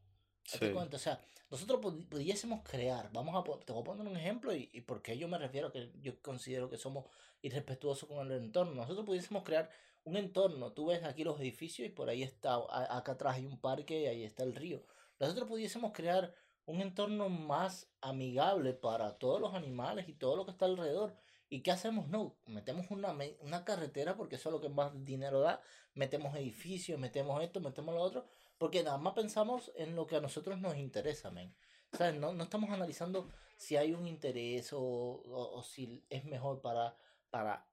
Sí. 0.44 0.72
cuenta, 0.72 0.98
o 0.98 1.00
sea, 1.00 1.22
nosotros 1.50 1.80
pudi- 1.82 2.08
pudiésemos 2.08 2.62
crear, 2.68 3.10
vamos 3.14 3.36
a, 3.36 3.44
te 3.66 3.72
voy 3.72 3.82
a 3.82 3.86
poner 3.86 4.08
un 4.08 4.18
ejemplo 4.18 4.54
y, 4.56 4.70
y 4.74 4.82
por 4.82 5.02
qué 5.02 5.18
yo 5.18 5.28
me 5.28 5.38
refiero 5.38 5.68
a 5.68 5.72
que 5.72 5.92
yo 6.02 6.20
considero 6.22 6.70
que 6.70 6.78
somos 6.78 7.06
irrespetuosos 7.42 8.10
con 8.10 8.26
el 8.32 8.44
entorno. 8.44 8.74
Nosotros 8.74 9.06
pudiésemos 9.06 9.44
crear 9.44 9.70
un 10.04 10.18
entorno, 10.18 10.72
tú 10.74 10.88
ves 10.88 11.04
aquí 11.04 11.24
los 11.24 11.40
edificios 11.40 11.88
y 11.88 11.92
por 11.92 12.10
ahí 12.10 12.24
está, 12.24 12.56
a- 12.56 12.98
acá 12.98 13.14
atrás 13.14 13.36
hay 13.36 13.46
un 13.46 13.60
parque 13.60 14.02
y 14.02 14.06
ahí 14.08 14.24
está 14.24 14.44
el 14.44 14.56
río. 14.56 14.84
Nosotros 15.20 15.48
pudiésemos 15.48 15.92
crear 15.94 16.34
un 16.66 16.82
entorno 16.82 17.30
más 17.30 17.88
amigable 18.02 18.74
para 18.74 19.18
todos 19.18 19.40
los 19.40 19.54
animales 19.54 20.08
y 20.10 20.14
todo 20.14 20.36
lo 20.36 20.46
que 20.46 20.52
está 20.52 20.66
alrededor. 20.66 21.16
¿Y 21.50 21.62
qué 21.62 21.72
hacemos? 21.72 22.08
No, 22.08 22.36
metemos 22.48 22.90
una, 22.90 23.16
una 23.42 23.64
carretera 23.64 24.16
porque 24.16 24.36
eso 24.38 24.50
es 24.50 24.54
lo 24.54 24.62
que 24.62 24.70
más 24.70 24.92
dinero 25.06 25.40
da, 25.42 25.62
metemos 25.94 26.36
edificios, 26.36 27.00
metemos 27.00 27.42
esto, 27.44 27.60
metemos 27.60 27.94
lo 27.94 28.02
otro, 28.02 28.26
porque 28.64 28.82
nada 28.82 28.98
más 28.98 29.14
pensamos 29.14 29.74
en 29.76 29.94
lo 29.94 30.08
que 30.08 30.16
a 30.16 30.22
nosotros 30.22 30.58
nos 30.58 30.78
interesa, 30.78 31.30
men. 31.30 31.54
¿Sabes? 31.92 32.16
No, 32.16 32.32
no 32.32 32.46
estamos 32.46 32.70
analizando 32.70 33.30
si 33.58 33.76
hay 33.76 33.92
un 33.92 34.08
interés 34.08 34.72
o, 34.72 34.80
o- 34.80 35.58
o 35.58 35.64
si 35.64 36.06
es 36.10 36.24
mejor 36.24 36.62
para, 36.62 36.96
para 37.30 37.68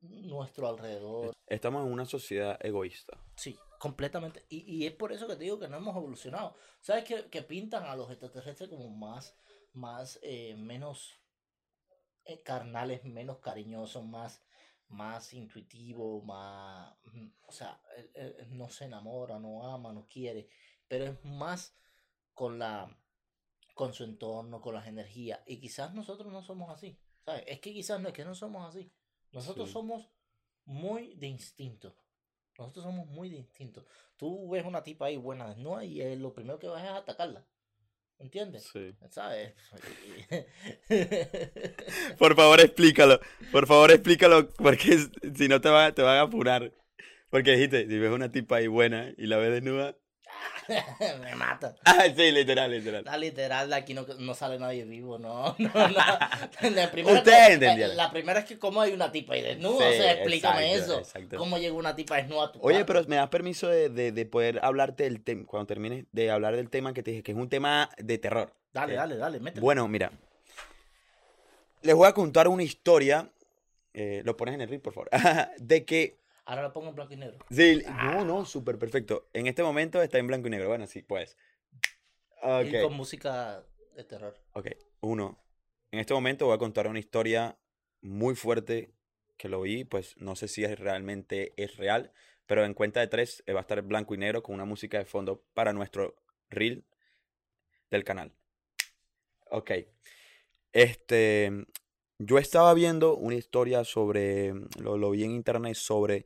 nuestro 0.00 0.68
alrededor. 0.68 1.34
Estamos 1.46 1.84
en 1.86 1.92
una 1.92 2.06
sociedad 2.06 2.58
egoísta. 2.64 3.18
Sí, 3.36 3.58
completamente. 3.78 4.46
Y, 4.48 4.60
y 4.74 4.86
es 4.86 4.94
por 4.94 5.12
eso 5.12 5.28
que 5.28 5.36
te 5.36 5.44
digo 5.44 5.58
que 5.58 5.68
no 5.68 5.76
hemos 5.76 5.94
evolucionado. 5.94 6.56
¿Sabes? 6.80 7.04
Que, 7.04 7.26
que 7.28 7.42
pintan 7.42 7.84
a 7.84 7.94
los 7.94 8.08
extraterrestres 8.10 8.70
como 8.70 8.88
más, 8.88 9.36
más, 9.74 10.18
eh, 10.22 10.56
menos 10.56 11.20
eh, 12.24 12.42
carnales, 12.42 13.04
menos 13.04 13.36
cariñosos, 13.40 14.02
más, 14.02 14.40
más 14.92 15.32
intuitivos, 15.34 16.24
más, 16.24 16.94
mm, 17.12 17.28
o 17.46 17.52
sea, 17.52 17.80
él- 17.96 18.10
él- 18.14 18.56
no 18.56 18.68
se 18.68 18.84
enamora, 18.84 19.38
no 19.38 19.66
ama, 19.72 19.92
no 19.92 20.06
quiere, 20.06 20.48
pero 20.88 21.04
es 21.06 21.24
más 21.24 21.74
con 22.34 22.58
la, 22.58 22.88
con 23.74 23.92
su 23.94 24.04
entorno, 24.04 24.60
con 24.60 24.74
las 24.74 24.86
energías. 24.86 25.40
Y 25.46 25.58
quizás 25.58 25.94
nosotros 25.94 26.32
no 26.32 26.42
somos 26.42 26.70
así. 26.70 26.98
¿Sabes? 27.24 27.44
Es 27.46 27.60
que 27.60 27.72
quizás 27.72 28.00
no 28.00 28.08
es 28.08 28.14
que 28.14 28.24
no 28.24 28.34
somos 28.34 28.68
así. 28.68 28.92
Nosotros 29.30 29.68
Sí. 29.68 29.72
somos 29.74 30.10
muy 30.64 31.14
de 31.14 31.28
instinto. 31.28 31.96
Nosotros 32.58 32.84
somos 32.84 33.06
muy 33.06 33.30
distintos. 33.30 33.84
Tú 34.16 34.50
ves 34.50 34.64
una 34.66 34.82
tipa 34.82 35.06
ahí 35.06 35.16
buena 35.16 35.48
desnuda 35.48 35.84
y 35.84 36.16
lo 36.16 36.34
primero 36.34 36.58
que 36.58 36.66
vas 36.68 36.82
es 36.84 36.90
atacarla. 36.90 37.46
¿Entiendes? 38.22 38.70
Sí. 38.72 38.94
¿Sabes? 39.10 39.52
Por 42.18 42.36
favor, 42.36 42.60
explícalo. 42.60 43.18
Por 43.50 43.66
favor, 43.66 43.90
explícalo, 43.90 44.48
porque 44.48 44.96
si 45.34 45.48
no 45.48 45.60
te, 45.60 45.68
va, 45.68 45.92
te 45.92 46.02
van 46.02 46.18
a 46.18 46.22
apurar. 46.22 46.72
Porque 47.30 47.52
dijiste, 47.52 47.88
si 47.88 47.98
ves 47.98 48.12
una 48.12 48.30
tipa 48.30 48.56
ahí 48.56 48.68
buena 48.68 49.12
y 49.18 49.26
la 49.26 49.38
ves 49.38 49.50
desnuda, 49.50 49.96
me 51.20 51.34
mata. 51.34 51.74
Ah, 51.84 52.04
sí, 52.14 52.30
literal, 52.30 52.70
literal. 52.70 53.04
La 53.04 53.16
literal, 53.16 53.68
de 53.68 53.74
aquí 53.74 53.94
no, 53.94 54.06
no 54.18 54.34
sale 54.34 54.58
nadie 54.58 54.84
vivo, 54.84 55.18
no. 55.18 55.54
no, 55.58 55.70
no. 55.74 55.90
La 56.70 56.90
primera 56.90 57.18
Ustedes 57.18 57.50
entendieron. 57.50 57.96
La 57.96 58.10
primera 58.10 58.40
es 58.40 58.46
que 58.46 58.58
cómo 58.58 58.80
hay 58.80 58.92
una 58.92 59.10
tipa 59.10 59.34
ahí 59.34 59.42
desnuda, 59.42 59.78
Sí, 59.90 59.98
o 59.98 60.02
sea, 60.02 60.12
explícame 60.12 60.72
exacto, 60.74 60.92
eso. 60.92 60.98
exacto. 61.00 61.36
¿Cómo 61.38 61.58
llega 61.58 61.74
una 61.74 61.96
tipa 61.96 62.16
desnuda 62.16 62.44
a 62.44 62.52
tu 62.52 62.60
Oye, 62.60 62.76
cuarto? 62.84 62.86
pero 62.86 63.04
me 63.08 63.16
das 63.16 63.28
permiso 63.28 63.68
de, 63.68 63.88
de, 63.88 64.12
de 64.12 64.26
poder 64.26 64.60
hablarte 64.62 65.04
del 65.04 65.22
tema, 65.22 65.44
cuando 65.46 65.66
termines 65.66 66.04
de 66.12 66.30
hablar 66.30 66.54
del 66.56 66.70
tema 66.70 66.92
que 66.94 67.02
te 67.02 67.10
dije, 67.10 67.22
que 67.22 67.32
es 67.32 67.38
un 67.38 67.48
tema 67.48 67.90
de 67.98 68.18
terror. 68.18 68.52
Dale, 68.72 68.94
dale, 68.94 69.16
dale, 69.16 69.40
métele. 69.40 69.60
Bueno, 69.60 69.86
mira. 69.88 70.12
Les 71.82 71.94
voy 71.94 72.06
a 72.06 72.12
contar 72.12 72.46
una 72.48 72.62
historia. 72.62 73.28
eh, 73.94 74.22
lo 74.24 74.36
pones 74.36 74.54
en 74.54 74.60
el 74.62 74.68
reel, 74.68 74.80
por 74.80 74.94
favor. 74.94 75.10
de 75.58 75.84
que. 75.84 76.21
Ahora 76.44 76.62
lo 76.62 76.72
pongo 76.72 76.88
en 76.88 76.94
blanco 76.94 77.12
y 77.12 77.16
negro. 77.16 77.38
Sí, 77.50 77.82
Ah. 77.86 78.14
no, 78.14 78.24
no, 78.24 78.44
súper 78.44 78.78
perfecto. 78.78 79.28
En 79.32 79.46
este 79.46 79.62
momento 79.62 80.02
está 80.02 80.18
en 80.18 80.26
blanco 80.26 80.48
y 80.48 80.50
negro. 80.50 80.68
Bueno, 80.68 80.86
sí, 80.86 81.02
pues. 81.02 81.36
Y 82.64 82.82
con 82.82 82.94
música 82.94 83.64
de 83.94 84.04
terror. 84.04 84.36
Ok. 84.54 84.68
Uno. 85.00 85.38
En 85.92 86.00
este 86.00 86.14
momento 86.14 86.46
voy 86.46 86.54
a 86.54 86.58
contar 86.58 86.88
una 86.88 86.98
historia 86.98 87.56
muy 88.00 88.34
fuerte 88.34 88.92
que 89.36 89.48
lo 89.48 89.60
vi. 89.60 89.84
Pues 89.84 90.16
no 90.16 90.34
sé 90.34 90.48
si 90.48 90.64
es 90.64 90.78
realmente 90.78 91.52
es 91.56 91.76
real. 91.76 92.12
Pero 92.46 92.64
en 92.64 92.74
cuenta 92.74 92.98
de 92.98 93.06
tres 93.06 93.44
eh, 93.46 93.52
va 93.52 93.60
a 93.60 93.62
estar 93.62 93.78
en 93.78 93.86
blanco 93.86 94.14
y 94.14 94.18
negro 94.18 94.42
con 94.42 94.54
una 94.56 94.64
música 94.64 94.98
de 94.98 95.04
fondo 95.04 95.44
para 95.54 95.72
nuestro 95.72 96.16
reel 96.50 96.84
del 97.90 98.02
canal. 98.02 98.32
Ok. 99.50 99.70
Este, 100.72 101.52
yo 102.24 102.38
estaba 102.38 102.72
viendo 102.74 103.16
una 103.16 103.34
historia 103.34 103.84
sobre, 103.84 104.52
lo, 104.78 104.96
lo 104.96 105.10
vi 105.10 105.24
en 105.24 105.32
internet, 105.32 105.74
sobre 105.74 106.24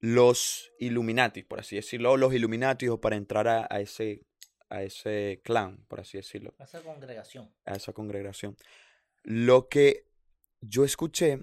los 0.00 0.72
Illuminati, 0.78 1.42
por 1.42 1.60
así 1.60 1.76
decirlo, 1.76 2.16
los 2.16 2.34
Illuminati 2.34 2.88
o 2.88 3.00
para 3.00 3.16
entrar 3.16 3.48
a, 3.48 3.66
a 3.70 3.80
ese, 3.80 4.26
a 4.68 4.82
ese 4.82 5.40
clan, 5.42 5.84
por 5.88 6.00
así 6.00 6.18
decirlo, 6.18 6.54
Esa 6.58 6.82
congregación. 6.82 7.50
a 7.64 7.74
esa 7.74 7.92
congregación. 7.92 8.56
Lo 9.22 9.68
que 9.68 10.06
yo 10.60 10.84
escuché 10.84 11.40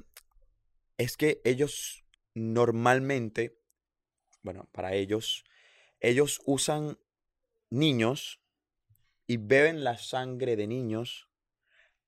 es 0.98 1.18
que 1.18 1.42
ellos 1.44 2.04
normalmente, 2.36 3.58
bueno, 4.44 4.70
para 4.72 4.94
ellos, 4.94 5.44
ellos 6.00 6.40
usan 6.46 7.00
niños 7.72 8.42
y 9.26 9.38
beben 9.38 9.84
la 9.84 9.98
sangre 9.98 10.56
de 10.56 10.68
niños 10.68 11.30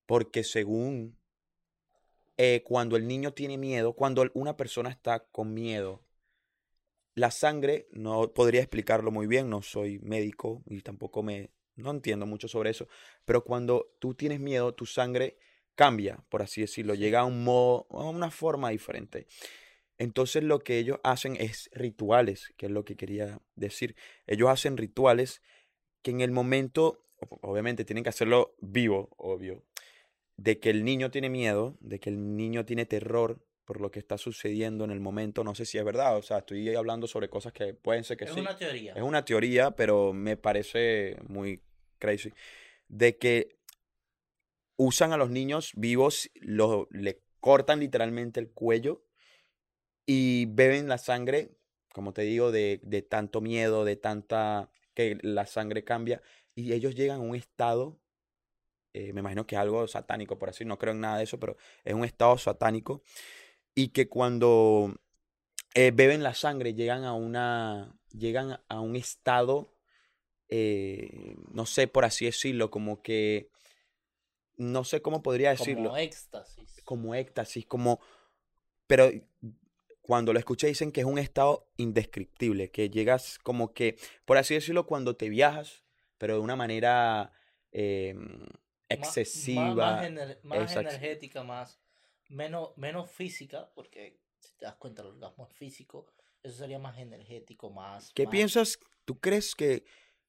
porque 0.05 0.43
según 0.43 1.17
eh, 2.45 2.61
cuando 2.61 2.97
el 2.97 3.07
niño 3.07 3.33
tiene 3.33 3.57
miedo, 3.57 3.93
cuando 3.93 4.29
una 4.33 4.57
persona 4.57 4.89
está 4.89 5.23
con 5.31 5.53
miedo, 5.53 6.03
la 7.15 7.31
sangre, 7.31 7.87
no 7.93 8.33
podría 8.33 8.59
explicarlo 8.59 9.11
muy 9.11 9.27
bien, 9.27 9.49
no 9.49 9.61
soy 9.61 9.99
médico 9.99 10.61
y 10.65 10.81
tampoco 10.81 11.23
me, 11.23 11.51
no 11.77 11.91
entiendo 11.91 12.25
mucho 12.25 12.49
sobre 12.49 12.71
eso, 12.71 12.89
pero 13.23 13.45
cuando 13.45 13.95
tú 13.99 14.13
tienes 14.13 14.41
miedo, 14.41 14.73
tu 14.73 14.85
sangre 14.85 15.37
cambia, 15.75 16.21
por 16.27 16.41
así 16.41 16.59
decirlo, 16.59 16.95
llega 16.95 17.21
a 17.21 17.25
un 17.25 17.45
modo, 17.45 17.87
a 17.91 18.09
una 18.09 18.29
forma 18.29 18.71
diferente. 18.71 19.25
Entonces 19.97 20.43
lo 20.43 20.59
que 20.59 20.79
ellos 20.79 20.99
hacen 21.05 21.37
es 21.37 21.69
rituales, 21.71 22.53
que 22.57 22.65
es 22.65 22.73
lo 22.73 22.83
que 22.83 22.97
quería 22.97 23.39
decir. 23.55 23.95
Ellos 24.27 24.49
hacen 24.49 24.75
rituales 24.75 25.41
que 26.01 26.11
en 26.11 26.19
el 26.19 26.31
momento, 26.31 27.05
obviamente 27.39 27.85
tienen 27.85 28.03
que 28.03 28.09
hacerlo 28.09 28.53
vivo, 28.59 29.11
obvio, 29.15 29.63
de 30.43 30.59
que 30.59 30.69
el 30.69 30.83
niño 30.83 31.09
tiene 31.09 31.29
miedo, 31.29 31.77
de 31.79 32.01
que 32.01 32.09
el 32.09 32.35
niño 32.35 32.65
tiene 32.65 32.85
terror 32.85 33.41
por 33.63 33.79
lo 33.79 33.91
que 33.91 33.99
está 33.99 34.17
sucediendo 34.17 34.83
en 34.83 34.91
el 34.91 34.99
momento. 34.99 35.45
No 35.45 35.55
sé 35.55 35.65
si 35.65 35.77
es 35.77 35.85
verdad, 35.85 36.17
o 36.17 36.21
sea, 36.21 36.39
estoy 36.39 36.75
hablando 36.75 37.07
sobre 37.07 37.29
cosas 37.29 37.53
que 37.53 37.73
pueden 37.73 38.03
ser 38.03 38.17
que 38.17 38.25
es 38.25 38.33
sí. 38.33 38.41
una 38.41 38.57
teoría. 38.57 38.91
Es 38.93 39.01
una 39.01 39.23
teoría, 39.23 39.71
pero 39.71 40.11
me 40.11 40.35
parece 40.35 41.15
muy 41.29 41.61
crazy. 41.97 42.33
De 42.89 43.17
que 43.17 43.55
usan 44.75 45.13
a 45.13 45.17
los 45.17 45.29
niños 45.29 45.71
vivos, 45.77 46.29
lo, 46.35 46.89
le 46.91 47.21
cortan 47.39 47.79
literalmente 47.79 48.41
el 48.41 48.51
cuello 48.51 49.05
y 50.05 50.47
beben 50.47 50.89
la 50.89 50.97
sangre, 50.97 51.51
como 51.93 52.11
te 52.11 52.23
digo, 52.23 52.51
de, 52.51 52.81
de 52.83 53.01
tanto 53.01 53.39
miedo, 53.39 53.85
de 53.85 53.95
tanta 53.95 54.69
que 54.93 55.17
la 55.21 55.45
sangre 55.45 55.85
cambia 55.85 56.21
y 56.53 56.73
ellos 56.73 56.95
llegan 56.95 57.21
a 57.21 57.23
un 57.23 57.35
estado, 57.37 57.97
eh, 58.93 59.13
me 59.13 59.21
imagino 59.21 59.45
que 59.47 59.55
es 59.55 59.61
algo 59.61 59.87
satánico, 59.87 60.37
por 60.39 60.49
así, 60.49 60.65
no 60.65 60.77
creo 60.77 60.93
en 60.93 61.01
nada 61.01 61.17
de 61.17 61.23
eso, 61.25 61.39
pero 61.39 61.57
es 61.83 61.93
un 61.93 62.05
estado 62.05 62.37
satánico 62.37 63.03
y 63.75 63.89
que 63.89 64.09
cuando 64.09 64.95
eh, 65.75 65.91
beben 65.93 66.23
la 66.23 66.33
sangre 66.33 66.73
llegan 66.73 67.05
a 67.05 67.13
una, 67.13 67.95
llegan 68.11 68.59
a 68.69 68.79
un 68.81 68.95
estado, 68.95 69.73
eh, 70.49 71.35
no 71.53 71.65
sé 71.65 71.87
por 71.87 72.05
así 72.05 72.25
decirlo, 72.25 72.71
como 72.71 73.01
que, 73.01 73.49
no 74.57 74.83
sé 74.83 75.01
cómo 75.01 75.23
podría 75.23 75.49
decirlo 75.51 75.91
Como 75.91 75.97
éxtasis. 75.97 76.81
como 76.85 77.15
éxtasis, 77.15 77.65
como... 77.65 77.99
Pero 78.87 79.11
cuando 80.01 80.33
lo 80.33 80.39
escuché 80.39 80.67
dicen 80.67 80.91
que 80.91 81.01
es 81.01 81.07
un 81.07 81.19
estado 81.19 81.67
indescriptible, 81.77 82.71
que 82.71 82.89
llegas 82.89 83.39
como 83.39 83.73
que, 83.73 83.97
por 84.25 84.37
así 84.37 84.53
decirlo, 84.53 84.85
cuando 84.85 85.15
te 85.15 85.29
viajas, 85.29 85.83
pero 86.17 86.35
de 86.35 86.41
una 86.41 86.55
manera 86.55 87.31
eh, 87.71 88.15
Ma- 88.15 88.21
ma- 88.21 88.62
excesiva. 88.89 89.73
Más, 89.75 90.05
ener- 90.05 90.39
más 90.43 90.71
exact- 90.71 90.81
energética, 90.81 91.43
más. 91.43 91.79
Menos, 92.29 92.77
menos 92.77 93.11
física, 93.11 93.71
porque 93.75 94.19
si 94.39 94.53
te 94.55 94.65
das 94.65 94.75
cuenta, 94.75 95.01
el 95.01 95.09
orgasmo 95.09 95.47
es 95.47 95.53
físico. 95.55 96.07
Eso 96.41 96.57
sería 96.57 96.79
más 96.79 96.97
energético, 96.97 97.69
más. 97.69 98.11
¿Qué 98.13 98.25
más- 98.25 98.31
piensas? 98.31 98.79
¿Tú 99.05 99.19
crees 99.19 99.55
que, 99.55 99.85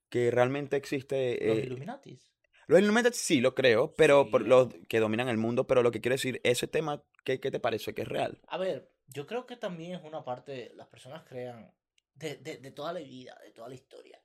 que 0.09 0.31
realmente 0.31 0.77
existe... 0.77 1.39
Los 1.47 1.59
eh, 1.59 1.63
Illuminatis. 1.67 2.33
los 2.67 2.81
Illuminati 2.81 3.17
sí 3.17 3.41
lo 3.41 3.55
creo, 3.55 3.95
pero 3.95 4.31
por 4.31 4.47
los 4.47 4.73
que 4.89 5.01
dominan 5.01 5.29
el 5.29 5.39
mundo, 5.39 5.67
pero 5.67 5.83
lo 5.83 5.91
que 5.91 6.01
quiero 6.01 6.15
decir, 6.15 6.41
ese 6.45 6.67
tema, 6.69 7.03
¿qué, 7.25 7.41
qué 7.41 7.51
te 7.51 7.61
parece 7.61 7.95
que 7.95 8.03
es 8.03 8.09
real? 8.09 8.41
A 8.49 8.59
ver, 8.59 8.91
yo 9.09 9.27
creo 9.27 9.47
que 9.47 9.57
también 9.57 9.93
es 9.95 10.03
una 10.05 10.25
parte, 10.25 10.73
las 10.75 10.89
personas 10.89 11.25
crean 11.25 11.73
de, 12.15 12.37
de, 12.37 12.59
de 12.59 12.71
toda 12.71 12.93
la 12.93 13.01
vida, 13.01 13.39
de 13.45 13.51
toda 13.53 13.69
la 13.69 13.75
historia. 13.75 14.21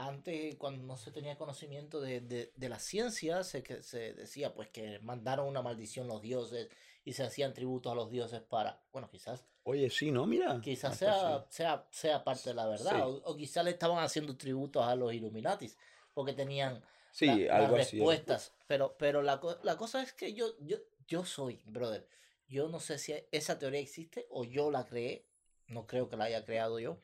Antes, 0.00 0.54
cuando 0.56 0.84
no 0.84 0.96
se 0.96 1.10
tenía 1.10 1.36
conocimiento 1.36 2.00
de, 2.00 2.20
de, 2.20 2.52
de 2.54 2.68
la 2.68 2.78
ciencia, 2.78 3.42
se, 3.42 3.62
que, 3.64 3.82
se 3.82 4.14
decía 4.14 4.54
pues 4.54 4.68
que 4.68 5.00
mandaron 5.00 5.46
una 5.48 5.60
maldición 5.60 6.06
los 6.06 6.22
dioses 6.22 6.68
y 7.04 7.14
se 7.14 7.24
hacían 7.24 7.52
tributos 7.52 7.90
a 7.90 7.94
los 7.96 8.08
dioses 8.10 8.40
para, 8.42 8.80
bueno, 8.92 9.08
quizás, 9.10 9.44
Oye, 9.64 9.90
sí, 9.90 10.10
¿no? 10.12 10.24
Mira. 10.26 10.60
quizás 10.62 10.96
sea, 10.96 11.40
sí. 11.50 11.56
sea, 11.56 11.86
sea 11.90 12.22
parte 12.24 12.50
de 12.50 12.54
la 12.54 12.66
verdad, 12.66 12.92
Sí. 12.94 13.00
o, 13.02 13.08
o 13.24 13.36
quizás 13.36 13.64
le 13.64 13.70
estaban 13.72 13.98
haciendo 13.98 14.36
tributos 14.36 14.84
a 14.84 14.94
los 14.94 15.12
Illuminatis, 15.12 15.76
porque 16.14 16.32
tenían 16.32 16.80
Sí, 17.10 17.26
la- 17.44 17.56
algo 17.56 17.76
las 17.76 17.86
así. 17.88 17.96
respuestas. 17.98 18.52
Pero, 18.68 18.96
pero 18.98 19.22
la, 19.22 19.40
la 19.64 19.76
cosa 19.76 20.00
es 20.02 20.12
que 20.12 20.32
yo, 20.32 20.54
yo, 20.60 20.76
yo 21.08 21.24
soy, 21.24 21.60
brother. 21.66 22.06
Yo 22.46 22.68
no 22.68 22.78
sé 22.80 22.98
si 22.98 23.14
esa 23.32 23.58
teoría 23.58 23.80
existe 23.80 24.26
o 24.30 24.44
yo 24.44 24.70
la 24.70 24.86
creé. 24.86 25.26
No 25.66 25.86
creo 25.86 26.08
que 26.08 26.16
la 26.16 26.24
haya 26.24 26.44
creado 26.44 26.78
yo. 26.78 26.98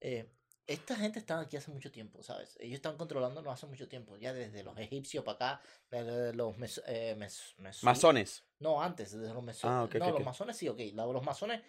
Eh, 0.00 0.28
esta 0.66 0.96
gente 0.96 1.18
está 1.18 1.38
aquí 1.40 1.56
hace 1.56 1.70
mucho 1.70 1.90
tiempo, 1.92 2.22
¿sabes? 2.22 2.56
Ellos 2.60 2.74
están 2.76 2.96
controlándonos 2.96 3.52
hace 3.52 3.66
mucho 3.66 3.88
tiempo. 3.88 4.16
Ya 4.16 4.32
desde 4.32 4.62
los 4.64 4.76
egipcios 4.78 5.24
para 5.24 5.34
acá, 5.56 5.62
desde 5.90 6.34
los 6.34 6.56
mes, 6.58 6.82
eh, 6.86 7.14
mes- 7.16 7.54
mesú- 7.58 7.84
Masones. 7.84 8.44
No, 8.58 8.82
antes, 8.82 9.12
desde 9.12 9.32
los 9.32 9.42
mesones. 9.42 9.76
Ah, 9.76 9.84
ok, 9.84 9.94
no, 9.96 10.06
los 10.10 10.20
ok. 10.20 10.24
masones 10.24 10.56
sí, 10.56 10.68
ok. 10.68 10.80
la- 10.94 11.06
los 11.06 11.22
masones 11.22 11.62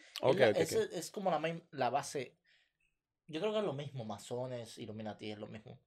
es, 0.62 0.72
la- 0.72 0.98
es 0.98 1.12
como 1.12 1.30
la, 1.30 1.40
main- 1.40 1.64
la 1.72 1.90
base. 1.90 2.36
Yo 3.28 3.40
creo 3.42 3.52
que 3.52 3.60
es 3.60 3.66
lo 3.66 3.74
mismo, 3.74 4.06
masones, 4.06 4.78
Illuminati 4.78 5.32
es 5.32 5.38
lo 5.38 5.48
mismo. 5.48 5.80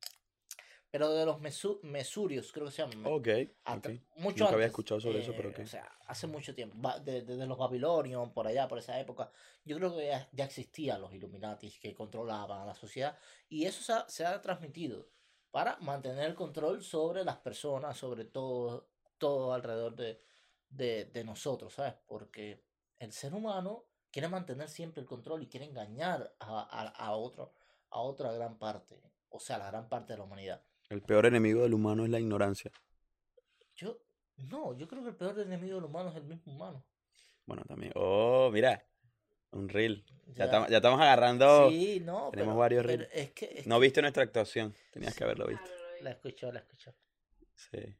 Pero 0.90 1.10
de 1.12 1.24
los 1.24 1.38
mesu- 1.40 1.80
mesurios, 1.82 2.50
creo 2.52 2.66
que 2.66 2.72
se 2.72 2.82
llaman. 2.82 3.06
Ok, 3.12 3.26
atra- 3.64 3.94
ok. 3.96 4.18
mucho 4.18 4.44
Nunca 4.44 4.44
había 4.46 4.54
antes, 4.56 4.66
escuchado 4.66 5.00
sobre 5.00 5.20
eso, 5.20 5.32
pero 5.36 5.50
eh, 5.50 5.52
ok. 5.52 5.60
O 5.60 5.66
sea, 5.66 5.84
hace 6.06 6.26
mucho 6.26 6.54
tiempo. 6.54 6.76
va- 6.84 6.98
de- 6.98 7.22
Desde 7.22 7.46
los 7.46 7.56
babilonios, 7.56 8.28
por 8.32 8.46
allá, 8.48 8.66
por 8.66 8.78
esa 8.78 8.98
época. 8.98 9.30
Yo 9.64 9.76
creo 9.76 9.96
que 9.96 10.06
ya, 10.08 10.28
ya 10.32 10.44
existían 10.46 11.00
los 11.00 11.12
Illuminatis 11.14 11.78
que 11.78 11.94
controlaban 11.94 12.60
a 12.62 12.66
la 12.66 12.74
sociedad. 12.74 13.16
Y 13.48 13.66
eso 13.66 13.82
se 13.82 13.92
ha, 13.92 14.08
se 14.08 14.26
ha 14.26 14.40
transmitido 14.40 15.08
para 15.52 15.76
mantener 15.78 16.24
el 16.28 16.34
control 16.34 16.82
sobre 16.82 17.24
las 17.24 17.36
personas, 17.36 17.96
sobre 17.96 18.24
todo, 18.24 18.88
todo 19.18 19.52
alrededor 19.52 19.94
de, 19.94 20.20
de, 20.68 21.04
de 21.04 21.24
nosotros, 21.24 21.74
¿sabes? 21.74 21.94
Porque 22.06 22.64
el 22.98 23.12
ser 23.12 23.32
humano 23.34 23.84
quiere 24.10 24.28
mantener 24.28 24.68
siempre 24.68 25.00
el 25.02 25.06
control 25.06 25.42
y 25.42 25.48
quiere 25.48 25.66
engañar 25.66 26.34
a, 26.40 26.60
a, 26.62 26.88
a 26.88 27.12
otro, 27.16 27.52
a 27.90 28.00
otra 28.00 28.32
gran 28.32 28.58
parte. 28.58 29.00
O 29.28 29.38
sea, 29.38 29.58
la 29.58 29.70
gran 29.70 29.88
parte 29.88 30.12
de 30.14 30.18
la 30.18 30.24
humanidad. 30.24 30.64
El 30.90 31.02
peor 31.02 31.24
enemigo 31.26 31.62
del 31.62 31.72
humano 31.72 32.04
es 32.04 32.10
la 32.10 32.18
ignorancia. 32.18 32.72
Yo, 33.76 33.96
no, 34.36 34.76
yo 34.76 34.88
creo 34.88 35.02
que 35.04 35.10
el 35.10 35.16
peor 35.16 35.38
enemigo 35.38 35.76
del 35.76 35.84
humano 35.84 36.10
es 36.10 36.16
el 36.16 36.24
mismo 36.24 36.52
humano. 36.52 36.84
Bueno, 37.46 37.64
también. 37.64 37.92
Oh, 37.94 38.50
mira. 38.52 38.84
Un 39.52 39.68
reel. 39.68 40.04
Ya, 40.26 40.34
Ya. 40.34 40.44
estamos, 40.46 40.68
ya 40.68 40.76
estamos 40.76 41.00
agarrando. 41.00 41.70
Sí, 41.70 42.00
no, 42.00 42.30
tenemos 42.30 42.52
pero, 42.54 42.56
varios 42.56 42.86
reels. 42.86 43.08
es 43.12 43.30
que, 43.32 43.46
es 43.58 43.66
No 43.66 43.76
que- 43.76 43.82
viste 43.82 44.02
nuestra 44.02 44.24
actuación. 44.24 44.74
Tenías 44.92 45.14
que 45.14 45.24
haberlo 45.24 45.46
visto. 45.46 45.64
la 46.02 46.10
escuchó, 46.10 46.50
la 46.52 46.60
escuchó. 46.60 46.92
Sí. 47.54 47.96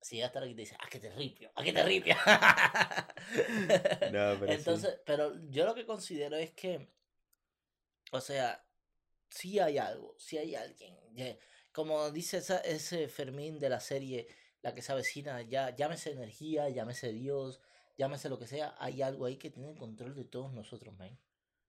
Si 0.00 0.18
ya 0.18 0.26
está 0.26 0.40
aquí 0.40 0.54
te 0.54 0.60
dice, 0.60 0.76
¡ah, 0.80 0.86
que 0.88 1.00
te 1.00 1.10
ripio! 1.10 1.50
¡ah, 1.56 1.64
que 1.64 1.72
te 1.72 1.82
ripio! 1.82 2.14
No, 4.12 4.38
pero 4.38 4.46
sí. 4.46 4.52
Entonces, 4.58 5.00
pero 5.04 5.34
yo 5.50 5.64
lo 5.66 5.74
que 5.74 5.84
considero 5.86 6.36
es 6.36 6.52
que, 6.52 6.88
o 8.12 8.20
sea, 8.20 8.64
sí 9.30 9.58
hay 9.58 9.78
algo, 9.78 10.14
sí 10.18 10.38
hay 10.38 10.54
alguien. 10.54 10.96
Como 11.72 12.10
dice 12.10 12.42
ese 12.64 13.08
Fermín 13.08 13.58
de 13.58 13.68
la 13.68 13.80
serie 13.80 14.28
La 14.62 14.74
que 14.74 14.82
se 14.82 14.92
avecina, 14.92 15.42
ya, 15.42 15.74
llámese 15.76 16.10
energía, 16.10 16.68
llámese 16.68 17.12
Dios, 17.12 17.60
llámese 17.96 18.28
lo 18.28 18.38
que 18.38 18.46
sea, 18.46 18.74
hay 18.78 19.02
algo 19.02 19.26
ahí 19.26 19.36
que 19.36 19.50
tiene 19.50 19.70
el 19.70 19.78
control 19.78 20.14
de 20.14 20.24
todos 20.24 20.52
nosotros, 20.52 20.96
man. 20.98 21.18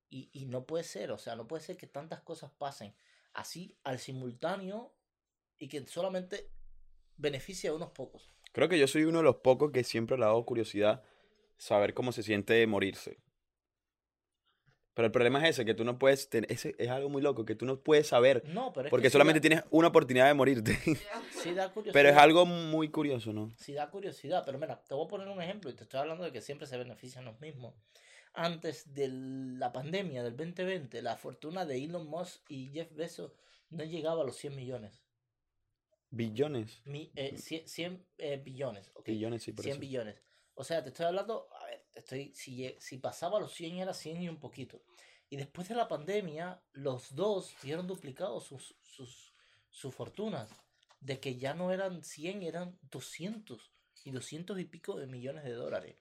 Y, 0.10 0.30
y 0.34 0.46
no 0.46 0.66
puede 0.66 0.84
ser, 0.84 1.12
o 1.12 1.20
sea, 1.20 1.36
no 1.36 1.48
puede 1.48 1.64
ser 1.64 1.78
que 1.78 1.86
tantas 1.86 2.22
cosas 2.22 2.52
pasen 2.52 2.96
así 3.34 3.78
al 3.84 4.00
simultáneo 4.00 4.96
y 5.60 5.68
que 5.68 5.86
solamente 5.86 6.50
beneficie 7.18 7.70
a 7.70 7.74
unos 7.74 7.92
pocos. 7.92 8.34
Creo 8.52 8.70
que 8.70 8.80
yo 8.80 8.88
soy 8.88 9.04
uno 9.04 9.20
de 9.20 9.26
los 9.26 9.38
pocos 9.38 9.72
que 9.72 9.84
siempre 9.84 10.18
le 10.18 10.24
ha 10.24 10.28
dado 10.28 10.46
curiosidad 10.46 11.04
saber 11.58 11.94
cómo 11.94 12.12
se 12.12 12.24
siente 12.24 12.66
morirse. 12.66 13.20
Pero 15.00 15.06
el 15.06 15.12
problema 15.14 15.42
es 15.48 15.52
ese, 15.52 15.64
que 15.64 15.74
tú 15.74 15.86
no 15.86 15.98
puedes 15.98 16.30
tener, 16.30 16.52
ese 16.52 16.76
es 16.78 16.90
algo 16.90 17.08
muy 17.08 17.22
loco, 17.22 17.46
que 17.46 17.56
tú 17.56 17.66
no 17.66 17.80
puedes 17.80 18.08
saber, 18.08 18.44
No, 18.48 18.74
pero 18.74 18.88
es 18.88 18.90
porque 18.90 19.04
que 19.04 19.10
sí 19.10 19.14
solamente 19.14 19.40
da- 19.40 19.42
tienes 19.42 19.64
una 19.72 19.88
oportunidad 19.88 20.28
de 20.28 20.34
morirte. 20.34 20.74
sí 21.32 21.54
da 21.54 21.72
curiosidad. 21.72 21.94
Pero 21.94 22.10
es 22.10 22.18
algo 22.18 22.46
muy 22.46 22.90
curioso, 22.90 23.32
¿no? 23.32 23.50
Sí 23.56 23.72
da 23.72 23.90
curiosidad, 23.90 24.44
pero 24.46 24.60
mira, 24.60 24.84
te 24.86 24.94
voy 24.96 25.06
a 25.06 25.08
poner 25.08 25.30
un 25.30 25.42
ejemplo 25.42 25.70
y 25.70 25.74
te 25.74 25.84
estoy 25.84 26.02
hablando 26.02 26.26
de 26.26 26.34
que 26.34 26.42
siempre 26.42 26.68
se 26.68 26.76
benefician 26.78 27.24
los 27.24 27.40
mismos. 27.40 27.76
Antes 28.34 28.94
de 28.94 29.08
la 29.08 29.72
pandemia 29.72 30.22
del 30.22 30.36
2020, 30.36 31.02
la 31.02 31.16
fortuna 31.16 31.66
de 31.66 31.82
Elon 31.82 32.06
Musk 32.06 32.42
y 32.52 32.68
Jeff 32.74 32.94
Bezos 32.94 33.32
no 33.70 33.86
llegaba 33.86 34.24
a 34.24 34.26
los 34.26 34.36
100 34.36 34.54
millones. 34.58 35.02
Billones. 36.10 36.82
Mi, 36.84 37.10
eh, 37.16 37.38
100, 37.38 37.70
100, 37.70 38.06
eh, 38.18 38.36
billones. 38.44 38.92
ok, 38.96 39.06
Billones, 39.06 39.44
sí, 39.44 39.54
por 39.54 39.64
100 39.64 39.74
eso. 39.76 39.80
billones. 39.80 40.16
O 40.56 40.64
sea, 40.66 40.84
te 40.84 40.90
estoy 40.90 41.06
hablando, 41.06 41.48
estoy, 41.96 42.34
si, 42.34 42.76
si 42.80 42.98
pasaba 42.98 43.40
los 43.40 43.54
100 43.54 43.78
era 43.78 43.94
100 43.94 44.22
y 44.22 44.30
un 44.30 44.40
poquito. 44.40 44.82
Y 45.30 45.38
después 45.38 45.68
de 45.70 45.76
la 45.76 45.88
pandemia, 45.88 46.62
los 46.74 47.16
dos 47.16 47.54
vieron 47.62 47.88
duplicados 47.88 48.46
sus, 48.46 48.76
sus, 48.82 49.34
sus 49.70 49.94
fortunas. 49.94 50.50
De 51.02 51.20
que 51.22 51.38
ya 51.38 51.54
no 51.54 51.72
eran 51.72 52.04
100, 52.04 52.44
eran 52.44 52.78
200 52.92 53.72
y 54.04 54.12
200 54.12 54.60
y 54.60 54.66
pico 54.66 54.98
de 55.00 55.08
millones 55.08 55.46
de 55.46 55.54
dólares. 55.54 55.96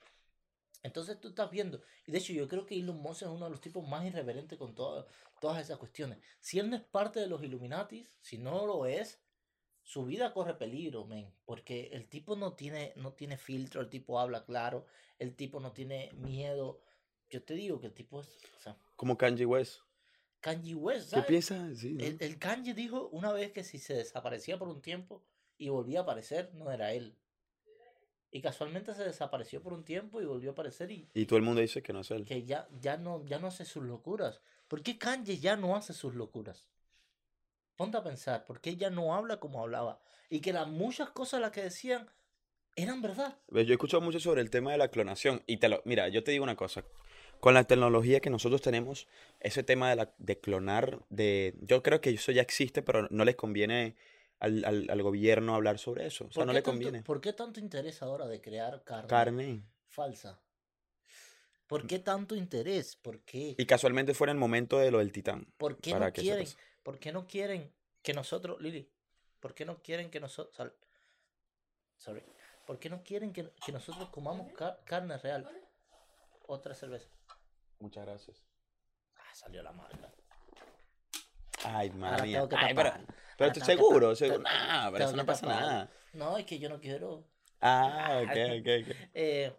Entonces 0.83 1.21
tú 1.21 1.29
estás 1.29 1.51
viendo, 1.51 1.83
y 2.07 2.13
de 2.13 2.19
hecho 2.19 2.33
yo 2.33 2.47
creo 2.49 2.65
que 2.65 2.77
Elon 2.79 2.99
Musk 2.99 3.23
es 3.23 3.29
uno 3.29 3.45
de 3.47 3.51
los 3.51 3.61
tipos 3.61 3.87
más 3.87 4.05
irreverentes 4.07 4.59
con 4.59 4.75
toda- 4.75 5.07
todas 5.41 5.61
esas 5.61 5.79
cuestiones. 5.79 6.19
Si 6.41 6.59
él 6.59 6.71
no 6.71 6.77
es 6.77 6.83
parte 6.83 7.19
de 7.21 7.27
los 7.27 7.43
Illuminatis, 7.43 8.09
si 8.21 8.39
no 8.39 8.65
lo 8.67 8.87
es, 8.87 9.21
su 9.89 10.05
vida 10.05 10.35
corre 10.35 10.53
peligro, 10.59 11.07
men, 11.07 11.33
porque 11.47 11.89
el 11.95 12.07
tipo 12.11 12.37
no 12.37 12.53
tiene, 12.53 12.93
no 12.97 13.15
tiene 13.15 13.39
filtro, 13.39 13.81
el 13.81 13.89
tipo 13.89 14.21
habla 14.21 14.45
claro, 14.45 14.85
el 15.19 15.35
tipo 15.35 15.61
no 15.61 15.73
tiene 15.73 16.11
miedo. 16.13 16.83
Yo 17.31 17.43
te 17.43 17.55
digo 17.55 17.81
que 17.81 17.87
el 17.87 17.95
tipo 17.95 18.21
es, 18.21 18.29
o 18.59 18.61
sea, 18.61 18.77
Como 18.97 19.17
Kanye 19.17 19.47
West. 19.47 19.81
Kanye 20.41 20.75
West, 20.75 21.05
¿Qué 21.07 21.11
¿sabes? 21.13 21.27
piensas? 21.27 21.79
Sí, 21.79 21.95
¿no? 21.95 22.05
El, 22.05 22.19
el 22.21 22.39
Kanye 22.39 22.75
dijo 22.75 23.09
una 23.13 23.33
vez 23.33 23.51
que 23.53 23.65
si 23.65 23.79
se 23.79 23.95
desaparecía 23.95 24.59
por 24.59 24.69
un 24.69 24.83
tiempo 24.83 25.25
y 25.57 25.71
volvía 25.71 26.01
a 26.01 26.03
aparecer, 26.03 26.53
no 26.55 26.71
era 26.71 26.93
él. 26.93 27.17
Y 28.31 28.43
casualmente 28.43 28.95
se 28.95 29.05
desapareció 29.05 29.63
por 29.63 29.73
un 29.73 29.85
tiempo 29.87 30.21
y 30.21 30.27
volvió 30.27 30.51
a 30.51 30.53
aparecer 30.53 30.91
y 30.91 31.09
Y 31.15 31.25
todo 31.25 31.39
el 31.39 31.45
mundo 31.47 31.63
dice 31.63 31.83
que 31.83 31.95
no 31.95 32.01
es 32.01 32.11
él. 32.11 32.27
que 32.27 32.45
ya, 32.45 32.69
ya, 32.79 32.99
no, 32.99 33.25
ya 33.25 33.39
no 33.39 33.47
hace 33.47 33.65
sus 33.65 33.83
locuras. 33.85 34.43
¿Por 34.69 34.83
qué 34.83 34.99
Kanye 34.99 35.39
ya 35.39 35.57
no 35.57 35.75
hace 35.77 35.95
sus 35.95 36.15
locuras? 36.15 36.67
Ponte 37.79 37.97
a 37.97 38.03
pensar, 38.03 38.45
¿por 38.45 38.61
qué 38.61 38.77
ya 38.77 38.91
no 38.91 39.15
habla 39.15 39.39
como 39.39 39.63
hablaba? 39.63 40.01
Y 40.29 40.41
que 40.41 40.53
las 40.53 40.67
muchas 40.67 41.11
cosas 41.11 41.41
las 41.41 41.53
que 41.53 41.63
decían 41.63 42.11
eran 42.75 43.01
verdad. 43.01 43.39
Yo 43.53 43.61
he 43.61 43.71
escuchado 43.71 44.01
mucho 44.01 44.19
sobre 44.19 44.41
el 44.41 44.51
tema 44.51 44.73
de 44.73 44.79
la 44.79 44.89
clonación. 44.89 45.45
Y 45.47 45.59
te 45.59 45.69
lo, 45.69 45.81
mira, 45.85 46.09
yo 46.09 46.25
te 46.25 46.33
digo 46.33 46.43
una 46.43 46.57
cosa. 46.57 46.83
Con 47.39 47.55
la 47.55 47.63
tecnología 47.63 48.19
que 48.19 48.31
nosotros 48.31 48.63
tenemos, 48.63 49.07
ese 49.39 49.63
tema 49.63 49.91
de, 49.91 49.95
la, 49.95 50.13
de 50.19 50.41
clonar, 50.41 50.99
de, 51.09 51.55
yo 51.61 51.85
creo 51.85 52.01
que 52.01 52.11
eso 52.11 52.33
ya 52.33 52.43
existe, 52.43 52.83
pero 52.83 53.07
no 53.13 53.25
les 53.25 53.37
conviene 53.37 53.95
al, 54.41 54.65
al, 54.65 54.91
al 54.91 55.03
gobierno 55.05 55.55
hablar 55.55 55.79
sobre 55.79 56.05
eso. 56.05 56.25
O 56.25 56.33
sea, 56.33 56.41
¿Por 56.41 56.47
no 56.49 56.53
le 56.55 56.65
conviene. 56.65 57.05
¿Por 57.05 57.21
qué 57.21 57.33
tanto 57.33 57.61
interés 57.61 58.03
ahora 58.03 58.27
de 58.27 58.41
crear 58.41 58.83
carne, 58.83 59.09
Carne. 59.09 59.63
falsa? 59.87 60.41
¿Por 61.69 61.87
qué 61.87 62.01
tanto 62.01 62.35
interés? 62.35 62.97
¿Por 62.97 63.21
qué? 63.21 63.55
Y 63.57 63.67
casualmente 63.67 64.15
fuera 64.15 64.33
el 64.33 64.39
momento 64.39 64.81
de 64.81 64.91
lo 64.91 64.99
del 64.99 65.13
titán. 65.13 65.47
¿Por 65.59 65.77
qué 65.77 65.93
para 65.93 66.07
no 66.07 66.13
que 66.13 66.23
quieren? 66.23 66.49
¿Por 66.89 66.99
qué 66.99 67.13
no 67.13 67.27
quieren 67.27 67.71
que 68.03 68.15
nosotros, 68.15 68.59
Lili? 68.63 68.91
¿Por 69.41 69.55
qué 69.55 69.67
no 69.67 69.83
quieren 69.83 70.11
que 70.11 70.21
nosotros, 70.21 70.73
sorry, 71.99 72.23
¿por 72.67 72.79
qué 72.79 72.89
no 72.89 73.03
quieren 73.03 73.31
que, 73.31 73.53
que 73.63 73.73
nosotros 73.73 74.09
comamos 74.09 74.51
car- 74.55 74.81
carne 74.87 75.19
real? 75.19 75.47
Otra 76.47 76.75
cerveza. 76.75 77.11
Muchas 77.81 78.07
gracias. 78.07 78.43
Ah, 79.19 79.35
salió 79.35 79.63
la 79.63 79.73
marca. 79.73 80.11
Ay, 81.67 81.91
madre 81.91 82.23
mía. 82.23 82.49
Ay, 82.57 82.73
pero, 82.75 82.91
pero 83.37 83.53
que 83.53 83.61
seguro, 83.61 84.17
seguro. 84.17 84.39
Nah, 84.45 84.91
pero 84.91 85.05
eso 85.05 85.17
no 85.19 85.27
pasa 85.27 85.43
tapar. 85.47 85.61
nada. 85.63 85.91
No, 86.15 86.39
es 86.39 86.47
que 86.47 86.59
yo 86.59 86.71
no 86.71 86.81
quiero. 86.81 87.23
Ah, 87.61 88.23
ok, 88.23 88.31
ok, 88.61 88.69
ok. 88.89 88.97
Eh, 89.13 89.55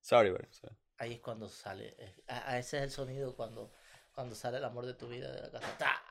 Sorry, 0.00 0.30
bro. 0.30 0.44
sorry. 0.50 0.74
ahí 0.98 1.12
es 1.12 1.20
cuando 1.20 1.48
sale. 1.48 1.94
eh, 1.96 2.24
a, 2.26 2.50
a 2.54 2.58
ese 2.58 2.78
es 2.78 2.82
el 2.82 2.90
sonido 2.90 3.36
cuando, 3.36 3.70
cuando 4.14 4.34
sale 4.34 4.58
el 4.58 4.64
amor 4.64 4.86
de 4.86 4.94
tu 4.94 5.08
vida 5.08 5.30
de 5.32 5.40
la 5.42 5.50
casa. 5.50 5.78
¡Ta! 5.78 6.02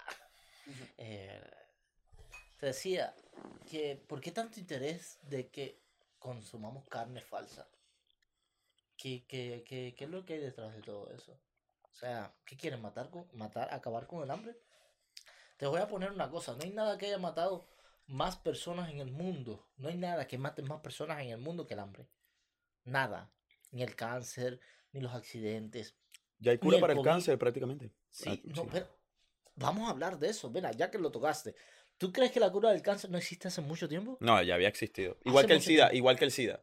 Eh, 0.97 1.41
te 2.59 2.67
decía 2.67 3.15
que 3.69 3.95
¿por 3.95 4.21
qué 4.21 4.31
tanto 4.31 4.59
interés 4.59 5.17
de 5.23 5.49
que 5.49 5.81
consumamos 6.19 6.87
carne 6.87 7.21
falsa? 7.21 7.67
¿Qué, 8.97 9.25
qué, 9.27 9.63
qué, 9.65 9.95
qué 9.97 10.03
es 10.03 10.09
lo 10.09 10.25
que 10.25 10.33
hay 10.33 10.39
detrás 10.39 10.75
de 10.75 10.81
todo 10.81 11.09
eso? 11.11 11.39
O 11.91 11.95
sea, 11.95 12.33
¿qué 12.45 12.57
quieren 12.57 12.81
matar 12.81 13.09
con, 13.09 13.27
matar, 13.33 13.73
acabar 13.73 14.07
con 14.07 14.23
el 14.23 14.31
hambre? 14.31 14.55
Te 15.57 15.65
voy 15.65 15.81
a 15.81 15.87
poner 15.87 16.11
una 16.11 16.29
cosa, 16.29 16.55
no 16.55 16.63
hay 16.63 16.71
nada 16.71 16.97
que 16.97 17.07
haya 17.07 17.17
matado 17.17 17.67
más 18.09 18.37
personas 18.37 18.89
en 18.89 18.99
el 18.99 19.11
mundo. 19.11 19.67
No 19.77 19.89
hay 19.89 19.97
nada 19.97 20.27
que 20.27 20.37
mate 20.37 20.61
más 20.61 20.81
personas 20.81 21.21
en 21.21 21.29
el 21.29 21.37
mundo 21.37 21.67
que 21.67 21.75
el 21.75 21.79
hambre. 21.79 22.07
Nada. 22.83 23.31
Ni 23.71 23.83
el 23.83 23.95
cáncer, 23.95 24.59
ni 24.91 24.99
los 24.99 25.13
accidentes. 25.13 25.95
Ya 26.39 26.51
hay 26.51 26.57
cura 26.57 26.77
el 26.77 26.81
para 26.81 26.93
el 26.93 26.97
COVID. 26.97 27.09
cáncer 27.09 27.37
prácticamente. 27.37 27.91
Sí, 28.09 28.29
Ah, 28.29 28.39
no, 28.55 28.63
sí. 28.63 28.69
pero 28.71 28.87
vamos 29.55 29.87
a 29.87 29.91
hablar 29.91 30.17
de 30.19 30.29
eso. 30.29 30.49
Mira, 30.49 30.71
ya 30.71 30.89
que 30.89 30.97
lo 30.97 31.11
tocaste. 31.11 31.53
¿Tú 31.97 32.11
crees 32.13 32.31
que 32.31 32.39
la 32.39 32.49
cura 32.51 32.71
del 32.71 32.81
cáncer 32.81 33.09
no 33.09 33.17
existe 33.17 33.49
hace 33.49 33.61
mucho 33.61 33.89
tiempo? 33.89 34.17
No, 34.21 34.41
ya 34.41 34.55
había 34.55 34.69
existido. 34.69 35.17
Igual 35.25 35.43
Hace 35.45 35.47
que 35.47 35.53
el 35.55 35.61
SIDA, 35.61 35.83
tiempo. 35.89 35.97
igual 35.97 36.17
que 36.17 36.25
el 36.25 36.31
SIDA. 36.31 36.61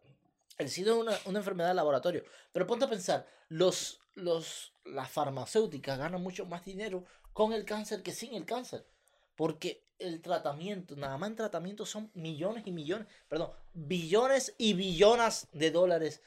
El 0.57 0.71
SIDA 0.71 0.93
es 0.93 0.97
una, 0.99 1.19
una 1.27 1.39
enfermedad 1.41 1.69
de 1.69 1.75
laboratorio. 1.75 2.25
Pero 2.53 2.67
ponte 2.67 2.87
a 2.87 2.89
pensar, 2.89 3.27
los, 3.51 4.01
los, 4.15 4.73
las 4.87 5.11
farmacéuticas 5.11 5.99
ganan 5.99 6.23
mucho 6.23 6.47
más 6.47 6.65
dinero 6.65 7.05
con 7.35 7.53
el 7.53 7.67
cáncer 7.67 8.03
que 8.03 8.13
sin 8.13 8.33
el 8.35 8.47
cáncer. 8.47 8.87
Porque 9.35 9.85
el 9.99 10.23
tratamiento, 10.23 10.97
nada 10.97 11.19
más 11.19 11.29
en 11.29 11.37
tratamiento 11.37 11.85
son 11.85 12.11
millones 12.15 12.67
y 12.67 12.73
millones, 12.73 13.07
perdón, 13.29 13.51
billones 13.75 14.55
y 14.57 14.73
billonas 14.73 15.49
de 15.53 15.71
dólares. 15.71 16.23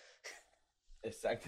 Exacto. 1.01 1.47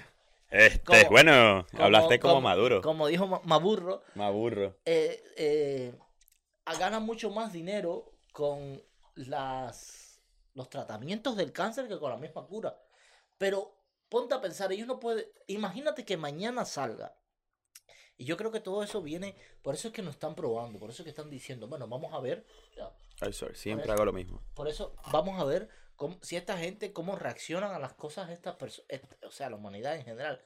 Este, 0.52 0.84
Como- 0.84 1.10
bueno, 1.10 1.66
Como- 1.72 1.84
hablaste 1.84 2.20
como, 2.20 2.42
Maduro. 2.42 2.82
Como 2.82 3.08
dijo 3.08 3.26
Ma- 3.26 3.42
Maburro, 3.46 4.04
Me 4.16 4.26
aburro. 4.26 4.78
eh, 4.86 5.24
eh, 5.38 5.96
gana 6.78 7.00
mucho 7.00 7.30
más 7.32 7.52
dinero 7.54 8.12
con 8.34 8.82
las, 9.16 10.20
los 10.54 10.70
tratamientos 10.70 11.36
del 11.38 11.52
cáncer 11.54 11.88
que 11.88 11.98
con 12.00 12.12
la 12.12 12.18
misma 12.18 12.46
cura. 12.46 12.78
Pero 13.38 13.78
ponte 14.10 14.34
a 14.36 14.42
pensar, 14.42 14.72
ellos 14.74 14.88
no 14.88 15.00
pueden, 15.00 15.26
imagínate 15.48 16.04
que 16.06 16.18
mañana 16.18 16.66
salga. 16.66 17.16
Y 18.18 18.26
yo 18.26 18.38
creo 18.38 18.52
que 18.52 18.60
todo 18.60 18.84
eso 18.84 19.02
viene, 19.02 19.36
por 19.64 19.74
eso 19.74 19.88
es 19.88 19.94
que 19.94 20.02
nos 20.04 20.14
están 20.16 20.36
probando, 20.36 20.78
por 20.80 20.90
eso 20.92 21.02
es 21.02 21.06
que 21.06 21.10
están 21.10 21.30
diciendo, 21.30 21.68
bueno, 21.68 21.88
vamos 21.88 22.14
a 22.14 22.20
ver, 22.20 22.46
ya, 22.76 22.92
Ay, 23.22 23.34
sorry, 23.34 23.56
siempre 23.56 23.92
hago 23.92 24.06
lo 24.06 24.14
mismo. 24.14 24.44
por 24.54 24.68
eso 24.68 24.96
vamos 25.12 25.40
a 25.40 25.44
ver 25.46 25.70
cómo, 26.02 26.18
si 26.24 26.36
esta 26.36 26.58
gente, 26.58 26.94
cómo 26.94 27.16
reaccionan 27.16 27.74
a 27.74 27.78
las 27.78 27.94
cosas 27.94 28.32
estas 28.32 28.56
personas, 28.56 28.88
o 29.24 29.30
sea, 29.30 29.52
la 29.52 29.56
humanidad 29.58 29.96
en 29.96 30.04
general. 30.04 30.44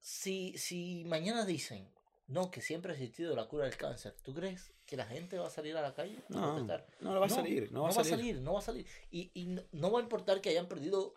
Si, 0.00 0.56
si 0.56 1.04
mañana 1.04 1.44
dicen, 1.44 1.92
no, 2.26 2.50
que 2.50 2.62
siempre 2.62 2.92
ha 2.92 2.94
existido 2.94 3.36
la 3.36 3.46
cura 3.46 3.64
del 3.66 3.76
cáncer, 3.76 4.16
¿tú 4.22 4.32
crees 4.32 4.72
que 4.86 4.96
la 4.96 5.04
gente 5.04 5.38
va 5.38 5.48
a 5.48 5.50
salir 5.50 5.76
a 5.76 5.82
la 5.82 5.92
calle? 5.94 6.16
a 6.16 6.32
No, 6.32 6.40
protestar? 6.54 6.86
no 7.00 7.20
va 7.20 7.26
a 7.26 7.28
salir, 7.28 7.70
no 7.72 7.82
va 7.82 7.88
a 7.90 7.92
salir. 7.92 8.40
no 8.40 8.54
va 8.54 8.58
a 8.60 8.62
salir. 8.62 8.86
Y, 9.10 9.30
y 9.34 9.46
no, 9.48 9.62
no 9.72 9.90
va 9.92 9.98
a 9.98 10.02
importar 10.02 10.40
que 10.40 10.48
hayan 10.48 10.66
perdido 10.66 11.12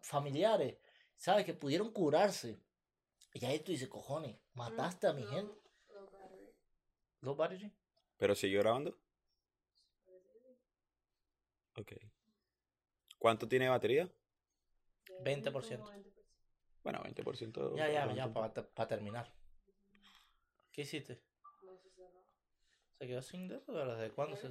familiares, 0.00 0.76
¿sabes? 1.16 1.44
Que 1.44 1.54
pudieron 1.54 1.90
curarse. 1.90 2.60
Y 3.34 3.44
ahí 3.44 3.58
tú 3.58 3.72
dices, 3.72 3.88
cojones, 3.88 4.36
mataste 4.52 5.08
a 5.08 5.12
mi 5.12 5.24
No, 5.24 5.30
gente. 5.32 5.54
no, 5.92 6.06
battery. 6.12 6.54
¿Low 7.22 7.34
battery? 7.34 7.72
¿Pero 8.18 8.36
siguió 8.36 8.60
grabando? 8.60 8.96
Ok. 11.78 11.92
¿Cuánto 13.18 13.48
tiene 13.48 13.66
de 13.66 13.70
batería? 13.70 14.12
20%. 15.24 15.52
Como 15.52 15.92
20%. 15.92 16.18
Bueno, 16.82 17.02
20%. 17.02 17.76
Ya, 17.76 17.88
ya, 17.88 18.14
ya, 18.14 18.32
para 18.32 18.88
terminar. 18.88 19.32
¿Qué 20.72 20.82
hiciste? 20.82 21.22
Se 21.82 21.90
cerró. 21.90 22.24
¿Se 22.98 23.06
quedó 23.06 23.22
sin 23.22 23.48
dedo? 23.48 23.62
¿Desde 23.66 24.10
cuándo 24.12 24.36
se.? 24.36 24.48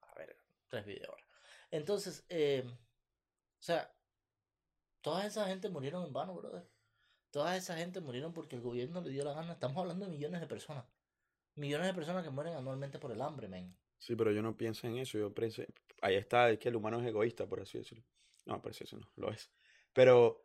A 0.00 0.14
ver, 0.14 0.36
tres 0.68 0.84
videos 0.86 1.08
ahora. 1.08 1.26
Entonces, 1.70 2.24
eh, 2.28 2.64
o 2.66 3.62
sea, 3.62 3.94
toda 5.00 5.26
esa 5.26 5.46
gente 5.46 5.68
murieron 5.68 6.04
en 6.04 6.12
vano, 6.12 6.34
brother. 6.34 6.68
Toda 7.30 7.56
esa 7.56 7.76
gente 7.76 8.00
murieron 8.00 8.34
porque 8.34 8.56
el 8.56 8.62
gobierno 8.62 9.00
le 9.00 9.10
dio 9.10 9.24
la 9.24 9.32
gana. 9.32 9.54
Estamos 9.54 9.78
hablando 9.78 10.04
de 10.04 10.12
millones 10.12 10.40
de 10.40 10.46
personas. 10.46 10.84
Millones 11.54 11.86
de 11.86 11.94
personas 11.94 12.24
que 12.24 12.30
mueren 12.30 12.54
anualmente 12.54 12.98
por 12.98 13.12
el 13.12 13.22
hambre, 13.22 13.48
men. 13.48 13.74
Sí, 14.02 14.16
pero 14.16 14.32
yo 14.32 14.42
no 14.42 14.56
pienso 14.56 14.88
en 14.88 14.98
eso. 14.98 15.16
Yo 15.16 15.32
pienso, 15.32 15.62
ahí 16.00 16.16
está, 16.16 16.50
es 16.50 16.58
que 16.58 16.68
el 16.68 16.76
humano 16.76 17.00
es 17.00 17.06
egoísta, 17.06 17.46
por 17.48 17.60
así 17.60 17.78
decirlo. 17.78 18.04
No, 18.46 18.60
por 18.60 18.72
así 18.72 18.80
decirlo, 18.82 19.06
no, 19.16 19.26
lo 19.28 19.32
es. 19.32 19.48
Pero, 19.92 20.44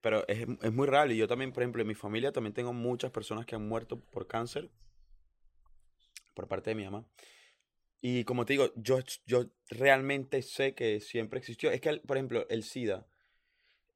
pero 0.00 0.26
es, 0.26 0.40
es 0.62 0.72
muy 0.72 0.86
raro. 0.88 1.12
Y 1.12 1.16
yo 1.16 1.28
también, 1.28 1.52
por 1.52 1.62
ejemplo, 1.62 1.82
en 1.82 1.88
mi 1.88 1.94
familia 1.94 2.32
también 2.32 2.52
tengo 2.54 2.72
muchas 2.72 3.12
personas 3.12 3.46
que 3.46 3.54
han 3.54 3.68
muerto 3.68 4.00
por 4.00 4.26
cáncer 4.26 4.70
por 6.34 6.48
parte 6.48 6.70
de 6.70 6.76
mi 6.76 6.84
mamá. 6.84 7.06
Y 8.00 8.24
como 8.24 8.44
te 8.46 8.54
digo, 8.54 8.72
yo, 8.76 8.98
yo 9.26 9.46
realmente 9.70 10.42
sé 10.42 10.74
que 10.74 11.00
siempre 11.00 11.38
existió. 11.40 11.70
Es 11.70 11.80
que, 11.80 11.98
por 12.06 12.16
ejemplo, 12.16 12.46
el 12.50 12.62
SIDA, 12.62 13.06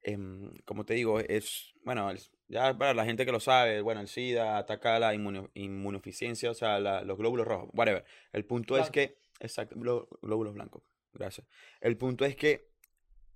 em, 0.03 0.53
como 0.65 0.85
te 0.85 0.95
digo, 0.95 1.19
es, 1.19 1.73
bueno, 1.85 2.09
el- 2.11 2.19
ya 2.51 2.77
para 2.77 2.93
la 2.93 3.05
gente 3.05 3.25
que 3.25 3.31
lo 3.31 3.39
sabe, 3.39 3.81
bueno, 3.81 4.01
el 4.01 4.07
SIDA 4.07 4.57
ataca 4.57 4.99
la 4.99 5.13
inmuno- 5.15 5.49
inmunodeficiencia, 5.53 6.51
o 6.51 6.53
sea, 6.53 6.79
la- 6.79 7.01
los 7.03 7.17
glóbulos 7.17 7.47
rojos, 7.47 7.69
whatever. 7.73 8.03
El 8.33 8.45
punto 8.45 8.77
es 8.77 8.89
que, 8.91 9.17
exacto, 9.39 9.75
gló- 9.75 10.07
glóbulos 10.21 10.53
blancos, 10.53 10.83
gracias. 11.13 11.47
El 11.79 11.97
punto 11.97 12.25
es 12.25 12.35
que 12.35 12.69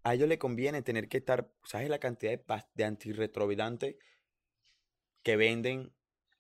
a 0.03 0.13
ellos 0.13 0.27
le 0.27 0.37
conviene 0.37 0.81
tener 0.81 1.07
que 1.07 1.17
estar, 1.17 1.49
¿sabes 1.63 1.89
la 1.89 1.97
cantidad 1.99 2.31
de, 2.31 2.63
de 2.75 2.83
antirretrovirante 2.83 3.97
que 5.23 5.35
venden 5.35 5.93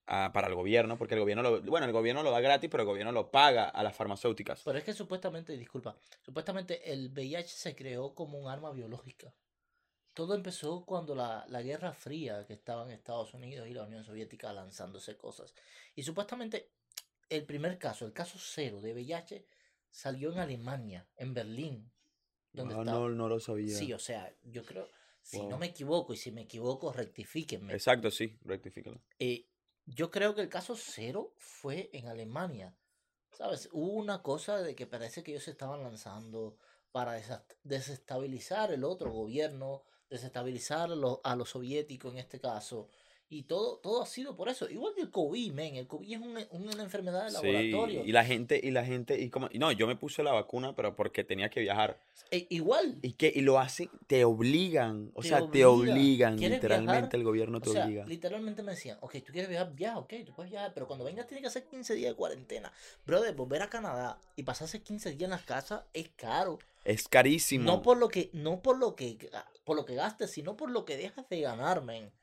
ah, 0.07 0.31
para 0.33 0.47
el 0.47 0.53
gobierno? 0.55 0.97
Porque 0.97 1.15
el 1.15 1.21
gobierno 1.21 1.41
lo, 1.43 1.61
bueno, 1.63 1.85
el 1.87 1.93
gobierno 1.93 2.21
lo 2.23 2.31
da 2.31 2.41
gratis, 2.41 2.69
pero 2.69 2.83
el 2.83 2.87
gobierno 2.87 3.11
lo 3.11 3.31
paga 3.31 3.69
a 3.69 3.83
las 3.83 3.95
farmacéuticas. 3.95 4.61
Pero 4.63 4.77
es 4.77 4.83
que 4.83 4.93
supuestamente, 4.93 5.57
disculpa, 5.57 5.97
supuestamente 6.21 6.91
el 6.91 7.09
VIH 7.09 7.47
se 7.55 7.75
creó 7.75 8.13
como 8.13 8.37
un 8.37 8.49
arma 8.49 8.71
biológica. 8.71 9.33
Todo 10.15 10.33
empezó 10.33 10.85
cuando 10.85 11.13
la, 11.13 11.45
la 11.49 11.61
Guerra 11.61 11.93
Fría, 11.93 12.45
que 12.47 12.53
estaba 12.53 12.85
en 12.85 12.91
Estados 12.91 13.33
Unidos 13.33 13.67
y 13.67 13.73
la 13.73 13.83
Unión 13.83 14.05
Soviética 14.05 14.53
lanzándose 14.53 15.17
cosas. 15.17 15.53
Y 15.93 16.03
supuestamente 16.03 16.71
el 17.29 17.45
primer 17.45 17.77
caso, 17.77 18.05
el 18.05 18.13
caso 18.13 18.37
cero 18.39 18.79
de 18.79 18.93
VIH, 18.93 19.45
salió 19.91 20.31
en 20.31 20.39
Alemania, 20.39 21.05
en 21.17 21.33
Berlín. 21.33 21.91
Donde 22.53 22.75
Ah, 22.75 22.79
estaba- 22.79 22.97
no, 22.99 23.09
no 23.09 23.27
lo 23.27 23.41
sabía. 23.41 23.75
Sí, 23.77 23.91
o 23.91 23.99
sea, 23.99 24.33
yo 24.43 24.63
creo, 24.65 24.87
si 25.21 25.45
no 25.47 25.57
me 25.57 25.65
equivoco, 25.67 26.13
y 26.13 26.17
si 26.17 26.31
me 26.31 26.43
equivoco, 26.43 26.93
rectifíquenme. 26.93 27.73
Exacto, 27.73 28.09
sí, 28.09 28.37
rectifícalo. 28.43 29.01
Eh, 29.19 29.49
yo 29.85 30.11
creo 30.11 30.33
que 30.33 30.41
el 30.41 30.49
caso 30.49 30.77
cero 30.77 31.33
fue 31.37 31.89
en 31.91 32.07
Alemania. 32.07 32.73
¿Sabes? 33.33 33.67
Hubo 33.73 33.91
una 33.91 34.23
cosa 34.23 34.61
de 34.61 34.75
que 34.75 34.87
parece 34.87 35.21
que 35.21 35.31
ellos 35.31 35.43
se 35.43 35.51
estaban 35.51 35.83
lanzando 35.83 36.57
para 36.93 37.21
desestabilizar 37.63 38.71
el 38.71 38.85
otro 38.85 39.11
gobierno, 39.11 39.83
desestabilizar 40.09 40.91
a 40.91 40.95
los, 40.95 41.19
a 41.23 41.35
los 41.35 41.49
soviéticos 41.49 42.13
en 42.13 42.19
este 42.19 42.39
caso. 42.39 42.87
Y 43.27 43.41
todo, 43.43 43.77
todo 43.77 44.03
ha 44.03 44.05
sido 44.05 44.35
por 44.35 44.49
eso. 44.49 44.69
Igual 44.69 44.93
que 44.93 45.01
el 45.01 45.09
COVID, 45.09 45.51
men. 45.51 45.75
El 45.77 45.87
COVID 45.87 46.13
es 46.13 46.21
una, 46.21 46.47
una 46.51 46.83
enfermedad 46.83 47.23
de 47.25 47.31
Sí, 47.31 47.35
laboratorio. 47.51 48.05
y 48.05 48.11
la 48.11 48.23
gente, 48.23 48.61
y 48.63 48.69
la 48.69 48.85
gente, 48.85 49.19
y 49.19 49.31
como, 49.31 49.49
no, 49.55 49.71
yo 49.71 49.87
me 49.87 49.95
puse 49.95 50.21
la 50.21 50.31
vacuna, 50.31 50.75
pero 50.75 50.95
porque 50.95 51.23
tenía 51.23 51.49
que 51.49 51.59
viajar. 51.59 51.99
E- 52.29 52.45
igual. 52.51 52.99
Y 53.01 53.13
que, 53.13 53.33
y 53.35 53.41
lo 53.41 53.57
hacen, 53.59 53.89
te 54.05 54.23
obligan, 54.25 55.09
o 55.15 55.23
Te 55.23 55.29
sea, 55.29 55.39
te 55.49 55.65
obliga. 55.65 55.95
obligan, 55.95 56.37
¿Quieres 56.37 56.57
literalmente 56.57 56.97
viajar? 57.01 57.15
el 57.15 57.23
gobierno 57.23 57.57
O 57.57 57.61
te 57.61 57.71
sea, 57.71 57.85
obliga. 57.85 58.05
literalmente 58.05 58.61
me 58.61 58.73
decían, 58.73 58.99
ok, 59.01 59.13
tú 59.25 59.31
quieres 59.33 59.49
viajar, 59.49 59.73
viaja, 59.73 59.97
ok, 59.97 60.13
tú 60.23 60.33
puedes 60.35 60.51
viajar, 60.51 60.71
pero 60.75 60.85
cuando 60.85 61.03
vengas 61.03 61.25
tienes 61.25 61.41
que 61.41 61.47
hacer 61.47 61.65
15 61.65 61.95
días 61.95 62.11
de 62.11 62.15
cuarentena. 62.15 62.71
Brother, 63.07 63.33
volver 63.33 63.63
a 63.63 63.69
Canadá 63.71 64.19
y 64.35 64.43
pasarse 64.43 64.83
15 64.83 65.09
días 65.09 65.23
en 65.23 65.31
las 65.31 65.43
casas 65.43 65.83
es 65.93 66.09
caro. 66.15 66.59
Es 66.83 67.07
carísimo. 67.07 67.65
No 67.65 67.81
por 67.81 67.97
lo 67.97 68.07
que, 68.07 68.29
no 68.33 68.61
por 68.61 68.77
lo 68.77 68.95
que, 68.95 69.17
ga- 69.17 69.45
por 69.65 69.75
lo 69.75 69.83
que 69.83 69.95
gastes, 69.95 70.31
sino 70.31 70.55
por 70.55 70.71
lo 70.71 70.85
que 70.85 70.95
dejas 70.95 71.27
de 71.27 71.41
ganar, 71.41 71.83
men. 71.83 72.13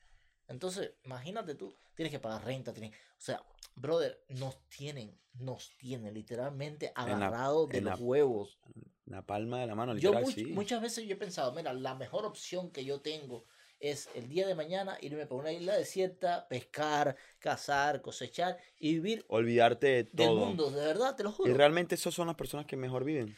Entonces, 0.48 0.92
imagínate 1.04 1.54
tú, 1.54 1.76
tienes 1.94 2.10
que 2.10 2.18
pagar 2.20 2.44
renta, 2.44 2.72
tienes, 2.72 2.92
o 2.94 3.20
sea, 3.20 3.42
brother, 3.74 4.24
nos 4.28 4.58
tienen, 4.68 5.18
nos 5.34 5.76
tienen 5.76 6.14
literalmente 6.14 6.92
En 6.96 7.06
la- 7.08 7.26
agarrados 7.26 7.68
de 7.68 7.80
los 7.80 7.98
la- 8.00 8.04
huevos. 8.06 8.58
La 9.06 9.26
palma 9.26 9.60
de 9.60 9.66
la 9.66 9.74
mano, 9.74 9.92
Yo 9.96 10.10
literal, 10.10 10.24
much- 10.24 10.34
sí. 10.34 10.44
muchas 10.46 10.80
veces 10.80 11.04
yo 11.06 11.14
he 11.14 11.18
pensado, 11.18 11.52
mira, 11.52 11.72
la 11.72 11.94
mejor 11.94 12.24
opción 12.24 12.70
que 12.70 12.84
yo 12.84 13.00
tengo 13.00 13.44
es 13.80 14.08
el 14.14 14.28
día 14.28 14.46
de 14.46 14.54
mañana 14.54 14.96
irme 15.00 15.26
por 15.26 15.40
una 15.40 15.50
isla 15.52 15.76
desierta, 15.76 16.46
pescar, 16.48 17.16
cazar, 17.40 18.00
cosechar 18.00 18.58
y 18.78 18.94
vivir 18.94 19.24
Olvidarte 19.28 19.86
de 19.88 20.04
del 20.04 20.28
todo. 20.28 20.36
mundo, 20.46 20.70
de 20.70 20.86
verdad, 20.86 21.16
te 21.16 21.24
lo 21.24 21.30
Y 21.30 21.32
juro. 21.32 21.54
realmente 21.54 21.96
esas 21.96 22.14
son 22.14 22.28
las 22.28 22.36
personas 22.36 22.66
que 22.66 22.76
mejor 22.76 23.02
viven. 23.04 23.34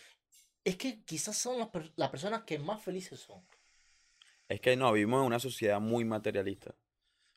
Es 0.64 0.76
que 0.76 1.02
quizás 1.04 1.36
son 1.38 1.58
las, 1.58 1.68
per- 1.68 1.92
las 1.96 2.10
personas 2.10 2.42
que 2.44 2.58
más 2.58 2.82
felices 2.82 3.20
son. 3.20 3.42
Es 4.48 4.60
que 4.60 4.76
no, 4.76 4.92
vivimos 4.92 5.20
en 5.20 5.26
una 5.26 5.40
sociedad 5.40 5.80
muy 5.80 6.04
materialista. 6.04 6.74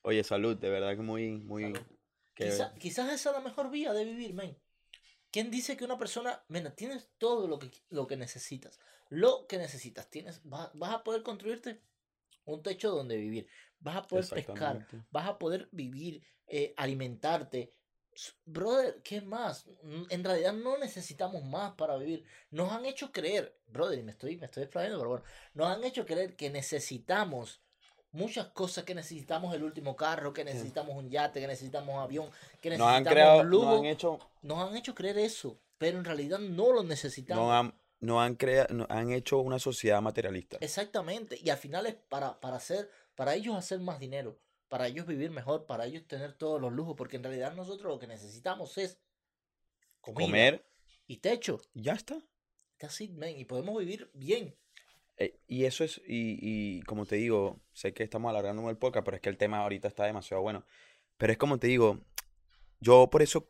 Oye, 0.02 0.24
salud, 0.24 0.58
de 0.58 0.70
verdad 0.70 0.96
que 0.96 1.02
muy, 1.02 1.38
muy... 1.38 1.74
Quizá- 2.36 2.74
quizás 2.78 3.12
esa 3.12 3.30
es 3.30 3.36
la 3.36 3.42
mejor 3.42 3.72
vía 3.72 3.94
de 3.94 4.06
vivir, 4.06 4.34
men. 4.34 4.58
¿Quién 5.32 5.52
dice 5.52 5.76
que 5.76 5.86
una 5.86 5.98
persona, 5.98 6.44
mira, 6.48 6.76
tienes 6.76 7.10
todo 7.18 7.48
lo 7.48 7.60
que, 7.60 7.72
lo 7.90 8.08
que 8.08 8.16
necesitas? 8.16 8.80
Lo 9.10 9.48
que 9.48 9.58
necesitas, 9.58 10.10
tienes, 10.10 10.42
vas, 10.44 10.70
vas 10.74 10.94
a 10.94 11.04
poder 11.04 11.24
construirte 11.24 11.82
un 12.46 12.62
techo 12.64 12.92
donde 12.92 13.18
vivir, 13.18 13.48
vas 13.80 13.98
a 13.98 14.02
poder 14.04 14.28
pescar, 14.28 14.86
vas 15.12 15.28
a 15.28 15.38
poder 15.38 15.68
vivir, 15.72 16.24
eh, 16.48 16.74
alimentarte. 16.78 17.74
Brother, 18.46 19.02
¿qué 19.04 19.22
más? 19.22 19.66
Mm, 19.84 20.04
En 20.10 20.24
realidad 20.24 20.54
no 20.54 20.78
necesitamos 20.78 21.44
más 21.44 21.74
para 21.74 21.98
vivir. 21.98 22.24
Nos 22.52 22.72
han 22.72 22.86
hecho 22.86 23.12
creer, 23.12 23.58
brother, 23.68 24.00
y 24.00 24.04
me 24.04 24.12
estoy, 24.12 24.38
me 24.38 24.46
estoy 24.46 24.64
explayando, 24.64 24.98
pero 24.98 25.10
bueno, 25.10 25.26
nos 25.54 25.68
han 25.70 25.84
hecho 25.84 26.06
creer 26.06 26.36
que 26.36 26.50
necesitamos 26.50 27.62
muchas 28.12 28.48
cosas, 28.48 28.84
que 28.86 28.96
necesitamos 28.96 29.54
el 29.54 29.64
último 29.64 29.96
carro, 29.96 30.34
que 30.34 30.44
necesitamos 30.44 30.96
un 30.96 31.10
yate, 31.10 31.40
que 31.42 31.48
necesitamos 31.48 31.94
un 31.94 32.02
avión, 32.02 32.30
que 32.62 32.70
Nos 32.72 32.80
necesitamos 32.80 32.98
han 32.98 33.04
creado, 33.04 33.42
un 33.42 33.50
lujo. 33.50 33.66
nos 33.66 33.80
han 33.80 33.86
hecho, 33.86 34.20
Nos 34.42 34.70
han 34.70 34.76
hecho 34.78 34.96
creer 34.96 35.18
eso, 35.20 35.60
pero 35.78 36.00
en 36.00 36.06
realidad 36.06 36.40
no 36.40 36.72
lo 36.74 36.84
necesitamos. 36.84 37.44
nos 37.44 37.54
han, 37.54 37.80
nos 38.00 38.22
han, 38.22 38.36
crea- 38.36 38.68
nos 38.72 38.90
han 38.90 39.12
hecho 39.12 39.40
una 39.40 39.60
sociedad 39.60 40.02
materialista. 40.02 40.58
Exactamente. 40.62 41.38
Y 41.44 41.50
al 41.50 41.58
final 41.58 41.86
es 41.86 41.96
para, 41.96 42.40
para 42.40 42.56
hacer, 42.58 42.90
para 43.16 43.36
ellos 43.36 43.56
hacer 43.56 43.80
más 43.80 44.00
dinero, 44.00 44.40
para 44.70 44.88
ellos 44.88 45.06
vivir 45.06 45.32
mejor, 45.32 45.66
para 45.66 45.86
ellos 45.86 46.06
tener 46.08 46.34
todos 46.34 46.60
los 46.62 46.74
lujos, 46.74 46.96
porque 46.98 47.18
en 47.18 47.24
realidad 47.24 47.56
nosotros 47.56 47.92
lo 47.92 48.00
que 48.00 48.08
necesitamos 48.08 48.78
es 48.78 49.00
comida 50.02 50.28
Comer, 50.28 50.66
y 51.08 51.18
techo. 51.18 51.62
ya 51.74 51.94
está. 51.94 52.18
That's 52.78 53.02
it, 53.02 53.12
man, 53.12 53.30
Y 53.30 53.46
podemos 53.46 53.78
vivir 53.80 54.10
bien. 54.14 54.56
Eh, 55.18 55.40
y 55.48 55.66
eso 55.66 55.84
es, 55.84 55.98
y, 56.08 56.38
y 56.42 56.82
como 56.84 57.06
te 57.06 57.16
digo, 57.16 57.60
sé 57.74 57.94
que 57.94 58.04
estamos 58.04 58.30
alargando 58.30 58.70
el 58.70 58.78
podcast, 58.78 59.04
pero 59.04 59.16
es 59.18 59.22
que 59.22 59.30
el 59.30 59.38
tema 59.38 59.60
ahorita 59.60 59.88
está 59.88 60.06
demasiado 60.06 60.44
bueno. 60.44 60.64
Pero 61.18 61.32
es 61.32 61.40
como 61.40 61.58
te 61.58 61.68
digo, 61.68 62.00
yo 62.80 63.10
por 63.10 63.22
eso, 63.24 63.50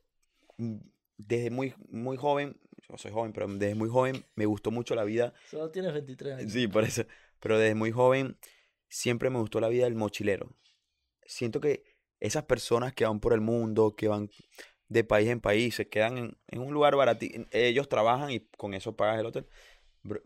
mm, 0.58 0.78
desde 1.18 1.50
muy, 1.50 1.74
muy 1.90 2.16
joven, 2.16 2.58
yo 2.88 2.98
soy 2.98 3.12
joven, 3.12 3.34
pero 3.34 3.48
desde 3.48 3.76
muy 3.76 3.90
joven 3.90 4.24
me 4.36 4.46
gustó 4.46 4.72
mucho 4.72 4.96
la 4.96 5.04
vida. 5.04 5.34
Solo 5.50 5.70
tienes 5.72 5.92
23 5.94 6.36
años. 6.36 6.54
Sí, 6.54 6.68
por 6.68 6.86
eso. 6.86 7.04
Pero 7.42 7.60
desde 7.60 7.76
muy 7.76 7.92
joven 7.92 8.38
siempre 8.88 9.30
me 9.30 9.40
gustó 9.40 9.60
la 9.60 9.68
vida 9.68 9.84
del 9.84 9.96
mochilero. 9.96 10.56
Siento 11.28 11.62
que 11.62 11.84
esas 12.20 12.46
personas 12.46 12.94
que 12.94 13.06
van 13.06 13.20
por 13.20 13.34
el 13.34 13.42
mundo, 13.42 13.96
que 13.96 14.08
van 14.08 14.30
de 14.88 15.04
país 15.04 15.30
en 15.30 15.42
país, 15.42 15.76
se 15.76 15.88
quedan 15.88 16.18
en, 16.18 16.38
en 16.48 16.60
un 16.60 16.74
lugar 16.74 16.96
baratito, 16.96 17.46
ellos 17.52 17.90
trabajan 17.90 18.32
y 18.32 18.40
con 18.58 18.74
eso 18.74 18.96
pagas 18.96 19.20
el 19.20 19.26
hotel, 19.26 19.48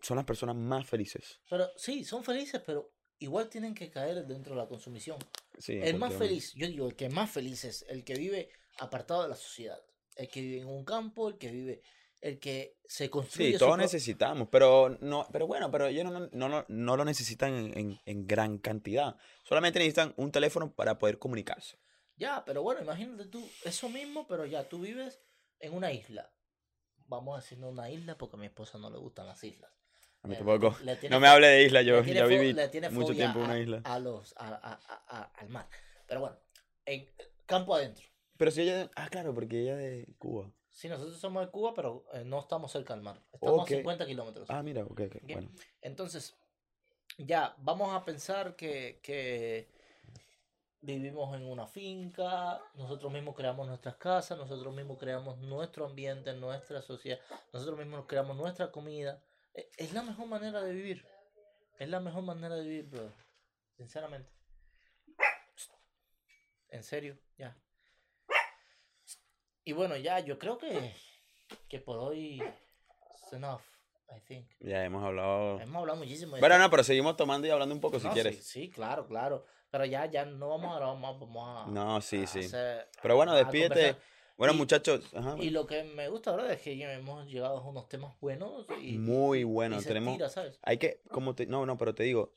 son 0.02 0.18
las 0.18 0.26
personas 0.26 0.56
más 0.56 0.88
felices. 0.88 1.40
Pero 1.50 1.68
sí, 1.76 2.04
son 2.04 2.24
felices, 2.24 2.62
pero 2.66 2.94
igual 3.20 3.50
tienen 3.50 3.74
que 3.74 3.90
caer 3.90 4.26
dentro 4.26 4.56
de 4.56 4.62
la 4.62 4.68
consumición. 4.68 5.18
Sí, 5.58 5.80
El 5.82 5.98
más 5.98 6.14
feliz, 6.14 6.54
yo 6.56 6.68
digo, 6.68 6.88
el 6.88 6.96
que 6.96 7.10
más 7.10 7.30
feliz 7.30 7.64
es 7.66 7.86
el 7.90 8.04
que 8.04 8.16
vive 8.16 8.50
apartado 8.80 9.24
de 9.24 9.30
la 9.30 9.36
sociedad. 9.36 9.80
El 10.16 10.28
que 10.28 10.42
vive 10.42 10.62
en 10.62 10.68
un 10.68 10.84
campo, 10.84 11.30
el 11.30 11.38
que 11.38 11.52
vive, 11.52 11.82
el 12.22 12.40
que 12.40 12.78
se 12.86 13.10
construye. 13.10 13.54
Sí, 13.54 13.58
todos 13.58 13.78
necesitamos, 13.78 14.48
pero 14.52 14.98
no, 15.02 15.28
pero 15.32 15.48
bueno, 15.48 15.72
pero 15.72 15.88
ellos 15.88 16.06
no, 16.06 16.12
no, 16.32 16.50
no, 16.50 16.66
no- 16.68 16.98
lo 16.98 17.04
necesitan 17.06 17.54
en, 17.56 17.78
en- 17.78 18.00
en 18.06 18.28
gran 18.28 18.58
cantidad. 18.60 19.16
Solamente 19.44 19.80
necesitan 19.80 20.14
un 20.18 20.32
teléfono 20.32 20.74
para 20.74 20.98
poder 21.00 21.18
comunicarse. 21.20 21.80
Ya, 22.18 22.44
pero 22.46 22.62
bueno, 22.62 22.82
imagínate 22.82 23.26
tú, 23.26 23.44
eso 23.66 23.90
mismo, 23.90 24.28
pero 24.28 24.46
ya, 24.46 24.70
tú 24.70 24.80
vives 24.80 25.20
en 25.60 25.74
una 25.74 25.92
isla. 25.92 26.32
Vamos 27.08 27.38
a 27.38 27.42
decir 27.42 27.58
una 27.64 27.90
isla 27.90 28.18
porque 28.18 28.36
a 28.36 28.40
mi 28.40 28.46
esposa 28.46 28.78
no 28.78 28.90
le 28.92 28.98
gustan 29.00 29.26
las 29.26 29.44
islas. 29.44 29.72
A 30.22 30.28
mí 30.28 30.36
Le- 30.36 30.38
tampoco. 30.38 30.78
le 30.84 31.10
No 31.10 31.20
me 31.20 31.28
hable 31.28 31.48
de 31.48 31.64
isla, 31.66 31.82
yo 31.82 32.04
ya 32.04 32.26
viví 32.28 32.54
le 32.54 32.70
tiene 32.70 32.90
mucho 32.92 33.14
tiempo 33.14 33.40
en 33.40 33.46
una 33.46 33.60
isla. 33.60 33.82
A 33.84 33.98
los, 33.98 34.34
a- 34.38 34.50
a- 34.50 34.80
a- 34.88 35.04
a- 35.08 35.32
al 35.40 35.50
mar. 35.50 35.68
Pero 36.08 36.20
bueno, 36.22 36.38
en 36.86 37.10
campo 37.48 37.74
adentro. 37.74 38.06
Pero 38.38 38.52
si 38.52 38.62
ella, 38.62 38.92
ah, 38.96 39.10
claro, 39.10 39.34
porque 39.34 39.62
ella 39.62 39.74
es 39.82 40.08
de 40.08 40.14
Cuba. 40.20 40.52
Sí, 40.72 40.88
nosotros 40.88 41.20
somos 41.20 41.46
de 41.46 41.52
Cuba, 41.52 41.74
pero 41.74 42.06
eh, 42.14 42.24
no 42.24 42.40
estamos 42.40 42.72
cerca 42.72 42.94
del 42.94 43.04
mar. 43.04 43.22
Estamos 43.32 43.66
a 43.66 43.76
50 43.76 44.06
kilómetros. 44.06 44.50
Ah, 44.50 44.64
mira, 44.64 44.84
ok, 44.84 45.02
ok, 45.08 45.16
Ok. 45.18 45.32
bueno. 45.34 45.52
Entonces, 45.82 46.36
ya, 47.18 47.54
vamos 47.60 47.94
a 47.94 48.04
pensar 48.06 48.56
que, 48.56 49.00
que 49.04 49.70
vivimos 50.80 51.36
en 51.36 51.46
una 51.46 51.68
finca, 51.68 52.60
nosotros 52.76 53.12
mismos 53.12 53.36
creamos 53.36 53.68
nuestras 53.68 53.96
casas, 53.98 54.38
nosotros 54.38 54.74
mismos 54.74 54.98
creamos 54.98 55.38
nuestro 55.40 55.86
ambiente, 55.86 56.34
nuestra 56.34 56.82
sociedad, 56.82 57.20
nosotros 57.54 57.78
mismos 57.78 58.06
creamos 58.08 58.38
nuestra 58.38 58.72
comida. 58.72 59.22
E- 59.54 59.70
Es 59.78 59.94
la 59.94 60.02
mejor 60.04 60.28
manera 60.28 60.62
de 60.62 60.74
vivir. 60.74 61.06
Es 61.80 61.90
la 61.90 62.00
mejor 62.00 62.24
manera 62.24 62.56
de 62.56 62.64
vivir, 62.64 62.86
brother. 62.90 63.14
Sinceramente. 63.76 64.32
En 66.70 66.84
serio, 66.84 67.18
ya. 67.38 67.58
Y 69.64 69.74
bueno, 69.74 69.96
ya, 69.98 70.20
yo 70.20 70.38
creo 70.40 70.58
que, 70.58 70.94
que 71.68 71.80
por 71.80 71.98
hoy 72.00 72.42
es 72.42 73.34
enough, 73.34 73.62
I 74.10 74.20
think. 74.28 74.48
Ya 74.60 74.84
hemos 74.84 75.04
hablado. 75.04 75.60
Hemos 75.60 75.76
hablado 75.82 76.00
muchísimo. 76.00 76.38
Bueno, 76.40 76.58
no, 76.58 76.70
pero 76.70 76.84
seguimos 76.84 77.16
tomando 77.16 77.48
y 77.48 77.52
hablando 77.52 77.76
un 77.76 77.82
poco 77.82 78.00
si 78.00 78.08
No, 78.08 78.14
quieres. 78.14 78.38
Sí, 78.46 78.64
sí, 78.64 78.70
claro, 78.70 79.08
claro. 79.08 79.46
Pero 79.70 79.86
ya, 79.86 80.06
ya 80.08 80.26
no 80.26 80.50
vamos 80.50 80.72
a 80.72 80.76
hablar 80.76 80.98
más, 80.98 81.20
vamos 81.20 81.68
a. 81.68 81.72
No, 81.72 82.02
sí, 82.02 82.24
a 82.24 82.28
sí. 82.28 82.40
hacer- 82.40 82.90
Pero 83.02 83.16
bueno, 83.16 83.34
despídete. 83.36 83.96
Bueno, 84.38 84.54
Y- 84.54 84.58
muchachos. 84.58 85.14
Ajá, 85.14 85.36
Y 85.40 85.52
lo 85.52 85.68
que 85.68 85.84
me 85.84 86.10
gusta 86.10 86.32
ahora 86.32 86.52
es 86.52 86.62
que 86.62 86.74
hemos 86.94 87.28
llegado 87.28 87.58
a 87.60 87.70
unos 87.70 87.88
temas 87.88 88.20
buenos 88.20 88.66
y. 88.82 88.98
Muy 88.98 89.40
y 89.42 89.44
bueno. 89.44 89.80
se 89.80 89.88
Tenemos. 89.88 90.20
Hay 90.64 90.78
que. 90.78 91.02
Como 91.12 91.36
te, 91.36 91.46
no, 91.46 91.66
no, 91.66 91.78
pero 91.78 91.94
te 91.94 92.04
digo. 92.04 92.34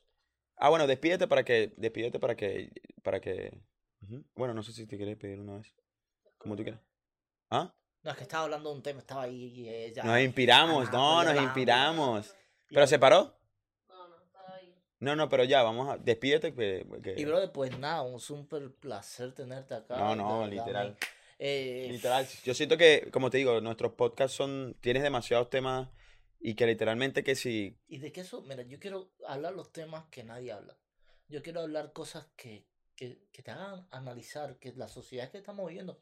Ah, 0.55 0.69
bueno, 0.69 0.85
despídete 0.87 1.27
para 1.27 1.43
que. 1.43 1.73
Despídete 1.77 2.19
para 2.19 2.35
que. 2.35 2.71
Para 3.03 3.19
que. 3.19 3.59
Bueno, 4.35 4.53
no 4.53 4.61
sé 4.61 4.71
si 4.71 4.85
te 4.85 4.95
quieres 4.97 5.17
pedir 5.17 5.39
una 5.39 5.57
vez. 5.57 5.73
Como 6.37 6.55
tú 6.55 6.63
quieras. 6.63 6.81
¿Ah? 7.49 7.73
No, 8.03 8.11
es 8.11 8.17
que 8.17 8.23
estaba 8.23 8.43
hablando 8.43 8.69
de 8.69 8.75
un 8.75 8.83
tema, 8.83 8.99
estaba 8.99 9.23
ahí. 9.23 9.45
y, 9.55 9.69
eh, 9.69 9.93
ya- 9.95 10.03
Nos 10.03 10.19
inspiramos, 10.19 10.87
Ah, 10.89 10.91
no, 10.91 11.15
pues 11.15 11.27
ya 11.27 11.33
nos 11.33 11.43
inspiramos. 11.43 12.35
Y- 12.69 12.73
¿Pero 12.75 12.87
se 12.87 12.99
paró? 12.99 13.35
No, 13.89 14.07
no, 14.07 14.23
estaba 14.23 14.55
ahí. 14.55 14.75
No, 14.99 15.15
no, 15.15 15.29
pero 15.29 15.43
ya, 15.43 15.63
vamos 15.63 15.89
a. 15.89 15.97
Despídete 15.97 16.53
que. 16.53 16.85
que- 17.03 17.15
Y 17.19 17.25
brother, 17.25 17.51
pues 17.51 17.77
nada, 17.79 18.01
un 18.03 18.19
súper 18.19 18.73
placer 18.75 19.33
tenerte 19.33 19.73
acá. 19.73 19.97
No, 19.97 20.15
no, 20.15 20.39
verdad, 20.41 20.51
literal. 20.51 20.97
Eh, 21.37 21.87
Literal. 21.91 22.25
Yo 22.45 22.53
siento 22.53 22.77
que, 22.77 23.09
como 23.11 23.29
te 23.29 23.37
digo, 23.37 23.59
nuestros 23.59 23.93
podcasts 23.93 24.37
son. 24.37 24.77
Tienes 24.81 25.03
demasiados 25.03 25.49
temas. 25.49 25.89
Y 26.39 26.53
que 26.53 26.67
literalmente 26.67 27.23
que 27.23 27.33
si. 27.35 27.75
Y 27.87 27.97
de 27.97 28.11
que 28.11 28.21
eso, 28.21 28.41
mira, 28.43 28.61
yo 28.63 28.79
quiero 28.79 29.09
hablar 29.27 29.53
los 29.53 29.71
temas 29.71 30.05
que 30.11 30.23
nadie 30.23 30.51
habla. 30.51 30.77
Yo 31.27 31.41
quiero 31.41 31.61
hablar 31.61 31.91
cosas 31.91 32.27
que, 32.35 32.67
que, 32.95 33.17
que 33.31 33.41
te 33.41 33.49
hagan 33.51 33.87
analizar 33.89 34.57
que 34.59 34.71
la 34.73 34.87
sociedad 34.87 35.31
que 35.31 35.39
estamos 35.39 35.67
viviendo 35.67 35.99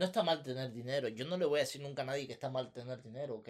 no 0.00 0.06
está 0.06 0.22
mal 0.24 0.42
tener 0.42 0.72
dinero. 0.72 1.08
Yo 1.08 1.26
no 1.26 1.36
le 1.36 1.44
voy 1.44 1.58
a 1.60 1.62
decir 1.62 1.80
nunca 1.82 2.02
a 2.02 2.06
nadie 2.06 2.26
que 2.26 2.32
está 2.32 2.48
mal 2.50 2.72
tener 2.72 3.00
dinero, 3.02 3.36
¿ok? 3.36 3.48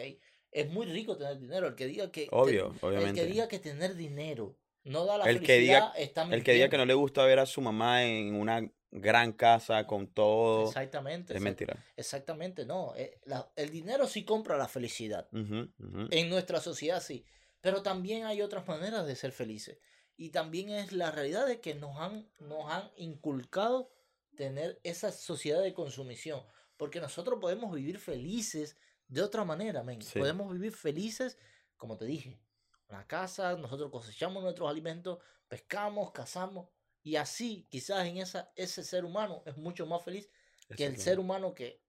Es 0.51 0.69
muy 0.69 0.85
rico 0.87 1.17
tener 1.17 1.39
dinero. 1.39 1.69
El 1.69 1.77
que 1.77 1.87
diga 1.87 2.11
que. 2.11 2.27
Obvio, 2.33 2.75
obviamente. 2.83 3.21
El 3.21 3.27
que 3.27 3.33
diga 3.33 3.49
que 3.49 3.61
tener 3.61 3.95
dinero 3.95 4.59
no 4.85 5.05
da 5.07 5.19
la 5.19 5.25
El 5.31 5.41
que 5.41 5.61
diga- 5.61 5.93
felicidad 5.93 5.93
está 5.97 6.23
El 6.25 6.43
que 6.43 6.53
diga 6.53 6.65
que 6.69 6.77
mintiendo. 6.77 6.79
no 6.79 6.85
le 6.87 6.95
gusta 6.95 7.25
ver 7.25 7.39
a 7.39 7.47
su 7.47 7.61
mamá 7.61 8.05
en 8.05 8.35
una 8.35 8.69
gran 8.91 9.33
casa 9.33 9.87
con 9.87 10.09
todo. 10.09 10.67
Exactamente. 10.67 11.33
Es 11.33 11.39
exact- 11.41 11.45
mentira. 11.45 11.85
Exactamente, 11.97 12.67
no. 12.67 12.95
eh, 12.97 13.21
la- 13.27 13.49
el 13.55 13.71
dinero 13.71 14.09
sí 14.09 14.25
compra 14.25 14.57
la 14.59 14.67
felicidad. 14.67 15.29
Ujú. 15.33 15.69
En 16.11 16.29
nuestra 16.29 16.61
sociedad 16.61 17.01
sí. 17.01 17.25
Pero 17.61 17.83
también 17.83 18.25
hay 18.25 18.43
otras 18.43 18.67
maneras 18.67 19.07
de 19.07 19.15
ser 19.15 19.31
felices. 19.33 19.79
Y 20.17 20.31
también 20.31 20.71
es 20.71 20.93
la 20.93 21.11
realidad 21.13 21.47
de 21.47 21.61
que 21.61 21.75
nos 21.75 21.97
han, 21.99 22.29
nos 22.41 22.71
han 22.73 22.91
inculcado 22.97 23.93
tener 24.41 24.81
esa 24.85 25.13
sociedad 25.13 25.61
de 25.61 25.75
consumición. 25.75 26.43
Porque 26.79 26.99
nosotros 26.99 27.39
podemos 27.39 27.75
vivir 27.75 27.99
felices 27.99 28.75
de 29.07 29.21
otra 29.21 29.45
manera, 29.45 29.83
men. 29.83 30.01
Sí. 30.01 30.19
Podemos 30.19 30.51
vivir 30.51 30.73
felices, 30.73 31.37
como 31.77 31.99
te 31.99 32.07
dije, 32.07 32.41
una 32.89 33.07
casa, 33.07 33.55
nosotros 33.59 33.91
cosechamos 33.91 34.43
nuestros 34.43 34.71
alimentos, 34.71 35.19
pescamos, 35.47 36.11
cazamos. 36.13 36.71
Y 37.03 37.17
así, 37.17 37.67
quizás 37.69 38.07
en 38.07 38.17
esa, 38.17 38.51
ese 38.57 38.83
ser 38.83 39.05
humano 39.05 39.43
es 39.45 39.59
mucho 39.59 39.85
más 39.85 40.03
feliz 40.03 40.31
que 40.75 40.87
el 40.87 40.97
ser 40.97 41.19
humano 41.19 41.53
que 41.53 41.83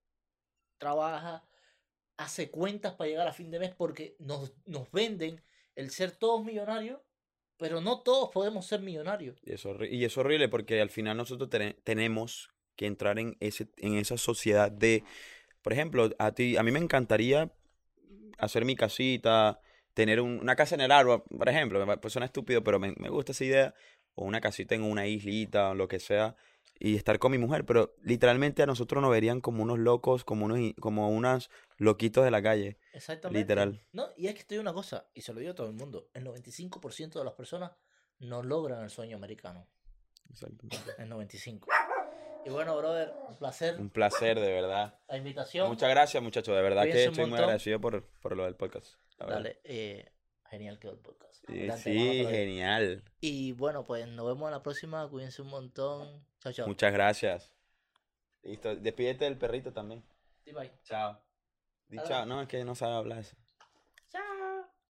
trabaja, 0.76 1.48
hace 2.18 2.50
cuentas 2.50 2.94
para 2.94 3.08
llegar 3.08 3.28
a 3.28 3.32
fin 3.32 3.50
de 3.50 3.60
mes 3.60 3.74
porque 3.74 4.14
nos, 4.18 4.52
nos 4.66 4.90
venden 4.92 5.42
el 5.74 5.90
ser 5.90 6.10
todos 6.10 6.44
millonarios, 6.44 7.00
pero 7.62 7.80
no 7.80 8.00
todos 8.00 8.30
podemos 8.30 8.66
ser 8.66 8.80
millonarios. 8.80 9.38
Y 9.44 9.52
es, 9.52 9.64
y 9.88 10.04
es 10.04 10.18
horrible 10.18 10.48
porque 10.48 10.80
al 10.80 10.90
final 10.90 11.16
nosotros 11.16 11.48
tene- 11.48 11.76
tenemos 11.84 12.50
que 12.74 12.86
entrar 12.86 13.20
en, 13.20 13.36
ese, 13.38 13.68
en 13.76 13.96
esa 13.98 14.18
sociedad 14.18 14.68
de, 14.72 15.04
por 15.62 15.72
ejemplo, 15.72 16.10
a 16.18 16.32
ti, 16.32 16.56
a 16.56 16.64
mí 16.64 16.72
me 16.72 16.80
encantaría 16.80 17.52
hacer 18.38 18.64
mi 18.64 18.74
casita, 18.74 19.60
tener 19.94 20.20
un- 20.20 20.40
una 20.40 20.56
casa 20.56 20.74
en 20.74 20.80
el 20.80 20.90
árbol, 20.90 21.22
por 21.38 21.48
ejemplo, 21.48 21.86
me 21.86 21.96
pues 21.98 22.12
suena 22.12 22.26
estúpido, 22.26 22.64
pero 22.64 22.80
me, 22.80 22.94
me 22.96 23.10
gusta 23.10 23.30
esa 23.30 23.44
idea, 23.44 23.74
o 24.16 24.24
una 24.24 24.40
casita 24.40 24.74
en 24.74 24.82
una 24.82 25.06
islita, 25.06 25.70
o 25.70 25.74
lo 25.76 25.86
que 25.86 26.00
sea, 26.00 26.34
y 26.84 26.96
estar 26.96 27.20
con 27.20 27.30
mi 27.30 27.38
mujer, 27.38 27.64
pero 27.64 27.94
literalmente 28.02 28.60
a 28.60 28.66
nosotros 28.66 29.00
nos 29.00 29.12
verían 29.12 29.40
como 29.40 29.62
unos 29.62 29.78
locos, 29.78 30.24
como 30.24 30.46
unos, 30.46 30.58
como 30.80 31.10
unos 31.10 31.48
loquitos 31.76 32.24
de 32.24 32.32
la 32.32 32.42
calle. 32.42 32.76
Exactamente. 32.92 33.38
Literal. 33.38 33.80
No, 33.92 34.08
y 34.16 34.26
es 34.26 34.34
que 34.34 34.40
estoy 34.40 34.58
una 34.58 34.72
cosa, 34.72 35.06
y 35.14 35.20
se 35.20 35.32
lo 35.32 35.38
digo 35.38 35.52
a 35.52 35.54
todo 35.54 35.68
el 35.68 35.74
mundo, 35.74 36.08
el 36.12 36.24
95% 36.26 37.12
de 37.12 37.24
las 37.24 37.34
personas 37.34 37.70
no 38.18 38.42
logran 38.42 38.82
el 38.82 38.90
sueño 38.90 39.16
americano. 39.16 39.68
Exactamente. 40.28 40.76
El 40.98 41.08
95%. 41.08 41.66
Y 42.44 42.50
bueno, 42.50 42.76
brother, 42.76 43.14
un 43.28 43.36
placer. 43.36 43.80
Un 43.80 43.90
placer, 43.90 44.40
de 44.40 44.52
verdad. 44.52 44.98
La 45.06 45.16
invitación. 45.16 45.68
Muchas 45.68 45.88
gracias, 45.88 46.20
muchachos. 46.20 46.56
De 46.56 46.62
verdad 46.62 46.82
que 46.82 46.90
Cuídense 46.90 47.10
estoy 47.10 47.26
muy 47.26 47.38
agradecido 47.38 47.80
por, 47.80 48.04
por 48.20 48.36
lo 48.36 48.44
del 48.44 48.56
podcast. 48.56 48.94
Dale, 49.20 49.60
eh, 49.62 50.10
genial 50.52 50.78
quedó 50.78 50.92
el 50.92 50.98
podcast. 50.98 51.44
Sí, 51.78 52.26
genial. 52.26 53.02
Y 53.20 53.52
bueno, 53.52 53.84
pues 53.84 54.06
nos 54.06 54.26
vemos 54.26 54.46
en 54.48 54.52
la 54.52 54.62
próxima. 54.62 55.08
Cuídense 55.08 55.40
un 55.40 55.48
montón. 55.48 56.26
Chao, 56.40 56.52
chao. 56.52 56.66
Muchas 56.66 56.92
gracias. 56.92 57.50
Listo, 58.42 58.76
despídete 58.76 59.24
del 59.24 59.38
perrito 59.38 59.72
también. 59.72 60.04
Sí, 60.44 60.52
bye. 60.52 60.70
Chao. 60.84 61.18
Di 61.88 61.98
chao. 62.06 62.26
No, 62.26 62.42
es 62.42 62.48
que 62.48 62.64
no 62.64 62.74
sabe 62.74 62.94
hablar 62.94 63.20
eso. 63.20 63.34
Chao. 64.10 64.41